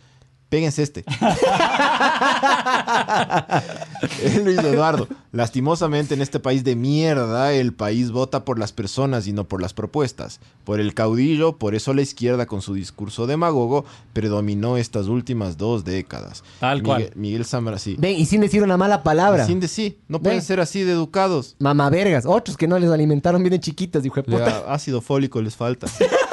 péguense 0.50 0.84
este. 0.84 1.06
Luis 4.44 4.60
Eduardo, 4.60 5.08
lastimosamente 5.32 6.16
en 6.16 6.22
este 6.22 6.40
país 6.40 6.64
de 6.64 6.76
mierda, 6.76 7.54
el 7.54 7.74
país 7.74 8.12
vota 8.12 8.46
por 8.46 8.60
las 8.60 8.72
personas 8.74 9.28
y 9.28 9.34
no 9.34 9.46
por 9.46 9.62
las 9.62 9.74
propuestas. 9.74 10.40
Por 10.64 10.80
el 10.80 10.94
caudillo, 10.94 11.58
por 11.58 11.76
eso 11.76 11.94
la 11.94 12.02
izquierda 12.02 12.46
con 12.46 12.62
su 12.62 12.74
discurso 12.74 13.28
demagogo 13.28 13.84
predominó 14.14 14.78
estas 14.78 15.08
últimas 15.08 15.58
dos 15.58 15.84
décadas. 15.86 16.44
Tal 16.60 16.84
cual. 16.84 17.12
Miguel, 17.16 17.46
Miguel 17.46 17.80
sí. 17.80 17.96
Ven, 18.00 18.18
y 18.18 18.26
sin 18.26 18.42
decir 18.42 18.64
una 18.64 18.78
mala 18.78 19.04
palabra. 19.04 19.46
Sin 19.46 19.60
decir, 19.60 20.00
no 20.08 20.20
pueden 20.20 20.42
ser 20.42 20.60
así 20.60 20.84
de 20.84 20.94
educados. 20.94 21.56
Mamavergas. 21.60 22.26
Otros 22.26 22.58
que 22.58 22.68
no 22.68 22.80
les 22.80 22.90
alimentaron 22.90 23.42
bien 23.42 23.52
de 23.52 23.60
chiquitas, 23.60 24.06
hijo 24.06 24.18
de 24.18 24.24
puta. 24.24 24.66
Ácido 24.68 25.02
fólico 25.02 25.42
les 25.42 25.56
falta. 25.56 25.88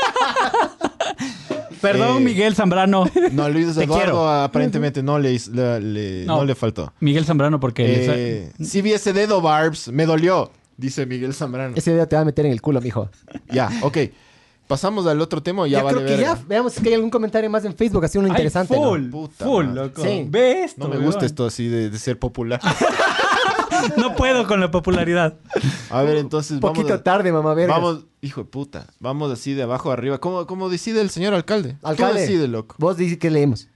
Perdón, 1.80 2.18
Eh, 2.18 2.20
Miguel 2.20 2.54
Zambrano. 2.54 3.04
No, 3.32 3.48
Luis 3.48 3.68
Eduardo 3.76 3.94
quiero. 3.94 4.28
aparentemente 4.30 5.02
no 5.02 5.18
le, 5.18 5.38
le- 5.52 5.80
le- 5.80 6.24
no. 6.26 6.36
No. 6.38 6.44
le 6.44 6.54
faltó. 6.54 6.92
Miguel 7.00 7.24
Zambrano 7.24 7.60
porque... 7.60 7.84
Eh, 7.88 8.52
sí 8.64 8.82
vi 8.82 8.92
ese 8.92 9.12
dedo, 9.12 9.40
Barbs. 9.40 9.88
Me 9.88 10.06
dolió, 10.06 10.50
dice 10.76 11.06
Miguel 11.06 11.34
Zambrano. 11.34 11.74
Ese 11.76 11.92
dedo 11.92 12.06
te 12.06 12.16
va 12.16 12.22
a 12.22 12.24
meter 12.24 12.46
en 12.46 12.52
el 12.52 12.60
culo, 12.62 12.80
mijo. 12.80 13.10
Ya, 13.50 13.70
ok. 13.82 13.98
Pasamos 14.66 15.06
al 15.06 15.20
otro 15.20 15.40
tema 15.44 15.64
ya 15.68 15.78
Ya, 15.78 15.84
vale 15.84 15.98
creo 15.98 16.08
que 16.08 16.16
verga? 16.16 16.34
ya. 16.34 16.44
Veamos 16.48 16.72
si 16.72 16.88
hay 16.88 16.94
algún 16.94 17.08
comentario 17.10 17.48
más 17.48 17.64
en 17.64 17.72
Facebook. 17.76 18.04
Ha 18.04 18.08
sido 18.08 18.20
uno 18.22 18.30
Ay, 18.30 18.32
interesante. 18.32 18.74
¿no? 18.74 18.88
full, 18.88 19.10
Puta 19.10 19.44
full, 19.44 19.66
loco. 19.66 20.02
Sí. 20.02 20.26
Ve 20.28 20.64
esto, 20.64 20.88
No 20.88 20.92
me 20.92 21.04
gusta 21.06 21.24
esto 21.24 21.46
así 21.46 21.68
de, 21.68 21.88
de 21.88 21.98
ser 22.00 22.18
popular. 22.18 22.60
No 23.96 24.14
puedo 24.14 24.46
con 24.46 24.60
la 24.60 24.70
popularidad. 24.70 25.36
A 25.90 26.02
ver, 26.02 26.16
entonces 26.16 26.52
Un 26.52 26.60
vamos. 26.60 26.78
poquito 26.78 26.94
a- 26.94 27.02
tarde, 27.02 27.32
mamá 27.32 27.54
vergas. 27.54 27.76
Vamos, 27.80 28.06
hijo 28.20 28.42
de 28.42 28.46
puta. 28.48 28.86
Vamos 29.00 29.30
así 29.32 29.54
de 29.54 29.62
abajo 29.62 29.90
arriba. 29.90 30.18
¿Cómo, 30.18 30.46
cómo 30.46 30.68
decide 30.68 31.00
el 31.00 31.10
señor 31.10 31.34
alcalde? 31.34 31.76
Alcalde. 31.82 32.14
Tú 32.14 32.18
decide, 32.20 32.48
loco. 32.48 32.76
Vos 32.78 32.96
dices 32.96 33.18
que 33.18 33.30
leemos. 33.30 33.68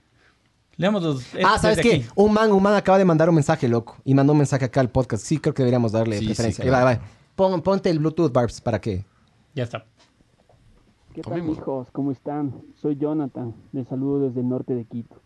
Leamos 0.77 1.03
los... 1.03 1.23
Ah, 1.45 1.59
¿sabes 1.59 1.77
desde 1.77 1.89
qué? 1.89 1.95
aquí. 1.97 2.05
Un 2.15 2.33
man, 2.33 2.51
un 2.51 2.63
man 2.63 2.73
acaba 2.75 2.97
de 2.97 3.05
mandar 3.05 3.29
un 3.29 3.35
mensaje, 3.35 3.67
loco. 3.67 3.97
Y 4.03 4.13
mandó 4.15 4.33
un 4.33 4.39
mensaje 4.39 4.65
acá 4.65 4.79
al 4.81 4.89
podcast. 4.89 5.23
Sí, 5.23 5.37
creo 5.37 5.53
que 5.53 5.61
deberíamos 5.63 5.91
darle 5.91 6.17
Sí, 6.17 6.25
preferencia. 6.25 6.63
sí, 6.63 6.67
Ahí 6.67 6.73
va, 6.73 6.81
claro. 6.81 6.99
va. 7.01 7.05
Pon- 7.35 7.61
ponte 7.61 7.89
el 7.89 7.99
Bluetooth, 7.99 8.31
Barbs, 8.31 8.61
para 8.61 8.79
que. 8.81 9.05
Ya 9.53 9.63
está. 9.63 9.85
¿Qué 11.13 11.21
tal, 11.21 11.47
hijos? 11.49 11.89
¿Cómo 11.91 12.11
están? 12.11 12.53
Soy 12.81 12.95
Jonathan. 12.95 13.53
Les 13.73 13.87
saludo 13.87 14.27
desde 14.27 14.39
el 14.39 14.47
norte 14.49 14.73
de 14.75 14.85
Quito. 14.85 15.17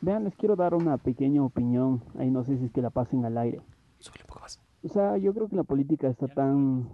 Vean, 0.00 0.24
les 0.24 0.34
quiero 0.34 0.56
dar 0.56 0.74
una 0.74 0.96
pequeña 0.96 1.42
opinión. 1.44 2.02
Ahí 2.18 2.30
no 2.30 2.44
sé 2.44 2.56
si 2.58 2.64
es 2.64 2.72
que 2.72 2.80
la 2.82 2.90
pasen 2.90 3.24
al 3.24 3.36
aire. 3.38 3.60
Súbele 4.02 4.24
un 4.24 4.28
poco 4.28 4.40
más. 4.40 4.60
O 4.84 4.88
sea, 4.88 5.16
yo 5.16 5.32
creo 5.32 5.48
que 5.48 5.54
la 5.54 5.62
política 5.62 6.08
está 6.08 6.26
tan, 6.26 6.88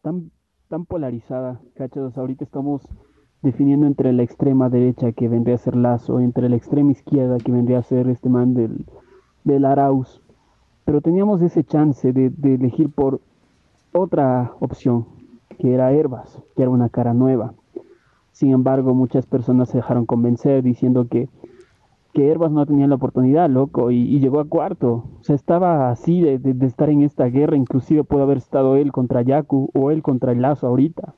tan, 0.00 0.30
tan 0.68 0.86
polarizada, 0.86 1.60
¿cachas? 1.74 2.04
O 2.04 2.10
sea, 2.10 2.22
ahorita 2.22 2.42
estamos 2.42 2.88
definiendo 3.42 3.86
entre 3.86 4.14
la 4.14 4.22
extrema 4.22 4.70
derecha 4.70 5.12
que 5.12 5.28
vendría 5.28 5.56
a 5.56 5.58
ser 5.58 5.76
Lazo, 5.76 6.20
entre 6.20 6.48
la 6.48 6.56
extrema 6.56 6.92
izquierda 6.92 7.36
que 7.36 7.52
vendría 7.52 7.80
a 7.80 7.82
ser 7.82 8.08
este 8.08 8.30
man 8.30 8.54
del, 8.54 8.86
del 9.44 9.66
Arauz. 9.66 10.22
Pero 10.86 11.02
teníamos 11.02 11.42
ese 11.42 11.64
chance 11.64 12.14
de, 12.14 12.30
de 12.30 12.54
elegir 12.54 12.90
por 12.90 13.20
otra 13.92 14.52
opción, 14.60 15.06
que 15.58 15.74
era 15.74 15.92
Herbas, 15.92 16.42
que 16.56 16.62
era 16.62 16.70
una 16.70 16.88
cara 16.88 17.12
nueva. 17.12 17.52
Sin 18.32 18.52
embargo, 18.52 18.94
muchas 18.94 19.26
personas 19.26 19.68
se 19.68 19.76
dejaron 19.76 20.06
convencer 20.06 20.62
diciendo 20.62 21.08
que 21.08 21.28
que 22.14 22.30
Herbas 22.30 22.52
no 22.52 22.64
tenía 22.64 22.86
la 22.86 22.94
oportunidad, 22.94 23.50
loco, 23.50 23.90
y, 23.90 24.18
llegó 24.20 24.40
a 24.40 24.44
cuarto. 24.44 25.04
O 25.20 25.24
sea, 25.24 25.34
estaba 25.34 25.90
así 25.90 26.20
de, 26.20 26.38
de- 26.38 26.54
de 26.54 26.66
estar 26.66 26.88
en 26.88 27.02
esta 27.02 27.26
guerra, 27.26 27.56
inclusive 27.56 28.04
puede 28.04 28.22
haber 28.22 28.38
estado 28.38 28.76
él 28.76 28.92
contra 28.92 29.22
Yaku 29.22 29.68
o 29.74 29.90
él 29.90 30.02
contra 30.02 30.32
el 30.32 30.40
Lazo 30.40 30.68
ahorita. 30.68 31.14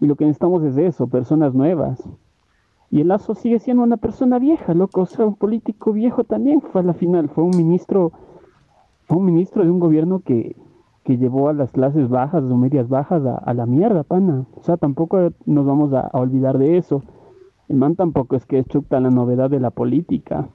Y 0.00 0.06
lo 0.06 0.14
que 0.16 0.24
necesitamos 0.26 0.62
es 0.64 0.76
eso, 0.76 1.06
personas 1.06 1.54
nuevas. 1.54 2.02
Y 2.90 3.00
el 3.00 3.08
Lazo 3.08 3.34
sigue 3.34 3.58
siendo 3.58 3.82
una 3.82 3.96
persona 3.96 4.38
vieja, 4.38 4.74
loco, 4.74 5.00
o 5.00 5.06
sea, 5.06 5.24
un 5.26 5.34
político 5.34 5.92
viejo 5.92 6.24
también 6.24 6.60
fue 6.60 6.82
a 6.82 6.84
la 6.84 6.92
final, 6.92 7.30
fue 7.30 7.44
un 7.44 7.56
ministro, 7.56 8.12
fue 9.06 9.16
un 9.16 9.24
ministro 9.24 9.64
de 9.64 9.70
un 9.70 9.80
gobierno 9.80 10.20
que, 10.20 10.56
que 11.04 11.16
llevó 11.16 11.48
a 11.48 11.54
las 11.54 11.72
clases 11.72 12.10
bajas 12.10 12.44
o 12.44 12.56
medias 12.56 12.88
bajas 12.90 13.22
a, 13.24 13.54
la 13.54 13.64
mierda, 13.64 14.02
pana. 14.02 14.44
O 14.56 14.62
sea, 14.62 14.76
tampoco 14.76 15.30
nos 15.46 15.64
vamos 15.64 15.94
a 15.94 16.10
olvidar 16.12 16.58
de 16.58 16.76
eso. 16.76 17.02
El 17.72 17.78
man 17.78 17.96
tampoco 17.96 18.36
es 18.36 18.44
que 18.44 18.58
es 18.58 18.66
la 18.90 19.00
novedad 19.00 19.48
de 19.48 19.58
la 19.58 19.70
política. 19.70 20.46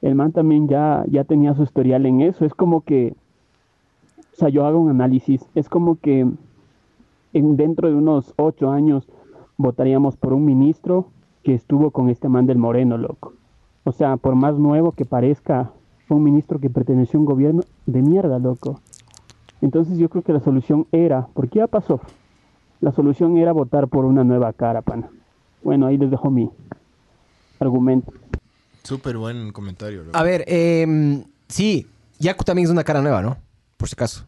El 0.00 0.14
man 0.14 0.30
también 0.30 0.68
ya, 0.68 1.04
ya 1.08 1.24
tenía 1.24 1.54
su 1.54 1.64
historial 1.64 2.06
en 2.06 2.20
eso. 2.20 2.44
Es 2.44 2.54
como 2.54 2.82
que, 2.82 3.16
o 4.32 4.36
sea, 4.36 4.48
yo 4.48 4.64
hago 4.64 4.78
un 4.78 4.90
análisis. 4.90 5.44
Es 5.56 5.68
como 5.68 5.96
que 5.96 6.20
en, 7.32 7.56
dentro 7.56 7.88
de 7.88 7.96
unos 7.96 8.32
ocho 8.36 8.70
años 8.70 9.08
votaríamos 9.56 10.16
por 10.16 10.34
un 10.34 10.44
ministro 10.44 11.06
que 11.42 11.52
estuvo 11.52 11.90
con 11.90 12.10
este 12.10 12.28
man 12.28 12.46
del 12.46 12.58
Moreno, 12.58 12.96
loco. 12.96 13.32
O 13.82 13.90
sea, 13.90 14.16
por 14.18 14.36
más 14.36 14.56
nuevo 14.56 14.92
que 14.92 15.04
parezca, 15.04 15.72
fue 16.06 16.16
un 16.16 16.22
ministro 16.22 16.60
que 16.60 16.70
perteneció 16.70 17.18
a 17.18 17.22
un 17.22 17.26
gobierno 17.26 17.62
de 17.86 18.02
mierda, 18.02 18.38
loco. 18.38 18.78
Entonces 19.60 19.98
yo 19.98 20.08
creo 20.08 20.22
que 20.22 20.32
la 20.32 20.38
solución 20.38 20.86
era, 20.92 21.26
porque 21.34 21.58
ya 21.58 21.66
pasó, 21.66 22.00
la 22.80 22.92
solución 22.92 23.36
era 23.36 23.50
votar 23.50 23.88
por 23.88 24.04
una 24.04 24.22
nueva 24.22 24.52
cara, 24.52 24.82
pana. 24.82 25.10
Bueno, 25.62 25.86
ahí 25.86 25.96
les 25.96 26.10
dejo 26.10 26.30
mi 26.30 26.48
argumento. 27.60 28.12
Súper 28.82 29.16
buen 29.16 29.52
comentario. 29.52 30.04
loco. 30.04 30.16
A 30.18 30.22
ver, 30.22 30.44
eh, 30.48 31.24
sí, 31.48 31.86
Yaku 32.18 32.44
también 32.44 32.66
es 32.66 32.70
una 32.72 32.84
cara 32.84 33.00
nueva, 33.00 33.22
¿no? 33.22 33.38
Por 33.76 33.88
si 33.88 33.94
acaso. 33.94 34.24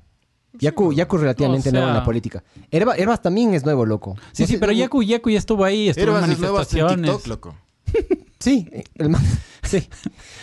Yaku, 0.54 0.92
Yaku 0.92 1.16
es 1.16 1.22
relativamente 1.22 1.68
O 1.68 1.72
sea- 1.72 1.80
nuevo 1.80 1.88
en 1.88 1.96
la 1.98 2.04
política. 2.04 2.44
Herba- 2.70 2.96
Herbas 2.96 3.20
también 3.20 3.54
es 3.54 3.64
nuevo, 3.64 3.84
loco. 3.84 4.14
Sí, 4.32 4.42
No 4.44 4.46
sí, 4.46 4.52
sé- 4.54 4.58
pero 4.60 4.70
Yaku 4.70 5.02
Yaku 5.02 5.30
ya 5.30 5.38
estuvo 5.38 5.64
ahí, 5.64 5.88
estuvo 5.88 6.04
en 6.04 6.10
Herbas 6.16 6.30
es 6.30 6.38
nuevo 6.38 6.56
en 6.58 6.62
manifestaciones. 6.62 7.10
TikTok, 7.10 7.26
loco. 7.26 7.54
Sí, 8.38 8.68
el 8.96 9.08
man- 9.08 9.22
sí. 9.62 9.88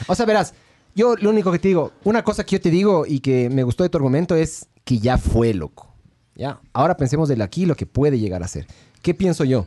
O 0.08 0.16
sea, 0.16 0.26
verás, 0.26 0.54
yo 0.96 1.16
lo 1.16 1.30
único 1.30 1.52
que 1.52 1.60
te 1.60 1.68
digo, 1.70 1.92
una 2.04 2.24
cosa 2.24 2.44
que 2.44 2.56
yo 2.58 2.62
te 2.62 2.72
digo 2.72 3.06
y 3.08 3.20
que 3.22 3.50
me 3.50 3.64
gustó 3.64 3.84
de 3.84 3.90
tu 3.90 3.98
argumento 3.98 4.36
es 4.36 4.68
que 4.84 4.98
ya 5.00 5.18
fue, 5.18 5.54
loco. 5.54 5.88
Ya, 6.36 6.60
ahora 6.74 6.98
pensemos 6.98 7.30
del 7.30 7.42
aquí 7.42 7.66
lo 7.66 7.76
que 7.76 7.86
puede 7.86 8.18
llegar 8.20 8.42
a 8.44 8.48
ser. 8.48 8.66
¿Qué 9.04 9.14
pienso 9.14 9.44
yo? 9.46 9.66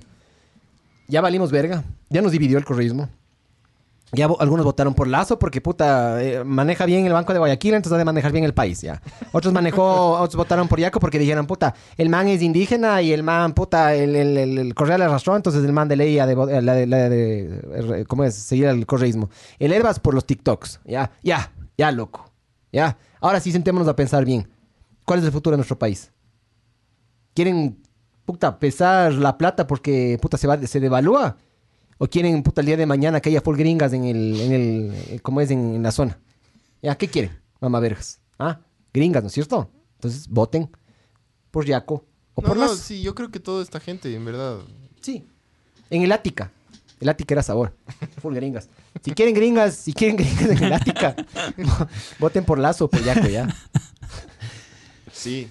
Ya 1.08 1.20
valimos 1.20 1.50
verga, 1.50 1.84
ya 2.10 2.22
nos 2.22 2.32
dividió 2.32 2.58
el 2.58 2.64
correísmo. 2.64 3.08
Ya 4.12 4.26
algunos 4.38 4.64
votaron 4.64 4.94
por 4.94 5.08
Lazo 5.08 5.40
porque 5.40 5.60
puta 5.60 6.22
eh, 6.22 6.44
maneja 6.44 6.86
bien 6.86 7.04
el 7.04 7.12
Banco 7.12 7.32
de 7.32 7.40
Guayaquil, 7.40 7.74
entonces 7.74 7.94
ha 7.96 7.98
de 7.98 8.04
manejar 8.04 8.30
bien 8.30 8.44
el 8.44 8.54
país, 8.54 8.80
ya. 8.80 9.02
Otros 9.32 9.52
manejó, 9.52 10.12
otros 10.20 10.36
votaron 10.36 10.68
por 10.68 10.78
Yaco 10.78 11.00
porque 11.00 11.18
dijeron, 11.18 11.48
puta, 11.48 11.74
el 11.96 12.08
man 12.10 12.28
es 12.28 12.40
indígena 12.40 13.02
y 13.02 13.12
el 13.12 13.24
man, 13.24 13.54
puta, 13.54 13.92
el, 13.96 14.14
el, 14.14 14.38
el, 14.38 14.58
el 14.58 14.74
correa 14.76 14.98
le 14.98 15.04
arrastró, 15.04 15.34
entonces 15.34 15.64
el 15.64 15.72
man 15.72 15.88
de 15.88 15.96
ley 15.96 16.18
ha 16.20 16.26
de, 16.26 16.36
vo- 16.36 16.48
eh, 16.48 16.62
la 16.62 16.74
de, 16.74 16.86
la 16.86 17.08
de- 17.08 18.04
¿cómo 18.06 18.22
es? 18.22 18.34
Seguir 18.36 18.66
el 18.66 18.86
correísmo. 18.86 19.30
El 19.58 19.72
Herbas 19.72 19.98
por 19.98 20.14
los 20.14 20.24
TikToks, 20.26 20.80
ya, 20.84 21.10
ya, 21.24 21.50
ya, 21.76 21.90
loco, 21.90 22.30
ya. 22.72 22.96
Ahora 23.20 23.40
sí 23.40 23.50
sentémonos 23.50 23.88
a 23.88 23.96
pensar 23.96 24.24
bien. 24.24 24.48
¿Cuál 25.04 25.18
es 25.18 25.24
el 25.24 25.32
futuro 25.32 25.54
de 25.54 25.58
nuestro 25.58 25.76
país? 25.78 26.12
¿Quieren, 27.34 27.78
puta, 28.24 28.58
pesar 28.58 29.12
la 29.14 29.36
plata 29.38 29.66
porque, 29.66 30.18
puta, 30.20 30.36
se, 30.36 30.46
va, 30.46 30.58
se 30.66 30.80
devalúa? 30.80 31.36
¿O 31.98 32.06
quieren, 32.06 32.42
puta, 32.42 32.60
el 32.60 32.66
día 32.66 32.76
de 32.76 32.86
mañana 32.86 33.20
que 33.20 33.30
haya 33.30 33.40
full 33.40 33.56
gringas 33.56 33.92
en 33.92 34.04
el, 34.04 34.40
en 34.40 34.52
el, 34.52 34.92
eh, 34.94 35.20
¿cómo 35.22 35.40
es? 35.40 35.50
En, 35.50 35.76
en 35.76 35.82
la 35.82 35.92
zona. 35.92 36.18
¿Ya? 36.82 36.96
¿Qué 36.96 37.08
quieren, 37.08 37.38
mamá 37.60 37.80
vergas? 37.80 38.20
¿Ah? 38.38 38.60
Gringas, 38.92 39.22
¿no 39.22 39.28
es 39.28 39.32
cierto? 39.34 39.70
Entonces, 39.96 40.28
voten 40.28 40.68
por 41.50 41.64
Yaco 41.64 42.04
o 42.34 42.42
No, 42.42 42.48
por 42.48 42.56
no, 42.56 42.66
las... 42.66 42.78
sí, 42.78 43.00
yo 43.00 43.14
creo 43.14 43.30
que 43.30 43.40
toda 43.40 43.62
esta 43.62 43.80
gente, 43.80 44.14
en 44.14 44.24
verdad. 44.24 44.58
Sí. 45.00 45.24
En 45.88 46.02
el 46.02 46.12
Ática. 46.12 46.50
El 47.00 47.08
Ática 47.08 47.34
era 47.34 47.42
sabor. 47.42 47.76
Full 48.22 48.34
gringas. 48.34 48.68
Si 49.02 49.12
quieren 49.12 49.34
gringas, 49.34 49.74
si 49.74 49.92
quieren 49.92 50.16
gringas 50.16 50.50
en 50.50 50.64
el 50.64 50.72
Ática, 50.72 51.14
voten 52.18 52.44
por 52.44 52.58
Lazo 52.58 52.86
o 52.86 52.88
por 52.90 53.02
Yaco, 53.02 53.28
ya. 53.28 53.48
Sí. 55.12 55.48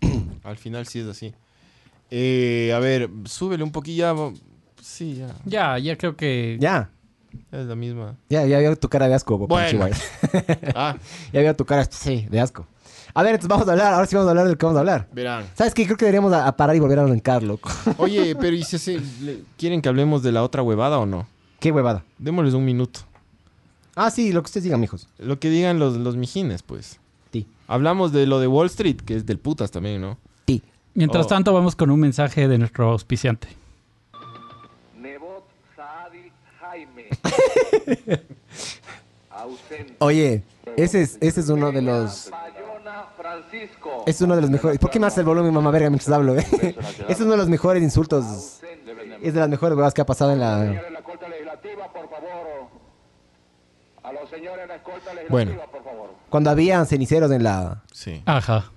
Al 0.42 0.56
final 0.56 0.86
sí 0.86 1.00
es 1.00 1.06
así. 1.06 1.34
Eh, 2.14 2.72
a 2.74 2.78
ver, 2.78 3.08
súbele 3.24 3.64
un 3.64 3.72
poquillo. 3.72 4.34
Sí, 4.82 5.14
ya. 5.14 5.28
Ya, 5.46 5.78
ya 5.78 5.96
creo 5.96 6.14
que... 6.14 6.58
Ya. 6.60 6.90
ya 7.50 7.58
Es 7.60 7.66
la 7.66 7.74
misma. 7.74 8.16
Ya, 8.28 8.44
ya 8.44 8.58
veo 8.58 8.76
tu 8.76 8.88
cara 8.90 9.08
de 9.08 9.14
asco, 9.14 9.38
Bueno. 9.38 9.70
Chihuahua. 9.70 9.96
Ah, 10.74 10.96
Ya 11.32 11.40
veo 11.40 11.56
tu 11.56 11.64
cara, 11.64 11.86
sí, 11.90 12.26
de 12.30 12.38
asco. 12.40 12.66
A 13.14 13.22
ver, 13.22 13.30
entonces 13.34 13.48
vamos 13.48 13.66
a 13.68 13.72
hablar, 13.72 13.94
ahora 13.94 14.06
sí 14.06 14.14
vamos 14.14 14.26
a 14.28 14.30
hablar 14.32 14.46
del 14.46 14.58
que 14.58 14.66
vamos 14.66 14.76
a 14.76 14.80
hablar. 14.80 15.08
verán. 15.12 15.46
¿Sabes 15.54 15.72
qué? 15.72 15.84
Creo 15.86 15.96
que 15.96 16.04
deberíamos 16.04 16.32
a, 16.34 16.46
a 16.46 16.54
parar 16.56 16.76
y 16.76 16.80
volver 16.80 16.98
a 16.98 17.04
arrancar, 17.04 17.42
loco. 17.42 17.70
Oye, 17.96 18.36
pero 18.36 18.54
¿y 18.56 18.62
si 18.62 18.78
se- 18.78 19.00
le- 19.22 19.42
quieren 19.56 19.80
que 19.80 19.88
hablemos 19.88 20.22
de 20.22 20.32
la 20.32 20.42
otra 20.42 20.62
huevada 20.62 20.98
o 20.98 21.06
no? 21.06 21.26
Qué 21.60 21.70
huevada. 21.72 22.04
Démosles 22.18 22.52
un 22.54 22.64
minuto. 22.66 23.00
Ah, 23.94 24.10
sí, 24.10 24.32
lo 24.32 24.42
que 24.42 24.46
ustedes 24.46 24.64
digan, 24.64 24.80
mijos. 24.80 25.08
Lo 25.18 25.38
que 25.38 25.48
digan 25.48 25.78
los, 25.78 25.96
los 25.96 26.16
mijines, 26.16 26.62
pues. 26.62 26.98
Sí. 27.32 27.46
Hablamos 27.68 28.12
de 28.12 28.26
lo 28.26 28.38
de 28.40 28.48
Wall 28.48 28.66
Street, 28.66 28.96
que 28.96 29.16
es 29.16 29.24
del 29.26 29.38
putas 29.38 29.70
también, 29.70 30.00
¿no? 30.02 30.18
Mientras 30.94 31.26
Oh. 31.26 31.28
tanto, 31.28 31.52
vamos 31.54 31.74
con 31.76 31.90
un 31.90 32.00
mensaje 32.00 32.48
de 32.48 32.58
nuestro 32.58 32.90
auspiciante. 32.90 33.48
Nebot 34.98 35.44
Saadi 35.76 36.30
Jaime. 36.60 37.08
Ausente. 39.30 39.94
Oye, 40.00 40.42
ese 40.76 41.02
es, 41.02 41.18
ese 41.20 41.40
es 41.40 41.48
uno 41.48 41.72
de 41.72 41.82
los... 41.82 42.30
Es 44.06 44.20
uno 44.20 44.34
de 44.36 44.42
los 44.42 44.50
mejores... 44.50 44.78
¿Por 44.78 44.90
qué 44.90 45.00
me 45.00 45.06
hace 45.06 45.20
el 45.20 45.26
volumen, 45.26 45.52
mamá 45.54 45.70
verga, 45.70 45.88
mientras 45.88 46.10
hablo, 46.10 46.36
eh? 46.36 46.46
Es 47.08 47.20
uno 47.20 47.32
de 47.32 47.36
los 47.38 47.48
mejores 47.48 47.82
insultos. 47.82 48.60
Es 49.22 49.32
de 49.34 49.40
las 49.40 49.48
mejores 49.48 49.76
huevas 49.76 49.94
que 49.94 50.00
ha 50.02 50.06
pasado 50.06 50.32
en 50.32 50.40
la... 50.40 50.58
Señores 50.58 50.82
de 50.84 50.90
la 50.90 50.98
escolta 50.98 51.28
legislativa, 51.28 51.92
por 51.92 52.10
favor. 52.10 52.68
A 54.02 54.12
los 54.12 54.28
señores 54.30 54.60
de 54.62 54.66
la 54.66 54.74
escolta 54.76 55.14
legislativa, 55.14 55.28
Bueno. 55.30 55.52
por 55.72 55.84
favor. 55.84 56.10
Cuando 56.28 56.50
había 56.50 56.84
ceniceros 56.84 57.30
en 57.30 57.42
la... 57.44 57.82
Sí. 57.92 58.22
Ajá. 58.26 58.70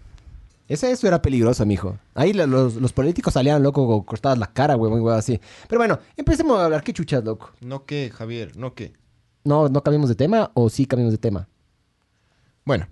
Ese, 0.68 0.91
eso 0.91 1.07
era 1.07 1.22
peligroso, 1.22 1.66
mijo. 1.66 1.97
Ahí 2.16 2.34
lo- 2.34 2.47
los, 2.47 2.76
los 2.76 2.91
políticos 2.93 3.34
salían, 3.36 3.61
loco, 3.61 4.03
cortadas 4.05 4.38
la 4.39 4.47
cara, 4.51 4.76
huevón, 4.76 4.99
huevón, 5.01 5.20
así. 5.20 5.39
Pero 5.70 5.80
bueno, 5.80 5.99
empecemos 6.18 6.59
a 6.59 6.66
hablar. 6.66 6.84
¿Qué 6.84 6.91
chuchas, 6.93 7.24
loco? 7.24 7.51
No 7.61 7.86
que, 7.86 8.11
Javier, 8.13 8.57
no 8.57 8.74
que. 8.74 8.93
¿No, 9.43 9.70
¿No 9.70 9.84
cambiamos 9.84 10.09
de 10.09 10.16
tema 10.16 10.49
o 10.55 10.70
sí 10.70 10.88
cambiamos 10.88 11.13
de 11.13 11.20
tema? 11.20 11.47
Bueno, 12.63 12.88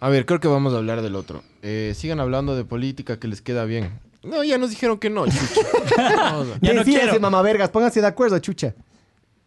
a 0.00 0.10
ver, 0.10 0.26
creo 0.26 0.38
que 0.38 0.48
vamos 0.48 0.74
a 0.74 0.76
hablar 0.76 1.00
del 1.00 1.14
otro. 1.16 1.42
Eh, 1.62 1.94
sigan 1.96 2.20
hablando 2.20 2.54
de 2.56 2.64
política 2.66 3.18
que 3.18 3.26
les 3.26 3.40
queda 3.40 3.64
bien. 3.64 3.98
No, 4.22 4.44
ya 4.44 4.58
nos 4.58 4.68
dijeron 4.70 4.98
que 4.98 5.08
no, 5.08 5.24
chucha. 5.26 5.60
No, 6.32 6.44
no. 6.44 6.54
Ya 6.60 6.72
no 6.74 6.80
Decídense, 6.80 7.04
quiero. 7.08 7.20
mamá 7.20 7.40
vergas, 7.40 7.70
pónganse 7.70 8.02
de 8.02 8.06
acuerdo, 8.06 8.38
chucha. 8.38 8.74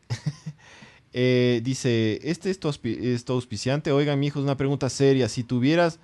Eh, 1.19 1.61
dice, 1.63 2.19
este 2.29 2.51
es 2.51 2.59
tu, 2.59 2.67
auspi- 2.67 2.99
es 3.01 3.25
tu 3.25 3.33
auspiciante. 3.33 3.91
Oigan, 3.91 4.19
mi 4.19 4.27
hijo, 4.27 4.39
una 4.39 4.55
pregunta 4.57 4.87
seria. 4.89 5.27
Si 5.29 5.43
tuvieras 5.43 5.99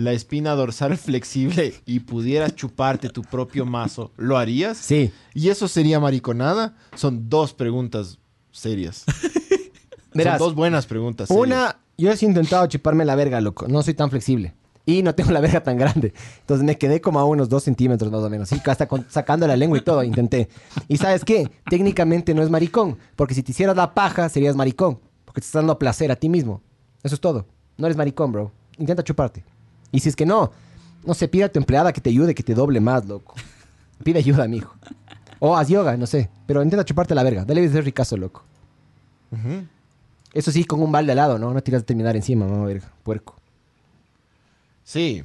la 0.00 0.12
espina 0.12 0.52
dorsal 0.54 0.96
flexible 0.98 1.74
y 1.86 2.00
pudieras 2.00 2.54
chuparte 2.54 3.08
tu 3.08 3.22
propio 3.22 3.66
mazo, 3.66 4.12
¿lo 4.16 4.36
harías? 4.38 4.76
Sí. 4.78 5.12
¿Y 5.34 5.48
eso 5.48 5.68
sería 5.68 6.00
mariconada? 6.00 6.74
Son 6.94 7.28
dos 7.28 7.54
preguntas 7.54 8.18
serias. 8.50 9.04
Verás, 10.14 10.38
Son 10.38 10.48
dos 10.48 10.54
buenas 10.56 10.86
preguntas 10.86 11.28
serias. 11.28 11.46
Una, 11.46 11.76
yo 11.96 12.10
he 12.10 12.24
intentado 12.24 12.66
chuparme 12.66 13.04
la 13.04 13.14
verga, 13.14 13.40
loco. 13.40 13.68
No 13.68 13.82
soy 13.82 13.94
tan 13.94 14.10
flexible. 14.10 14.54
Y 14.86 15.02
no 15.04 15.14
tengo 15.14 15.30
la 15.30 15.40
verga 15.40 15.62
tan 15.62 15.76
grande. 15.76 16.12
Entonces 16.40 16.64
me 16.66 16.76
quedé 16.78 17.00
como 17.00 17.20
a 17.20 17.24
unos 17.24 17.48
dos 17.48 17.62
centímetros 17.62 18.10
más 18.10 18.22
o 18.22 18.30
menos. 18.30 18.48
Sí, 18.48 18.60
hasta 18.64 18.88
con- 18.88 19.06
sacando 19.08 19.46
la 19.46 19.56
lengua 19.56 19.78
y 19.78 19.82
todo, 19.82 20.02
intenté. 20.02 20.48
Y 20.88 20.96
¿sabes 20.96 21.24
qué? 21.24 21.48
Técnicamente 21.68 22.34
no 22.34 22.42
es 22.42 22.50
maricón. 22.50 22.98
Porque 23.14 23.34
si 23.34 23.42
te 23.44 23.52
hicieras 23.52 23.76
la 23.76 23.94
paja, 23.94 24.28
serías 24.28 24.56
maricón. 24.56 24.98
Porque 25.24 25.42
te 25.42 25.46
estás 25.46 25.60
dando 25.60 25.78
placer 25.78 26.10
a 26.10 26.16
ti 26.16 26.28
mismo. 26.28 26.60
Eso 27.04 27.14
es 27.14 27.20
todo. 27.20 27.46
No 27.76 27.86
eres 27.86 27.96
maricón, 27.96 28.32
bro. 28.32 28.50
Intenta 28.78 29.04
chuparte. 29.04 29.44
Y 29.92 30.00
si 30.00 30.08
es 30.08 30.16
que 30.16 30.26
no, 30.26 30.52
no 31.04 31.14
sé, 31.14 31.28
pide 31.28 31.44
a 31.44 31.52
tu 31.52 31.58
empleada 31.58 31.92
que 31.92 32.00
te 32.00 32.10
ayude, 32.10 32.34
que 32.34 32.42
te 32.42 32.54
doble 32.54 32.80
más, 32.80 33.06
loco. 33.06 33.34
Pide 34.04 34.18
ayuda, 34.18 34.46
mijo. 34.48 34.74
O 35.38 35.56
haz 35.56 35.68
yoga, 35.68 35.96
no 35.96 36.06
sé. 36.06 36.30
Pero 36.46 36.62
intenta 36.62 36.84
chuparte 36.84 37.14
la 37.14 37.22
verga. 37.22 37.44
Dale 37.44 37.68
de 37.68 37.80
ricazo, 37.80 38.16
loco. 38.16 38.44
Eso 40.32 40.52
sí, 40.52 40.64
con 40.64 40.82
un 40.82 40.92
balde 40.92 41.12
al 41.12 41.16
lado, 41.16 41.38
¿no? 41.38 41.52
No 41.52 41.62
tiras 41.62 41.82
de 41.82 41.86
terminar 41.86 42.16
encima, 42.16 42.46
mamá 42.46 42.66
verga. 42.66 42.92
Puerco. 43.02 43.36
Sí. 44.84 45.22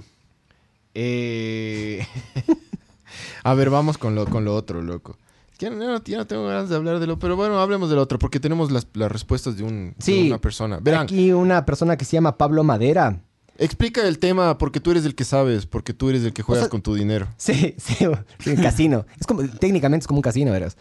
Eh, 0.93 2.05
A 3.43 3.53
ver, 3.53 3.69
vamos 3.69 3.97
con 3.97 4.15
lo, 4.15 4.25
con 4.25 4.45
lo 4.45 4.55
otro, 4.55 4.81
loco. 4.81 5.17
Ya 5.59 5.69
no, 5.69 6.03
ya 6.03 6.17
no 6.17 6.27
tengo 6.27 6.47
ganas 6.47 6.69
de 6.69 6.75
hablar 6.75 6.99
de 6.99 7.07
lo... 7.07 7.17
Pero 7.17 7.35
bueno, 7.35 7.59
hablemos 7.59 7.89
del 7.89 7.99
otro, 7.99 8.19
porque 8.19 8.39
tenemos 8.39 8.71
las, 8.71 8.87
las 8.93 9.11
respuestas 9.11 9.55
de, 9.55 9.63
un, 9.63 9.95
de 10.05 10.27
una 10.27 10.39
persona. 10.39 10.79
Verán, 10.81 11.03
Aquí 11.03 11.31
una 11.31 11.65
persona 11.65 11.95
que 11.95 12.03
se 12.05 12.13
llama 12.17 12.37
Pablo 12.37 12.63
Madera. 12.63 13.21
Explica 13.57 14.07
el 14.07 14.19
tema 14.19 14.57
porque 14.57 14.79
tú 14.79 14.91
eres 14.91 15.05
el 15.05 15.15
que 15.15 15.23
sabes, 15.23 15.65
porque 15.65 15.93
tú 15.93 16.09
eres 16.09 16.23
el 16.23 16.33
que 16.33 16.41
juegas 16.43 16.63
O 16.63 16.65
sea- 16.65 16.69
con 16.69 16.81
tu 16.81 16.93
dinero. 16.95 17.27
Sí, 17.37 17.75
sí, 17.77 18.05
un 18.05 18.55
casino. 18.57 19.05
Es 19.19 19.27
como, 19.27 19.43
técnicamente 19.47 20.03
es 20.03 20.07
como 20.07 20.19
un 20.19 20.23
casino, 20.23 20.51
verás. 20.51 20.77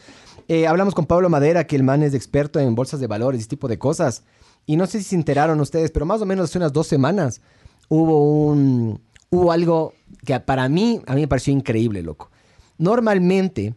Eh, 0.49 0.67
hablamos 0.67 0.95
con 0.95 1.07
Pablo 1.07 1.29
Madera, 1.31 1.67
que 1.67 1.77
el 1.77 1.83
man 1.83 2.03
es 2.03 2.13
experto 2.15 2.61
en 2.61 2.75
bolsas 2.75 3.01
de 3.01 3.07
valores 3.07 3.39
y 3.39 3.43
ese 3.43 3.49
tipo 3.49 3.69
de 3.69 3.79
cosas. 3.79 4.23
Y 4.67 4.77
no 4.77 4.87
sé 4.87 4.99
si 4.99 5.05
se 5.11 5.15
enteraron 5.17 5.61
ustedes, 5.61 5.91
pero 5.91 6.07
más 6.07 6.21
o 6.21 6.27
menos 6.27 6.45
hace 6.51 6.59
unas 6.59 6.73
dos 6.73 6.87
semanas 6.87 7.41
hubo 7.89 8.47
un 8.47 9.01
hubo 9.31 9.53
algo 9.53 9.95
que 10.25 10.39
para 10.41 10.69
mí, 10.69 11.01
a 11.07 11.15
mí 11.15 11.23
me 11.23 11.29
pareció 11.29 11.53
increíble, 11.53 12.03
loco. 12.03 12.31
Normalmente, 12.79 13.75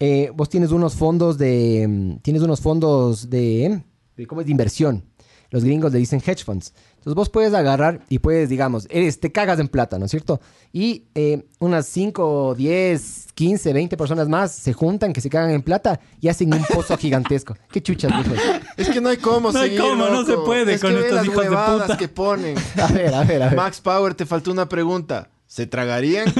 eh, 0.00 0.30
vos 0.34 0.48
tienes 0.48 0.70
unos 0.70 0.94
fondos 0.94 1.38
de, 1.38 1.86
mm, 1.88 2.16
tienes 2.18 2.42
unos 2.42 2.60
fondos 2.60 3.30
de, 3.30 3.82
de, 4.16 4.26
¿cómo 4.26 4.40
es? 4.40 4.46
De 4.46 4.50
inversión. 4.50 5.04
Los 5.50 5.64
gringos 5.64 5.92
le 5.92 5.98
dicen 5.98 6.20
hedge 6.24 6.44
funds. 6.44 6.74
Entonces 6.98 7.14
vos 7.14 7.30
puedes 7.30 7.54
agarrar 7.54 8.00
y 8.08 8.18
puedes, 8.18 8.48
digamos, 8.48 8.86
eres, 8.90 9.18
te 9.18 9.32
cagas 9.32 9.58
en 9.60 9.68
plata, 9.68 9.98
¿no 9.98 10.04
es 10.04 10.10
cierto? 10.10 10.40
Y 10.72 11.04
eh, 11.14 11.46
unas 11.58 11.86
5, 11.86 12.54
10, 12.56 13.26
15, 13.34 13.72
20 13.72 13.96
personas 13.96 14.28
más 14.28 14.52
se 14.52 14.72
juntan, 14.72 15.12
que 15.12 15.20
se 15.20 15.30
cagan 15.30 15.50
en 15.50 15.62
plata 15.62 16.00
y 16.20 16.28
hacen 16.28 16.52
un 16.52 16.64
pozo 16.64 16.96
gigantesco. 16.98 17.56
Qué 17.70 17.80
chuchas, 17.82 18.10
hijos. 18.10 18.38
Es 18.76 18.88
que 18.90 19.00
no 19.00 19.08
hay 19.08 19.16
cómo 19.16 19.52
No 19.52 19.58
hay 19.60 19.70
seguir, 19.70 19.80
cómo, 19.82 20.06
no 20.06 20.22
loco. 20.22 20.26
se 20.26 20.36
puede 20.38 20.74
es 20.74 20.80
con 20.80 20.90
que 20.90 20.96
ve 20.96 21.02
estos 21.02 21.16
las 21.16 21.24
hijos 21.26 21.42
de 21.44 21.48
huevadas 21.50 21.82
puta. 21.82 21.96
que 21.96 22.08
ponen. 22.08 22.56
A 22.76 22.86
ver, 22.88 23.14
a 23.14 23.24
ver, 23.24 23.42
a 23.42 23.46
ver. 23.48 23.56
Max 23.56 23.80
Power, 23.80 24.14
te 24.14 24.26
faltó 24.26 24.50
una 24.50 24.68
pregunta. 24.68 25.30
¿Se 25.46 25.66
tragarían? 25.66 26.32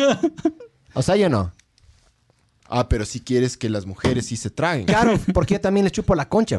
O 0.93 1.01
sea, 1.03 1.17
yo 1.17 1.29
no. 1.31 1.53
Ah, 2.69 2.89
pero 2.89 3.07
si 3.07 3.21
quieres 3.21 3.57
que 3.57 3.71
las 3.71 3.87
mujeres 3.87 4.27
sí 4.27 4.37
se 4.37 4.51
traguen. 4.51 4.85
Claro, 4.87 5.19
porque 5.33 5.55
yo 5.55 5.61
también 5.61 5.85
les 5.85 5.93
chupo 5.93 6.15
la 6.15 6.29
concha. 6.29 6.59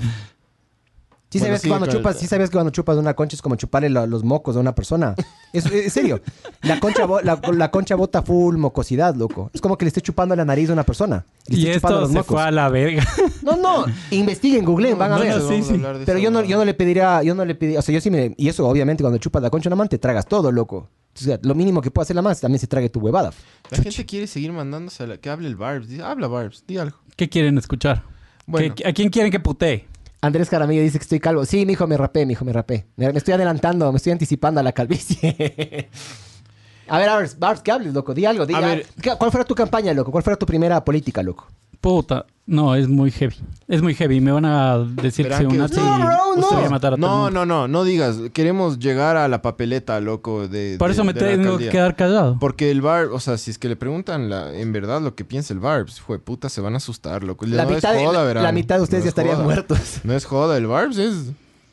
Sí, 1.32 1.38
Bueno, 1.38 1.46
sabías 1.58 1.62
sí, 1.62 1.68
que 1.68 1.70
cuando 1.70 1.86
chupas, 1.88 2.18
sí 2.18 2.26
sabías 2.28 2.50
que 2.50 2.54
cuando 2.56 2.72
chupas 2.72 2.98
una 2.98 3.14
concha 3.14 3.36
es 3.36 3.42
como 3.44 3.56
chuparle 3.56 3.90
lo- 3.90 4.08
los 4.08 4.24
mocos 4.24 4.56
a 4.56 4.60
una 4.60 4.74
persona. 4.74 5.14
Es, 5.54 5.64
es 5.68 5.94
serio. 5.94 6.22
La 6.64 6.80
concha, 6.80 7.06
bo- 7.06 7.22
la, 7.22 7.40
la 7.54 7.70
concha 7.72 7.94
bota 7.96 8.24
full 8.24 8.58
mocosidad, 8.58 9.16
loco. 9.16 9.52
Es 9.54 9.62
como 9.62 9.78
que 9.78 9.86
le 9.86 9.90
esté 9.90 10.02
chupando 10.02 10.36
la 10.36 10.44
nariz 10.44 10.70
a 10.72 10.74
una 10.74 10.84
persona. 10.84 11.26
Le 11.48 11.58
Y 11.58 11.60
esté 11.68 11.76
chupando 11.76 11.98
esto 11.98 12.02
los 12.02 12.10
se 12.12 12.18
mocos. 12.18 12.34
fue 12.34 12.42
a 12.42 12.50
la 12.52 12.70
verga. 12.70 13.04
No, 13.44 13.58
no. 13.58 13.86
Investiguen, 14.12 14.66
googleen, 14.66 14.98
van 14.98 15.12
a 15.12 15.16
no, 15.18 15.22
ver. 15.22 15.38
no, 15.38 15.48
sí, 15.64 15.82
a 15.84 16.06
Pero 16.06 16.18
yo 16.20 16.32
no, 16.32 16.44
yo 16.44 16.58
no 16.58 16.66
le 16.66 16.74
pediría, 16.74 17.22
yo 17.24 17.36
no 17.36 17.46
le 17.46 17.54
pediría, 17.56 17.80
o 17.80 17.82
sea, 17.84 17.94
yo 17.94 18.02
sí 18.02 18.10
me, 18.10 18.34
y 18.38 18.48
eso 18.50 18.68
obviamente 18.68 19.04
cuando 19.04 19.18
chupas 19.20 19.42
la 19.44 19.50
concha 19.52 19.70
a 19.70 19.72
una 19.72 19.76
man 19.76 19.88
te 19.90 19.98
tragas 20.00 20.26
todo, 20.26 20.52
loco. 20.52 20.90
O 21.16 21.20
sea, 21.22 21.38
lo 21.44 21.54
mínimo 21.54 21.82
que 21.82 21.92
puede 21.92 22.04
hacer 22.04 22.16
la 22.16 22.32
es 22.32 22.40
también 22.42 22.60
se 22.60 22.68
trague 22.68 22.90
tu 22.90 23.00
huevada. 23.02 23.32
La 23.70 23.78
gente 23.78 24.06
quiere 24.06 24.26
seguir 24.26 24.52
mandándose 24.52 25.04
a 25.04 25.08
la... 25.08 25.18
que 25.18 25.30
hable 25.30 25.48
el 25.48 25.56
Barbs. 25.56 25.88
Habla 26.00 26.28
Barbs, 26.28 26.64
di 26.66 26.78
algo. 26.78 26.98
¿Qué 27.16 27.28
quieren 27.30 27.58
escuchar? 27.58 28.04
Bueno. 28.48 28.74
¿Qué- 28.74 28.88
¿A 28.88 28.94
quién 28.94 29.10
quieren 29.10 29.32
que 29.32 29.40
putee? 29.40 29.86
Andrés 30.22 30.50
Caramillo 30.50 30.82
dice 30.82 30.98
que 31.00 31.04
estoy 31.04 31.20
calvo. 31.20 31.46
Sí, 31.46 31.66
mijo, 31.66 31.88
me 31.88 31.96
rapé, 31.98 32.26
mijo, 32.26 32.44
me 32.44 32.52
rapé. 32.54 32.86
Me, 32.98 33.12
me 33.12 33.18
estoy 33.18 33.34
adelantando, 33.36 33.92
me 33.92 33.98
estoy 33.98 34.12
anticipando 34.12 34.60
a 34.60 34.64
la 34.64 34.72
calvicie. 34.74 35.90
a 36.88 36.98
ver, 36.98 37.08
Barbs, 37.10 37.40
Barbs, 37.40 37.62
¿qué 37.62 37.72
hables, 37.72 37.94
loco? 37.94 38.14
Di 38.14 38.26
algo, 38.26 38.46
di 38.46 38.54
A 38.54 38.60
ver. 38.60 38.86
¿Qué- 39.02 39.16
¿Cuál 39.18 39.32
fuera 39.32 39.46
tu 39.46 39.56
campaña, 39.56 39.94
loco? 39.94 40.12
¿Cuál 40.12 40.24
fuera 40.24 40.38
tu 40.38 40.46
primera 40.46 40.84
política, 40.84 41.24
loco? 41.24 41.48
Puta. 41.82 42.26
No, 42.46 42.74
es 42.74 42.88
muy 42.88 43.12
heavy. 43.12 43.36
Es 43.68 43.84
muy 43.84 43.94
heavy. 43.94 44.20
Me 44.22 44.32
van 44.32 44.44
a 44.46 44.80
decir 44.80 45.28
que 45.28 45.36
soy 45.36 45.46
un 45.46 45.58
nazi 45.60 45.76
No, 45.76 45.98
bro, 46.00 46.36
no. 46.38 46.52
voy 46.52 46.66
a 46.66 46.70
matar 46.72 46.94
a 46.94 46.98
todo 46.98 47.06
el 47.06 47.12
No, 47.12 47.18
mundo. 47.26 47.32
no, 47.32 47.46
no, 47.46 47.68
no 47.68 47.84
digas. 47.84 48.18
Queremos 48.34 48.80
llegar 48.80 49.18
a 49.18 49.28
la 49.28 49.44
papeleta, 49.44 50.00
loco, 50.00 50.48
de 50.48 50.76
Por 50.80 50.88
de- 50.88 50.94
eso 50.94 51.04
me 51.04 51.14
de 51.14 51.20
tengo 51.38 51.60
que 51.60 51.70
quedar 51.70 51.96
callado. 51.96 52.38
Porque 52.40 52.72
el 52.72 52.82
Barb, 52.82 53.14
o 53.14 53.20
sea, 53.20 53.38
si 53.38 53.52
es 53.52 53.60
que 53.60 53.70
le 53.70 53.76
preguntan 53.76 54.32
la, 54.32 54.52
en 54.56 54.74
verdad 54.74 55.00
lo 55.00 55.14
que 55.14 55.26
piensa 55.26 55.54
el 55.54 55.60
Barbs, 55.60 56.02
fue 56.02 56.18
puta, 56.18 56.50
se 56.50 56.60
van 56.60 56.74
a 56.74 56.78
asustar, 56.78 57.24
loco. 57.24 57.46
La, 57.46 57.66
no 57.66 57.70
mitad, 57.70 57.94
es 57.94 58.00
de- 58.00 58.06
joda, 58.08 58.18
la- 58.20 58.26
verán. 58.26 58.44
la 58.44 58.52
mitad 58.52 58.78
de 58.78 58.82
ustedes 58.82 59.04
No 59.04 59.06
ya 59.06 59.10
es 59.10 59.12
estarían 59.12 59.36
joda. 59.36 59.46
muertos. 59.46 60.00
No 60.04 60.14
es 60.16 60.26
joda, 60.26 60.58
el 60.58 60.66
Barbs 60.66 60.98
es 60.98 61.14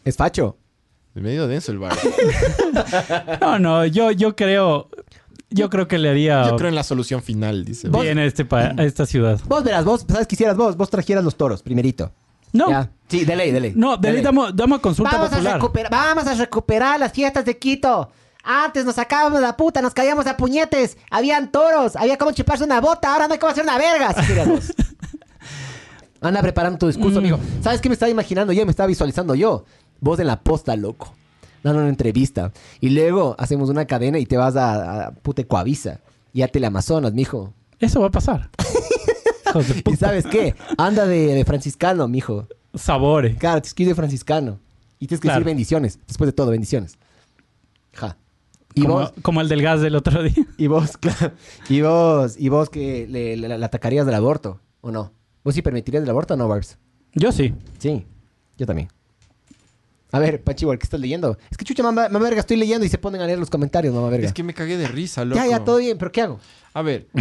Es 0.05 0.17
facho. 0.19 0.59
es 1.15 1.23
medio 1.23 1.47
denso 1.49 1.73
el 1.73 1.79
Barbs. 1.79 2.01
No, 3.41 3.59
no, 3.59 3.87
yo, 3.87 4.11
yo 4.11 4.37
creo. 4.37 4.91
Yo 5.51 5.71
creo 5.71 5.87
que 5.87 5.99
le 5.99 6.09
haría 6.11 6.49
Yo 6.49 6.57
creo 6.57 6.69
en 6.69 6.75
la 6.75 6.83
solución 6.83 7.23
final, 7.23 7.65
dice. 7.65 7.89
bien 7.89 8.19
a, 8.19 8.25
este 8.25 8.45
pa- 8.45 8.75
a 8.77 8.85
esta 8.85 9.07
ciudad. 9.07 9.41
Vos 9.47 9.63
verás, 9.63 9.85
vos, 9.85 10.05
¿sabes 10.09 10.27
qué 10.27 10.35
hicieras 10.35 10.57
vos? 10.57 10.77
Vos 10.77 10.91
trajeras 10.91 11.23
los 11.25 11.37
toros, 11.37 11.63
primerito. 11.63 12.13
No, 12.53 12.69
Ya. 12.71 12.91
Sí, 13.09 13.25
de 13.25 13.37
ley, 13.37 13.53
de 13.53 13.61
ley. 13.61 13.73
no, 13.77 13.97
de 13.97 14.13
ley. 14.15 14.23
damos, 14.23 14.55
damos 14.57 14.81
consulta 14.81 15.13
Vamos 15.13 15.29
a, 15.29 15.37
popular. 15.37 15.55
recuperar, 15.55 15.91
vamos 15.93 16.27
a 16.27 16.35
recuperar 16.35 16.99
las 16.99 17.13
fiestas 17.13 17.45
de 17.45 17.57
Quito. 17.57 18.11
Antes 18.43 18.85
nos 18.85 18.95
sacábamos 18.97 19.41
la 19.41 19.57
puta, 19.57 19.81
nos 19.83 19.93
caíamos 19.95 20.27
a 20.27 20.37
puñetes. 20.37 20.97
Habían 21.11 21.51
toros, 21.53 21.95
había 21.97 22.17
como 22.19 22.33
chuparse 22.33 22.65
una 22.65 22.81
bota, 22.81 23.13
ahora 23.13 23.27
no 23.29 23.35
hay 23.35 23.39
cómo 23.41 23.51
hacer 23.53 23.65
una 23.65 23.77
verga. 23.79 24.15
Querías 24.27 24.49
vos. 24.49 24.73
Anda 26.21 26.41
preparando 26.43 26.79
tu 26.79 26.87
discurso, 26.89 27.19
amigo. 27.19 27.39
¿Sabes 27.61 27.81
qué 27.81 27.89
me 27.89 27.93
estaba 27.93 28.11
imaginando 28.11 28.53
yo? 28.53 28.65
Me 28.65 28.71
estaba 28.71 28.87
visualizando 28.89 29.35
yo. 29.35 29.65
Vos 30.01 30.19
en 30.19 30.27
la 30.27 30.41
posta, 30.41 30.75
loco. 30.77 31.15
Dando 31.67 31.81
una 31.81 31.89
entrevista. 31.89 32.53
Y 32.81 32.91
luego 32.91 33.35
hacemos 33.39 33.69
una 33.71 33.87
cadena 33.87 34.19
y 34.19 34.27
te 34.27 34.37
vas 34.37 34.55
a, 34.57 35.07
a 35.09 35.11
puta 35.13 35.43
Coavisa. 35.45 36.01
Y 36.33 36.43
a 36.43 36.49
Teleamazonas, 36.49 37.13
mijo. 37.13 37.53
Eso 37.81 38.01
va 38.01 38.07
a 38.07 38.11
pasar. 38.11 38.51
De 39.55 39.83
¿Y 39.91 39.97
sabes 39.97 40.27
qué? 40.27 40.55
Anda 40.77 41.07
de, 41.07 41.35
de 41.35 41.45
franciscano, 41.47 42.09
mijo. 42.09 42.47
Sabores. 42.75 43.37
Claro, 43.39 43.63
te 43.63 43.69
escribe 43.69 43.95
franciscano. 43.95 44.59
Y 44.99 45.07
tienes 45.07 45.21
que 45.21 45.29
Claro. 45.29 45.39
decir 45.41 45.47
bendiciones. 45.47 45.99
Después 46.07 46.29
de 46.29 46.33
todo, 46.33 46.51
bendiciones. 46.51 46.99
Ja. 47.95 48.17
Y 48.75 48.83
como, 48.83 48.95
vos, 48.95 49.13
como 49.23 49.41
el 49.41 49.49
del 49.49 49.63
gas 49.63 49.81
del 49.81 49.97
otro 49.97 50.23
día. 50.23 50.47
y 50.59 50.67
vos, 50.67 50.97
claro. 50.99 51.33
Y 51.71 51.81
vos, 51.81 52.37
y 52.39 52.49
vos 52.51 52.69
que 52.69 53.07
le, 53.09 53.37
le- 53.37 53.57
le 53.59 53.65
atacarías 53.65 54.05
del 54.05 54.15
aborto, 54.17 54.61
¿o 54.83 54.91
no? 54.91 55.13
¿Vos 55.43 55.55
sí 55.55 55.63
permitirías 55.63 56.03
el 56.05 56.11
aborto 56.11 56.35
o 56.35 56.37
no, 56.37 56.49
Barbs? 56.49 56.77
Yo 57.15 57.33
sí. 57.33 57.55
Sí, 57.79 58.05
yo 58.59 58.67
también. 58.67 58.89
A 60.13 60.19
ver, 60.19 60.43
Pachiwar, 60.43 60.79
¿qué 60.79 60.85
estás 60.85 61.01
leyendo? 61.01 61.37
Es 61.51 61.57
que 61.57 61.65
chucha, 61.65 61.83
mamá, 61.83 62.09
mamá 62.09 62.25
verga, 62.25 62.41
estoy 62.41 62.57
leyendo 62.57 62.87
y 62.87 62.89
se 62.89 62.99
ponen 62.99 63.21
a 63.21 63.27
leer 63.27 63.39
los 63.39 63.51
comentarios, 63.51 63.93
mamá 63.95 64.09
verga. 64.09 64.27
Es 64.29 64.33
que 64.33 64.43
me 64.43 64.55
cagué 64.55 64.77
de 64.77 64.87
risa, 64.87 65.25
loco. 65.25 65.37
ya, 65.37 65.47
ya, 65.49 65.65
todo 65.65 65.79
bien, 65.79 65.99
pero 65.99 66.13
¿qué 66.13 66.23
hago? 66.23 66.39
A 66.75 66.83
ver. 66.83 67.07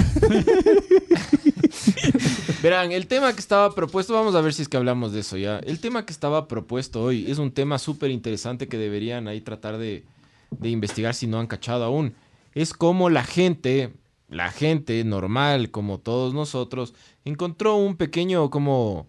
Verán, 2.61 2.91
el 2.91 3.07
tema 3.07 3.33
que 3.33 3.39
estaba 3.39 3.73
propuesto, 3.73 4.13
vamos 4.13 4.35
a 4.35 4.41
ver 4.41 4.53
si 4.53 4.61
es 4.61 4.67
que 4.69 4.77
hablamos 4.77 5.13
de 5.13 5.21
eso 5.21 5.37
ya. 5.37 5.59
El 5.59 5.79
tema 5.79 6.05
que 6.05 6.13
estaba 6.13 6.47
propuesto 6.47 7.01
hoy 7.01 7.29
es 7.29 7.37
un 7.37 7.51
tema 7.51 7.79
súper 7.79 8.11
interesante 8.11 8.67
que 8.67 8.77
deberían 8.77 9.27
ahí 9.27 9.41
tratar 9.41 9.77
de, 9.77 10.03
de 10.51 10.69
investigar 10.69 11.13
si 11.13 11.27
no 11.27 11.39
han 11.39 11.47
cachado 11.47 11.83
aún. 11.83 12.13
Es 12.53 12.73
cómo 12.73 13.09
la 13.09 13.23
gente, 13.23 13.93
la 14.29 14.51
gente 14.51 15.03
normal, 15.03 15.71
como 15.71 15.99
todos 15.99 16.33
nosotros, 16.33 16.93
encontró 17.23 17.75
un 17.75 17.97
pequeño 17.97 18.49
como 18.49 19.07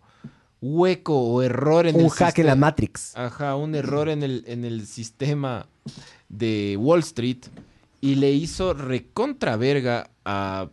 hueco 0.61 1.19
o 1.19 1.43
error 1.43 1.87
en 1.87 1.97
Un 1.97 2.05
el 2.05 2.11
hack 2.11 2.39
en 2.39 2.47
la 2.47 2.53
sistema. 2.53 2.67
Matrix. 2.67 3.17
Ajá, 3.17 3.57
un 3.57 3.75
error 3.75 4.09
en 4.09 4.23
el, 4.23 4.45
en 4.47 4.65
el 4.65 4.87
sistema 4.87 5.67
de 6.29 6.77
Wall 6.79 7.01
Street 7.01 7.39
y 8.01 8.17
le 8.17 8.33
hizo 8.33 8.75
recontra 8.75 9.57
verga 9.57 10.11
a 10.25 10.69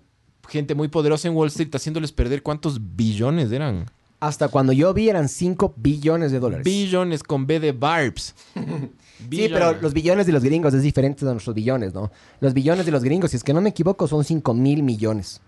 gente 0.47 0.75
muy 0.75 0.87
poderosa 0.87 1.27
en 1.27 1.35
Wall 1.35 1.47
Street, 1.47 1.69
haciéndoles 1.73 2.11
perder 2.11 2.43
cuántos 2.43 2.79
billones 2.95 3.51
eran. 3.51 3.85
Hasta 4.19 4.47
cuando 4.47 4.71
yo 4.71 4.93
vi 4.93 5.09
eran 5.09 5.27
5 5.27 5.73
billones 5.75 6.31
de 6.31 6.39
dólares. 6.39 6.63
Billones 6.63 7.23
con 7.23 7.45
B 7.45 7.59
de 7.59 7.71
Barbs. 7.71 8.35
Sí, 9.29 9.47
pero 9.49 9.79
los 9.79 9.93
billones 9.93 10.25
de 10.25 10.33
los 10.33 10.43
gringos 10.43 10.73
es 10.73 10.81
diferente 10.81 11.25
de 11.25 11.31
nuestros 11.31 11.55
billones, 11.55 11.93
¿no? 11.93 12.11
Los 12.41 12.53
billones 12.53 12.85
de 12.85 12.91
los 12.91 13.03
gringos, 13.03 13.31
si 13.31 13.37
es 13.37 13.43
que 13.43 13.53
no 13.53 13.61
me 13.61 13.69
equivoco, 13.69 14.05
son 14.05 14.25
5 14.25 14.53
mil 14.53 14.83
millones. 14.83 15.39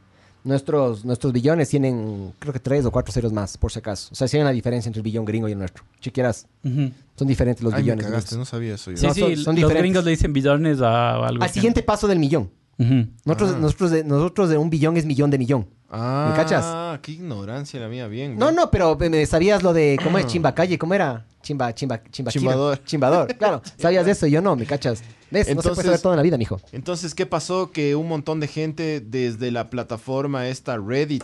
Nuestros, 0.45 1.03
nuestros 1.03 1.33
billones 1.33 1.67
tienen, 1.69 2.31
creo 2.39 2.53
que 2.53 2.59
tres 2.59 2.85
o 2.85 2.91
cuatro 2.91 3.11
ceros 3.11 3.33
más, 3.33 3.57
por 3.57 3.71
si 3.71 3.79
acaso. 3.79 4.09
O 4.11 4.15
sea, 4.15 4.27
si 4.27 4.37
hay 4.37 4.41
una 4.41 4.51
diferencia 4.51 4.87
entre 4.87 4.99
el 4.99 5.03
billón 5.03 5.25
gringo 5.25 5.49
y 5.49 5.53
el 5.53 5.57
nuestro. 5.57 5.83
Chiquieras, 5.99 6.45
Ujú. 6.63 6.91
son 7.15 7.27
diferentes 7.27 7.63
los 7.63 7.73
Ay, 7.73 7.79
me 7.79 7.83
billones. 7.83 8.05
cagaste, 8.05 8.35
no 8.37 8.45
sabía 8.45 8.75
eso 8.75 8.91
yo. 8.91 8.97
Sí, 8.97 9.07
No, 9.07 9.13
sí, 9.15 9.19
son- 9.21 9.29
son 9.37 9.45
los 9.45 9.55
diferentes. 9.55 9.81
gringos 9.81 10.05
le 10.05 10.11
dicen 10.11 10.31
billones 10.33 10.81
a 10.81 11.15
algo. 11.25 11.43
Al 11.43 11.49
siguiente 11.49 11.81
paso 11.81 12.07
del 12.07 12.19
millón. 12.19 12.51
Nosotros, 12.77 13.53
Ah. 13.55 13.59
nosotros, 13.59 13.91
de, 13.91 14.03
nosotros 14.03 14.49
de 14.49 14.57
un 14.57 14.69
billón 14.69 14.97
es 14.97 15.05
millón 15.05 15.31
de 15.31 15.37
millón. 15.39 15.67
Ah, 15.89 16.27
¿Me 16.29 16.35
cachas? 16.35 16.99
qué 17.01 17.13
ignorancia 17.13 17.79
la 17.79 17.87
mía, 17.87 18.07
bien. 18.07 18.37
No, 18.37 18.47
bien. 18.47 18.55
no, 18.55 18.69
pero 18.69 18.95
me- 18.97 19.09
me 19.09 19.25
sabías 19.25 19.63
lo 19.63 19.73
de 19.73 19.97
cómo 20.03 20.17
es 20.19 20.27
Chimbacalle, 20.27 20.77
cómo 20.77 20.93
era 20.93 21.25
Chimba, 21.41 21.73
Chimba, 21.73 22.03
Chimba, 22.11 22.31
Chimbador. 22.31 22.83
Chimbador, 22.83 23.35
claro. 23.37 23.61
Sabías 23.77 24.05
de 24.05 24.11
eso, 24.11 24.27
yo 24.27 24.41
no, 24.41 24.55
me 24.55 24.65
cachas. 24.65 25.01
¿Ves? 25.31 25.41
no 25.41 25.45
se 25.45 25.51
Entonces- 25.51 25.73
puede 25.75 25.85
saber 25.87 26.01
todo 26.01 26.13
en 26.13 26.17
la 26.17 26.23
vida, 26.23 26.37
mijo. 26.37 26.59
Entonces, 26.71 27.15
¿qué 27.15 27.25
pasó? 27.25 27.71
Que 27.71 27.95
un 27.95 28.07
montón 28.07 28.39
de 28.39 28.47
gente 28.47 28.99
desde 29.01 29.51
la 29.51 29.69
plataforma 29.69 30.47
esta 30.47 30.77
Reddit, 30.77 31.23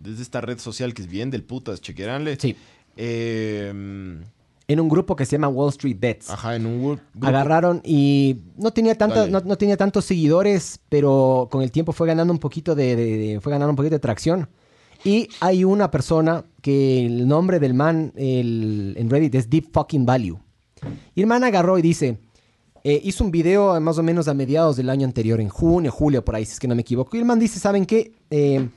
desde 0.00 0.22
esta 0.22 0.40
red 0.40 0.58
social 0.58 0.94
que 0.94 1.02
es 1.02 1.08
bien 1.08 1.30
del 1.30 1.42
putas, 1.44 1.80
chequeranle. 1.80 2.36
Sí. 2.40 2.56
Eh, 2.96 4.20
En 4.68 4.80
un 4.80 4.88
grupo 4.88 5.16
que 5.16 5.26
se 5.26 5.32
llama 5.32 5.48
Wall 5.48 5.68
Street 5.70 5.96
Bets. 6.00 6.30
ajá, 6.30 6.56
en 6.56 6.64
un 6.66 6.82
gru- 6.82 7.00
grupo. 7.12 7.26
Agarraron 7.26 7.82
y 7.84 8.36
no 8.56 8.72
tenía 8.72 8.96
tanta, 8.96 9.26
no, 9.26 9.40
no 9.40 9.56
tenía 9.58 9.76
tantos 9.76 10.04
seguidores, 10.04 10.80
pero 10.88 11.48
con 11.50 11.62
el 11.62 11.70
tiempo 11.70 11.92
fue 11.92 12.06
ganando 12.06 12.32
un 12.32 12.38
poquito 12.38 12.74
de, 12.74 12.96
de- 12.96 13.16
de- 13.18 13.40
fue 13.40 13.50
ganando 13.52 13.70
un 13.70 13.76
poquito 13.76 13.96
de 13.96 14.00
tracción. 14.00 14.48
Y 15.04 15.28
hay 15.40 15.64
una 15.64 15.90
persona 15.90 16.44
que 16.62 17.04
el 17.04 17.26
nombre 17.26 17.58
del 17.58 17.74
man 17.74 18.12
el- 18.16 18.94
en 18.96 19.10
Reddit 19.10 19.34
es 19.34 19.50
Deep 19.50 19.66
Fucking 19.72 20.06
Value. 20.06 20.38
Y 21.14 21.20
el 21.20 21.26
man 21.26 21.42
agarró 21.44 21.76
y 21.76 21.82
dice, 21.82 22.18
eh, 22.84 23.00
hizo 23.04 23.24
un 23.24 23.30
video 23.30 23.78
más 23.80 23.98
o 23.98 24.02
menos 24.02 24.28
a 24.28 24.34
mediados 24.34 24.76
del 24.76 24.90
año 24.90 25.06
anterior, 25.06 25.40
en 25.40 25.48
junio, 25.48 25.90
julio, 25.92 26.24
por 26.24 26.34
ahí, 26.34 26.44
si 26.44 26.52
es 26.52 26.60
que 26.60 26.68
no 26.68 26.74
me 26.74 26.82
equivoco. 26.82 27.16
Y 27.16 27.20
el 27.20 27.24
man 27.26 27.38
dice, 27.38 27.58
¿saben 27.60 27.86
qué? 27.86 28.12
Eh, 28.30 28.68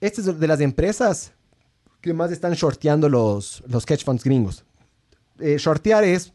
este 0.00 0.20
es 0.20 0.38
de 0.40 0.46
las 0.46 0.60
empresas 0.60 1.32
que 2.00 2.12
más 2.12 2.32
están 2.32 2.52
shorteando 2.54 3.08
los, 3.08 3.62
los 3.68 3.88
hedge 3.88 4.04
funds 4.04 4.24
gringos. 4.24 4.64
Eh, 5.38 5.56
shortear 5.58 6.04
es 6.04 6.32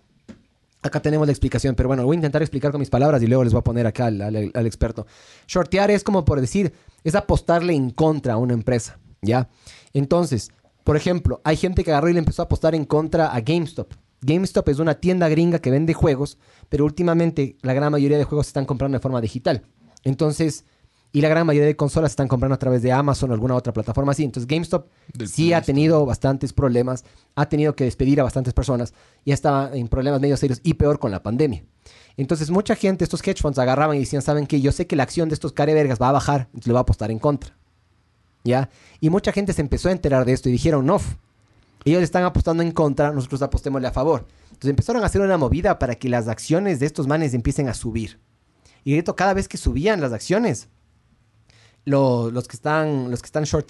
Acá 0.84 1.02
tenemos 1.02 1.26
la 1.28 1.34
explicación, 1.34 1.74
pero 1.76 1.88
bueno, 1.90 2.06
voy 2.06 2.14
a 2.16 2.20
intentar 2.20 2.42
explicar 2.44 2.72
con 2.72 2.80
mis 2.80 2.90
palabras 2.90 3.22
y 3.22 3.28
luego 3.28 3.44
les 3.44 3.52
voy 3.52 3.60
a 3.60 3.64
poner 3.64 3.88
acá 3.88 4.06
al, 4.06 4.22
al- 4.22 4.52
al 4.54 4.66
experto. 4.68 5.08
Shortear 5.48 5.90
es 5.92 6.04
como 6.04 6.24
por 6.24 6.40
decir, 6.40 6.72
es 7.04 7.16
apostarle 7.16 7.74
en 7.74 7.90
contra 7.90 8.34
a 8.34 8.38
una 8.38 8.54
empresa, 8.54 9.00
¿ya? 9.22 9.50
Entonces, 9.92 10.52
por 10.84 10.96
ejemplo, 10.96 11.42
hay 11.44 11.58
gente 11.58 11.84
que 11.84 11.92
agarró 11.92 12.10
y 12.10 12.14
le 12.14 12.20
empezó 12.20 12.44
a 12.44 12.46
apostar 12.46 12.76
en 12.76 12.86
contra 12.86 13.28
a 13.34 13.42
GameStop. 13.42 13.92
GameStop 14.22 14.70
es 14.70 14.80
una 14.80 14.96
tienda 14.96 15.30
gringa 15.30 15.60
que 15.60 15.72
vende 15.72 15.94
juegos, 15.94 16.38
pero 16.70 16.86
últimamente 16.86 17.56
la 17.62 17.74
gran 17.74 17.92
mayoría 17.92 18.18
de 18.18 18.24
juegos 18.24 18.48
se 18.48 18.50
están 18.52 18.66
comprando 18.66 18.98
de 18.98 19.02
forma 19.02 19.22
digital. 19.22 19.64
Entonces, 20.04 20.66
y 21.12 21.22
la 21.22 21.30
gran 21.30 21.48
mayoría 21.48 21.68
de 21.68 21.76
consolas 21.76 22.12
se 22.12 22.14
están 22.14 22.28
comprando 22.28 22.56
a 22.56 22.60
través 22.60 22.82
de 22.82 22.92
Amazon 22.92 23.32
o 23.32 23.34
alguna 23.34 23.56
otra 23.56 23.74
plataforma 23.74 24.12
así. 24.12 24.24
Entonces, 24.24 24.48
GameStop 24.48 24.88
Del 25.14 25.28
sí 25.28 25.54
ha 25.54 25.62
tenido 25.62 26.06
bastantes 26.06 26.54
problemas, 26.54 27.06
ha 27.36 27.48
tenido 27.48 27.76
que 27.76 27.86
despedir 27.86 28.20
a 28.20 28.24
bastantes 28.24 28.54
personas 28.54 28.94
y 29.24 29.32
estaba 29.32 29.72
en 29.74 29.88
problemas 29.88 30.20
medio 30.20 30.38
serios 30.38 30.60
y 30.64 30.74
peor 30.74 31.00
con 31.00 31.12
la 31.12 31.24
pandemia. 31.24 31.64
Entonces, 32.18 32.50
mucha 32.50 32.76
gente, 32.76 33.04
estos 33.04 33.26
hedge 33.26 33.42
funds 33.42 33.60
agarraban 33.60 33.96
y 33.96 34.02
decían, 34.02 34.22
¿saben 34.22 34.48
qué? 34.48 34.60
Yo 34.60 34.72
sé 34.72 34.88
que 34.88 34.96
la 34.96 35.04
acción 35.04 35.30
de 35.30 35.36
estos 35.36 35.54
carevergas 35.54 36.00
va 36.02 36.10
a 36.10 36.14
bajar, 36.14 36.42
entonces 36.48 36.68
le 36.68 36.74
voy 36.74 36.80
a 36.80 36.82
apostar 36.82 37.12
en 37.12 37.20
contra. 37.20 37.56
¿Ya? 38.44 38.70
Y 39.00 39.10
mucha 39.10 39.32
gente 39.32 39.54
se 39.54 39.62
empezó 39.62 39.90
a 39.90 39.92
enterar 39.92 40.26
de 40.26 40.34
esto 40.34 40.50
y 40.50 40.52
dijeron, 40.52 40.86
no, 40.86 41.00
ellos 41.92 42.04
están 42.04 42.24
apostando 42.24 42.64
en 42.64 42.72
contra, 42.72 43.12
nosotros 43.12 43.42
apostémosle 43.42 43.88
a 43.88 43.92
favor. 43.92 44.26
Entonces 44.46 44.70
empezaron 44.72 45.04
a 45.04 45.06
hacer 45.06 45.22
una 45.22 45.38
movida 45.38 45.78
para 45.80 45.96
que 45.96 46.10
las 46.10 46.28
acciones 46.28 46.80
de 46.80 46.86
estos 46.86 47.08
manes 47.08 47.34
empiecen 47.34 47.70
a 47.70 47.74
subir. 47.74 48.20
Y 48.84 48.94
de 48.94 49.00
hecho, 49.00 49.16
cada 49.16 49.34
vez 49.34 49.48
que 49.48 49.58
subían 49.58 50.02
las 50.02 50.14
acciones, 50.14 50.70
lo- 51.86 52.32
los, 52.32 52.48
que 52.48 52.56
están, 52.56 53.12
los 53.12 53.22
que 53.22 53.28
están 53.28 53.44
short 53.44 53.68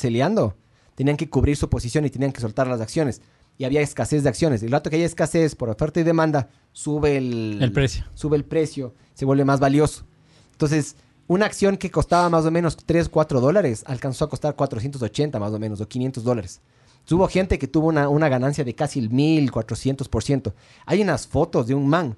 tenían 0.95 1.18
que 1.18 1.30
cubrir 1.30 1.56
su 1.57 1.69
posición 1.69 2.06
y 2.06 2.10
tenían 2.10 2.31
que 2.31 2.41
soltar 2.41 2.68
las 2.68 2.81
acciones. 2.81 3.22
Y 3.60 3.65
había 3.65 3.81
escasez 3.81 4.23
de 4.23 4.30
acciones. 4.30 4.61
El 4.64 4.72
rato 4.72 4.89
que 4.89 4.95
hay 4.98 5.03
escasez 5.03 5.56
por 5.56 5.69
oferta 5.69 5.99
y 5.99 6.03
demanda, 6.03 6.49
sube 6.72 7.18
el, 7.18 7.57
El 7.61 7.72
precio. 7.72 8.06
Sube 8.14 8.38
el 8.38 8.45
precio, 8.45 8.94
se 9.14 9.26
vuelve 9.26 9.45
más 9.45 9.60
valioso. 9.60 10.06
Entonces, 10.52 10.95
una 11.27 11.45
acción 11.45 11.77
que 11.77 11.91
costaba 11.91 12.30
más 12.30 12.45
o 12.45 12.52
menos 12.52 12.77
3, 12.77 13.10
4 13.10 13.41
dólares, 13.41 13.84
alcanzó 13.88 14.26
a 14.26 14.30
costar 14.30 14.56
480 14.56 15.39
más 15.39 15.52
o 15.53 15.60
menos, 15.60 15.81
o 15.81 15.88
500 15.88 16.23
dólares. 16.23 16.61
Hubo 17.09 17.27
gente 17.27 17.57
que 17.57 17.67
tuvo 17.67 17.88
una, 17.88 18.09
una 18.09 18.29
ganancia 18.29 18.63
de 18.63 18.75
casi 18.75 18.99
el 18.99 19.09
1400%. 19.09 20.53
Hay 20.85 21.01
unas 21.01 21.27
fotos 21.27 21.67
de 21.67 21.73
un 21.73 21.88
man 21.88 22.15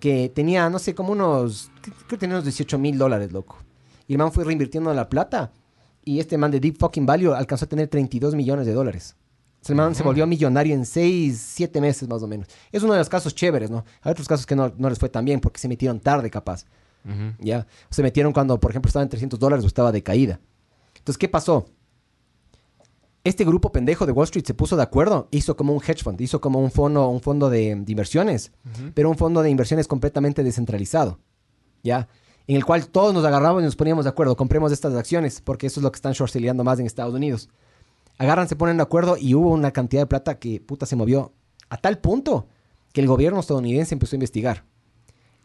que 0.00 0.30
tenía, 0.34 0.68
no 0.68 0.78
sé, 0.78 0.94
como 0.94 1.12
unos, 1.12 1.70
creo 1.80 2.08
que 2.08 2.18
tenía 2.18 2.36
unos 2.36 2.44
18 2.44 2.78
mil 2.78 2.98
dólares, 2.98 3.32
loco. 3.32 3.58
Y 4.08 4.14
el 4.14 4.18
man 4.18 4.32
fue 4.32 4.44
reinvirtiendo 4.44 4.92
la 4.92 5.08
plata. 5.08 5.52
Y 6.04 6.20
este 6.20 6.38
man 6.38 6.50
de 6.50 6.60
Deep 6.60 6.78
Fucking 6.78 7.06
Value 7.06 7.34
alcanzó 7.34 7.64
a 7.64 7.68
tener 7.68 7.88
32 7.88 8.34
millones 8.34 8.66
de 8.66 8.72
dólares. 8.72 9.16
El 9.68 9.74
man 9.74 9.94
se 9.96 10.04
volvió 10.04 10.26
millonario 10.26 10.74
en 10.74 10.86
6, 10.86 11.38
7 11.54 11.80
meses 11.80 12.08
más 12.08 12.22
o 12.22 12.28
menos. 12.28 12.46
Es 12.70 12.82
uno 12.82 12.92
de 12.92 13.00
los 13.00 13.08
casos 13.08 13.34
chéveres, 13.34 13.70
¿no? 13.70 13.84
Hay 14.02 14.12
otros 14.12 14.28
casos 14.28 14.46
que 14.46 14.54
no, 14.54 14.72
no 14.78 14.88
les 14.88 14.98
fue 14.98 15.08
tan 15.08 15.24
bien 15.24 15.40
porque 15.40 15.58
se 15.58 15.66
metieron 15.66 15.98
tarde, 15.98 16.30
capaz. 16.30 16.64
¿Ya? 17.38 17.66
Se 17.88 18.02
metieron 18.02 18.32
cuando, 18.32 18.58
por 18.58 18.72
ejemplo, 18.72 18.88
estaba 18.88 19.04
en 19.04 19.08
300 19.08 19.38
dólares 19.38 19.64
o 19.64 19.68
estaba 19.68 19.92
de 19.92 20.02
caída. 20.02 20.40
Entonces, 20.96 21.18
¿qué 21.18 21.28
pasó? 21.28 21.66
Este 23.26 23.44
grupo 23.44 23.72
pendejo 23.72 24.06
de 24.06 24.12
Wall 24.12 24.26
Street 24.26 24.46
se 24.46 24.54
puso 24.54 24.76
de 24.76 24.84
acuerdo, 24.84 25.26
hizo 25.32 25.56
como 25.56 25.72
un 25.72 25.82
hedge 25.82 26.04
fund, 26.04 26.20
hizo 26.20 26.40
como 26.40 26.60
un 26.60 26.70
fondo, 26.70 27.08
un 27.08 27.20
fondo 27.20 27.50
de, 27.50 27.74
de 27.74 27.90
inversiones, 27.90 28.52
pero 28.94 29.10
un 29.10 29.16
fondo 29.16 29.42
de 29.42 29.50
inversiones 29.50 29.88
completamente 29.88 30.44
descentralizado, 30.44 31.18
¿ya? 31.82 32.06
En 32.46 32.54
el 32.54 32.64
cual 32.64 32.86
todos 32.86 33.12
nos 33.12 33.24
agarramos 33.24 33.62
y 33.62 33.64
nos 33.64 33.74
poníamos 33.74 34.04
de 34.04 34.10
acuerdo, 34.10 34.36
compremos 34.36 34.70
estas 34.70 34.94
acciones, 34.94 35.40
porque 35.40 35.66
eso 35.66 35.80
es 35.80 35.82
lo 35.82 35.90
que 35.90 35.96
están 35.96 36.12
shortselleando 36.12 36.62
más 36.62 36.78
en 36.78 36.86
Estados 36.86 37.14
Unidos. 37.14 37.48
Agarran, 38.16 38.46
se 38.48 38.54
ponen 38.54 38.76
de 38.76 38.84
acuerdo 38.84 39.16
y 39.16 39.34
hubo 39.34 39.50
una 39.50 39.72
cantidad 39.72 40.02
de 40.02 40.06
plata 40.06 40.38
que 40.38 40.60
puta 40.60 40.86
se 40.86 40.94
movió 40.94 41.32
a 41.68 41.78
tal 41.78 41.98
punto 41.98 42.46
que 42.92 43.00
el 43.00 43.08
gobierno 43.08 43.40
estadounidense 43.40 43.92
empezó 43.92 44.14
a 44.14 44.18
investigar. 44.18 44.64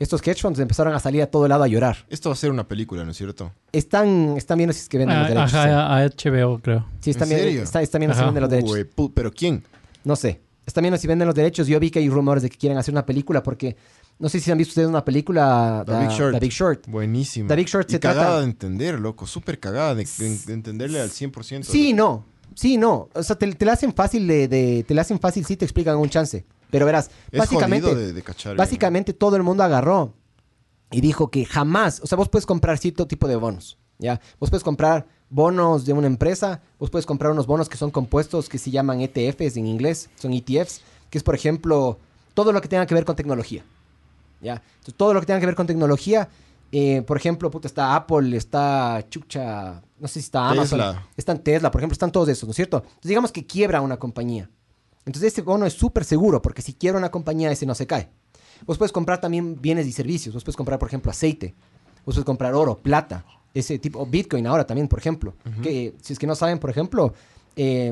Estos 0.01 0.21
hedge 0.27 0.41
funds 0.41 0.59
empezaron 0.59 0.93
a 0.93 0.99
salir 0.99 1.21
a 1.21 1.27
todo 1.27 1.47
lado 1.47 1.63
a 1.63 1.67
llorar. 1.67 1.97
Esto 2.09 2.29
va 2.29 2.33
a 2.33 2.37
ser 2.37 2.49
una 2.51 2.67
película, 2.67 3.05
¿no 3.05 3.11
es 3.11 3.17
cierto? 3.17 3.51
Están, 3.71 4.35
están 4.37 4.57
viendo 4.57 4.73
si 4.73 4.79
es 4.79 4.89
que 4.89 4.97
venden 4.97 5.17
los 5.19 5.27
Ah, 5.27 5.29
derechos. 5.29 5.53
Ajá, 5.53 5.97
a 5.97 6.05
HBO, 6.05 6.59
creo. 6.59 6.85
Sí, 7.01 7.11
están 7.11 7.27
¿En 7.27 7.35
viendo, 7.35 7.45
serio? 7.47 7.63
está, 7.63 7.81
están 7.81 7.99
viendo 7.99 8.17
si 8.17 8.23
venden 8.23 8.41
los 8.41 8.49
derechos. 8.49 8.71
Uy, 8.71 8.79
pu- 8.95 9.11
¿Pero 9.13 9.31
quién? 9.31 9.63
No 10.03 10.15
sé. 10.15 10.41
Están 10.65 10.81
viendo 10.83 10.97
si 10.97 11.07
venden 11.07 11.27
los 11.27 11.35
derechos. 11.35 11.67
Yo 11.67 11.79
vi 11.79 11.91
que 11.91 11.99
hay 11.99 12.09
rumores 12.09 12.41
de 12.43 12.49
que 12.49 12.57
quieren 12.57 12.77
hacer 12.77 12.93
una 12.93 13.05
película 13.05 13.43
porque 13.43 13.75
no 14.19 14.27
sé 14.29 14.39
si 14.39 14.51
han 14.51 14.57
visto 14.57 14.71
ustedes 14.71 14.87
una 14.87 15.05
película 15.05 15.83
The 15.85 15.99
Big 15.99 16.09
Short. 16.09 16.33
The 16.33 16.39
Big 16.39 16.51
Short. 16.51 16.87
Buenísimo. 16.87 17.47
The 17.47 17.55
Big 17.55 17.67
Short 17.67 17.87
y 17.89 17.93
se 17.93 17.99
cagada 17.99 18.21
trata- 18.27 18.39
de 18.39 18.45
entender, 18.45 18.99
loco. 18.99 19.27
Súper 19.27 19.59
cagada 19.59 19.93
de, 19.95 20.07
de- 20.17 20.37
de 20.47 20.53
entenderle 20.53 20.99
al 20.99 21.09
100%. 21.11 21.63
Sí, 21.63 21.93
no. 21.93 22.25
Sí, 22.55 22.77
no. 22.77 23.07
O 23.13 23.23
sea, 23.23 23.35
te, 23.37 23.51
te 23.53 23.65
la 23.65 23.73
hacen 23.73 23.93
fácil 23.93 24.27
de, 24.27 24.47
de- 24.47 24.83
te 24.87 24.93
la 24.95 25.01
hacen 25.01 25.19
fácil 25.19 25.45
si 25.45 25.55
te 25.57 25.65
explican 25.65 25.95
un 25.97 26.09
chance. 26.09 26.43
Pero 26.71 26.85
verás, 26.87 27.11
Es 27.31 27.39
básicamente, 27.39 27.87
jodido 27.89 28.07
de, 28.07 28.13
de 28.13 28.21
cachar. 28.23 28.55
básicamente 28.55 29.13
todo 29.13 29.35
el 29.35 29.43
mundo 29.43 29.63
agarró 29.63 30.13
y 30.89 31.01
dijo 31.01 31.29
que 31.29 31.45
jamás, 31.45 32.01
o 32.03 32.07
sea, 32.07 32.17
vos 32.17 32.29
puedes 32.29 32.45
comprar 32.45 32.77
cierto 32.79 33.05
tipo 33.05 33.27
de 33.27 33.35
bonos, 33.35 33.77
¿ya? 33.99 34.19
Vos 34.39 34.49
puedes 34.49 34.63
comprar 34.63 35.05
bonos 35.29 35.85
de 35.85 35.93
una 35.93 36.07
empresa, 36.07 36.61
vos 36.79 36.89
puedes 36.89 37.05
comprar 37.05 37.31
unos 37.31 37.45
bonos 37.45 37.69
que 37.69 37.77
son 37.77 37.91
compuestos 37.91 38.49
que 38.49 38.57
se 38.57 38.71
llaman 38.71 38.99
ETFs 39.01 39.55
en 39.57 39.67
inglés, 39.67 40.09
son 40.15 40.33
ETFs, 40.33 40.81
que 41.09 41.17
es, 41.17 41.23
por 41.23 41.35
ejemplo, 41.35 41.99
todo 42.33 42.51
lo 42.51 42.61
que 42.61 42.67
tenga 42.67 42.85
que 42.85 42.93
ver 42.93 43.05
con 43.05 43.15
tecnología, 43.15 43.63
¿ya? 44.41 44.61
Entonces, 44.79 44.95
todo 44.95 45.13
lo 45.13 45.19
que 45.19 45.25
tenga 45.27 45.39
que 45.39 45.45
ver 45.45 45.55
con 45.55 45.67
tecnología, 45.67 46.27
eh, 46.73 47.01
por 47.03 47.17
ejemplo, 47.17 47.51
puta, 47.51 47.67
está 47.67 47.95
Apple, 47.95 48.35
está 48.35 49.05
Chucha, 49.09 49.81
no 49.99 50.07
sé 50.07 50.15
si 50.15 50.19
está 50.21 50.49
Amazon, 50.49 50.79
Tesla. 50.79 51.07
están 51.17 51.39
Tesla, 51.39 51.71
por 51.71 51.81
ejemplo, 51.81 51.93
están 51.93 52.11
todos 52.11 52.27
esos, 52.29 52.47
¿no 52.47 52.51
es 52.51 52.55
cierto? 52.55 52.77
Entonces, 52.77 53.09
digamos 53.09 53.31
que 53.31 53.45
quiebra 53.45 53.81
una 53.81 53.97
compañía. 53.97 54.49
Entonces, 55.05 55.29
este 55.29 55.41
bono 55.41 55.65
es 55.65 55.73
súper 55.73 56.05
seguro, 56.05 56.41
porque 56.41 56.61
si 56.61 56.73
quiebra 56.73 56.99
una 56.99 57.11
compañía, 57.11 57.51
ese 57.51 57.65
no 57.65 57.75
se 57.75 57.87
cae. 57.87 58.09
Vos 58.65 58.77
puedes 58.77 58.91
comprar 58.91 59.19
también 59.19 59.59
bienes 59.59 59.87
y 59.87 59.91
servicios. 59.91 60.33
Vos 60.33 60.43
puedes 60.43 60.57
comprar, 60.57 60.79
por 60.79 60.87
ejemplo, 60.87 61.11
aceite. 61.11 61.55
Vos 62.05 62.15
puedes 62.15 62.25
comprar 62.25 62.53
oro, 62.53 62.77
plata. 62.77 63.25
Ese 63.53 63.79
tipo, 63.79 63.99
o 63.99 64.05
Bitcoin 64.05 64.47
ahora 64.47 64.65
también, 64.65 64.87
por 64.87 64.99
ejemplo. 64.99 65.33
Que 65.61 65.95
si 66.01 66.13
es 66.13 66.19
que 66.19 66.27
no 66.27 66.35
saben, 66.35 66.59
por 66.59 66.69
ejemplo, 66.69 67.13
eh, 67.55 67.91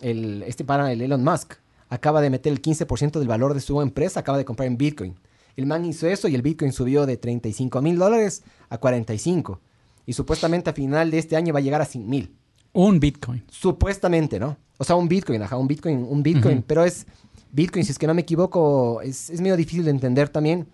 el, 0.00 0.42
este 0.46 0.64
para 0.64 0.90
el 0.92 1.02
Elon 1.02 1.22
Musk 1.22 1.54
acaba 1.90 2.20
de 2.20 2.30
meter 2.30 2.52
el 2.52 2.62
15% 2.62 3.18
del 3.18 3.28
valor 3.28 3.52
de 3.52 3.60
su 3.60 3.82
empresa, 3.82 4.20
acaba 4.20 4.38
de 4.38 4.44
comprar 4.44 4.68
en 4.68 4.78
Bitcoin. 4.78 5.16
El 5.56 5.66
man 5.66 5.84
hizo 5.84 6.06
eso 6.06 6.28
y 6.28 6.34
el 6.34 6.42
Bitcoin 6.42 6.72
subió 6.72 7.04
de 7.04 7.16
35 7.16 7.82
mil 7.82 7.98
dólares 7.98 8.42
a 8.68 8.78
45. 8.78 9.60
Y 10.06 10.12
supuestamente 10.12 10.70
a 10.70 10.72
final 10.72 11.10
de 11.10 11.18
este 11.18 11.36
año 11.36 11.52
va 11.52 11.58
a 11.58 11.62
llegar 11.62 11.82
a 11.82 11.84
100 11.84 12.08
mil. 12.08 12.34
Un 12.72 13.00
Bitcoin. 13.00 13.42
Supuestamente, 13.50 14.38
¿no? 14.38 14.56
O 14.78 14.84
sea, 14.84 14.96
un 14.96 15.08
Bitcoin, 15.08 15.42
ajá, 15.42 15.56
un 15.56 15.66
Bitcoin, 15.68 16.06
un 16.08 16.22
Bitcoin, 16.22 16.62
pero 16.66 16.84
es 16.84 17.06
Bitcoin, 17.52 17.84
si 17.84 17.92
es 17.92 17.98
que 17.98 18.06
no 18.06 18.14
me 18.14 18.22
equivoco, 18.22 19.00
es, 19.02 19.28
es 19.30 19.40
medio 19.40 19.56
difícil 19.56 19.84
de 19.84 19.90
entender 19.90 20.28
también, 20.28 20.66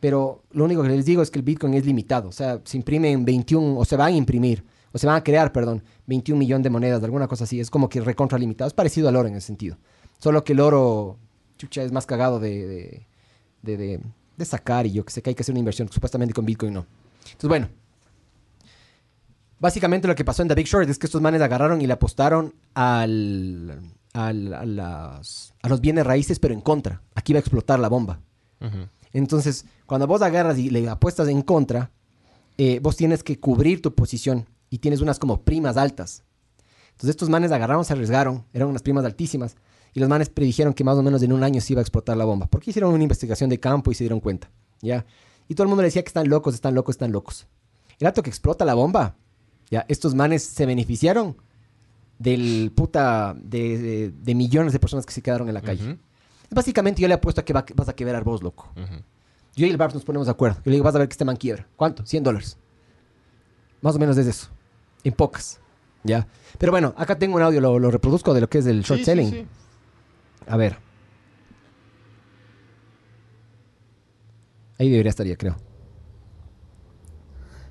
pero 0.00 0.42
lo 0.52 0.64
único 0.64 0.82
que 0.82 0.88
les 0.88 1.04
digo 1.06 1.22
es 1.22 1.30
que 1.30 1.38
el 1.38 1.44
Bitcoin 1.44 1.74
es 1.74 1.86
limitado, 1.86 2.28
o 2.28 2.32
sea, 2.32 2.60
se 2.64 2.76
imprimen 2.76 3.24
21, 3.24 3.78
o 3.78 3.84
se 3.84 3.96
van 3.96 4.08
a 4.12 4.16
imprimir, 4.16 4.64
o 4.92 4.98
se 4.98 5.06
van 5.06 5.16
a 5.16 5.24
crear, 5.24 5.52
perdón, 5.52 5.82
21 6.06 6.38
millones 6.38 6.64
de 6.64 6.70
monedas, 6.70 7.02
alguna 7.02 7.26
cosa 7.28 7.44
así, 7.44 7.58
es 7.60 7.70
como 7.70 7.88
que 7.88 8.00
recontra 8.00 8.38
limitado, 8.38 8.68
es 8.68 8.74
parecido 8.74 9.08
al 9.08 9.16
oro 9.16 9.28
en 9.28 9.36
ese 9.36 9.46
sentido, 9.46 9.78
solo 10.18 10.44
que 10.44 10.52
el 10.52 10.60
oro, 10.60 11.16
chucha, 11.56 11.82
es 11.82 11.92
más 11.92 12.04
cagado 12.06 12.38
de, 12.40 12.66
de, 12.66 13.06
de, 13.62 13.76
de- 13.76 14.00
de 14.36 14.44
sacar 14.44 14.86
y 14.86 14.92
yo 14.92 15.04
que 15.04 15.10
sé 15.12 15.20
que 15.20 15.30
hay 15.30 15.34
que 15.34 15.42
hacer 15.42 15.52
una 15.52 15.58
inversión, 15.60 15.88
supuestamente 15.90 16.32
con 16.32 16.46
Bitcoin 16.46 16.72
no. 16.74 16.86
Entonces, 17.24 17.48
bueno, 17.48 17.68
Básicamente 19.60 20.06
lo 20.08 20.14
que 20.14 20.24
pasó 20.24 20.42
en 20.42 20.48
The 20.48 20.54
Big 20.54 20.66
Short 20.66 20.88
es 20.88 20.98
que 20.98 21.06
estos 21.06 21.20
manes 21.20 21.42
agarraron 21.42 21.80
y 21.80 21.86
le 21.86 21.92
apostaron 21.92 22.54
al, 22.74 23.80
al- 24.12 24.54
a, 24.54 24.64
las- 24.66 25.54
a 25.62 25.68
los 25.68 25.80
bienes 25.80 26.06
raíces, 26.06 26.38
pero 26.38 26.54
en 26.54 26.60
contra. 26.60 27.02
Aquí 27.14 27.32
va 27.32 27.38
a 27.38 27.40
explotar 27.40 27.78
la 27.80 27.88
bomba. 27.88 28.20
Entonces, 29.12 29.64
cuando 29.86 30.06
vos 30.06 30.22
agarras 30.22 30.58
y 30.58 30.70
le 30.70 30.88
apuestas 30.88 31.28
en 31.28 31.42
contra, 31.42 31.90
eh, 32.56 32.78
vos 32.82 32.96
tienes 32.96 33.22
que 33.22 33.38
cubrir 33.40 33.80
tu 33.82 33.94
posición 33.94 34.46
y 34.70 34.78
tienes 34.78 35.00
unas 35.00 35.18
como 35.18 35.42
primas 35.42 35.76
altas. 35.76 36.24
Entonces 36.90 37.10
estos 37.10 37.28
manes 37.28 37.52
agarraron, 37.52 37.84
se 37.84 37.92
arriesgaron, 37.92 38.44
eran 38.52 38.68
unas 38.68 38.82
primas 38.82 39.04
altísimas, 39.04 39.56
y 39.94 40.00
los 40.00 40.08
manes 40.08 40.28
predijeron 40.28 40.74
que 40.74 40.84
más 40.84 40.96
o 40.98 41.02
menos 41.02 41.22
en 41.22 41.32
un 41.32 41.42
año 41.42 41.60
se 41.60 41.72
iba 41.72 41.80
a 41.80 41.82
explotar 41.82 42.16
la 42.16 42.24
bomba. 42.24 42.46
Porque 42.46 42.70
hicieron 42.70 42.92
una 42.92 43.02
investigación 43.02 43.48
de 43.50 43.58
campo 43.60 43.90
y 43.90 43.94
se 43.94 44.04
dieron 44.04 44.20
cuenta, 44.20 44.50
¿ya? 44.82 45.06
Y 45.48 45.54
todo 45.54 45.62
el 45.64 45.68
mundo 45.68 45.82
le 45.82 45.86
decía 45.88 46.02
que 46.02 46.08
están 46.08 46.28
locos, 46.28 46.54
están 46.54 46.74
locos, 46.74 46.94
están 46.94 47.12
locos. 47.12 47.46
El 47.98 48.04
rato 48.06 48.22
que 48.22 48.30
explota 48.30 48.64
la 48.64 48.74
bomba, 48.74 49.16
ya, 49.70 49.84
estos 49.88 50.14
manes 50.14 50.42
se 50.42 50.66
beneficiaron 50.66 51.36
del 52.18 52.72
puta, 52.74 53.34
de, 53.38 53.78
de- 53.78 54.10
de 54.10 54.34
millones 54.34 54.72
de 54.72 54.78
personas 54.80 55.06
que 55.06 55.12
se 55.12 55.22
quedaron 55.22 55.48
en 55.48 55.54
la 55.54 55.62
calle. 55.62 55.92
Ujú. 55.92 55.98
Básicamente 56.50 57.00
yo 57.02 57.08
le 57.08 57.14
apuesto 57.14 57.40
a 57.40 57.44
que 57.44 57.52
va- 57.52 57.64
vas 57.74 57.88
a 57.88 57.92
quebrar 57.94 58.24
vos, 58.24 58.42
loco. 58.42 58.72
Yo 59.54 59.66
y 59.66 59.70
el 59.70 59.76
Barbs 59.76 59.94
nos 59.94 60.04
ponemos 60.04 60.26
de 60.26 60.30
acuerdo. 60.32 60.56
Yo 60.58 60.62
le 60.70 60.72
digo, 60.72 60.84
vas 60.84 60.94
a 60.94 60.98
ver 60.98 61.08
que 61.08 61.12
este 61.12 61.24
man 61.24 61.36
quiebra. 61.36 61.66
¿Cuánto? 61.76 62.06
100 62.06 62.22
dólares. 62.22 62.56
Más 63.82 63.94
o 63.96 63.98
menos 63.98 64.16
es 64.16 64.26
eso. 64.26 64.48
En 65.04 65.12
pocas. 65.12 65.60
¿Ya? 66.04 66.26
Pero 66.58 66.72
bueno, 66.72 66.94
acá 66.96 67.18
tengo 67.18 67.36
un 67.36 67.42
audio, 67.42 67.60
lo, 67.60 67.78
lo 67.78 67.90
reproduzco 67.90 68.32
de 68.34 68.40
lo 68.40 68.48
que 68.48 68.58
es 68.58 68.66
el 68.66 68.82
short 68.82 68.98
Sí, 69.00 69.04
sí, 69.04 69.04
selling. 69.04 69.30
sí. 69.30 69.46
A 70.46 70.56
ver. 70.56 70.78
Ahí 74.78 74.90
debería 74.90 75.10
estar 75.10 75.26
ya, 75.26 75.36
creo. 75.36 75.56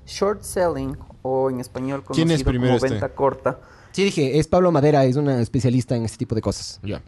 Short 0.06 0.42
selling, 0.42 0.96
o 1.28 1.50
en 1.50 1.60
español 1.60 2.02
¿Quién 2.08 2.30
es 2.30 2.42
conocido 2.42 2.50
primero 2.50 2.74
como 2.74 2.76
este? 2.76 2.90
venta 2.90 3.08
corta, 3.14 3.60
Sí, 3.92 4.04
dije, 4.04 4.38
es 4.38 4.46
Pablo 4.46 4.70
Madera, 4.70 5.04
es 5.04 5.16
una 5.16 5.40
especialista 5.40 5.96
en 5.96 6.04
este 6.04 6.18
tipo 6.18 6.34
de 6.34 6.40
cosas. 6.40 6.78
Ya. 6.82 7.02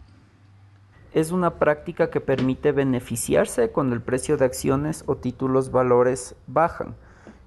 es 1.13 1.31
una 1.31 1.59
práctica 1.59 2.09
que 2.09 2.19
permite 2.21 2.71
beneficiarse 2.71 3.69
cuando 3.69 3.95
el 3.95 4.01
precio 4.01 4.37
de 4.37 4.45
acciones 4.45 5.03
o 5.07 5.15
títulos 5.15 5.71
valores 5.71 6.35
bajan. 6.47 6.95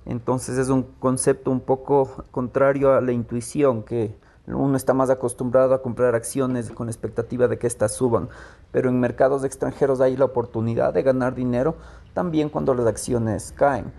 Entonces 0.06 0.58
es 0.58 0.68
un 0.68 0.82
concepto 1.00 1.50
un 1.50 1.60
poco 1.60 2.24
contrario 2.30 2.92
a 2.92 3.00
la 3.00 3.12
intuición, 3.12 3.82
que 3.82 4.14
uno 4.46 4.76
está 4.76 4.92
más 4.92 5.08
acostumbrado 5.08 5.72
a 5.74 5.80
comprar 5.82 6.14
acciones 6.14 6.70
con 6.70 6.88
expectativa 6.88 7.48
de 7.48 7.58
que 7.58 7.66
éstas 7.66 7.94
suban, 7.94 8.28
pero 8.70 8.90
en 8.90 9.00
mercados 9.00 9.44
extranjeros 9.44 10.00
hay 10.00 10.16
la 10.16 10.26
oportunidad 10.26 10.92
de 10.92 11.02
ganar 11.02 11.34
dinero 11.34 11.76
también 12.12 12.50
cuando 12.50 12.74
las 12.74 12.86
acciones 12.86 13.54
caen. 13.56 13.92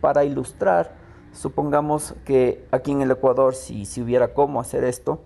Para 0.00 0.24
ilustrar, 0.24 0.94
supongamos 1.32 2.14
que 2.24 2.66
aquí 2.70 2.92
en 2.92 3.02
el 3.02 3.10
Ecuador, 3.10 3.54
si, 3.54 3.84
si 3.84 4.02
hubiera 4.02 4.34
cómo 4.34 4.60
hacer 4.60 4.84
esto, 4.84 5.20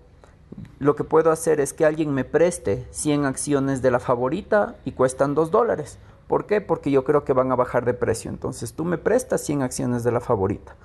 lo 0.79 0.95
que 0.95 1.03
puedo 1.03 1.31
hacer 1.31 1.59
es 1.59 1.73
que 1.73 1.85
alguien 1.85 2.13
me 2.13 2.25
preste 2.25 2.87
100 2.91 3.25
acciones 3.25 3.81
de 3.81 3.91
la 3.91 3.99
favorita 3.99 4.75
y 4.85 4.91
cuestan 4.91 5.35
2 5.35 5.51
dólares. 5.51 5.99
¿Por 6.27 6.45
qué? 6.45 6.61
Porque 6.61 6.91
yo 6.91 7.03
creo 7.03 7.23
que 7.23 7.33
van 7.33 7.51
a 7.51 7.55
bajar 7.55 7.85
de 7.85 7.93
precio. 7.93 8.29
Entonces 8.29 8.73
tú 8.73 8.85
me 8.85 8.97
prestas 8.97 9.41
100 9.41 9.61
acciones 9.61 10.03
de 10.03 10.11
la 10.11 10.19
favorita. 10.19 10.75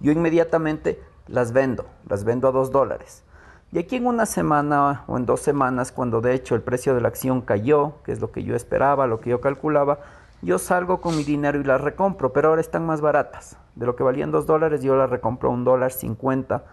Yo 0.00 0.12
inmediatamente 0.12 1.00
las 1.28 1.52
vendo, 1.52 1.86
las 2.08 2.24
vendo 2.24 2.48
a 2.48 2.52
2 2.52 2.70
dólares. 2.70 3.24
Y 3.72 3.78
aquí 3.78 3.96
en 3.96 4.06
una 4.06 4.26
semana 4.26 5.04
o 5.06 5.16
en 5.16 5.24
dos 5.24 5.40
semanas, 5.40 5.92
cuando 5.92 6.20
de 6.20 6.34
hecho 6.34 6.54
el 6.54 6.60
precio 6.60 6.94
de 6.94 7.00
la 7.00 7.08
acción 7.08 7.40
cayó, 7.40 8.02
que 8.04 8.12
es 8.12 8.20
lo 8.20 8.30
que 8.30 8.42
yo 8.42 8.54
esperaba, 8.54 9.06
lo 9.06 9.20
que 9.20 9.30
yo 9.30 9.40
calculaba, 9.40 10.00
yo 10.42 10.58
salgo 10.58 11.00
con 11.00 11.16
mi 11.16 11.22
dinero 11.22 11.60
y 11.60 11.64
las 11.64 11.80
recompro, 11.80 12.32
pero 12.32 12.48
ahora 12.48 12.60
están 12.60 12.84
más 12.84 13.00
baratas. 13.00 13.56
De 13.76 13.86
lo 13.86 13.96
que 13.96 14.02
valían 14.02 14.32
2 14.32 14.44
dólares, 14.44 14.82
yo 14.82 14.96
las 14.96 15.08
recompro 15.08 15.48
a 15.48 15.52
un 15.52 15.64
dólar 15.64 15.92
50. 15.92 16.64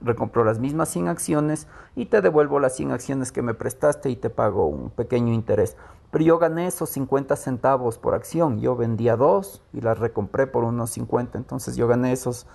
Recompro 0.00 0.44
las 0.44 0.58
mismas 0.58 0.88
100 0.90 1.08
acciones 1.08 1.66
y 1.96 2.06
te 2.06 2.20
devuelvo 2.20 2.60
las 2.60 2.76
100 2.76 2.92
acciones 2.92 3.32
que 3.32 3.42
me 3.42 3.54
prestaste 3.54 4.10
y 4.10 4.16
te 4.16 4.30
pago 4.30 4.66
un 4.66 4.90
pequeño 4.90 5.32
interés. 5.32 5.76
Pero 6.10 6.24
yo 6.24 6.38
gané 6.38 6.66
esos 6.66 6.88
50 6.90 7.36
centavos 7.36 7.98
por 7.98 8.14
acción. 8.14 8.60
Yo 8.60 8.76
vendía 8.76 9.16
dos 9.16 9.62
y 9.74 9.82
las 9.82 9.98
recompré 9.98 10.46
por 10.46 10.64
unos 10.64 10.90
50. 10.90 11.36
Entonces 11.36 11.76
yo 11.76 11.86
gané 11.86 12.12
esos, 12.12 12.46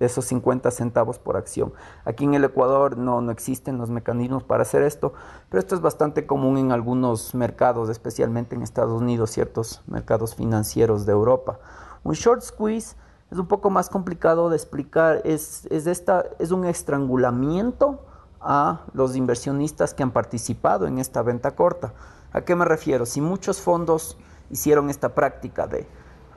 esos 0.00 0.24
50 0.24 0.70
centavos 0.70 1.18
por 1.18 1.36
acción. 1.36 1.74
Aquí 2.06 2.24
en 2.24 2.32
el 2.32 2.44
Ecuador 2.44 2.96
no, 2.96 3.20
no 3.20 3.32
existen 3.32 3.76
los 3.76 3.90
mecanismos 3.90 4.44
para 4.44 4.62
hacer 4.62 4.82
esto, 4.82 5.12
pero 5.50 5.60
esto 5.60 5.74
es 5.74 5.82
bastante 5.82 6.26
común 6.26 6.56
en 6.56 6.72
algunos 6.72 7.34
mercados, 7.34 7.90
especialmente 7.90 8.56
en 8.56 8.62
Estados 8.62 9.02
Unidos, 9.02 9.30
ciertos 9.30 9.82
mercados 9.86 10.34
financieros 10.34 11.04
de 11.04 11.12
Europa. 11.12 11.58
Un 12.02 12.14
short 12.14 12.40
squeeze 12.40 12.96
es 13.36 13.40
un 13.40 13.48
poco 13.48 13.68
más 13.68 13.90
complicado 13.90 14.48
de 14.48 14.56
explicar. 14.56 15.20
Es, 15.24 15.66
es, 15.70 15.86
esta, 15.86 16.24
es 16.38 16.52
un 16.52 16.64
estrangulamiento 16.64 18.00
a 18.40 18.86
los 18.94 19.14
inversionistas 19.14 19.92
que 19.92 20.02
han 20.02 20.10
participado 20.10 20.86
en 20.86 20.98
esta 20.98 21.20
venta 21.20 21.54
corta. 21.54 21.92
¿A 22.32 22.40
qué 22.40 22.56
me 22.56 22.64
refiero? 22.64 23.04
Si 23.04 23.20
muchos 23.20 23.60
fondos 23.60 24.16
hicieron 24.48 24.88
esta 24.88 25.14
práctica 25.14 25.66
de 25.66 25.86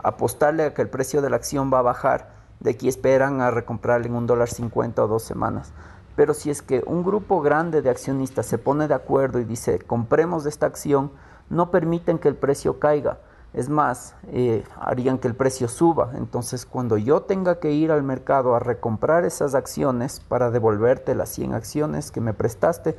apostarle 0.03 0.63
a 0.63 0.73
que 0.73 0.81
el 0.81 0.89
precio 0.89 1.21
de 1.21 1.29
la 1.29 1.37
acción 1.37 1.71
va 1.73 1.79
a 1.79 1.83
bajar, 1.83 2.33
de 2.59 2.75
que 2.75 2.89
esperan 2.89 3.39
a 3.39 3.49
recomprarle 3.49 4.07
en 4.07 4.15
un 4.15 4.27
dólar 4.27 4.49
cincuenta 4.49 5.01
o 5.05 5.07
dos 5.07 5.23
semanas. 5.23 5.71
Pero 6.17 6.33
si 6.33 6.49
es 6.49 6.61
que 6.61 6.83
un 6.85 7.03
grupo 7.03 7.39
grande 7.41 7.81
de 7.81 7.89
accionistas 7.89 8.45
se 8.45 8.57
pone 8.57 8.89
de 8.89 8.93
acuerdo 8.93 9.39
y 9.39 9.45
dice 9.45 9.79
compremos 9.79 10.45
esta 10.45 10.65
acción, 10.65 11.11
no 11.49 11.71
permiten 11.71 12.19
que 12.19 12.27
el 12.27 12.35
precio 12.35 12.77
caiga. 12.77 13.19
Es 13.53 13.67
más, 13.67 14.15
eh, 14.27 14.63
harían 14.79 15.17
que 15.17 15.27
el 15.27 15.35
precio 15.35 15.67
suba. 15.67 16.11
Entonces, 16.15 16.65
cuando 16.65 16.97
yo 16.97 17.21
tenga 17.21 17.59
que 17.59 17.71
ir 17.71 17.91
al 17.91 18.03
mercado 18.03 18.55
a 18.55 18.59
recomprar 18.59 19.25
esas 19.25 19.55
acciones 19.55 20.19
para 20.19 20.51
devolverte 20.51 21.15
las 21.15 21.29
100 21.29 21.53
acciones 21.53 22.11
que 22.11 22.21
me 22.21 22.33
prestaste, 22.33 22.95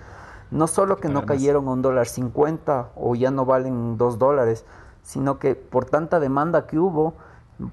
no 0.51 0.67
solo 0.67 0.97
que 0.97 1.09
no 1.09 1.25
cayeron 1.25 1.69
a 1.69 1.71
un 1.71 1.83
dólar 1.83 2.09
50 2.09 2.91
o 2.97 3.15
ya 3.15 3.31
no 3.31 3.45
valen 3.45 3.97
2 3.97 4.19
dólares, 4.19 4.65
sino 5.05 5.39
que 5.39 5.55
por 5.55 5.85
tanta 5.85 6.19
demanda 6.19 6.67
que 6.67 6.79
hubo, 6.79 7.15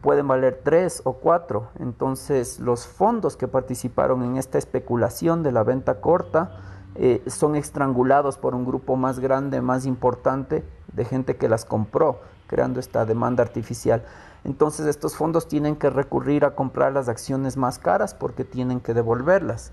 pueden 0.01 0.27
valer 0.27 0.61
3 0.63 1.01
o 1.05 1.13
4. 1.13 1.69
Entonces, 1.79 2.59
los 2.59 2.85
fondos 2.85 3.37
que 3.37 3.47
participaron 3.47 4.23
en 4.23 4.37
esta 4.37 4.59
especulación 4.59 5.41
de 5.41 5.51
la 5.51 5.63
venta 5.63 5.99
corta 5.99 6.51
eh, 6.93 7.23
son 7.25 7.55
estrangulados 7.55 8.37
por 8.37 8.53
un 8.53 8.65
grupo 8.65 8.95
más 8.95 9.19
grande, 9.19 9.61
más 9.61 9.87
importante 9.87 10.63
de 10.93 11.05
gente 11.05 11.37
que 11.37 11.49
las 11.49 11.65
compró 11.65 12.19
creando 12.47 12.79
esta 12.79 13.05
demanda 13.05 13.43
artificial. 13.43 14.03
Entonces 14.43 14.85
estos 14.87 15.15
fondos 15.15 15.47
tienen 15.47 15.75
que 15.75 15.89
recurrir 15.89 16.45
a 16.45 16.55
comprar 16.55 16.93
las 16.93 17.09
acciones 17.09 17.57
más 17.57 17.79
caras 17.79 18.13
porque 18.13 18.43
tienen 18.43 18.79
que 18.79 18.93
devolverlas. 18.93 19.71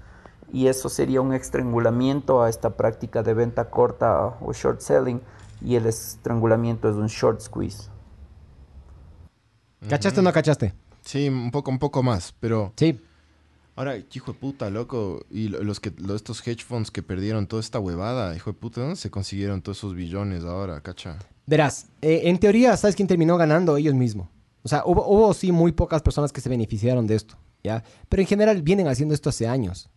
Y 0.53 0.67
eso 0.67 0.89
sería 0.89 1.21
un 1.21 1.33
estrangulamiento 1.33 2.43
a 2.43 2.49
esta 2.49 2.71
práctica 2.77 3.23
de 3.23 3.35
venta 3.35 3.71
corta 3.71 4.37
o 4.41 4.53
short 4.53 4.81
selling. 4.81 5.21
Y 5.63 5.77
el 5.77 5.87
estrangulamiento 5.87 6.89
es 6.89 6.97
un 6.97 7.07
short 7.07 7.41
squeeze. 7.41 7.89
¿Cachaste 9.89 10.21
o 10.21 10.23
no 10.23 10.33
cachaste? 10.33 10.75
Sí, 11.03 11.29
un 11.29 11.51
poco, 11.51 11.71
un 11.71 11.79
poco 11.79 12.03
más, 12.03 12.35
pero... 12.41 12.73
Sí. 12.77 13.01
Ahora, 13.77 13.97
hijo 13.97 14.33
de 14.33 14.39
puta, 14.39 14.71
loco, 14.71 15.25
y 15.31 15.49
lo- 15.49 15.63
los 15.65 15.81
que, 15.81 15.93
los, 15.99 16.17
estos 16.17 16.47
hedge 16.47 16.65
funds 16.65 16.91
que 16.91 17.03
perdieron 17.03 17.47
toda 17.47 17.61
esta 17.61 17.81
huevada, 17.81 18.35
hijo 18.37 18.53
de 18.53 18.59
puta, 18.59 18.81
¿dónde 18.81 18.97
se 18.97 19.11
consiguieron 19.11 19.63
todos 19.63 19.79
esos 19.79 19.95
billones 19.95 20.45
ahora, 20.45 20.81
cacha? 20.81 21.19
Verás, 21.47 21.87
eh, 22.01 22.23
en 22.25 22.39
teoría, 22.39 22.77
¿sabes 22.77 22.97
quién 22.97 23.09
terminó 23.09 23.37
ganando? 23.37 23.77
Ellos 23.77 23.95
mismos. 23.95 24.29
O 24.63 24.69
sea, 24.69 24.83
hubo, 24.87 25.07
hubo 25.07 25.35
sí 25.35 25.53
muy 25.53 25.73
pocas 25.73 26.03
personas 26.03 26.33
que 26.33 26.41
se 26.41 26.49
beneficiaron 26.49 27.07
de 27.07 27.17
esto, 27.17 27.37
¿ya? 27.63 27.85
Pero 28.09 28.23
en 28.23 28.27
general 28.27 28.63
vienen 28.63 28.89
haciendo 28.89 29.15
esto 29.15 29.29
hace 29.29 29.47
años. 29.47 29.91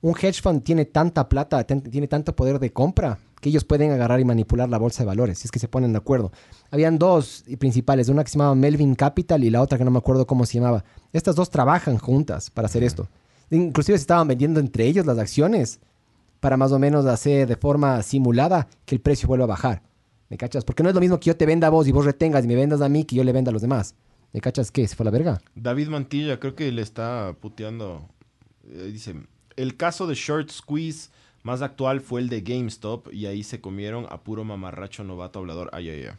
Un 0.00 0.16
hedge 0.20 0.40
fund 0.42 0.62
tiene 0.62 0.84
tanta 0.84 1.28
plata, 1.28 1.64
tiene 1.64 2.08
tanto 2.08 2.34
poder 2.34 2.58
de 2.58 2.72
compra, 2.72 3.18
que 3.40 3.48
ellos 3.50 3.64
pueden 3.64 3.90
agarrar 3.90 4.20
y 4.20 4.24
manipular 4.24 4.68
la 4.68 4.78
bolsa 4.78 5.02
de 5.02 5.08
valores, 5.08 5.38
si 5.38 5.48
es 5.48 5.50
que 5.50 5.58
se 5.58 5.68
ponen 5.68 5.92
de 5.92 5.98
acuerdo. 5.98 6.32
Habían 6.70 6.98
dos 6.98 7.44
principales, 7.58 8.08
una 8.08 8.24
que 8.24 8.30
se 8.30 8.38
llamaba 8.38 8.54
Melvin 8.54 8.94
Capital 8.94 9.44
y 9.44 9.50
la 9.50 9.60
otra 9.60 9.78
que 9.78 9.84
no 9.84 9.90
me 9.90 9.98
acuerdo 9.98 10.26
cómo 10.26 10.46
se 10.46 10.58
llamaba. 10.58 10.84
Estas 11.12 11.34
dos 11.34 11.50
trabajan 11.50 11.98
juntas 11.98 12.50
para 12.50 12.66
hacer 12.66 12.84
esto. 12.84 13.08
Inclusive 13.50 13.98
se 13.98 14.02
estaban 14.02 14.28
vendiendo 14.28 14.60
entre 14.60 14.86
ellos 14.86 15.06
las 15.06 15.18
acciones 15.18 15.80
para 16.40 16.56
más 16.56 16.72
o 16.72 16.78
menos 16.78 17.04
hacer 17.06 17.46
de 17.46 17.56
forma 17.56 18.02
simulada 18.02 18.68
que 18.84 18.94
el 18.94 19.00
precio 19.00 19.28
vuelva 19.28 19.44
a 19.44 19.48
bajar. 19.48 19.82
¿Me 20.32 20.38
cachas? 20.38 20.64
Porque 20.64 20.82
no 20.82 20.88
es 20.88 20.94
lo 20.94 21.00
mismo 21.02 21.20
que 21.20 21.26
yo 21.26 21.36
te 21.36 21.44
venda 21.44 21.66
a 21.66 21.70
vos 21.70 21.86
y 21.86 21.92
vos 21.92 22.06
retengas 22.06 22.42
y 22.46 22.48
me 22.48 22.54
vendas 22.54 22.80
a 22.80 22.88
mí 22.88 23.04
que 23.04 23.14
yo 23.14 23.22
le 23.22 23.32
venda 23.32 23.50
a 23.50 23.52
los 23.52 23.60
demás. 23.60 23.94
¿Me 24.32 24.40
cachas 24.40 24.70
qué? 24.70 24.88
¿Se 24.88 24.96
fue 24.96 25.04
a 25.04 25.08
la 25.08 25.10
verga? 25.10 25.42
David 25.54 25.88
Mantilla 25.88 26.40
creo 26.40 26.54
que 26.54 26.72
le 26.72 26.80
está 26.80 27.36
puteando. 27.38 28.08
eh, 28.66 28.88
dice, 28.90 29.14
el 29.56 29.76
caso 29.76 30.06
de 30.06 30.14
short 30.14 30.48
squeeze 30.48 31.10
más 31.42 31.60
actual 31.60 32.00
fue 32.00 32.22
el 32.22 32.30
de 32.30 32.40
GameStop 32.40 33.12
y 33.12 33.26
ahí 33.26 33.44
se 33.44 33.60
comieron 33.60 34.06
a 34.08 34.22
puro 34.22 34.42
mamarracho 34.42 35.04
novato 35.04 35.38
hablador. 35.38 35.68
Ay, 35.74 35.90
ay, 35.90 36.04
ay. 36.08 36.16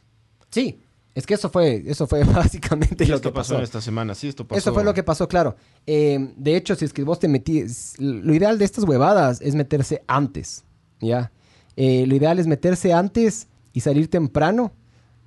Sí, 0.52 0.80
es 1.16 1.26
que 1.26 1.34
eso 1.34 1.50
fue, 1.50 1.84
eso 1.88 2.06
fue 2.06 2.24
básicamente 2.36 3.08
lo 3.08 3.20
que 3.20 3.32
pasó 3.32 3.54
pasó. 3.56 3.64
esta 3.64 3.82
semana, 3.82 4.14
sí, 4.14 4.28
esto 4.28 4.46
pasó. 4.48 4.60
Eso 4.60 4.76
fue 4.76 4.84
lo 4.84 4.94
que 4.94 5.02
pasó, 5.02 5.28
claro. 5.28 5.56
Eh, 5.88 6.34
de 6.38 6.56
hecho, 6.56 6.76
si 6.76 6.86
es 6.86 6.94
que 6.94 7.02
vos 7.02 7.18
te 7.18 7.28
metís, 7.28 7.96
lo 7.98 8.32
ideal 8.36 8.60
de 8.60 8.66
estas 8.66 8.84
huevadas 8.84 9.42
es 9.42 9.56
meterse 9.56 10.04
antes, 10.06 10.66
¿ya? 11.02 11.32
Eh, 11.76 12.06
lo 12.06 12.14
ideal 12.16 12.38
es 12.38 12.46
meterse 12.46 12.94
antes 12.94 13.48
y 13.74 13.82
salir 13.82 14.10
temprano, 14.10 14.72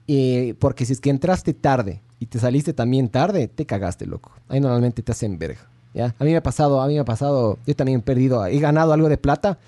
eh, 0.06 0.54
porque 0.58 0.86
si 0.86 0.92
es 0.92 1.00
que 1.00 1.10
entraste 1.10 1.52
tarde 1.52 2.00
y 2.18 2.26
te 2.26 2.38
saliste 2.38 2.72
también 2.72 3.08
tarde, 3.08 3.48
te 3.48 3.66
cagaste, 3.66 4.06
loco. 4.06 4.32
Ahí 4.48 4.60
normalmente 4.60 5.02
te 5.02 5.12
hacen 5.12 5.38
verga, 5.38 5.68
¿ya? 5.92 6.14
A 6.18 6.24
mí 6.24 6.30
me 6.30 6.36
ha 6.36 6.42
pasado, 6.42 6.80
a 6.80 6.86
mí 6.86 6.94
me 6.94 7.00
ha 7.00 7.04
pasado, 7.04 7.58
yo 7.66 7.76
también 7.76 8.00
he 8.00 8.02
perdido, 8.02 8.46
he 8.46 8.58
ganado 8.58 8.92
algo 8.92 9.08
de 9.08 9.18
plata. 9.18 9.58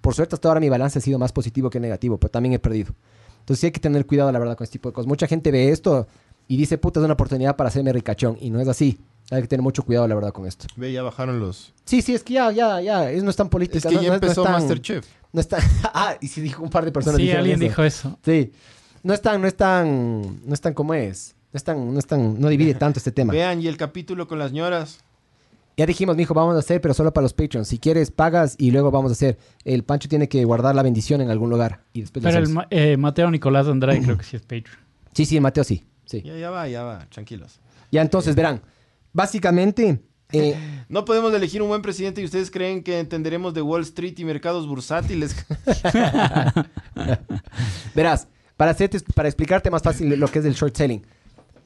Por 0.00 0.14
suerte 0.14 0.34
hasta 0.34 0.48
ahora 0.48 0.60
mi 0.60 0.68
balance 0.68 0.98
ha 0.98 1.02
sido 1.02 1.18
más 1.18 1.32
positivo 1.32 1.70
que 1.70 1.80
negativo, 1.80 2.18
pero 2.18 2.30
también 2.30 2.52
he 2.52 2.58
perdido. 2.58 2.92
Entonces 3.40 3.60
sí 3.60 3.66
hay 3.66 3.72
que 3.72 3.80
tener 3.80 4.04
cuidado, 4.06 4.32
la 4.32 4.38
verdad, 4.38 4.56
con 4.56 4.64
este 4.64 4.74
tipo 4.74 4.88
de 4.88 4.94
cosas. 4.94 5.06
Mucha 5.06 5.26
gente 5.26 5.50
ve 5.50 5.70
esto 5.70 6.06
y 6.48 6.56
dice, 6.56 6.78
puta, 6.78 7.00
es 7.00 7.04
una 7.04 7.14
oportunidad 7.14 7.56
para 7.56 7.68
hacerme 7.68 7.92
ricachón. 7.92 8.36
Y 8.40 8.50
no 8.50 8.60
es 8.60 8.68
así. 8.68 8.98
Hay 9.30 9.40
que 9.42 9.48
tener 9.48 9.62
mucho 9.62 9.82
cuidado, 9.84 10.06
la 10.06 10.14
verdad, 10.14 10.32
con 10.32 10.46
esto. 10.46 10.66
Ve, 10.76 10.92
ya 10.92 11.02
bajaron 11.02 11.40
los... 11.40 11.72
Sí, 11.86 12.02
sí, 12.02 12.14
es 12.14 12.22
que 12.22 12.34
ya, 12.34 12.52
ya, 12.52 12.80
ya. 12.80 13.10
Es, 13.10 13.22
no 13.24 13.30
es 13.30 13.36
tan 13.36 13.48
política. 13.48 13.78
Es 13.78 13.84
que 13.86 13.94
no- 13.94 14.02
ya 14.02 14.08
no 14.08 14.12
no 14.12 14.16
es 14.16 14.22
empezó 14.22 14.42
tan- 14.42 14.52
Masterchef. 14.52 15.06
No 15.32 15.40
está... 15.40 15.58
ah, 15.94 16.16
y 16.20 16.28
sí 16.28 16.40
dijo 16.42 16.62
un 16.62 16.68
par 16.70 16.84
de 16.84 16.92
personas. 16.92 17.16
Sí, 17.18 17.30
alguien 17.30 17.56
eso. 17.56 17.64
dijo 17.68 17.82
eso. 17.82 18.18
Sí. 18.22 18.52
No 19.02 19.14
es 19.14 19.22
tan, 19.22 19.40
no 19.40 19.46
es 19.46 19.56
tan, 19.56 20.46
no 20.46 20.52
es 20.54 20.60
tan 20.60 20.74
como 20.74 20.92
es. 20.94 21.34
No 21.52 21.56
es 21.56 21.64
tan, 21.64 21.92
no 21.92 21.98
es 21.98 22.06
tan, 22.06 22.38
no 22.40 22.48
divide 22.48 22.74
tanto 22.74 22.98
este 22.98 23.12
tema. 23.12 23.32
Vean, 23.32 23.62
y 23.62 23.66
el 23.66 23.76
capítulo 23.78 24.28
con 24.28 24.38
las 24.38 24.52
ñoras. 24.52 25.00
Ya 25.76 25.86
dijimos, 25.86 26.16
mijo, 26.16 26.34
vamos 26.34 26.54
a 26.54 26.58
hacer, 26.60 26.80
pero 26.80 26.94
solo 26.94 27.12
para 27.12 27.22
los 27.22 27.32
Patreons. 27.32 27.66
Si 27.66 27.78
quieres, 27.78 28.10
pagas 28.10 28.54
y 28.58 28.70
luego 28.70 28.90
vamos 28.90 29.10
a 29.10 29.14
hacer. 29.14 29.38
El 29.64 29.82
Pancho 29.82 30.08
tiene 30.08 30.28
que 30.28 30.44
guardar 30.44 30.74
la 30.74 30.82
bendición 30.82 31.20
en 31.20 31.30
algún 31.30 31.50
lugar. 31.50 31.80
Y 31.94 32.02
después 32.02 32.22
Pero 32.24 32.38
el 32.38 32.54
eh, 32.70 32.96
Mateo 32.96 33.30
Nicolás 33.30 33.66
Andrade 33.66 34.00
creo 34.02 34.16
que 34.18 34.24
sí 34.24 34.36
es 34.36 34.42
Patreon. 34.42 34.78
Sí, 35.12 35.24
sí, 35.24 35.40
Mateo, 35.40 35.64
sí. 35.64 35.84
Sí. 36.04 36.22
Ya, 36.22 36.36
ya 36.36 36.50
va, 36.50 36.68
ya 36.68 36.82
va, 36.82 37.06
tranquilos. 37.10 37.60
Ya 37.90 38.02
entonces, 38.02 38.34
verán. 38.34 38.62
Básicamente, 39.12 40.00
eh, 40.32 40.56
No 40.88 41.04
podemos 41.04 41.32
elegir 41.32 41.62
un 41.62 41.68
buen 41.68 41.82
presidente 41.82 42.20
y 42.20 42.24
ustedes 42.24 42.50
creen 42.50 42.82
que 42.82 42.98
entenderemos 42.98 43.54
de 43.54 43.62
Wall 43.62 43.82
Street 43.82 44.14
y 44.18 44.24
mercados 44.24 44.66
bursátiles. 44.66 45.34
verás, 47.94 48.28
para, 48.56 48.72
hacerte, 48.72 49.00
para 49.14 49.28
explicarte 49.28 49.70
más 49.70 49.82
fácil 49.82 50.08
lo 50.18 50.28
que 50.28 50.40
es 50.40 50.44
el 50.44 50.54
short 50.54 50.76
selling, 50.76 51.02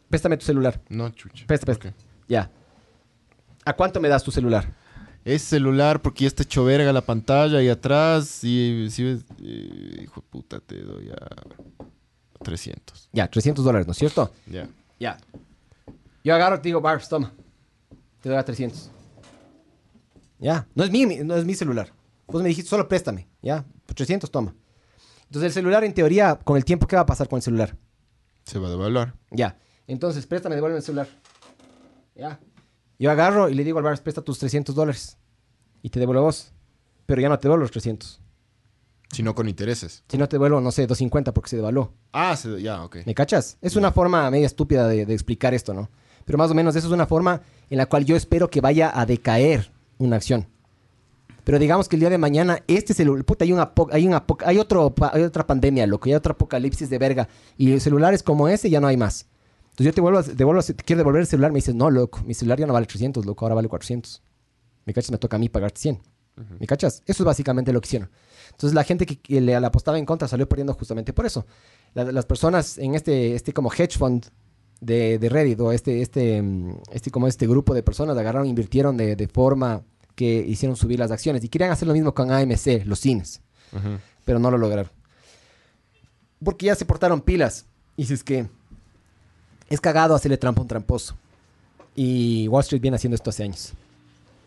préstame 0.09 0.37
tu 0.37 0.45
celular. 0.45 0.81
no, 0.89 1.11
chucha. 1.11 1.47
Presta, 1.47 1.67
presta. 1.67 1.95
Ya. 2.29 2.51
¿A 3.65 3.75
cuánto 3.75 4.01
me 4.01 4.09
das 4.09 4.23
tu 4.23 4.31
celular? 4.31 4.67
Es 5.25 5.43
celular 5.43 6.01
porque 6.01 6.25
ya 6.25 6.29
está 6.29 6.43
hecho 6.43 6.65
verga 6.65 6.93
la 6.93 7.03
pantalla 7.03 7.63
y 7.63 7.69
atrás. 7.69 8.43
Y 8.43 8.89
si 8.91 9.05
ves, 9.05 9.25
eh, 9.43 10.01
hijo 10.03 10.23
de 10.23 10.27
puta, 10.31 10.61
te 10.61 10.81
doy 10.81 11.11
a 11.11 11.85
300. 12.43 13.11
Ya, 13.13 13.29
300 13.29 13.65
dólares, 13.65 13.87
¿no 13.87 13.93
es 13.93 13.99
cierto? 13.99 14.33
Ya. 14.47 14.69
Ya. 14.99 15.19
Yo 16.25 16.35
agarro 16.35 16.57
y 16.57 16.59
te 16.61 16.69
digo, 16.69 16.81
Barbs, 16.81 17.09
toma. 17.09 17.33
Te 18.21 18.29
doy 18.29 18.39
a 18.39 18.45
300. 18.45 18.91
Ya. 20.39 20.67
No 20.75 20.85
es 20.85 20.91
mi, 20.91 21.05
no 21.07 21.37
es 21.37 21.45
mi 21.45 21.55
celular. 21.55 21.93
Vos 22.27 22.43
me 22.43 22.49
dijiste, 22.49 22.69
solo 22.69 22.89
préstame. 22.89 23.29
Ya. 23.43 23.65
Por 23.87 23.95
300, 23.95 24.31
toma. 24.31 24.55
Entonces, 25.25 25.49
el 25.49 25.53
celular, 25.53 25.85
en 25.85 25.95
teoría, 25.95 26.37
con 26.37 26.57
el 26.57 26.65
tiempo, 26.65 26.87
¿qué 26.87 26.97
va 26.97 27.03
a 27.03 27.07
pasar 27.07 27.29
con 27.29 27.39
el 27.39 27.43
celular? 27.43 27.77
Se 28.45 28.59
va 28.59 28.69
a 28.69 28.71
devaluar. 28.71 29.15
Ya. 29.31 29.59
Entonces, 29.87 30.27
préstame, 30.27 30.55
devuelve 30.55 30.79
el 30.79 30.83
celular. 30.83 31.09
Ya. 32.15 32.41
Yo 32.99 33.11
agarro 33.11 33.49
y 33.49 33.55
le 33.55 33.65
digo 33.65 33.79
al 33.79 33.85
Barbs, 33.85 34.01
presta 34.01 34.23
tus 34.23 34.39
300 34.39 34.75
dólares. 34.75 35.19
Y 35.83 35.91
te 35.91 36.01
devuelvo 36.01 36.23
vos. 36.23 36.53
Pero 37.07 37.21
ya 37.21 37.29
no 37.29 37.39
te 37.39 37.43
devuelvo 37.43 37.63
los 37.63 37.71
300. 37.71 38.21
Si 39.11 39.23
no 39.23 39.35
con 39.35 39.49
intereses. 39.49 40.05
Si 40.09 40.19
no 40.19 40.29
te 40.29 40.37
devuelvo, 40.37 40.61
no 40.61 40.71
sé, 40.71 40.83
250 40.87 41.33
porque 41.33 41.51
se 41.51 41.57
devaluó. 41.57 41.93
Ah, 42.13 42.37
se- 42.37 42.61
ya, 42.61 42.85
ok. 42.85 42.99
¿Me 43.07 43.15
cachas? 43.15 43.57
Es 43.63 43.75
una 43.77 43.91
forma 43.93 44.31
media 44.31 44.47
estúpida 44.47 44.87
de, 44.87 45.07
de 45.07 45.15
explicar 45.15 45.55
esto, 45.55 45.73
¿no? 45.75 45.89
Pero 46.27 46.37
más 46.37 46.51
o 46.51 46.55
menos 46.55 46.77
eso 46.77 46.87
es 46.89 46.93
una 46.93 47.07
forma 47.07 47.41
en 47.71 47.79
la 47.79 47.87
cual 47.87 48.05
yo 48.05 48.17
espero 48.17 48.51
que 48.51 48.61
vaya 48.61 48.93
a 48.95 49.07
decaer 49.07 49.73
una 49.97 50.17
acción. 50.17 50.47
Pero 51.45 51.59
digamos 51.59 51.89
que 51.89 51.97
el 51.97 52.01
día 52.01 52.11
de 52.11 52.19
mañana, 52.19 52.63
este 52.67 52.93
celular, 52.93 53.25
puta, 53.25 53.45
hay, 53.47 53.53
un 53.53 53.61
apo- 53.61 53.89
hay, 53.91 54.07
un 54.07 54.13
apo- 54.13 54.37
hay, 54.45 54.59
otro, 54.59 54.95
hay 55.13 55.23
otra 55.23 55.47
pandemia, 55.47 55.87
loco, 55.87 56.07
hay 56.07 56.15
otro 56.15 56.33
apocalipsis 56.33 56.91
de 56.91 56.99
verga. 56.99 57.29
Y 57.57 57.81
celulares 57.81 58.23
como 58.23 58.49
ese 58.49 58.69
ya 58.69 58.81
no 58.81 58.87
hay 58.89 58.99
más. 58.99 59.27
Entonces 59.71 59.87
yo 59.87 59.95
te 59.95 60.01
vuelvo, 60.03 60.19
a- 60.19 60.23
devuelvo, 60.23 60.61
a- 60.61 60.65
te 60.65 60.75
quiero 60.75 60.99
devolver 60.99 61.23
el 61.23 61.27
celular, 61.27 61.51
me 61.51 61.57
dices, 61.59 61.75
no, 61.75 61.91
loco, 61.91 62.21
mi 62.27 62.35
celular 62.35 62.59
ya 62.59 62.67
no 62.67 62.75
vale 62.75 62.87
300, 62.87 63.25
loco, 63.25 63.47
ahora 63.47 63.55
vale 63.55 63.69
400. 63.69 64.21
¿Me 64.85 64.93
cachas? 64.93 65.11
Me 65.11 65.17
toca 65.19 65.37
a 65.37 65.39
mí 65.41 65.49
pagarte 65.49 65.81
100. 65.81 65.99
¿Me 66.61 66.67
cachas? 66.67 67.03
Eso 67.07 67.23
es 67.23 67.27
básicamente 67.27 67.73
lo 67.73 67.81
que 67.81 67.87
hicieron. 67.87 68.11
Entonces 68.51 68.75
la 68.75 68.85
gente 68.85 69.07
que, 69.07 69.17
que 69.19 69.41
le, 69.41 69.55
apostaba 69.55 69.99
en 69.99 70.05
contra 70.07 70.29
salió 70.29 70.49
perdiendo 70.49 70.75
justamente 70.75 71.13
por 71.13 71.27
eso. 71.27 71.47
La- 71.95 72.11
las 72.13 72.27
personas 72.27 72.79
en 72.79 72.95
este, 72.95 73.35
este 73.35 73.53
como 73.53 73.73
hedge 73.73 73.97
fund 73.99 74.27
de, 74.81 75.19
de 75.19 75.29
Reddit 75.29 75.59
o 75.61 75.73
este, 75.73 76.03
este, 76.03 76.41
mm, 76.43 76.81
este 76.93 77.11
como 77.11 77.27
este 77.29 77.47
grupo 77.47 77.75
de 77.75 77.83
personas 77.83 78.17
agarraron, 78.17 78.47
invirtieron 78.49 78.97
de, 78.97 79.17
de 79.17 79.29
forma 79.29 79.83
que 80.15 80.45
hicieron 80.47 80.77
subir 80.77 80.99
las 80.99 81.11
acciones 81.11 81.45
y 81.45 81.49
querían 81.49 81.71
hacer 81.71 81.87
lo 81.87 81.95
mismo 81.95 82.13
con 82.15 82.31
AMC, 82.33 82.85
los 82.85 82.99
cines, 83.01 83.41
pero 84.25 84.39
no 84.41 84.51
lo 84.51 84.59
lograron. 84.59 84.91
Porque 86.43 86.67
ya 86.67 86.75
se 86.75 86.85
portaron 86.85 87.21
pilas. 87.21 87.67
Y 87.97 88.05
si 88.07 88.15
es 88.15 88.23
que 88.25 88.49
es 89.69 89.81
cagado 89.81 90.15
hacerle 90.15 90.37
trampa 90.39 90.61
a 90.61 90.63
un 90.63 90.69
tramposo. 90.69 91.17
Y 91.95 92.47
Wall 92.49 92.63
Street 92.63 92.81
viene 92.81 92.97
haciendo 92.97 93.15
esto 93.17 93.31
hace 93.31 93.43
años. 93.45 93.73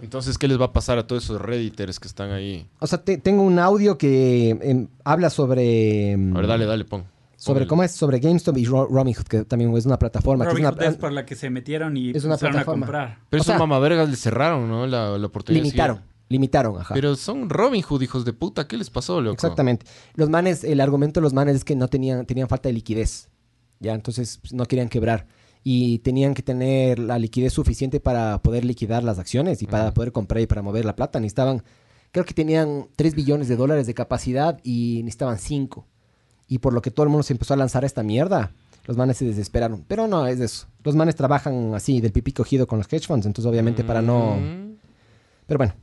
Entonces, 0.01 0.37
¿qué 0.37 0.47
les 0.47 0.59
va 0.59 0.65
a 0.65 0.73
pasar 0.73 0.97
a 0.97 1.05
todos 1.07 1.23
esos 1.23 1.41
redditors 1.41 1.99
que 1.99 2.07
están 2.07 2.31
ahí? 2.31 2.65
O 2.79 2.87
sea, 2.87 3.03
te- 3.03 3.17
tengo 3.17 3.43
un 3.43 3.59
audio 3.59 3.97
que 3.97 4.49
em, 4.61 4.87
habla 5.03 5.29
sobre... 5.29 6.11
em, 6.11 6.33
A 6.35 6.39
ver, 6.39 6.47
dale, 6.47 6.65
dale, 6.65 6.85
pon. 6.85 7.03
Sobre 7.35 7.65
cómo 7.65 7.81
es, 7.83 7.91
sobre 7.91 8.19
GameStop 8.19 8.55
y 8.57 8.65
Ro- 8.65 8.87
Robinhood, 8.87 9.23
que 9.25 9.45
también 9.45 9.75
es 9.75 9.87
una 9.87 9.97
plataforma. 9.97 10.45
que 10.45 10.49
es 10.49 10.53
Robinhood 10.53 10.77
una- 10.77 10.87
es 10.87 10.95
por 10.97 11.11
la 11.11 11.25
que 11.25 11.35
se 11.35 11.49
metieron 11.49 11.97
y 11.97 12.11
es 12.11 12.23
una 12.23 12.35
empezaron 12.35 12.55
a 12.55 12.59
plataforma. 12.59 12.85
comprar. 12.85 13.17
Pero 13.31 13.41
O 13.41 13.43
esos 13.43 13.57
mamavergas 13.57 14.09
le 14.09 14.15
cerraron, 14.15 14.67
¿no? 14.69 14.85
La, 14.85 15.17
la 15.17 15.25
oportunidad. 15.27 15.63
limitaron, 15.63 16.01
limitaron, 16.29 16.79
ajá. 16.79 16.93
Pero 16.93 17.15
son 17.15 17.49
Robin 17.49 17.81
Hood, 17.81 18.01
hijos 18.03 18.25
de 18.25 18.33
puta. 18.33 18.67
¿Qué 18.67 18.77
les 18.77 18.91
pasó, 18.91 19.21
loco? 19.21 19.33
Exactamente. 19.33 19.87
Los 20.13 20.29
manes, 20.29 20.63
el 20.63 20.79
argumento 20.81 21.19
de 21.19 21.23
los 21.23 21.33
manes 21.33 21.55
es 21.55 21.63
que 21.63 21.75
no 21.75 21.87
tenían, 21.87 22.27
tenían 22.27 22.47
falta 22.47 22.69
de 22.69 22.73
liquidez. 22.73 23.29
Ya, 23.79 23.93
entonces 23.95 24.37
pues, 24.39 24.53
no 24.53 24.65
querían 24.67 24.89
quebrar. 24.89 25.25
Y 25.63 25.99
tenían 25.99 26.33
que 26.33 26.41
tener 26.41 26.97
la 26.99 27.19
liquidez 27.19 27.53
suficiente 27.53 27.99
para 27.99 28.41
poder 28.41 28.65
liquidar 28.65 29.03
las 29.03 29.19
acciones 29.19 29.61
y 29.61 29.67
para 29.67 29.93
poder 29.93 30.11
comprar 30.11 30.41
y 30.41 30.47
para 30.47 30.61
mover 30.61 30.85
la 30.85 30.95
plata. 30.95 31.19
Necesitaban, 31.19 31.63
creo 32.11 32.25
que 32.25 32.33
tenían 32.33 32.87
3 32.95 33.15
billones 33.15 33.47
de 33.47 33.55
dólares 33.55 33.85
de 33.85 33.93
capacidad 33.93 34.59
y 34.63 35.01
necesitaban 35.03 35.37
5. 35.37 35.85
Y 36.47 36.57
por 36.57 36.73
lo 36.73 36.81
que 36.81 36.91
todo 36.91 37.03
el 37.03 37.09
mundo 37.09 37.23
se 37.23 37.33
empezó 37.33 37.53
a 37.53 37.57
lanzar 37.57 37.83
a 37.83 37.87
esta 37.87 38.03
mierda, 38.03 38.53
los 38.85 38.97
manes 38.97 39.17
se 39.17 39.25
desesperaron. 39.25 39.85
Pero 39.87 40.07
no, 40.07 40.25
es 40.25 40.39
eso. 40.39 40.67
Los 40.83 40.95
manes 40.95 41.15
trabajan 41.15 41.75
así, 41.75 42.01
del 42.01 42.11
pipí 42.11 42.31
cogido 42.31 42.65
con 42.65 42.79
los 42.79 42.91
hedge 42.91 43.05
funds. 43.05 43.25
Entonces, 43.25 43.49
obviamente, 43.49 43.83
para 43.83 44.01
no... 44.01 44.37
Pero 45.45 45.57
bueno, 45.57 45.73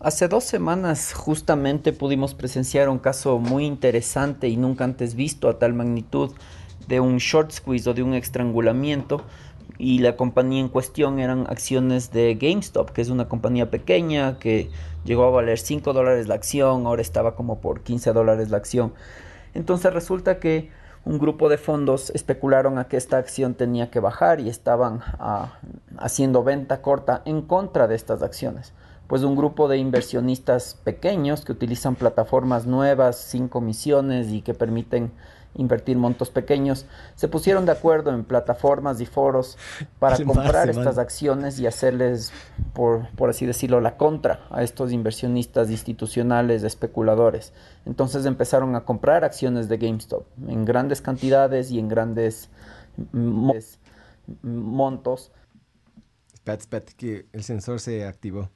Hace 0.00 0.28
dos 0.28 0.44
semanas 0.44 1.12
justamente 1.12 1.92
pudimos 1.92 2.34
presenciar 2.34 2.88
un 2.88 3.00
caso 3.00 3.40
muy 3.40 3.64
interesante 3.64 4.48
y 4.48 4.56
nunca 4.56 4.84
antes 4.84 5.16
visto 5.16 5.48
a 5.48 5.58
tal 5.58 5.74
magnitud 5.74 6.30
de 6.88 7.00
un 7.00 7.18
short 7.18 7.52
squeeze 7.52 7.88
o 7.88 7.94
de 7.94 8.02
un 8.02 8.14
estrangulamiento 8.14 9.22
y 9.78 10.00
la 10.00 10.16
compañía 10.16 10.60
en 10.60 10.68
cuestión 10.68 11.20
eran 11.20 11.46
acciones 11.48 12.10
de 12.10 12.34
GameStop, 12.34 12.90
que 12.90 13.00
es 13.00 13.10
una 13.10 13.28
compañía 13.28 13.70
pequeña 13.70 14.38
que 14.38 14.70
llegó 15.04 15.24
a 15.24 15.30
valer 15.30 15.58
5 15.58 15.92
dólares 15.92 16.26
la 16.26 16.34
acción, 16.34 16.86
ahora 16.86 17.02
estaba 17.02 17.36
como 17.36 17.60
por 17.60 17.82
15 17.82 18.12
dólares 18.12 18.50
la 18.50 18.56
acción. 18.56 18.92
Entonces 19.54 19.92
resulta 19.92 20.40
que 20.40 20.70
un 21.04 21.18
grupo 21.18 21.48
de 21.48 21.58
fondos 21.58 22.10
especularon 22.10 22.78
a 22.78 22.88
que 22.88 22.96
esta 22.96 23.18
acción 23.18 23.54
tenía 23.54 23.90
que 23.90 24.00
bajar 24.00 24.40
y 24.40 24.48
estaban 24.48 25.00
ah, 25.18 25.58
haciendo 25.96 26.42
venta 26.42 26.82
corta 26.82 27.22
en 27.24 27.42
contra 27.42 27.86
de 27.86 27.94
estas 27.94 28.22
acciones. 28.22 28.72
Pues 29.06 29.22
un 29.22 29.36
grupo 29.36 29.68
de 29.68 29.78
inversionistas 29.78 30.74
pequeños 30.84 31.44
que 31.44 31.52
utilizan 31.52 31.94
plataformas 31.94 32.66
nuevas, 32.66 33.16
sin 33.16 33.48
comisiones 33.48 34.28
y 34.28 34.42
que 34.42 34.52
permiten 34.52 35.12
invertir 35.54 35.96
montos 35.96 36.30
pequeños, 36.30 36.86
se 37.16 37.26
pusieron 37.26 37.66
de 37.66 37.72
acuerdo 37.72 38.10
en 38.14 38.24
plataformas 38.24 39.00
y 39.00 39.06
foros 39.06 39.56
para 39.98 40.16
comprar 40.24 40.68
estas 40.70 40.96
man. 40.96 41.00
acciones 41.04 41.58
y 41.58 41.66
hacerles, 41.66 42.32
por, 42.74 43.08
por 43.16 43.30
así 43.30 43.44
decirlo, 43.46 43.80
la 43.80 43.96
contra 43.96 44.46
a 44.50 44.62
estos 44.62 44.92
inversionistas 44.92 45.70
institucionales, 45.70 46.62
especuladores. 46.62 47.52
Entonces 47.86 48.24
empezaron 48.26 48.76
a 48.76 48.84
comprar 48.84 49.24
acciones 49.24 49.68
de 49.68 49.78
GameStop 49.78 50.26
en 50.46 50.64
grandes 50.64 51.00
cantidades 51.00 51.70
y 51.70 51.78
en 51.78 51.88
grandes 51.88 52.50
mo- 53.12 53.54
montos. 54.42 55.32
espérate, 56.34 56.62
espérate, 56.62 56.92
que 56.96 57.26
el 57.32 57.42
sensor 57.42 57.80
se 57.80 58.06
activó. 58.06 58.48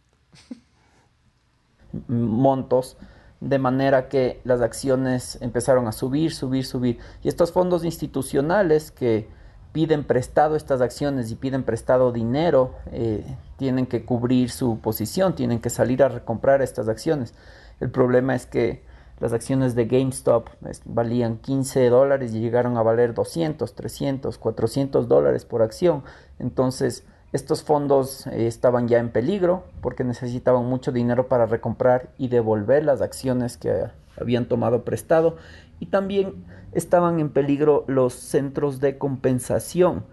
montos 2.09 2.97
de 3.43 3.59
manera 3.59 4.09
que 4.09 4.41
las 4.45 4.61
acciones 4.61 5.37
empezaron 5.41 5.89
a 5.89 5.93
subir, 5.93 6.33
subir, 6.33 6.65
subir. 6.65 6.99
Y 7.25 7.29
estos 7.29 7.51
fondos 7.51 7.85
institucionales 7.85 8.93
que 8.93 9.27
piden 9.73 10.05
prestado 10.05 10.55
estas 10.55 10.81
acciones 10.81 11.31
y 11.31 11.35
piden 11.35 11.65
prestado 11.65 12.13
dinero, 12.13 12.75
eh, 12.93 13.25
tienen 13.57 13.87
que 13.87 14.05
cubrir 14.05 14.51
su 14.51 14.79
posición, 14.79 15.35
tienen 15.35 15.61
que 15.61 15.71
salir 15.71 16.03
a 16.05 16.09
recomprar 16.09 16.63
estas 16.63 16.89
acciones. 16.89 17.35
El 17.81 17.91
problema 17.91 18.35
es 18.37 18.47
que 18.47 18.85
las 19.19 19.33
acciones 19.33 19.75
de 19.75 19.87
GameStop 19.87 20.49
es- 20.69 20.83
valían 20.85 21.39
15 21.39 21.89
dólares 21.89 22.35
y 22.35 22.41
llegaron 22.41 22.77
a 22.77 22.83
valer 22.83 23.13
200, 23.13 23.75
300, 23.75 24.39
400 24.39 25.09
dólares 25.09 25.45
por 25.45 25.63
acción. 25.63 26.05
Entonces, 26.39 27.05
estos 27.33 27.63
fondos 27.63 28.27
eh, 28.27 28.47
estaban 28.47 28.89
ya 28.89 28.99
en 28.99 29.11
peligro 29.11 29.65
porque 29.81 30.05
necesitaban 30.05 30.67
mucho 30.67 30.93
dinero 30.93 31.29
para 31.29 31.47
recomprar 31.47 32.11
y 32.19 32.29
devolver 32.29 32.85
las 32.85 33.01
acciones 33.01 33.57
que 33.57 33.87
habían 34.21 34.47
tomado 34.47 34.85
prestado 34.85 35.37
y 35.81 35.87
también 35.87 36.45
estaban 36.73 37.21
en 37.21 37.31
peligro 37.31 37.85
los 37.89 38.15
centros 38.15 38.81
de 38.81 38.99
compensación 38.99 40.05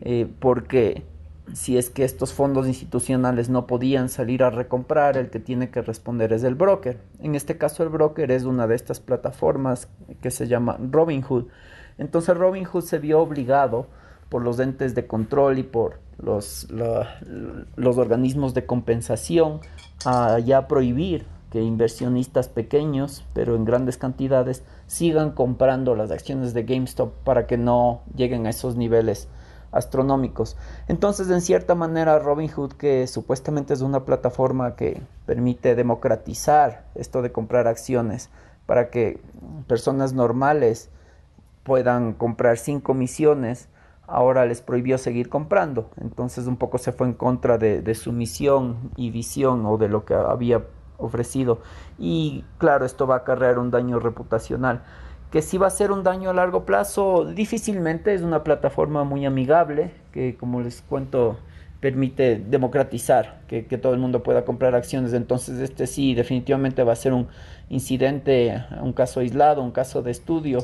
eh, 0.00 0.26
porque 0.40 1.04
si 1.52 1.76
es 1.76 1.90
que 1.90 2.04
estos 2.04 2.32
fondos 2.32 2.66
institucionales 2.66 3.50
no 3.50 3.66
podían 3.66 4.08
salir 4.08 4.42
a 4.42 4.50
recomprar, 4.50 5.18
el 5.18 5.28
que 5.28 5.40
tiene 5.40 5.70
que 5.70 5.82
responder 5.82 6.32
es 6.32 6.42
el 6.42 6.54
broker. 6.54 6.98
En 7.20 7.34
este 7.34 7.58
caso 7.58 7.82
el 7.82 7.90
broker 7.90 8.30
es 8.30 8.44
una 8.44 8.66
de 8.66 8.74
estas 8.74 9.00
plataformas 9.00 9.88
que 10.22 10.30
se 10.30 10.48
llama 10.48 10.78
Robinhood. 10.90 11.46
Entonces 11.98 12.36
Robinhood 12.36 12.82
se 12.82 12.98
vio 12.98 13.20
obligado 13.20 13.88
por 14.28 14.42
los 14.42 14.58
entes 14.58 14.94
de 14.94 15.06
control 15.06 15.58
y 15.58 15.62
por 15.62 16.00
los, 16.18 16.68
los 16.70 17.98
organismos 17.98 18.54
de 18.54 18.66
compensación 18.66 19.60
a 20.04 20.38
ya 20.38 20.68
prohibir 20.68 21.26
que 21.50 21.62
inversionistas 21.62 22.48
pequeños, 22.48 23.24
pero 23.32 23.54
en 23.54 23.64
grandes 23.64 23.96
cantidades, 23.96 24.64
sigan 24.88 25.30
comprando 25.30 25.94
las 25.94 26.10
acciones 26.10 26.52
de 26.52 26.64
GameStop 26.64 27.12
para 27.22 27.46
que 27.46 27.56
no 27.56 28.02
lleguen 28.16 28.46
a 28.46 28.50
esos 28.50 28.74
niveles 28.74 29.28
astronómicos. 29.70 30.56
Entonces, 30.88 31.30
en 31.30 31.40
cierta 31.40 31.74
manera, 31.74 32.18
Robinhood, 32.18 32.72
que 32.72 33.06
supuestamente 33.06 33.72
es 33.74 33.82
una 33.82 34.04
plataforma 34.04 34.74
que 34.76 35.00
permite 35.26 35.74
democratizar 35.74 36.86
esto 36.94 37.22
de 37.22 37.32
comprar 37.32 37.68
acciones 37.68 38.30
para 38.66 38.90
que 38.90 39.20
personas 39.66 40.12
normales 40.12 40.90
puedan 41.62 42.14
comprar 42.14 42.58
sin 42.58 42.80
comisiones, 42.80 43.68
ahora 44.06 44.46
les 44.46 44.60
prohibió 44.60 44.98
seguir 44.98 45.28
comprando. 45.28 45.90
Entonces 46.00 46.46
un 46.46 46.56
poco 46.56 46.78
se 46.78 46.92
fue 46.92 47.06
en 47.06 47.14
contra 47.14 47.58
de, 47.58 47.94
su 47.94 48.12
misión 48.12 48.90
y 48.96 49.10
visión 49.10 49.64
o 49.66 49.78
de 49.78 49.88
lo 49.88 50.04
que 50.04 50.14
había 50.14 50.62
ofrecido. 50.98 51.60
Y 51.98 52.44
claro, 52.58 52.84
esto 52.84 53.06
va 53.06 53.16
a 53.16 53.18
acarrear 53.18 53.58
un 53.58 53.70
daño 53.70 53.98
reputacional. 53.98 54.82
Que 55.30 55.42
si 55.42 55.58
va 55.58 55.66
a 55.66 55.70
ser 55.70 55.90
un 55.90 56.04
daño 56.04 56.30
a 56.30 56.34
largo 56.34 56.64
plazo, 56.64 57.24
difícilmente 57.24 58.14
es 58.14 58.22
una 58.22 58.44
plataforma 58.44 59.02
muy 59.02 59.26
amigable 59.26 59.92
que, 60.12 60.36
como 60.36 60.60
les 60.60 60.80
cuento, 60.82 61.38
permite 61.80 62.36
democratizar, 62.36 63.42
que, 63.48 63.66
que 63.66 63.76
todo 63.76 63.94
el 63.94 63.98
mundo 63.98 64.22
pueda 64.22 64.44
comprar 64.44 64.76
acciones. 64.76 65.12
Entonces 65.12 65.58
este 65.58 65.88
sí, 65.88 66.14
definitivamente 66.14 66.84
va 66.84 66.92
a 66.92 66.96
ser 66.96 67.12
un 67.12 67.26
incidente, 67.68 68.64
un 68.80 68.92
caso 68.92 69.20
aislado, 69.20 69.60
un 69.60 69.72
caso 69.72 70.02
de 70.02 70.12
estudio. 70.12 70.58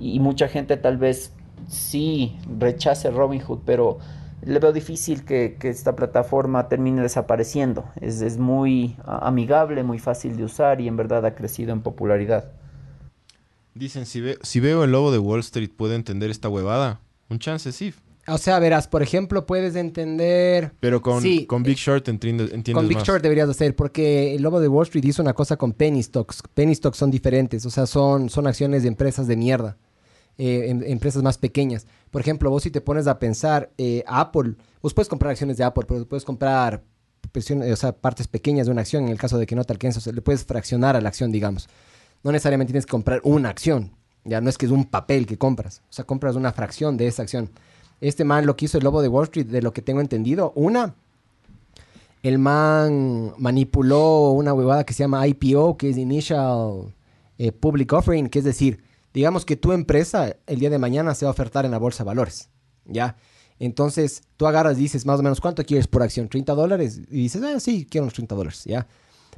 Y 0.00 0.18
mucha 0.18 0.48
gente 0.48 0.76
tal 0.76 0.96
vez 0.96 1.35
sí 1.68 2.36
rechace 2.58 3.10
Robinhood, 3.10 3.60
pero 3.64 3.98
le 4.42 4.58
veo 4.58 4.72
difícil 4.72 5.24
que, 5.24 5.56
que 5.58 5.68
esta 5.70 5.96
plataforma 5.96 6.68
termine 6.68 7.02
desapareciendo. 7.02 7.84
Es, 8.00 8.20
es 8.20 8.38
muy 8.38 8.96
amigable, 9.04 9.82
muy 9.82 9.98
fácil 9.98 10.36
de 10.36 10.44
usar 10.44 10.80
y 10.80 10.88
en 10.88 10.96
verdad 10.96 11.24
ha 11.26 11.34
crecido 11.34 11.72
en 11.72 11.80
popularidad. 11.82 12.50
Dicen, 13.74 14.06
si, 14.06 14.20
ve- 14.20 14.38
si 14.42 14.60
veo 14.60 14.84
el 14.84 14.92
lobo 14.92 15.10
de 15.12 15.18
Wall 15.18 15.40
Street, 15.40 15.70
¿puedo 15.76 15.94
entender 15.94 16.30
esta 16.30 16.48
huevada? 16.48 17.00
Un 17.28 17.38
chance, 17.38 17.72
sí. 17.72 17.92
O 18.28 18.38
sea, 18.38 18.58
verás, 18.58 18.88
por 18.88 19.02
ejemplo, 19.02 19.46
puedes 19.46 19.76
entender... 19.76 20.72
Pero 20.80 21.00
con, 21.02 21.20
Sí. 21.22 21.46
con 21.46 21.62
Big 21.62 21.76
Short 21.76 22.08
entiendes, 22.08 22.46
entiendes 22.52 22.74
Con 22.74 22.88
Big 22.88 22.98
más. 22.98 23.06
Short 23.06 23.22
deberías 23.22 23.48
hacer, 23.48 23.76
porque 23.76 24.34
el 24.34 24.42
lobo 24.42 24.60
de 24.60 24.66
Wall 24.68 24.82
Street 24.84 25.04
hizo 25.04 25.22
una 25.22 25.32
cosa 25.34 25.56
con 25.56 25.72
penny 25.72 26.02
stocks. 26.02 26.42
Penny 26.54 26.74
stocks 26.74 26.96
son 26.98 27.10
diferentes, 27.10 27.64
o 27.66 27.70
sea, 27.70 27.86
son, 27.86 28.28
son 28.28 28.46
acciones 28.48 28.82
de 28.82 28.88
empresas 28.88 29.26
de 29.28 29.36
mierda, 29.36 29.76
eh, 30.38 30.66
em- 30.68 30.82
empresas 30.84 31.22
más 31.22 31.38
pequeñas. 31.38 31.86
Por 32.10 32.20
ejemplo, 32.20 32.50
vos 32.50 32.62
si 32.62 32.70
te 32.70 32.80
pones 32.80 33.06
a 33.06 33.18
pensar, 33.18 33.70
eh, 33.78 34.04
Apple, 34.06 34.54
vos 34.82 34.94
puedes 34.94 35.08
comprar 35.08 35.30
acciones 35.30 35.56
de 35.56 35.64
Apple, 35.64 35.84
pero 35.88 36.06
puedes 36.06 36.24
comprar 36.24 36.82
presiones- 37.32 37.72
o 37.72 37.76
sea, 37.76 37.92
partes 37.92 38.28
pequeñas 38.28 38.66
de 38.66 38.72
una 38.72 38.82
acción 38.82 39.04
en 39.04 39.10
el 39.10 39.18
caso 39.18 39.38
de 39.38 39.46
que 39.46 39.56
no 39.56 39.64
te 39.64 39.72
alcance. 39.72 39.98
O 39.98 40.02
sea, 40.02 40.12
le 40.12 40.22
puedes 40.22 40.44
fraccionar 40.44 40.96
a 40.96 41.00
la 41.00 41.08
acción, 41.08 41.32
digamos. 41.32 41.68
No 42.22 42.32
necesariamente 42.32 42.72
tienes 42.72 42.86
que 42.86 42.90
comprar 42.90 43.20
una 43.24 43.48
acción. 43.48 43.92
Ya 44.24 44.40
no 44.40 44.48
es 44.50 44.58
que 44.58 44.66
es 44.66 44.72
un 44.72 44.84
papel 44.86 45.26
que 45.26 45.38
compras. 45.38 45.82
O 45.88 45.92
sea, 45.92 46.04
compras 46.04 46.34
una 46.36 46.52
fracción 46.52 46.96
de 46.96 47.06
esa 47.06 47.22
acción. 47.22 47.50
Este 48.00 48.24
man 48.24 48.44
lo 48.46 48.56
que 48.56 48.64
hizo 48.66 48.78
el 48.78 48.84
lobo 48.84 49.00
de 49.02 49.08
Wall 49.08 49.24
Street, 49.24 49.46
de 49.46 49.62
lo 49.62 49.72
que 49.72 49.82
tengo 49.82 50.00
entendido, 50.00 50.52
una, 50.54 50.94
el 52.22 52.38
man 52.38 53.32
manipuló 53.38 54.32
una 54.32 54.52
huevada 54.52 54.84
que 54.84 54.92
se 54.94 55.04
llama 55.04 55.26
IPO, 55.26 55.76
que 55.76 55.90
es 55.90 55.96
Initial 55.96 56.92
eh, 57.38 57.52
Public 57.52 57.92
Offering, 57.92 58.28
que 58.28 58.40
es 58.40 58.44
decir, 58.44 58.82
digamos 59.16 59.46
que 59.46 59.56
tu 59.56 59.72
empresa 59.72 60.36
el 60.46 60.58
día 60.58 60.68
de 60.68 60.78
mañana 60.78 61.14
se 61.14 61.24
va 61.24 61.30
a 61.30 61.32
ofertar 61.32 61.64
en 61.64 61.70
la 61.70 61.78
bolsa 61.78 62.04
de 62.04 62.08
valores, 62.08 62.50
¿ya? 62.84 63.16
Entonces 63.58 64.22
tú 64.36 64.46
agarras 64.46 64.76
y 64.76 64.82
dices 64.82 65.06
más 65.06 65.18
o 65.18 65.22
menos 65.22 65.40
cuánto 65.40 65.64
quieres 65.64 65.86
por 65.86 66.02
acción, 66.02 66.28
30 66.28 66.52
dólares, 66.54 67.00
y 67.10 67.22
dices, 67.22 67.42
ah, 67.42 67.58
sí, 67.58 67.86
quiero 67.90 68.04
unos 68.04 68.12
30 68.12 68.34
dólares, 68.34 68.64
¿ya? 68.66 68.86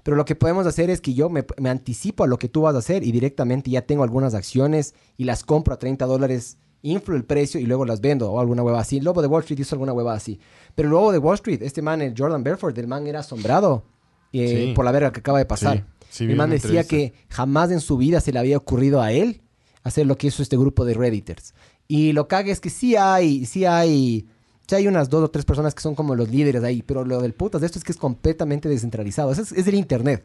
Pero 0.02 0.16
lo 0.16 0.24
que 0.24 0.34
podemos 0.34 0.66
hacer 0.66 0.90
es 0.90 1.00
que 1.00 1.14
yo 1.14 1.30
me, 1.30 1.44
me 1.58 1.70
anticipo 1.70 2.24
a 2.24 2.26
lo 2.26 2.38
que 2.40 2.48
tú 2.48 2.62
vas 2.62 2.74
a 2.74 2.78
hacer 2.78 3.04
y 3.04 3.12
directamente 3.12 3.70
ya 3.70 3.82
tengo 3.82 4.02
algunas 4.02 4.34
acciones 4.34 4.94
y 5.16 5.24
las 5.24 5.44
compro 5.44 5.74
a 5.74 5.78
30 5.78 6.06
dólares, 6.06 6.58
inflo 6.82 7.14
el 7.14 7.24
precio 7.24 7.60
y 7.60 7.66
luego 7.66 7.84
las 7.84 8.00
vendo 8.00 8.32
o 8.32 8.40
alguna 8.40 8.64
hueva 8.64 8.80
así. 8.80 8.98
El 8.98 9.04
lobo 9.04 9.22
de 9.22 9.28
Wall 9.28 9.42
Street 9.42 9.60
hizo 9.60 9.76
alguna 9.76 9.92
hueva 9.92 10.14
así. 10.14 10.40
Pero 10.74 10.88
el 10.88 10.92
lobo 10.92 11.12
de 11.12 11.18
Wall 11.18 11.34
Street, 11.36 11.62
este 11.62 11.82
man, 11.82 12.02
el 12.02 12.14
Jordan 12.18 12.42
Belfort, 12.42 12.76
el 12.78 12.88
man 12.88 13.06
era 13.06 13.20
asombrado 13.20 13.84
eh, 14.32 14.66
Sí. 14.68 14.72
por 14.74 14.84
la 14.84 14.90
verga 14.92 15.12
que 15.12 15.20
acaba 15.20 15.38
de 15.38 15.46
pasar. 15.46 15.78
Sí, 15.78 15.84
sí, 16.10 16.26
vi 16.26 16.32
el 16.32 16.38
man 16.38 16.50
decía 16.50 16.82
que 16.84 17.12
jamás 17.28 17.70
en 17.70 17.80
su 17.80 17.96
vida 17.96 18.20
se 18.20 18.32
le 18.32 18.40
había 18.40 18.56
ocurrido 18.56 19.00
a 19.02 19.12
él 19.12 19.42
hacer 19.88 20.06
lo 20.06 20.16
que 20.16 20.28
hizo 20.28 20.42
este 20.42 20.56
grupo 20.56 20.84
de 20.84 20.94
Redditors. 20.94 21.54
Y 21.88 22.12
lo 22.12 22.28
cague 22.28 22.52
es 22.52 22.60
que 22.60 22.70
sí 22.70 22.96
hay, 22.96 23.44
sí 23.46 23.64
hay, 23.64 24.26
sí 24.66 24.74
hay 24.74 24.86
unas 24.86 25.08
dos 25.10 25.24
o 25.24 25.30
tres 25.30 25.44
personas 25.44 25.74
que 25.74 25.82
son 25.82 25.94
como 25.94 26.14
los 26.14 26.28
líderes 26.28 26.62
ahí, 26.62 26.82
pero 26.82 27.04
lo 27.04 27.20
del 27.22 27.32
putas 27.34 27.60
de 27.60 27.66
esto 27.66 27.78
es 27.78 27.84
que 27.84 27.92
es 27.92 27.98
completamente 27.98 28.68
descentralizado. 28.68 29.32
Es, 29.32 29.38
es 29.52 29.64
del 29.64 29.74
internet. 29.74 30.24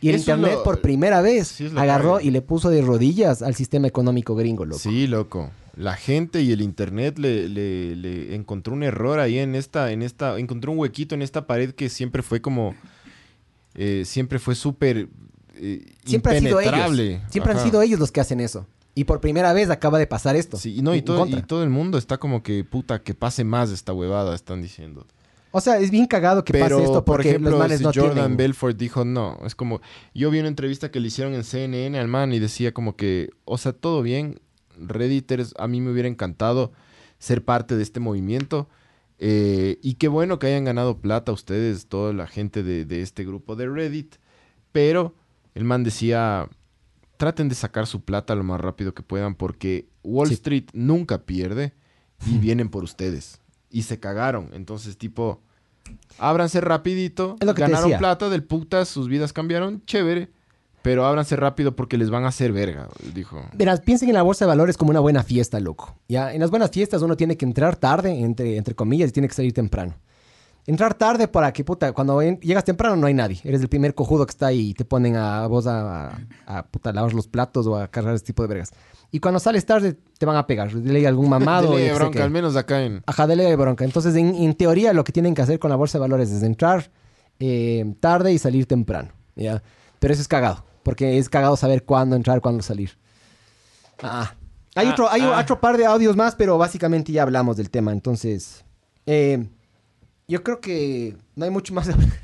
Y 0.00 0.10
el 0.10 0.16
Eso 0.16 0.32
internet 0.32 0.56
lo- 0.58 0.62
por 0.62 0.80
primera 0.82 1.22
vez 1.22 1.48
sí 1.48 1.70
agarró 1.74 2.20
y 2.20 2.30
le 2.30 2.42
puso 2.42 2.68
de 2.68 2.82
rodillas 2.82 3.40
al 3.42 3.54
sistema 3.54 3.86
económico 3.86 4.34
gringo, 4.34 4.64
loco. 4.66 4.78
Sí, 4.78 5.06
loco. 5.06 5.50
La 5.74 5.94
gente 5.96 6.40
y 6.42 6.52
el 6.52 6.60
internet 6.62 7.18
le, 7.18 7.48
le- 7.48 7.96
le 7.96 8.34
encontró 8.34 8.72
un 8.74 8.82
error 8.82 9.18
ahí 9.20 9.38
en 9.38 9.54
esta, 9.54 9.92
en 9.92 10.02
esta, 10.02 10.38
encontró 10.38 10.72
un 10.72 10.78
huequito 10.78 11.14
en 11.14 11.22
esta 11.22 11.46
pared 11.46 11.72
que 11.74 11.88
siempre 11.88 12.22
fue 12.22 12.40
como, 12.40 12.74
eh, 13.74 14.02
siempre 14.06 14.38
fue 14.38 14.54
súper 14.54 15.08
eh, 15.58 15.84
Siempre 16.04 16.36
han 16.36 16.42
sido 16.42 16.60
ellos. 16.60 17.20
Siempre 17.30 17.52
Ajá. 17.52 17.60
han 17.62 17.66
sido 17.66 17.82
ellos 17.82 17.98
los 18.00 18.12
que 18.12 18.20
hacen 18.20 18.40
eso. 18.40 18.66
Y 18.96 19.04
por 19.04 19.20
primera 19.20 19.52
vez 19.52 19.68
acaba 19.68 19.98
de 19.98 20.06
pasar 20.06 20.36
esto. 20.36 20.56
Sí, 20.56 20.76
y 20.78 20.82
no, 20.82 20.94
y 20.94 21.02
todo, 21.02 21.26
y 21.26 21.42
todo 21.42 21.62
el 21.62 21.68
mundo 21.68 21.98
está 21.98 22.16
como 22.16 22.42
que, 22.42 22.64
puta, 22.64 23.02
que 23.02 23.12
pase 23.14 23.44
más 23.44 23.70
esta 23.70 23.92
huevada, 23.92 24.34
están 24.34 24.62
diciendo. 24.62 25.06
O 25.50 25.60
sea, 25.60 25.78
es 25.78 25.90
bien 25.90 26.06
cagado 26.06 26.44
que 26.44 26.52
Pero, 26.54 26.78
pase 26.78 26.82
esto 26.82 27.04
por 27.04 27.16
porque 27.16 27.28
ejemplo, 27.28 27.50
los 27.50 27.58
manes 27.58 27.74
ese 27.76 27.84
no 27.84 27.92
Jordan 27.94 28.14
tienen... 28.14 28.36
Belfort 28.38 28.76
dijo 28.76 29.04
no. 29.04 29.38
Es 29.44 29.54
como, 29.54 29.82
yo 30.14 30.30
vi 30.30 30.38
una 30.40 30.48
entrevista 30.48 30.90
que 30.90 31.00
le 31.00 31.08
hicieron 31.08 31.34
en 31.34 31.44
CNN 31.44 31.98
al 31.98 32.08
man 32.08 32.32
y 32.32 32.38
decía 32.38 32.72
como 32.72 32.96
que, 32.96 33.30
o 33.44 33.58
sea, 33.58 33.74
todo 33.74 34.00
bien, 34.02 34.40
Redditors, 34.78 35.54
a 35.58 35.68
mí 35.68 35.80
me 35.82 35.90
hubiera 35.92 36.08
encantado 36.08 36.72
ser 37.18 37.44
parte 37.44 37.76
de 37.76 37.82
este 37.82 38.00
movimiento. 38.00 38.68
eh, 39.18 39.78
y 39.82 39.94
qué 39.94 40.08
bueno 40.08 40.38
que 40.38 40.46
hayan 40.46 40.64
ganado 40.64 40.98
plata 41.00 41.32
ustedes, 41.32 41.86
toda 41.86 42.12
la 42.14 42.26
gente 42.26 42.62
de, 42.62 42.84
de 42.86 43.02
este 43.02 43.24
grupo 43.24 43.56
de 43.56 43.68
Reddit. 43.68 44.16
Pero 44.72 45.14
el 45.54 45.64
man 45.64 45.84
decía, 45.84 46.48
traten 47.16 47.48
de 47.48 47.54
sacar 47.54 47.86
su 47.86 48.02
plata 48.02 48.34
lo 48.34 48.44
más 48.44 48.60
rápido 48.60 48.94
que 48.94 49.02
puedan 49.02 49.34
porque 49.34 49.88
Wall 50.02 50.28
Sí. 50.28 50.34
Street 50.34 50.64
nunca 50.72 51.18
pierde 51.18 51.72
y 52.26 52.38
vienen 52.38 52.68
por 52.68 52.84
ustedes. 52.84 53.40
Y 53.70 53.82
se 53.82 53.98
cagaron. 54.00 54.50
Entonces, 54.52 54.96
tipo, 54.96 55.40
ábranse 56.18 56.60
rapidito. 56.60 57.36
Lo 57.40 57.54
que 57.54 57.62
ganaron 57.62 57.92
plata 57.98 58.28
del 58.28 58.44
putas, 58.44 58.88
sus 58.88 59.08
vidas 59.08 59.32
cambiaron, 59.32 59.82
chévere. 59.86 60.30
Pero 60.82 61.04
ábranse 61.04 61.34
rápido 61.34 61.74
porque 61.74 61.98
les 61.98 62.10
van 62.10 62.24
a 62.24 62.28
hacer 62.28 62.52
verga, 62.52 62.88
dijo. 63.12 63.44
Verás, 63.54 63.80
piensen 63.80 64.08
en 64.08 64.14
la 64.14 64.22
bolsa 64.22 64.44
de 64.44 64.50
valores 64.50 64.76
como 64.76 64.90
una 64.90 65.00
buena 65.00 65.24
fiesta, 65.24 65.58
loco. 65.58 65.98
Ya, 66.08 66.32
en 66.32 66.38
las 66.40 66.50
buenas 66.50 66.70
fiestas 66.70 67.02
uno 67.02 67.16
tiene 67.16 67.36
que 67.36 67.44
entrar 67.44 67.74
tarde, 67.74 68.20
entre, 68.20 68.56
entre 68.56 68.76
comillas, 68.76 69.08
y 69.10 69.12
tiene 69.12 69.26
que 69.26 69.34
salir 69.34 69.52
temprano. 69.52 69.94
Entrar 70.66 70.94
tarde 70.94 71.28
para 71.28 71.52
que, 71.52 71.62
puta, 71.64 71.92
cuando 71.92 72.20
en- 72.20 72.40
llegas 72.40 72.64
temprano 72.64 72.96
no 72.96 73.06
hay 73.06 73.14
nadie. 73.14 73.40
Eres 73.44 73.60
el 73.60 73.68
primer 73.68 73.94
cojudo 73.94 74.26
que 74.26 74.30
está 74.30 74.46
ahí 74.48 74.70
y 74.70 74.74
te 74.74 74.84
ponen 74.84 75.14
a 75.14 75.46
vos 75.46 75.66
a, 75.68 76.08
a, 76.08 76.18
a, 76.46 76.66
puta, 76.66 76.92
lavar 76.92 77.14
los 77.14 77.28
platos 77.28 77.66
o 77.68 77.76
a 77.76 77.86
cargar 77.88 78.14
ese 78.14 78.24
tipo 78.24 78.42
de 78.42 78.48
vergas. 78.48 78.72
Y 79.12 79.20
cuando 79.20 79.38
sales 79.38 79.64
tarde 79.64 79.96
te 80.18 80.26
van 80.26 80.36
a 80.36 80.46
pegar. 80.48 80.72
De 80.72 80.92
ley 80.92 81.06
algún 81.06 81.28
mamado. 81.28 81.70
Dele 81.76 81.88
sé 81.90 81.94
bronca, 81.94 82.24
al 82.24 82.30
menos 82.30 82.56
acá 82.56 82.82
en... 82.82 83.02
Ajá, 83.06 83.28
dele 83.28 83.44
de 83.44 83.54
bronca. 83.54 83.84
Entonces, 83.84 84.16
en, 84.16 84.34
en 84.34 84.54
teoría, 84.54 84.92
lo 84.92 85.04
que 85.04 85.12
tienen 85.12 85.34
que 85.36 85.42
hacer 85.42 85.60
con 85.60 85.70
la 85.70 85.76
bolsa 85.76 85.98
de 85.98 86.00
valores 86.00 86.30
es 86.32 86.42
entrar 86.42 86.90
eh, 87.38 87.94
tarde 88.00 88.32
y 88.32 88.38
salir 88.38 88.66
temprano. 88.66 89.10
¿ya? 89.36 89.62
Pero 90.00 90.12
eso 90.12 90.20
es 90.22 90.28
cagado. 90.28 90.64
Porque 90.82 91.18
es 91.18 91.28
cagado 91.28 91.56
saber 91.56 91.84
cuándo 91.84 92.16
entrar, 92.16 92.40
cuándo 92.40 92.62
salir. 92.64 92.90
Ah. 94.02 94.34
Hay, 94.74 94.88
Ah, 94.88 94.90
otro, 94.92 95.10
hay 95.10 95.22
ah. 95.22 95.38
otro 95.40 95.60
par 95.60 95.76
de 95.76 95.86
audios 95.86 96.16
más, 96.16 96.34
pero 96.34 96.58
básicamente 96.58 97.12
ya 97.12 97.22
hablamos 97.22 97.56
del 97.56 97.70
tema. 97.70 97.92
Entonces, 97.92 98.64
eh, 99.06 99.46
yo 100.28 100.42
creo 100.42 100.60
que 100.60 101.16
no 101.34 101.44
hay 101.44 101.50
mucho 101.50 101.74
más. 101.74 101.86
de 101.86 101.94
hablar. 101.94 102.10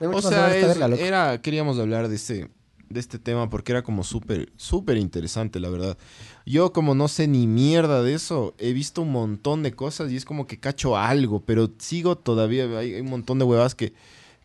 No 0.00 0.08
mucho 0.10 0.18
O 0.18 0.22
más 0.22 0.30
de 0.30 0.36
hablar 0.36 0.52
sea, 0.52 0.66
de 0.66 0.72
es- 0.72 0.78
verga, 0.78 0.96
era, 1.06 1.40
queríamos 1.42 1.78
hablar 1.78 2.08
de 2.08 2.16
este, 2.16 2.48
de 2.88 3.00
este 3.00 3.18
tema 3.20 3.48
porque 3.48 3.70
era 3.72 3.82
como 3.82 4.02
súper, 4.02 4.50
súper 4.56 4.96
interesante, 4.96 5.60
la 5.60 5.68
verdad. 5.68 5.96
Yo 6.44 6.72
como 6.72 6.94
no 6.96 7.06
sé 7.08 7.28
ni 7.28 7.46
mierda 7.46 8.02
de 8.02 8.14
eso, 8.14 8.54
he 8.58 8.72
visto 8.72 9.02
un 9.02 9.12
montón 9.12 9.62
de 9.62 9.72
cosas 9.72 10.10
y 10.10 10.16
es 10.16 10.24
como 10.24 10.46
que 10.48 10.58
cacho 10.58 10.96
algo, 10.96 11.40
pero 11.44 11.70
sigo 11.78 12.16
todavía, 12.18 12.64
hay, 12.78 12.94
hay 12.94 13.00
un 13.00 13.10
montón 13.10 13.38
de 13.38 13.44
huevas 13.44 13.74
que, 13.76 13.92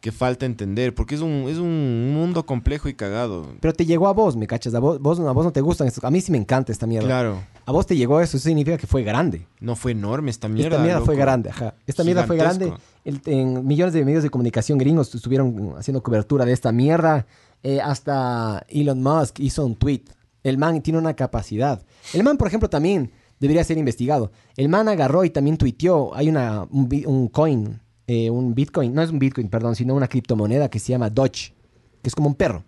que 0.01 0.11
falta 0.11 0.45
entender, 0.45 0.93
porque 0.93 1.15
es 1.15 1.21
un, 1.21 1.45
es 1.49 1.57
un 1.57 2.13
mundo 2.13 2.45
complejo 2.45 2.87
y 2.87 2.93
cagado. 2.93 3.47
Pero 3.59 3.73
te 3.73 3.85
llegó 3.85 4.07
a 4.07 4.13
vos, 4.13 4.35
¿me 4.35 4.45
cachas? 4.47 4.73
A 4.75 4.79
vos, 4.79 4.99
vos- 5.01 5.19
a 5.19 5.31
vos 5.31 5.43
no 5.45 5.51
te 5.51 5.61
gustan 5.61 5.87
estos. 5.87 6.03
A 6.03 6.11
mí 6.11 6.21
sí 6.21 6.31
me 6.31 6.37
encanta 6.37 6.71
esta 6.71 6.85
mierda. 6.85 7.07
Claro, 7.07 7.41
A 7.65 7.71
vos 7.71 7.85
te 7.87 7.95
llegó 7.97 8.21
eso, 8.21 8.37
eso 8.37 8.47
significa 8.47 8.77
que 8.77 8.87
fue 8.87 9.03
grande. 9.03 9.47
no 9.59 9.75
fue 9.75 9.91
enorme 9.93 10.29
esta 10.31 10.47
mierda. 10.47 10.75
Esta 10.75 10.83
mierda 10.83 11.01
fue 11.01 11.15
grande, 11.15 11.49
ajá. 11.49 11.73
Esta 11.87 12.03
mierda 12.03 12.23
fue 12.25 12.37
grande. 12.37 12.73
El- 13.03 13.21
en 13.25 13.65
millones 13.65 13.93
de 13.93 14.05
medios 14.05 14.21
de 14.23 14.29
comunicación 14.29 14.77
gringos 14.77 15.13
estuvieron 15.15 15.73
haciendo 15.77 16.01
cobertura 16.03 16.45
de 16.45 16.53
esta 16.53 16.71
mierda. 16.71 17.25
Eh, 17.63 17.81
hasta 17.81 18.63
Elon 18.69 19.01
Musk 19.01 19.39
hizo 19.39 19.65
un 19.65 19.75
tweet. 19.75 20.03
El 20.43 20.57
man 20.59 20.81
tiene 20.81 20.99
una 20.99 21.15
capacidad. 21.15 21.81
El 22.13 22.23
man, 22.23 22.37
por 22.37 22.47
ejemplo, 22.47 22.69
también 22.69 23.11
debería 23.39 23.63
ser 23.63 23.77
investigado. 23.79 24.31
El 24.55 24.69
man 24.69 24.87
agarró 24.87 25.25
y 25.25 25.31
también 25.31 25.57
tuiteó. 25.57 26.13
Hay 26.15 26.29
una, 26.29 26.67
un 26.69 27.27
coin, 27.29 27.81
eh, 28.07 28.29
un 28.29 28.55
bitcoin, 28.55 28.93
no 28.93 29.01
es 29.01 29.09
un 29.11 29.19
bitcoin, 29.19 29.49
perdón, 29.49 29.75
sino 29.75 29.93
una 29.93 30.07
criptomoneda 30.07 30.69
que 30.69 30.79
se 30.79 30.93
llama 30.93 31.09
Doge, 31.09 31.53
que 32.01 32.09
es 32.09 32.15
como 32.15 32.29
un 32.29 32.35
perro. 32.35 32.63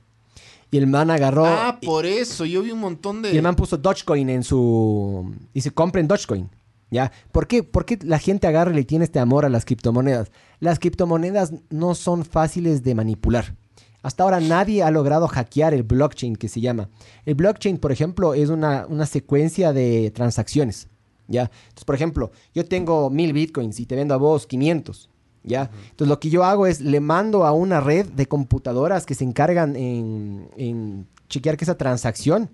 Y 0.72 0.78
el 0.78 0.86
man 0.86 1.10
agarró. 1.10 1.45
Ah, 1.45 1.80
y- 1.82 1.86
por 1.86 2.06
eso, 2.06 2.45
yo 2.45 2.61
vi 2.61 2.72
un 2.72 2.80
montón 2.80 3.22
de... 3.22 3.34
y 3.34 3.38
el 3.38 3.41
man 3.41 3.56
puso 3.56 3.78
Dogecoin 3.78 4.30
en 4.30 4.44
su... 4.44 5.34
Dice, 5.53 5.72
compren 5.72 6.07
Dogecoin. 6.07 6.49
¿Ya? 6.91 7.11
¿Por 7.32 7.48
qué? 7.48 7.61
¿Por 7.61 7.86
qué 7.86 7.99
la 8.03 8.18
gente 8.18 8.48
agarra 8.48 8.72
y 8.72 8.76
le 8.76 8.84
tiene 8.84 9.06
este 9.06 9.20
amor 9.20 9.45
a 9.45 9.49
las 9.49 9.64
criptomonedas? 9.64 10.32
Las 10.60 10.80
criptomonedas 10.80 11.53
no 11.70 11.94
son 11.94 12.26
fáciles 12.26 12.84
de 12.84 12.95
manipular. 12.95 13.56
Hasta 14.02 14.24
ahora 14.24 14.40
nadie 14.40 14.82
ha 14.82 14.90
logrado 14.90 15.28
hackear 15.28 15.74
el 15.76 15.84
blockchain 15.84 16.36
que 16.36 16.48
se 16.49 16.61
llama. 16.61 16.90
El 17.26 17.36
blockchain, 17.36 17.78
por 17.78 17.91
ejemplo, 17.91 18.34
es 18.34 18.49
una, 18.49 18.88
una 18.88 19.06
secuencia 19.06 19.72
de 19.72 20.10
transacciones. 20.11 20.88
¿Ya? 21.28 21.52
Entonces, 21.64 21.86
por 21.86 21.94
ejemplo, 21.94 22.32
yo 22.56 22.66
tengo 22.66 23.11
mil 23.11 23.34
bitcoins 23.34 23.80
y 23.80 23.86
te 23.86 23.95
vendo 23.95 24.16
a 24.16 24.18
vos 24.18 24.48
500. 24.48 25.10
¿Ya? 25.44 25.72
Entonces, 25.91 26.10
lo 26.10 26.20
que 26.20 26.30
yo 26.30 26.44
hago 26.44 26.68
es 26.68 26.82
le 26.82 26.99
mando 26.99 27.45
a 27.45 27.52
una 27.53 27.80
red 27.80 28.07
de 28.07 28.28
computadoras 28.28 29.06
que 29.06 29.16
se 29.16 29.24
encargan 29.24 29.76
en, 29.76 30.49
en 30.57 31.07
chequear 31.30 31.56
que 31.56 31.64
esa 31.64 31.78
transacción 31.78 32.49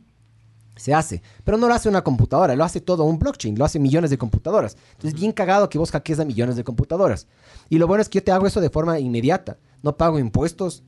se 0.75 0.93
hace. 0.93 1.21
Pero 1.43 1.57
no 1.57 1.67
lo 1.67 1.73
hace 1.73 1.89
una 1.89 2.03
computadora, 2.03 2.55
lo 2.55 2.63
hace 2.63 2.81
todo 2.81 3.03
un 3.03 3.17
blockchain, 3.17 3.57
lo 3.57 3.65
hace 3.65 3.79
millones 3.79 4.09
de 4.09 4.17
computadoras. 4.17 4.77
Entonces, 4.93 5.19
bien 5.19 5.31
cagado 5.31 5.69
que 5.69 5.77
vos 5.77 5.91
hackees 5.91 6.19
a 6.19 6.25
millones 6.25 6.55
de 6.55 6.63
computadoras. 6.63 7.27
Y 7.69 7.77
lo 7.77 7.87
bueno 7.87 8.01
es 8.01 8.09
que 8.09 8.19
yo 8.19 8.23
te 8.23 8.31
hago 8.31 8.47
eso 8.47 8.61
de 8.61 8.69
forma 8.69 8.99
inmediata. 8.99 9.57
No 9.81 9.97
pago 9.97 10.19
impuestos, 10.19 10.83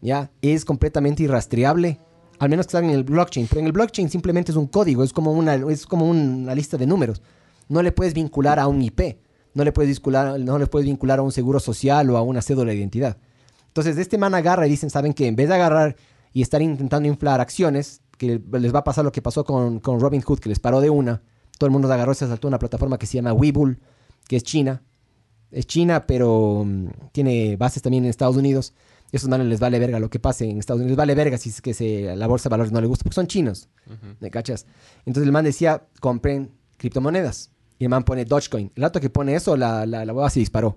¿ya? 0.00 0.30
Es 0.40 0.64
completamente 0.64 1.22
irrastreable. 1.22 2.00
Al 2.38 2.48
menos 2.48 2.66
que 2.66 2.72
salga 2.72 2.88
en 2.88 2.94
el 2.94 3.04
blockchain. 3.04 3.46
Pero 3.48 3.60
en 3.60 3.66
el 3.66 3.72
blockchain 3.72 4.10
simplemente 4.10 4.52
es 4.52 4.56
un 4.56 4.66
código, 4.66 5.04
es 5.04 5.12
como 5.12 5.32
una, 5.32 5.54
es 5.54 5.86
como 5.86 6.08
una 6.08 6.54
lista 6.54 6.76
de 6.76 6.86
números. 6.86 7.22
No 7.68 7.82
le 7.82 7.92
puedes 7.92 8.14
vincular 8.14 8.58
a 8.58 8.66
un 8.66 8.82
IP. 8.82 9.18
No 9.54 9.64
le 9.64 9.72
puedes 9.72 9.88
vincular, 9.88 10.38
no 10.38 10.58
le 10.58 10.66
puedes 10.66 10.86
vincular 10.86 11.20
a 11.20 11.22
un 11.22 11.32
seguro 11.32 11.60
social 11.60 12.10
o 12.10 12.16
a 12.16 12.22
una 12.22 12.42
cédula 12.42 12.72
de 12.72 12.78
identidad. 12.78 13.16
Entonces, 13.68 13.96
este 13.96 14.18
man 14.18 14.34
agarra 14.34 14.66
y 14.66 14.70
dicen, 14.70 14.90
¿saben 14.90 15.14
qué? 15.14 15.26
En 15.26 15.36
vez 15.36 15.48
de 15.48 15.54
agarrar 15.54 15.96
y 16.32 16.42
estar 16.42 16.60
intentando 16.62 17.08
inflar 17.08 17.40
acciones, 17.40 18.02
que 18.18 18.40
les 18.52 18.74
va 18.74 18.80
a 18.80 18.84
pasar 18.84 19.04
lo 19.04 19.12
que 19.12 19.22
pasó 19.22 19.44
con, 19.44 19.80
con 19.80 20.00
Robin 20.00 20.22
Hood, 20.22 20.38
que 20.38 20.48
les 20.48 20.58
paró 20.58 20.80
de 20.80 20.90
una. 20.90 21.22
Todo 21.58 21.66
el 21.66 21.72
mundo 21.72 21.92
agarró 21.92 22.12
y 22.12 22.14
se 22.16 22.26
saltó 22.26 22.48
a 22.48 22.50
una 22.50 22.58
plataforma 22.58 22.98
que 22.98 23.06
se 23.06 23.14
llama 23.14 23.32
Webull, 23.32 23.80
que 24.28 24.36
es 24.36 24.42
China. 24.42 24.82
Es 25.50 25.66
China, 25.66 26.06
pero 26.06 26.64
mm, 26.64 26.88
tiene 27.12 27.56
bases 27.56 27.82
también 27.82 28.04
en 28.04 28.10
Estados 28.10 28.36
Unidos. 28.36 28.74
Esos 29.12 29.28
manes 29.28 29.46
les 29.46 29.60
vale 29.60 29.78
verga 29.78 30.00
lo 30.00 30.10
que 30.10 30.18
pase 30.18 30.50
en 30.50 30.58
Estados 30.58 30.80
Unidos. 30.80 30.90
Les 30.90 30.96
vale 30.96 31.14
verga 31.14 31.38
si 31.38 31.50
es 31.50 31.62
que 31.62 31.74
se, 31.74 32.16
la 32.16 32.26
bolsa 32.26 32.48
de 32.48 32.52
valores 32.52 32.72
no 32.72 32.80
le 32.80 32.88
gusta, 32.88 33.04
porque 33.04 33.14
son 33.14 33.28
chinos. 33.28 33.68
¿Me 34.18 34.30
cachas? 34.30 34.66
Entonces 35.06 35.26
el 35.26 35.32
man 35.32 35.44
decía, 35.44 35.86
compren 36.00 36.50
criptomonedas. 36.76 37.50
Y 37.78 37.84
el 37.84 37.90
man 37.90 38.04
pone 38.04 38.24
Dogecoin. 38.24 38.70
El 38.74 38.82
rato 38.82 39.00
que 39.00 39.10
pone 39.10 39.34
eso, 39.34 39.56
la, 39.56 39.84
la, 39.86 40.04
la 40.04 40.12
hueva 40.12 40.30
se 40.30 40.40
disparó. 40.40 40.76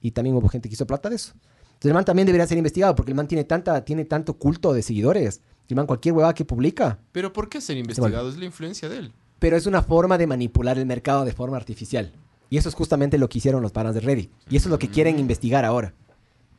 Y 0.00 0.10
también 0.10 0.36
hubo 0.36 0.48
gente 0.48 0.68
que 0.68 0.74
hizo 0.74 0.86
plata 0.86 1.08
de 1.08 1.16
eso. 1.16 1.32
Entonces 1.34 1.86
el 1.90 1.94
man 1.94 2.04
también 2.04 2.26
debería 2.26 2.46
ser 2.46 2.58
investigado 2.58 2.94
porque 2.94 3.10
el 3.12 3.16
man 3.16 3.26
tiene, 3.28 3.44
tanta, 3.44 3.84
tiene 3.84 4.04
tanto 4.04 4.34
culto 4.34 4.72
de 4.72 4.82
seguidores. 4.82 5.40
El 5.68 5.76
man 5.76 5.86
cualquier 5.86 6.14
huevada 6.14 6.34
que 6.34 6.44
publica. 6.44 6.98
Pero 7.12 7.32
¿por 7.32 7.48
qué 7.48 7.60
ser 7.60 7.76
investigado? 7.78 8.28
Es 8.28 8.36
la 8.36 8.44
influencia 8.44 8.88
de 8.88 8.98
él. 8.98 9.12
Pero 9.38 9.56
es 9.56 9.66
una 9.66 9.82
forma 9.82 10.18
de 10.18 10.26
manipular 10.26 10.78
el 10.78 10.86
mercado 10.86 11.24
de 11.24 11.32
forma 11.32 11.56
artificial. 11.56 12.12
Y 12.50 12.58
eso 12.58 12.68
es 12.68 12.74
justamente 12.74 13.16
lo 13.16 13.28
que 13.28 13.38
hicieron 13.38 13.62
los 13.62 13.72
panas 13.72 13.94
de 13.94 14.00
Reddit. 14.00 14.30
Y 14.50 14.56
eso 14.56 14.68
es 14.68 14.70
lo 14.70 14.78
que 14.78 14.88
quieren 14.88 15.18
investigar 15.18 15.64
ahora. 15.64 15.94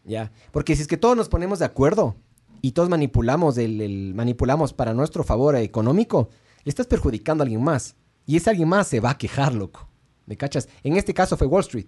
¿Ya? 0.04 0.32
Porque 0.52 0.76
si 0.76 0.82
es 0.82 0.88
que 0.88 0.98
todos 0.98 1.16
nos 1.16 1.30
ponemos 1.30 1.60
de 1.60 1.66
acuerdo 1.66 2.16
y 2.62 2.72
todos 2.72 2.90
manipulamos, 2.90 3.58
el, 3.58 3.80
el- 3.82 4.14
manipulamos 4.16 4.74
para 4.74 4.94
nuestro 4.94 5.24
favor 5.24 5.56
económico, 5.56 6.30
le 6.66 6.70
estás 6.70 6.88
perjudicando 6.88 7.44
a 7.44 7.46
alguien 7.46 7.64
más. 7.64 7.96
Y 8.26 8.38
ese 8.38 8.50
alguien 8.50 8.70
más 8.70 8.88
se 8.88 9.00
va 9.00 9.12
a 9.12 9.18
quejar, 9.18 9.54
loco. 9.54 9.88
¿Me 10.26 10.38
cachas? 10.38 10.70
En 10.84 10.96
este 10.96 11.14
caso 11.14 11.36
fue 11.38 11.48
Wall 11.48 11.62
Street. 11.62 11.88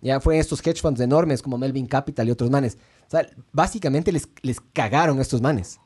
Ya 0.00 0.20
fue 0.20 0.38
estos 0.38 0.64
hedge 0.66 0.80
funds 0.80 1.00
enormes 1.00 1.40
como 1.40 1.56
Melvin 1.56 1.86
Capital 1.86 2.28
y 2.28 2.30
otros 2.30 2.50
manes. 2.50 2.76
O 3.06 3.10
sea, 3.10 3.26
básicamente 3.52 4.12
les, 4.12 4.28
les 4.42 4.60
cagaron 4.60 5.20
estos 5.20 5.40
manes. 5.40 5.80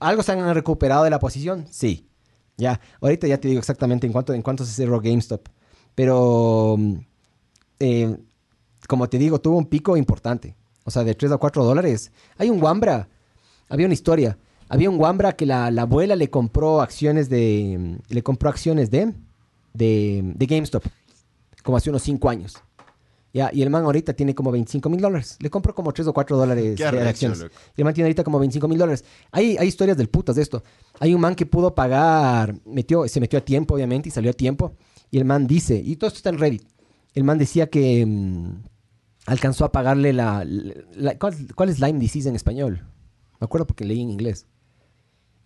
¿Algo 0.00 0.22
se 0.22 0.32
han 0.32 0.54
recuperado 0.54 1.04
de 1.04 1.10
la 1.10 1.18
posición? 1.18 1.66
Sí. 1.70 2.08
Ya, 2.56 2.80
ahorita 3.00 3.26
ya 3.26 3.38
te 3.38 3.48
digo 3.48 3.60
exactamente 3.60 4.06
en 4.06 4.12
cuánto, 4.12 4.32
en 4.32 4.42
cuánto 4.42 4.64
se 4.64 4.72
cerró 4.72 5.00
GameStop. 5.00 5.48
Pero, 5.94 6.76
mm, 6.78 6.94
eh, 7.80 8.16
como 8.88 9.08
te 9.08 9.18
digo, 9.18 9.40
tuvo 9.40 9.58
un 9.58 9.66
pico 9.66 9.96
importante. 9.96 10.56
O 10.84 10.90
sea, 10.90 11.04
de 11.04 11.14
3 11.14 11.32
a 11.32 11.36
4 11.36 11.64
dólares. 11.64 12.12
Hay 12.38 12.50
un 12.50 12.62
Wambra. 12.62 13.08
Había 13.68 13.86
una 13.86 13.94
historia. 13.94 14.38
Había 14.68 14.90
un 14.90 14.98
Wambra 15.00 15.32
que 15.34 15.46
la, 15.46 15.70
la 15.70 15.82
abuela 15.82 16.16
le 16.16 16.28
compró 16.30 16.80
acciones 16.80 17.28
de... 17.28 17.98
Le 18.08 18.22
compró 18.22 18.48
acciones 18.50 18.90
de... 18.90 19.12
De, 19.74 20.22
de 20.34 20.46
GameStop. 20.46 20.84
Como 21.62 21.76
hace 21.76 21.90
unos 21.90 22.02
5 22.02 22.28
años. 22.30 22.54
Ya, 23.34 23.50
y 23.52 23.60
el 23.60 23.68
man 23.68 23.84
ahorita 23.84 24.14
tiene 24.14 24.34
como 24.34 24.50
25 24.50 24.88
mil 24.88 25.00
dólares. 25.00 25.36
Le 25.40 25.50
compró 25.50 25.74
como 25.74 25.92
3 25.92 26.08
o 26.08 26.14
4 26.14 26.36
dólares 26.38 26.78
de 27.02 27.08
acciones. 27.10 27.38
Y 27.76 27.80
el 27.82 27.84
man 27.84 27.92
tiene 27.92 28.06
ahorita 28.06 28.24
como 28.24 28.38
25 28.38 28.66
mil 28.68 28.78
dólares. 28.78 29.04
Hay, 29.30 29.58
hay 29.58 29.68
historias 29.68 29.98
del 29.98 30.08
putas 30.08 30.36
de 30.36 30.42
esto. 30.42 30.62
Hay 31.00 31.12
un 31.14 31.20
man 31.20 31.34
que 31.34 31.44
pudo 31.44 31.74
pagar, 31.74 32.54
metió, 32.64 33.06
se 33.08 33.20
metió 33.20 33.38
a 33.38 33.42
tiempo, 33.42 33.74
obviamente, 33.74 34.08
y 34.08 34.12
salió 34.12 34.30
a 34.30 34.34
tiempo. 34.34 34.72
Y 35.10 35.18
el 35.18 35.26
man 35.26 35.46
dice, 35.46 35.76
y 35.84 35.96
todo 35.96 36.08
esto 36.08 36.16
está 36.16 36.30
en 36.30 36.38
Reddit. 36.38 36.62
El 37.12 37.24
man 37.24 37.36
decía 37.36 37.68
que 37.68 38.06
mm, 38.06 38.62
alcanzó 39.26 39.66
a 39.66 39.72
pagarle 39.72 40.14
la. 40.14 40.42
la- 40.46 41.18
¿cuál, 41.18 41.34
cuál 41.54 41.68
es 41.68 41.78
Lyme 41.78 41.98
disease 41.98 42.28
en 42.30 42.36
español? 42.36 42.86
Me 43.38 43.44
acuerdo 43.44 43.66
porque 43.66 43.84
leí 43.84 44.00
en 44.00 44.08
inglés. 44.10 44.46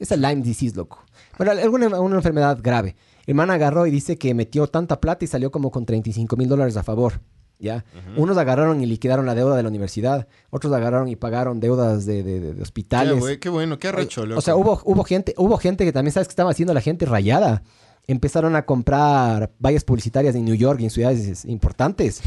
Esa 0.01 0.16
Lyme 0.16 0.43
disease, 0.43 0.74
loco. 0.77 1.05
Bueno, 1.39 1.52
alguna 1.52 2.01
una 2.01 2.16
enfermedad 2.16 2.59
grave. 2.60 2.97
El 3.27 3.35
man 3.36 3.51
agarró 3.51 3.86
y 3.86 3.90
dice 3.93 4.16
que 4.18 4.35
metió 4.35 4.66
tanta 4.66 5.01
plata 5.01 5.24
y 5.24 5.28
salió 5.28 5.52
como 5.52 5.70
con 5.70 5.86
35 5.86 6.36
mil 6.36 6.48
dólares 6.48 6.77
a 6.77 6.82
favor. 6.82 7.20
¿Ya? 7.59 7.85
Unos 8.16 8.39
agarraron 8.39 8.81
y 8.82 8.86
liquidaron 8.86 9.27
la 9.27 9.35
deuda 9.35 9.55
de 9.55 9.62
la 9.62 9.68
universidad. 9.68 10.27
Otros 10.48 10.72
agarraron 10.72 11.09
y 11.09 11.16
pagaron 11.16 11.60
deudas 11.60 12.06
de, 12.06 12.22
de- 12.22 12.62
hospitales. 12.62 13.22
Qué, 13.39 13.51
bueno, 13.51 13.78
qué 13.78 13.89
arrecho, 13.89 14.24
loco. 14.24 14.39
O 14.39 14.43
sea, 14.43 14.56
hubo, 14.56 14.81
hubo 14.85 15.05
gente, 15.05 15.35
hubo 15.36 15.59
gente 15.59 15.85
que 15.85 15.93
también 15.93 16.12
sabes 16.14 16.27
que 16.27 16.32
estaba 16.32 16.51
haciendo 16.51 16.72
la 16.72 16.81
gente 16.81 17.05
rayada. 17.05 17.62
Empezaron 18.06 18.56
a 18.56 18.64
comprar 18.64 19.52
vallas 19.62 19.85
publicitarias 19.85 20.35
en 20.35 20.47
New 20.47 20.55
York 20.55 20.81
y 20.81 20.85
en 20.85 20.90
ciudades 20.90 21.44
importantes. 21.44 22.22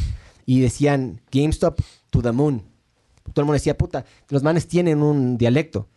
Y 0.45 0.59
decían 0.61 1.19
GameStop 1.31 1.79
to 2.11 2.21
the 2.21 2.31
moon. 2.31 2.59
Todo 3.33 3.41
el 3.41 3.45
mundo 3.45 3.53
decía, 3.53 3.75
puta, 3.75 4.05
los 4.29 4.43
manes 4.43 4.67
tienen 4.67 5.01
un 5.01 5.37
dialecto. 5.39 5.87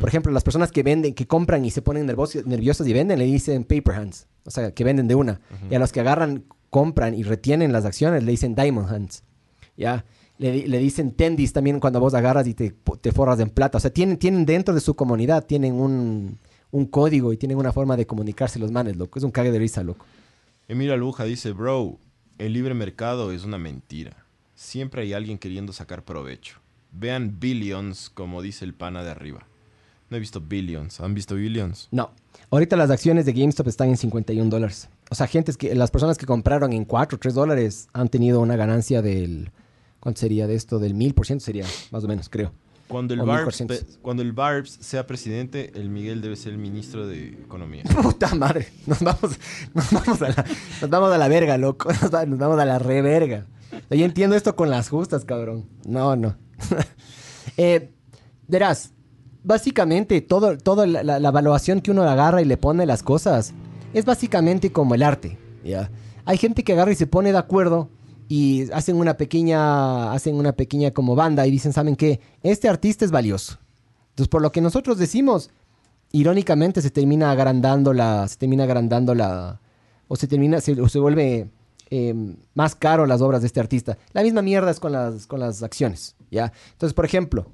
Por 0.00 0.08
ejemplo, 0.08 0.30
las 0.32 0.44
personas 0.44 0.70
que 0.70 0.82
venden, 0.82 1.14
que 1.14 1.26
compran 1.26 1.64
y 1.64 1.70
se 1.70 1.80
ponen 1.80 2.04
nerviosos, 2.04 2.44
nerviosas 2.46 2.86
y 2.86 2.92
venden, 2.92 3.18
le 3.18 3.24
dicen 3.24 3.64
paper 3.64 3.94
hands. 3.94 4.26
O 4.44 4.50
sea, 4.50 4.72
que 4.72 4.84
venden 4.84 5.08
de 5.08 5.14
una. 5.14 5.40
Y 5.70 5.74
a 5.74 5.78
los 5.78 5.92
que 5.92 6.00
agarran, 6.00 6.44
compran 6.68 7.14
y 7.14 7.22
retienen 7.22 7.72
las 7.72 7.84
acciones, 7.86 8.22
le 8.22 8.30
dicen 8.30 8.54
diamond 8.54 8.90
hands. 8.92 9.22
¿Ya? 9.76 10.04
Le, 10.38 10.52
di- 10.52 10.66
le 10.66 10.78
dicen 10.78 11.12
tendis 11.12 11.52
también 11.52 11.80
cuando 11.80 12.00
vos 12.00 12.12
agarras 12.14 12.46
y 12.46 12.54
te, 12.54 12.74
te 13.00 13.12
forras 13.12 13.40
en 13.40 13.48
plata. 13.50 13.78
O 13.78 13.80
sea, 13.80 13.90
tienen, 13.90 14.18
tienen 14.18 14.44
dentro 14.44 14.74
de 14.74 14.80
su 14.80 14.94
comunidad, 14.94 15.46
tienen 15.46 15.74
un, 15.74 16.38
un 16.70 16.86
código 16.86 17.32
y 17.32 17.36
tienen 17.38 17.56
una 17.56 17.72
forma 17.72 17.96
de 17.96 18.06
comunicarse 18.06 18.58
los 18.58 18.70
manes, 18.70 18.96
loco. 18.96 19.18
Es 19.18 19.24
un 19.24 19.30
cague 19.30 19.50
de 19.50 19.58
risa, 19.58 19.82
loco. 19.82 20.04
Emira 20.68 20.96
Luja 20.98 21.24
dice, 21.24 21.52
bro, 21.52 21.98
el 22.36 22.52
libre 22.52 22.74
mercado 22.74 23.32
es 23.32 23.44
una 23.44 23.56
mentira. 23.58 24.16
Siempre 24.54 25.02
hay 25.02 25.12
alguien 25.14 25.38
queriendo 25.38 25.72
sacar 25.72 26.04
provecho. 26.04 26.56
Vean 26.92 27.38
Billions, 27.40 28.10
como 28.10 28.42
dice 28.42 28.64
el 28.64 28.74
pana 28.74 29.02
de 29.02 29.10
arriba. 29.10 29.46
No 30.10 30.16
he 30.16 30.20
visto 30.20 30.40
Billions. 30.40 31.00
¿Han 31.00 31.14
visto 31.14 31.34
Billions? 31.34 31.88
No. 31.90 32.10
Ahorita 32.50 32.76
las 32.76 32.90
acciones 32.90 33.26
de 33.26 33.32
GameStop 33.32 33.68
están 33.68 33.88
en 33.90 33.96
51 33.96 34.48
dólares. 34.48 34.88
O 35.10 35.14
sea, 35.14 35.26
gentes 35.26 35.56
que, 35.56 35.74
las 35.74 35.90
personas 35.90 36.16
que 36.16 36.24
compraron 36.26 36.72
en 36.72 36.84
4 36.84 37.16
o 37.16 37.18
3 37.18 37.34
dólares 37.34 37.88
han 37.92 38.08
tenido 38.08 38.40
una 38.40 38.56
ganancia 38.56 39.02
del... 39.02 39.50
¿Cuánto 40.00 40.20
sería 40.20 40.46
de 40.46 40.54
esto? 40.54 40.78
Del 40.78 40.94
1000% 40.94 41.40
sería, 41.40 41.66
más 41.90 42.04
o 42.04 42.08
menos, 42.08 42.28
creo. 42.28 42.52
Cuando 42.86 43.12
el, 43.12 43.20
Barbs, 43.20 43.60
1400. 43.60 43.78
pe- 43.96 44.00
cuando 44.00 44.22
el 44.22 44.32
Barbs 44.32 44.78
sea 44.80 45.06
presidente, 45.06 45.72
el 45.74 45.90
Miguel 45.90 46.22
debe 46.22 46.36
ser 46.36 46.52
el 46.52 46.58
ministro 46.58 47.06
de 47.06 47.28
Economía. 47.30 47.82
Puta 48.02 48.34
madre. 48.34 48.68
Nos 48.86 49.00
vamos, 49.00 49.38
nos 49.74 49.92
vamos, 49.92 50.22
a, 50.22 50.28
la, 50.30 50.44
nos 50.80 50.88
vamos 50.90 51.12
a 51.12 51.18
la 51.18 51.28
verga, 51.28 51.58
loco. 51.58 51.90
Nos 52.26 52.38
vamos 52.38 52.58
a 52.58 52.64
la 52.64 52.78
reverga. 52.78 53.44
Yo 53.90 54.04
entiendo 54.06 54.36
esto 54.36 54.56
con 54.56 54.70
las 54.70 54.88
justas, 54.88 55.26
cabrón. 55.26 55.66
No, 55.84 56.16
no. 56.16 56.36
eh, 57.58 57.90
verás, 58.46 58.92
básicamente 59.48 60.20
todo, 60.20 60.58
todo 60.58 60.84
la, 60.86 61.02
la- 61.02 61.28
evaluación 61.28 61.80
que 61.80 61.90
uno 61.90 62.02
agarra 62.02 62.42
y 62.42 62.44
le 62.44 62.58
pone 62.58 62.84
las 62.84 63.02
cosas 63.02 63.54
es 63.94 64.04
básicamente 64.04 64.70
como 64.70 64.94
el 64.94 65.02
arte. 65.02 65.38
¿ya? 65.64 65.90
Hay 66.26 66.36
gente 66.36 66.62
que 66.62 66.74
agarra 66.74 66.92
y 66.92 66.96
se 66.96 67.06
pone 67.06 67.32
de 67.32 67.38
acuerdo 67.38 67.88
y 68.28 68.70
hacen 68.72 68.96
una 68.96 69.16
pequeña, 69.16 70.12
hacen 70.12 70.34
una 70.36 70.52
pequeña 70.52 70.90
como 70.90 71.14
banda 71.16 71.46
y 71.46 71.50
dicen, 71.50 71.72
¿saben 71.72 71.96
qué? 71.96 72.20
Este 72.42 72.68
artista 72.68 73.06
es 73.06 73.10
valioso. 73.10 73.58
Entonces, 74.10 74.28
por 74.28 74.42
lo 74.42 74.52
que 74.52 74.60
nosotros 74.60 74.98
decimos, 74.98 75.48
irónicamente 76.12 76.82
se 76.82 76.90
termina 76.90 77.30
agrandando 77.30 77.94
la, 77.94 78.28
se 78.28 78.36
termina 78.36 78.64
agrandando 78.64 79.14
la, 79.14 79.60
o 80.08 80.16
se 80.16 80.26
termina, 80.26 80.60
se, 80.60 80.78
o 80.78 80.90
se 80.90 80.98
vuelve 80.98 81.48
eh, 81.88 82.14
más 82.52 82.74
caro 82.74 83.06
las 83.06 83.22
obras 83.22 83.40
de 83.40 83.46
este 83.46 83.60
artista. 83.60 83.96
La 84.12 84.22
misma 84.22 84.42
mierda 84.42 84.70
es 84.70 84.78
con 84.78 84.92
las, 84.92 85.26
con 85.26 85.40
las 85.40 85.62
acciones, 85.62 86.16
¿ya? 86.30 86.52
Entonces, 86.72 86.92
por 86.92 87.06
ejemplo, 87.06 87.46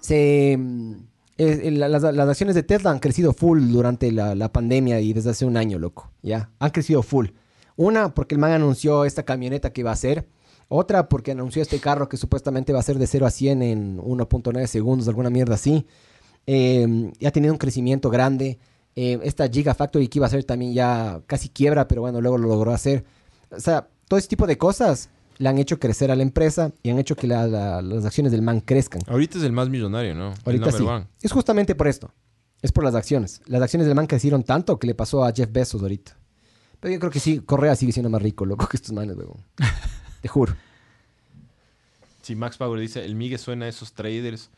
se, 0.00 0.52
eh, 1.38 1.70
la- 1.72 1.88
las, 1.88 2.02
las 2.02 2.28
acciones 2.28 2.54
de 2.54 2.62
Tesla 2.62 2.90
han 2.90 2.98
crecido 2.98 3.32
full 3.32 3.70
durante 3.70 4.10
la, 4.12 4.34
la 4.34 4.52
pandemia 4.52 5.00
y 5.00 5.12
desde 5.12 5.30
hace 5.30 5.44
un 5.44 5.56
año, 5.56 5.78
loco, 5.78 6.10
¿ya? 6.22 6.50
Han 6.58 6.70
crecido 6.70 7.02
full. 7.02 7.28
Una, 7.76 8.14
porque 8.14 8.34
el 8.34 8.40
man 8.40 8.52
anunció 8.52 9.04
esta 9.04 9.24
camioneta 9.24 9.72
que 9.72 9.82
iba 9.82 9.90
a 9.90 9.94
hacer. 9.94 10.26
Otra, 10.68 11.08
porque 11.08 11.30
anunció 11.32 11.62
este 11.62 11.78
carro 11.78 12.08
que 12.08 12.16
supuestamente 12.16 12.72
va 12.72 12.80
a 12.80 12.82
ser 12.82 12.98
de 12.98 13.06
0 13.06 13.26
a 13.26 13.30
100 13.30 13.62
en 13.62 13.98
1.9 13.98 14.66
segundos, 14.66 15.06
alguna 15.08 15.30
mierda 15.30 15.54
así. 15.54 15.86
Eh, 16.46 17.12
y 17.18 17.26
ha 17.26 17.30
tenido 17.32 17.52
un 17.52 17.58
crecimiento 17.58 18.10
grande. 18.10 18.58
Eh, 18.96 19.18
esta 19.22 19.46
Gigafactory 19.48 20.08
que 20.08 20.18
iba 20.18 20.26
a 20.26 20.30
ser 20.30 20.42
también 20.44 20.72
ya 20.72 21.20
casi 21.26 21.50
quiebra, 21.50 21.86
pero 21.86 22.00
bueno, 22.00 22.20
luego 22.20 22.38
lo 22.38 22.48
logró 22.48 22.72
hacer. 22.72 23.04
O 23.50 23.60
sea, 23.60 23.88
todo 24.08 24.18
ese 24.18 24.28
tipo 24.28 24.46
de 24.46 24.56
cosas 24.58 25.10
le 25.38 25.48
han 25.48 25.58
hecho 25.58 25.78
crecer 25.78 26.10
a 26.10 26.16
la 26.16 26.22
empresa 26.22 26.72
y 26.82 26.90
han 26.90 26.98
hecho 26.98 27.16
que 27.16 27.26
la- 27.26 27.46
la- 27.46 27.82
las 27.82 28.04
acciones 28.04 28.32
del 28.32 28.42
man 28.42 28.60
crezcan. 28.60 29.02
Ahorita 29.06 29.38
es 29.38 29.44
el 29.44 29.52
más 29.52 29.68
millonario, 29.68 30.14
¿no? 30.14 30.34
Ahorita 30.44 30.72
sí. 30.72 30.82
one. 30.82 31.06
Es 31.22 31.32
justamente 31.32 31.74
por 31.74 31.88
esto. 31.88 32.12
Es 32.62 32.72
por 32.72 32.84
las 32.84 32.94
acciones. 32.94 33.42
Las 33.46 33.60
acciones 33.62 33.86
del 33.86 33.94
man 33.94 34.06
crecieron 34.06 34.42
tanto 34.42 34.78
que 34.78 34.86
le 34.86 34.94
pasó 34.94 35.24
a 35.24 35.32
Jeff 35.32 35.50
Bezos 35.52 35.82
ahorita. 35.82 36.16
Pero 36.80 36.92
yo 36.94 37.00
creo 37.00 37.10
que 37.12 37.20
sí, 37.20 37.40
Correa 37.40 37.74
sigue 37.76 37.92
siendo 37.92 38.10
más 38.10 38.22
rico, 38.22 38.44
loco, 38.46 38.66
que 38.66 38.76
estos 38.76 38.92
manes, 38.92 39.16
weón. 39.16 39.36
Te 40.22 40.28
juro. 40.28 40.54
Sí, 42.22 42.34
Max 42.34 42.56
Power 42.56 42.80
dice, 42.80 43.04
el 43.04 43.14
Migue 43.14 43.38
suena 43.38 43.66
a 43.66 43.68
esos 43.68 43.92
traders 43.92 44.50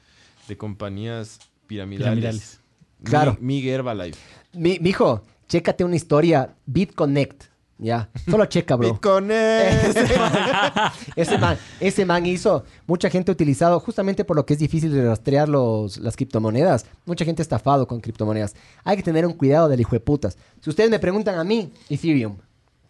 de 0.49 0.57
compañías 0.57 1.39
piramidales. 1.67 2.09
Piramidales. 2.09 2.61
Mi- 3.01 3.05
Claro. 3.11 3.37
Migue 3.41 3.71
Herbalife. 3.71 4.19
Mi, 4.55 4.79
mijo, 4.81 5.23
chécate 5.49 5.85
una 5.85 5.95
historia. 5.97 6.55
BitConnect. 6.67 7.45
Ya. 7.79 8.11
Solo 8.29 8.45
checa, 8.47 8.75
bro. 8.75 8.93
Bitcoin. 8.93 9.31
Ese 9.31 10.19
man, 10.19 10.33
ese 11.17 11.39
man, 11.39 11.59
ese 11.79 12.05
man 12.05 12.27
hizo, 12.27 12.65
mucha 12.87 13.09
gente 13.09 13.31
ha 13.31 13.35
utilizado, 13.35 13.79
justamente 13.79 14.25
por 14.25 14.37
lo 14.37 14.45
que 14.45 14.55
es 14.55 14.59
difícil 14.59 14.93
de 14.93 15.07
rastrear 15.07 15.49
los, 15.49 15.97
las 15.99 16.17
criptomonedas, 16.17 16.87
mucha 17.07 17.25
gente 17.25 17.41
ha 17.41 17.45
estafado 17.45 17.87
con 17.87 18.01
criptomonedas. 18.01 18.55
Hay 18.85 18.97
que 18.97 19.03
tener 19.03 19.25
un 19.25 19.33
cuidado 19.33 19.69
del 19.69 19.81
hijo 19.81 19.93
de 19.93 20.01
putas. 20.01 20.37
Si 20.61 20.71
ustedes 20.71 20.91
me 20.91 20.99
preguntan 20.99 21.39
a 21.39 21.45
mí, 21.45 21.73
Ethereum, 21.89 22.37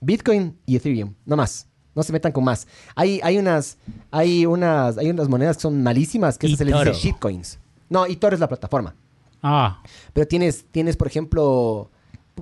Bitcoin 0.01 0.57
y 0.65 0.77
Ethereum, 0.77 1.15
no 1.27 1.37
más. 1.37 1.67
No 1.95 2.03
se 2.03 2.13
metan 2.13 2.33
con 2.33 2.45
más. 2.45 2.67
Hay, 2.95 3.21
hay 3.25 3.39
unas, 3.39 3.77
hay 4.11 4.47
unas, 4.47 4.97
hay 4.99 5.11
unas 5.11 5.29
monedas 5.29 5.57
que 5.57 5.63
son 5.63 5.83
malísimas, 5.83 6.39
que 6.39 6.47
esas 6.47 6.59
se 6.59 6.65
les 6.65 6.79
dice 6.79 6.93
shitcoins. 6.93 7.59
No, 7.91 8.07
eToro 8.07 8.35
es 8.35 8.41
la 8.41 8.49
plataforma. 8.49 8.95
Ah, 9.43 9.83
Pero 10.13 10.27
tienes, 10.27 10.65
tienes, 10.71 10.97
por 10.97 11.07
ejemplo, 11.09 11.91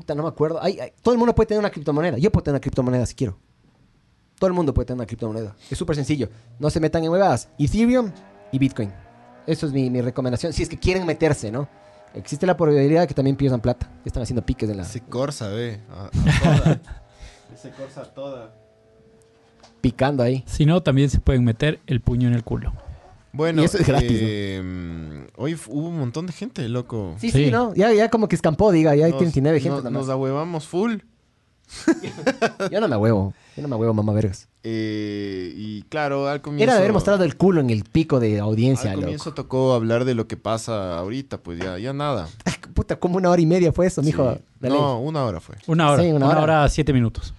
puta, 0.01 0.14
no 0.14 0.23
me 0.23 0.28
acuerdo. 0.28 0.62
Hay- 0.62 0.78
hay- 0.78 0.93
todo 1.02 1.14
el 1.14 1.18
mundo 1.18 1.35
puede 1.35 1.47
tener 1.48 1.59
una 1.60 1.70
criptomoneda. 1.70 2.18
Yo 2.18 2.31
puedo 2.31 2.44
tener 2.44 2.55
una 2.56 2.60
criptomoneda 2.60 3.06
si 3.06 3.14
quiero. 3.14 3.39
Todo 4.39 4.48
el 4.48 4.52
mundo 4.55 4.74
puede 4.74 4.85
tener 4.86 4.98
una 4.98 5.06
criptomoneda. 5.06 5.56
Es 5.70 5.78
súper 5.78 5.97
sencillo. 5.97 6.28
No 6.59 6.68
se 6.68 6.78
metan 6.81 7.02
en 7.02 7.10
huevadas. 7.10 7.48
Ethereum 7.59 8.12
y 8.52 8.59
Bitcoin. 8.59 8.93
Eso 9.47 9.66
es 9.66 9.73
mi, 9.73 9.89
mi 9.90 10.02
recomendación. 10.02 10.52
Si 10.52 10.62
es 10.62 10.68
que 10.68 10.77
quieren 10.78 11.06
meterse, 11.06 11.51
¿no? 11.51 11.68
Existe 12.14 12.47
la 12.47 12.56
probabilidad 12.56 13.01
de 13.02 13.06
que 13.06 13.14
también 13.14 13.36
pierdan 13.36 13.60
plata. 13.60 13.90
Están 14.05 14.23
haciendo 14.23 14.44
piques 14.44 14.68
en 14.68 14.77
la... 14.77 14.82
Ese 14.82 15.01
Corsa, 15.01 15.48
ve. 15.48 15.81
A, 15.90 16.06
a 16.06 16.10
toda. 16.62 16.81
Ese 17.55 17.70
Corsa 17.70 18.05
toda. 18.12 18.55
picando 19.81 20.23
ahí. 20.23 20.43
Si 20.47 20.66
no, 20.66 20.82
también 20.82 21.09
se 21.10 21.20
pueden 21.20 21.44
meter 21.44 21.81
el 21.86 22.01
puño 22.01 22.28
en 22.28 22.35
el 22.35 22.44
culo. 22.44 22.73
Bueno, 23.37 23.63
Y 23.63 23.65
eso 23.67 23.79
es 23.79 23.87
gratis, 23.87 24.11
¿no? 24.11 24.19
eh, 24.21 25.27
hoy 25.37 25.55
hubo 25.69 25.89
un 25.89 25.99
montón 25.99 26.27
de 26.27 26.33
gente, 26.33 26.69
loco. 26.69 27.15
Sí, 27.21 27.31
sí, 27.31 27.47
Sí. 27.47 27.51
¿no? 27.51 27.75
Ya, 27.75 27.93
ya 27.93 28.09
como 28.09 28.29
que 28.29 28.35
escampó, 28.37 28.73
diga, 28.73 28.95
ya 28.97 29.05
hay 29.07 29.13
Nos- 29.13 29.19
39 29.21 29.61
gente 29.61 29.75
nos, 29.75 29.85
nada 29.85 29.91
nos 29.99 30.09
ahuevamos 30.09 30.67
full. 30.67 30.97
Yo 32.71 32.81
no 32.81 32.89
me 32.89 32.97
huevo. 32.97 33.35
Yo 33.57 33.63
no 33.63 33.69
me 33.69 33.77
huevo, 33.77 33.93
mamá 33.93 34.13
vergas. 34.13 34.49
Eh, 34.63 35.53
y 35.57 35.83
claro, 35.83 36.29
al 36.29 36.41
comienzo... 36.41 36.63
Era 36.65 36.75
de 36.75 36.79
haber 36.81 36.93
mostrado 36.93 37.25
el 37.25 37.37
culo 37.37 37.61
en 37.61 37.71
el 37.71 37.85
pico 37.85 38.21
de 38.21 38.39
audiencia, 38.39 38.91
Al 38.91 38.97
loco. 38.97 39.07
comienzo 39.07 39.35
tocó 39.35 39.73
hablar 39.75 40.05
de 40.05 40.15
lo 40.15 40.27
que 40.29 40.37
pasa 40.37 40.97
ahorita, 40.99 41.39
pues 41.39 41.59
ya, 41.59 41.79
ya 41.79 41.93
nada. 41.93 42.29
Puta, 42.75 42.97
como 42.97 43.17
una 43.17 43.31
hora 43.31 43.41
y 43.41 43.47
media 43.47 43.73
fue 43.73 43.87
eso, 43.87 44.03
mijo. 44.03 44.35
Sí. 44.35 44.69
No, 44.69 45.01
una 45.01 45.25
hora 45.25 45.41
fue. 45.41 45.57
Una 45.67 45.91
hora. 45.91 46.03
Sí, 46.03 46.09
una 46.11 46.27
una, 46.27 46.29
hora. 46.35 46.43
hora. 46.43 46.69
siete 46.69 46.93
minutos. 46.93 47.35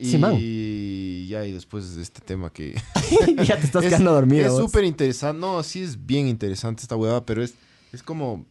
Y 0.00 0.06
Sí, 0.06 1.26
ya, 1.28 1.44
y 1.46 1.52
después 1.52 1.94
de 1.94 2.02
este 2.02 2.22
tema 2.22 2.50
que... 2.50 2.74
ya 3.44 3.58
te 3.58 3.66
estás 3.66 3.84
es 3.84 3.90
quedando 3.90 4.14
dormido. 4.14 4.46
Es 4.46 4.56
súper 4.56 4.84
interesante. 4.84 5.38
No, 5.38 5.62
sí 5.62 5.82
es 5.82 6.06
bien 6.06 6.26
interesante 6.26 6.82
esta 6.82 6.96
huevada, 6.96 7.26
pero 7.26 7.42
es, 7.42 7.54
es 7.92 8.02
como... 8.02 8.46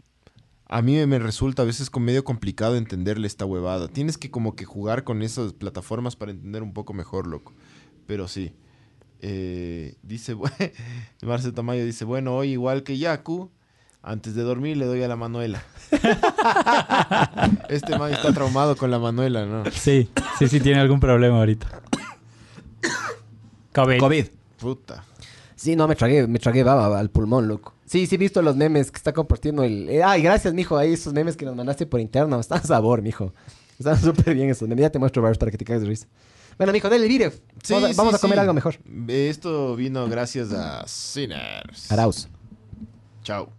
A 0.67 0.83
mí 0.83 1.03
me 1.07 1.17
resulta 1.17 1.63
a 1.63 1.65
veces 1.65 1.89
como 1.89 2.05
medio 2.05 2.23
complicado 2.23 2.75
entenderle 2.75 3.25
esta 3.25 3.43
huevada. 3.43 3.87
Tienes 3.87 4.19
que 4.19 4.29
como 4.29 4.55
que 4.55 4.65
jugar 4.65 5.03
con 5.03 5.23
esas 5.23 5.53
plataformas 5.53 6.15
para 6.15 6.31
entender 6.31 6.61
un 6.61 6.73
poco 6.73 6.93
mejor, 6.93 7.25
loco. 7.25 7.53
Pero 8.05 8.27
sí. 8.27 8.53
Eh, 9.21 9.95
dice, 10.03 10.35
Marce 11.23 11.51
Tamayo 11.51 11.83
dice, 11.83 12.05
bueno, 12.05 12.35
hoy 12.35 12.51
igual 12.51 12.83
que 12.83 12.99
Yaku, 12.99 13.49
antes 14.01 14.35
de 14.35 14.43
dormir 14.43 14.77
le 14.77 14.85
doy 14.85 15.03
a 15.03 15.07
la 15.07 15.15
Manuela. 15.15 15.63
este 17.69 17.97
man 17.97 18.13
está 18.13 18.33
traumado 18.33 18.75
con 18.75 18.91
la 18.91 18.99
Manuela, 18.99 19.45
¿no? 19.45 19.63
Sí, 19.71 20.09
sí, 20.37 20.47
sí, 20.47 20.59
tiene 20.59 20.79
algún 20.79 20.99
problema 20.99 21.37
ahorita. 21.37 21.67
COVID. 23.73 23.99
COVID. 23.99 24.25
Puta. 24.59 25.03
Sí, 25.55 25.75
no, 25.75 25.87
me 25.87 25.95
tragué, 25.95 26.25
me 26.27 26.39
tragué 26.39 26.63
baba 26.63 26.99
al 26.99 27.09
pulmón, 27.09 27.47
loco. 27.47 27.73
Sí, 27.85 28.05
sí, 28.07 28.15
he 28.15 28.17
visto 28.17 28.41
los 28.41 28.55
memes 28.55 28.91
que 28.91 28.97
está 28.97 29.13
compartiendo 29.13 29.63
el... 29.63 29.89
eh, 29.89 30.03
ay, 30.03 30.21
gracias, 30.21 30.53
mijo, 30.53 30.77
ahí 30.77 30.93
esos 30.93 31.11
memes 31.11 31.35
que 31.35 31.43
nos 31.43 31.55
mandaste 31.55 31.85
por 31.85 31.99
interno. 31.99 32.39
Están 32.39 32.59
a 32.59 32.63
sabor, 32.63 33.01
mijo. 33.01 33.33
Están 33.77 33.99
súper 34.01 34.35
bien 34.35 34.49
esos 34.49 34.67
memes. 34.69 34.83
Ya 34.83 34.89
te 34.89 34.99
muestro 34.99 35.21
varios 35.21 35.37
para 35.37 35.51
que 35.51 35.57
te 35.57 35.65
cagues 35.65 35.81
de 35.81 35.89
risa. 35.89 36.07
Bueno, 36.57 36.71
mijo, 36.71 36.89
dale 36.89 37.03
el 37.03 37.09
video. 37.09 37.31
Sí, 37.63 37.73
vamos 37.73 37.91
a, 37.91 37.93
vamos 37.95 38.11
sí, 38.13 38.17
a 38.17 38.19
comer 38.19 38.35
sí. 38.35 38.39
algo 38.39 38.53
mejor. 38.53 38.75
Esto 39.07 39.75
vino 39.75 40.07
gracias 40.07 40.51
a 40.53 40.85
Sinners. 40.87 41.91
Arauz. 41.91 42.27
Chao. 43.23 43.58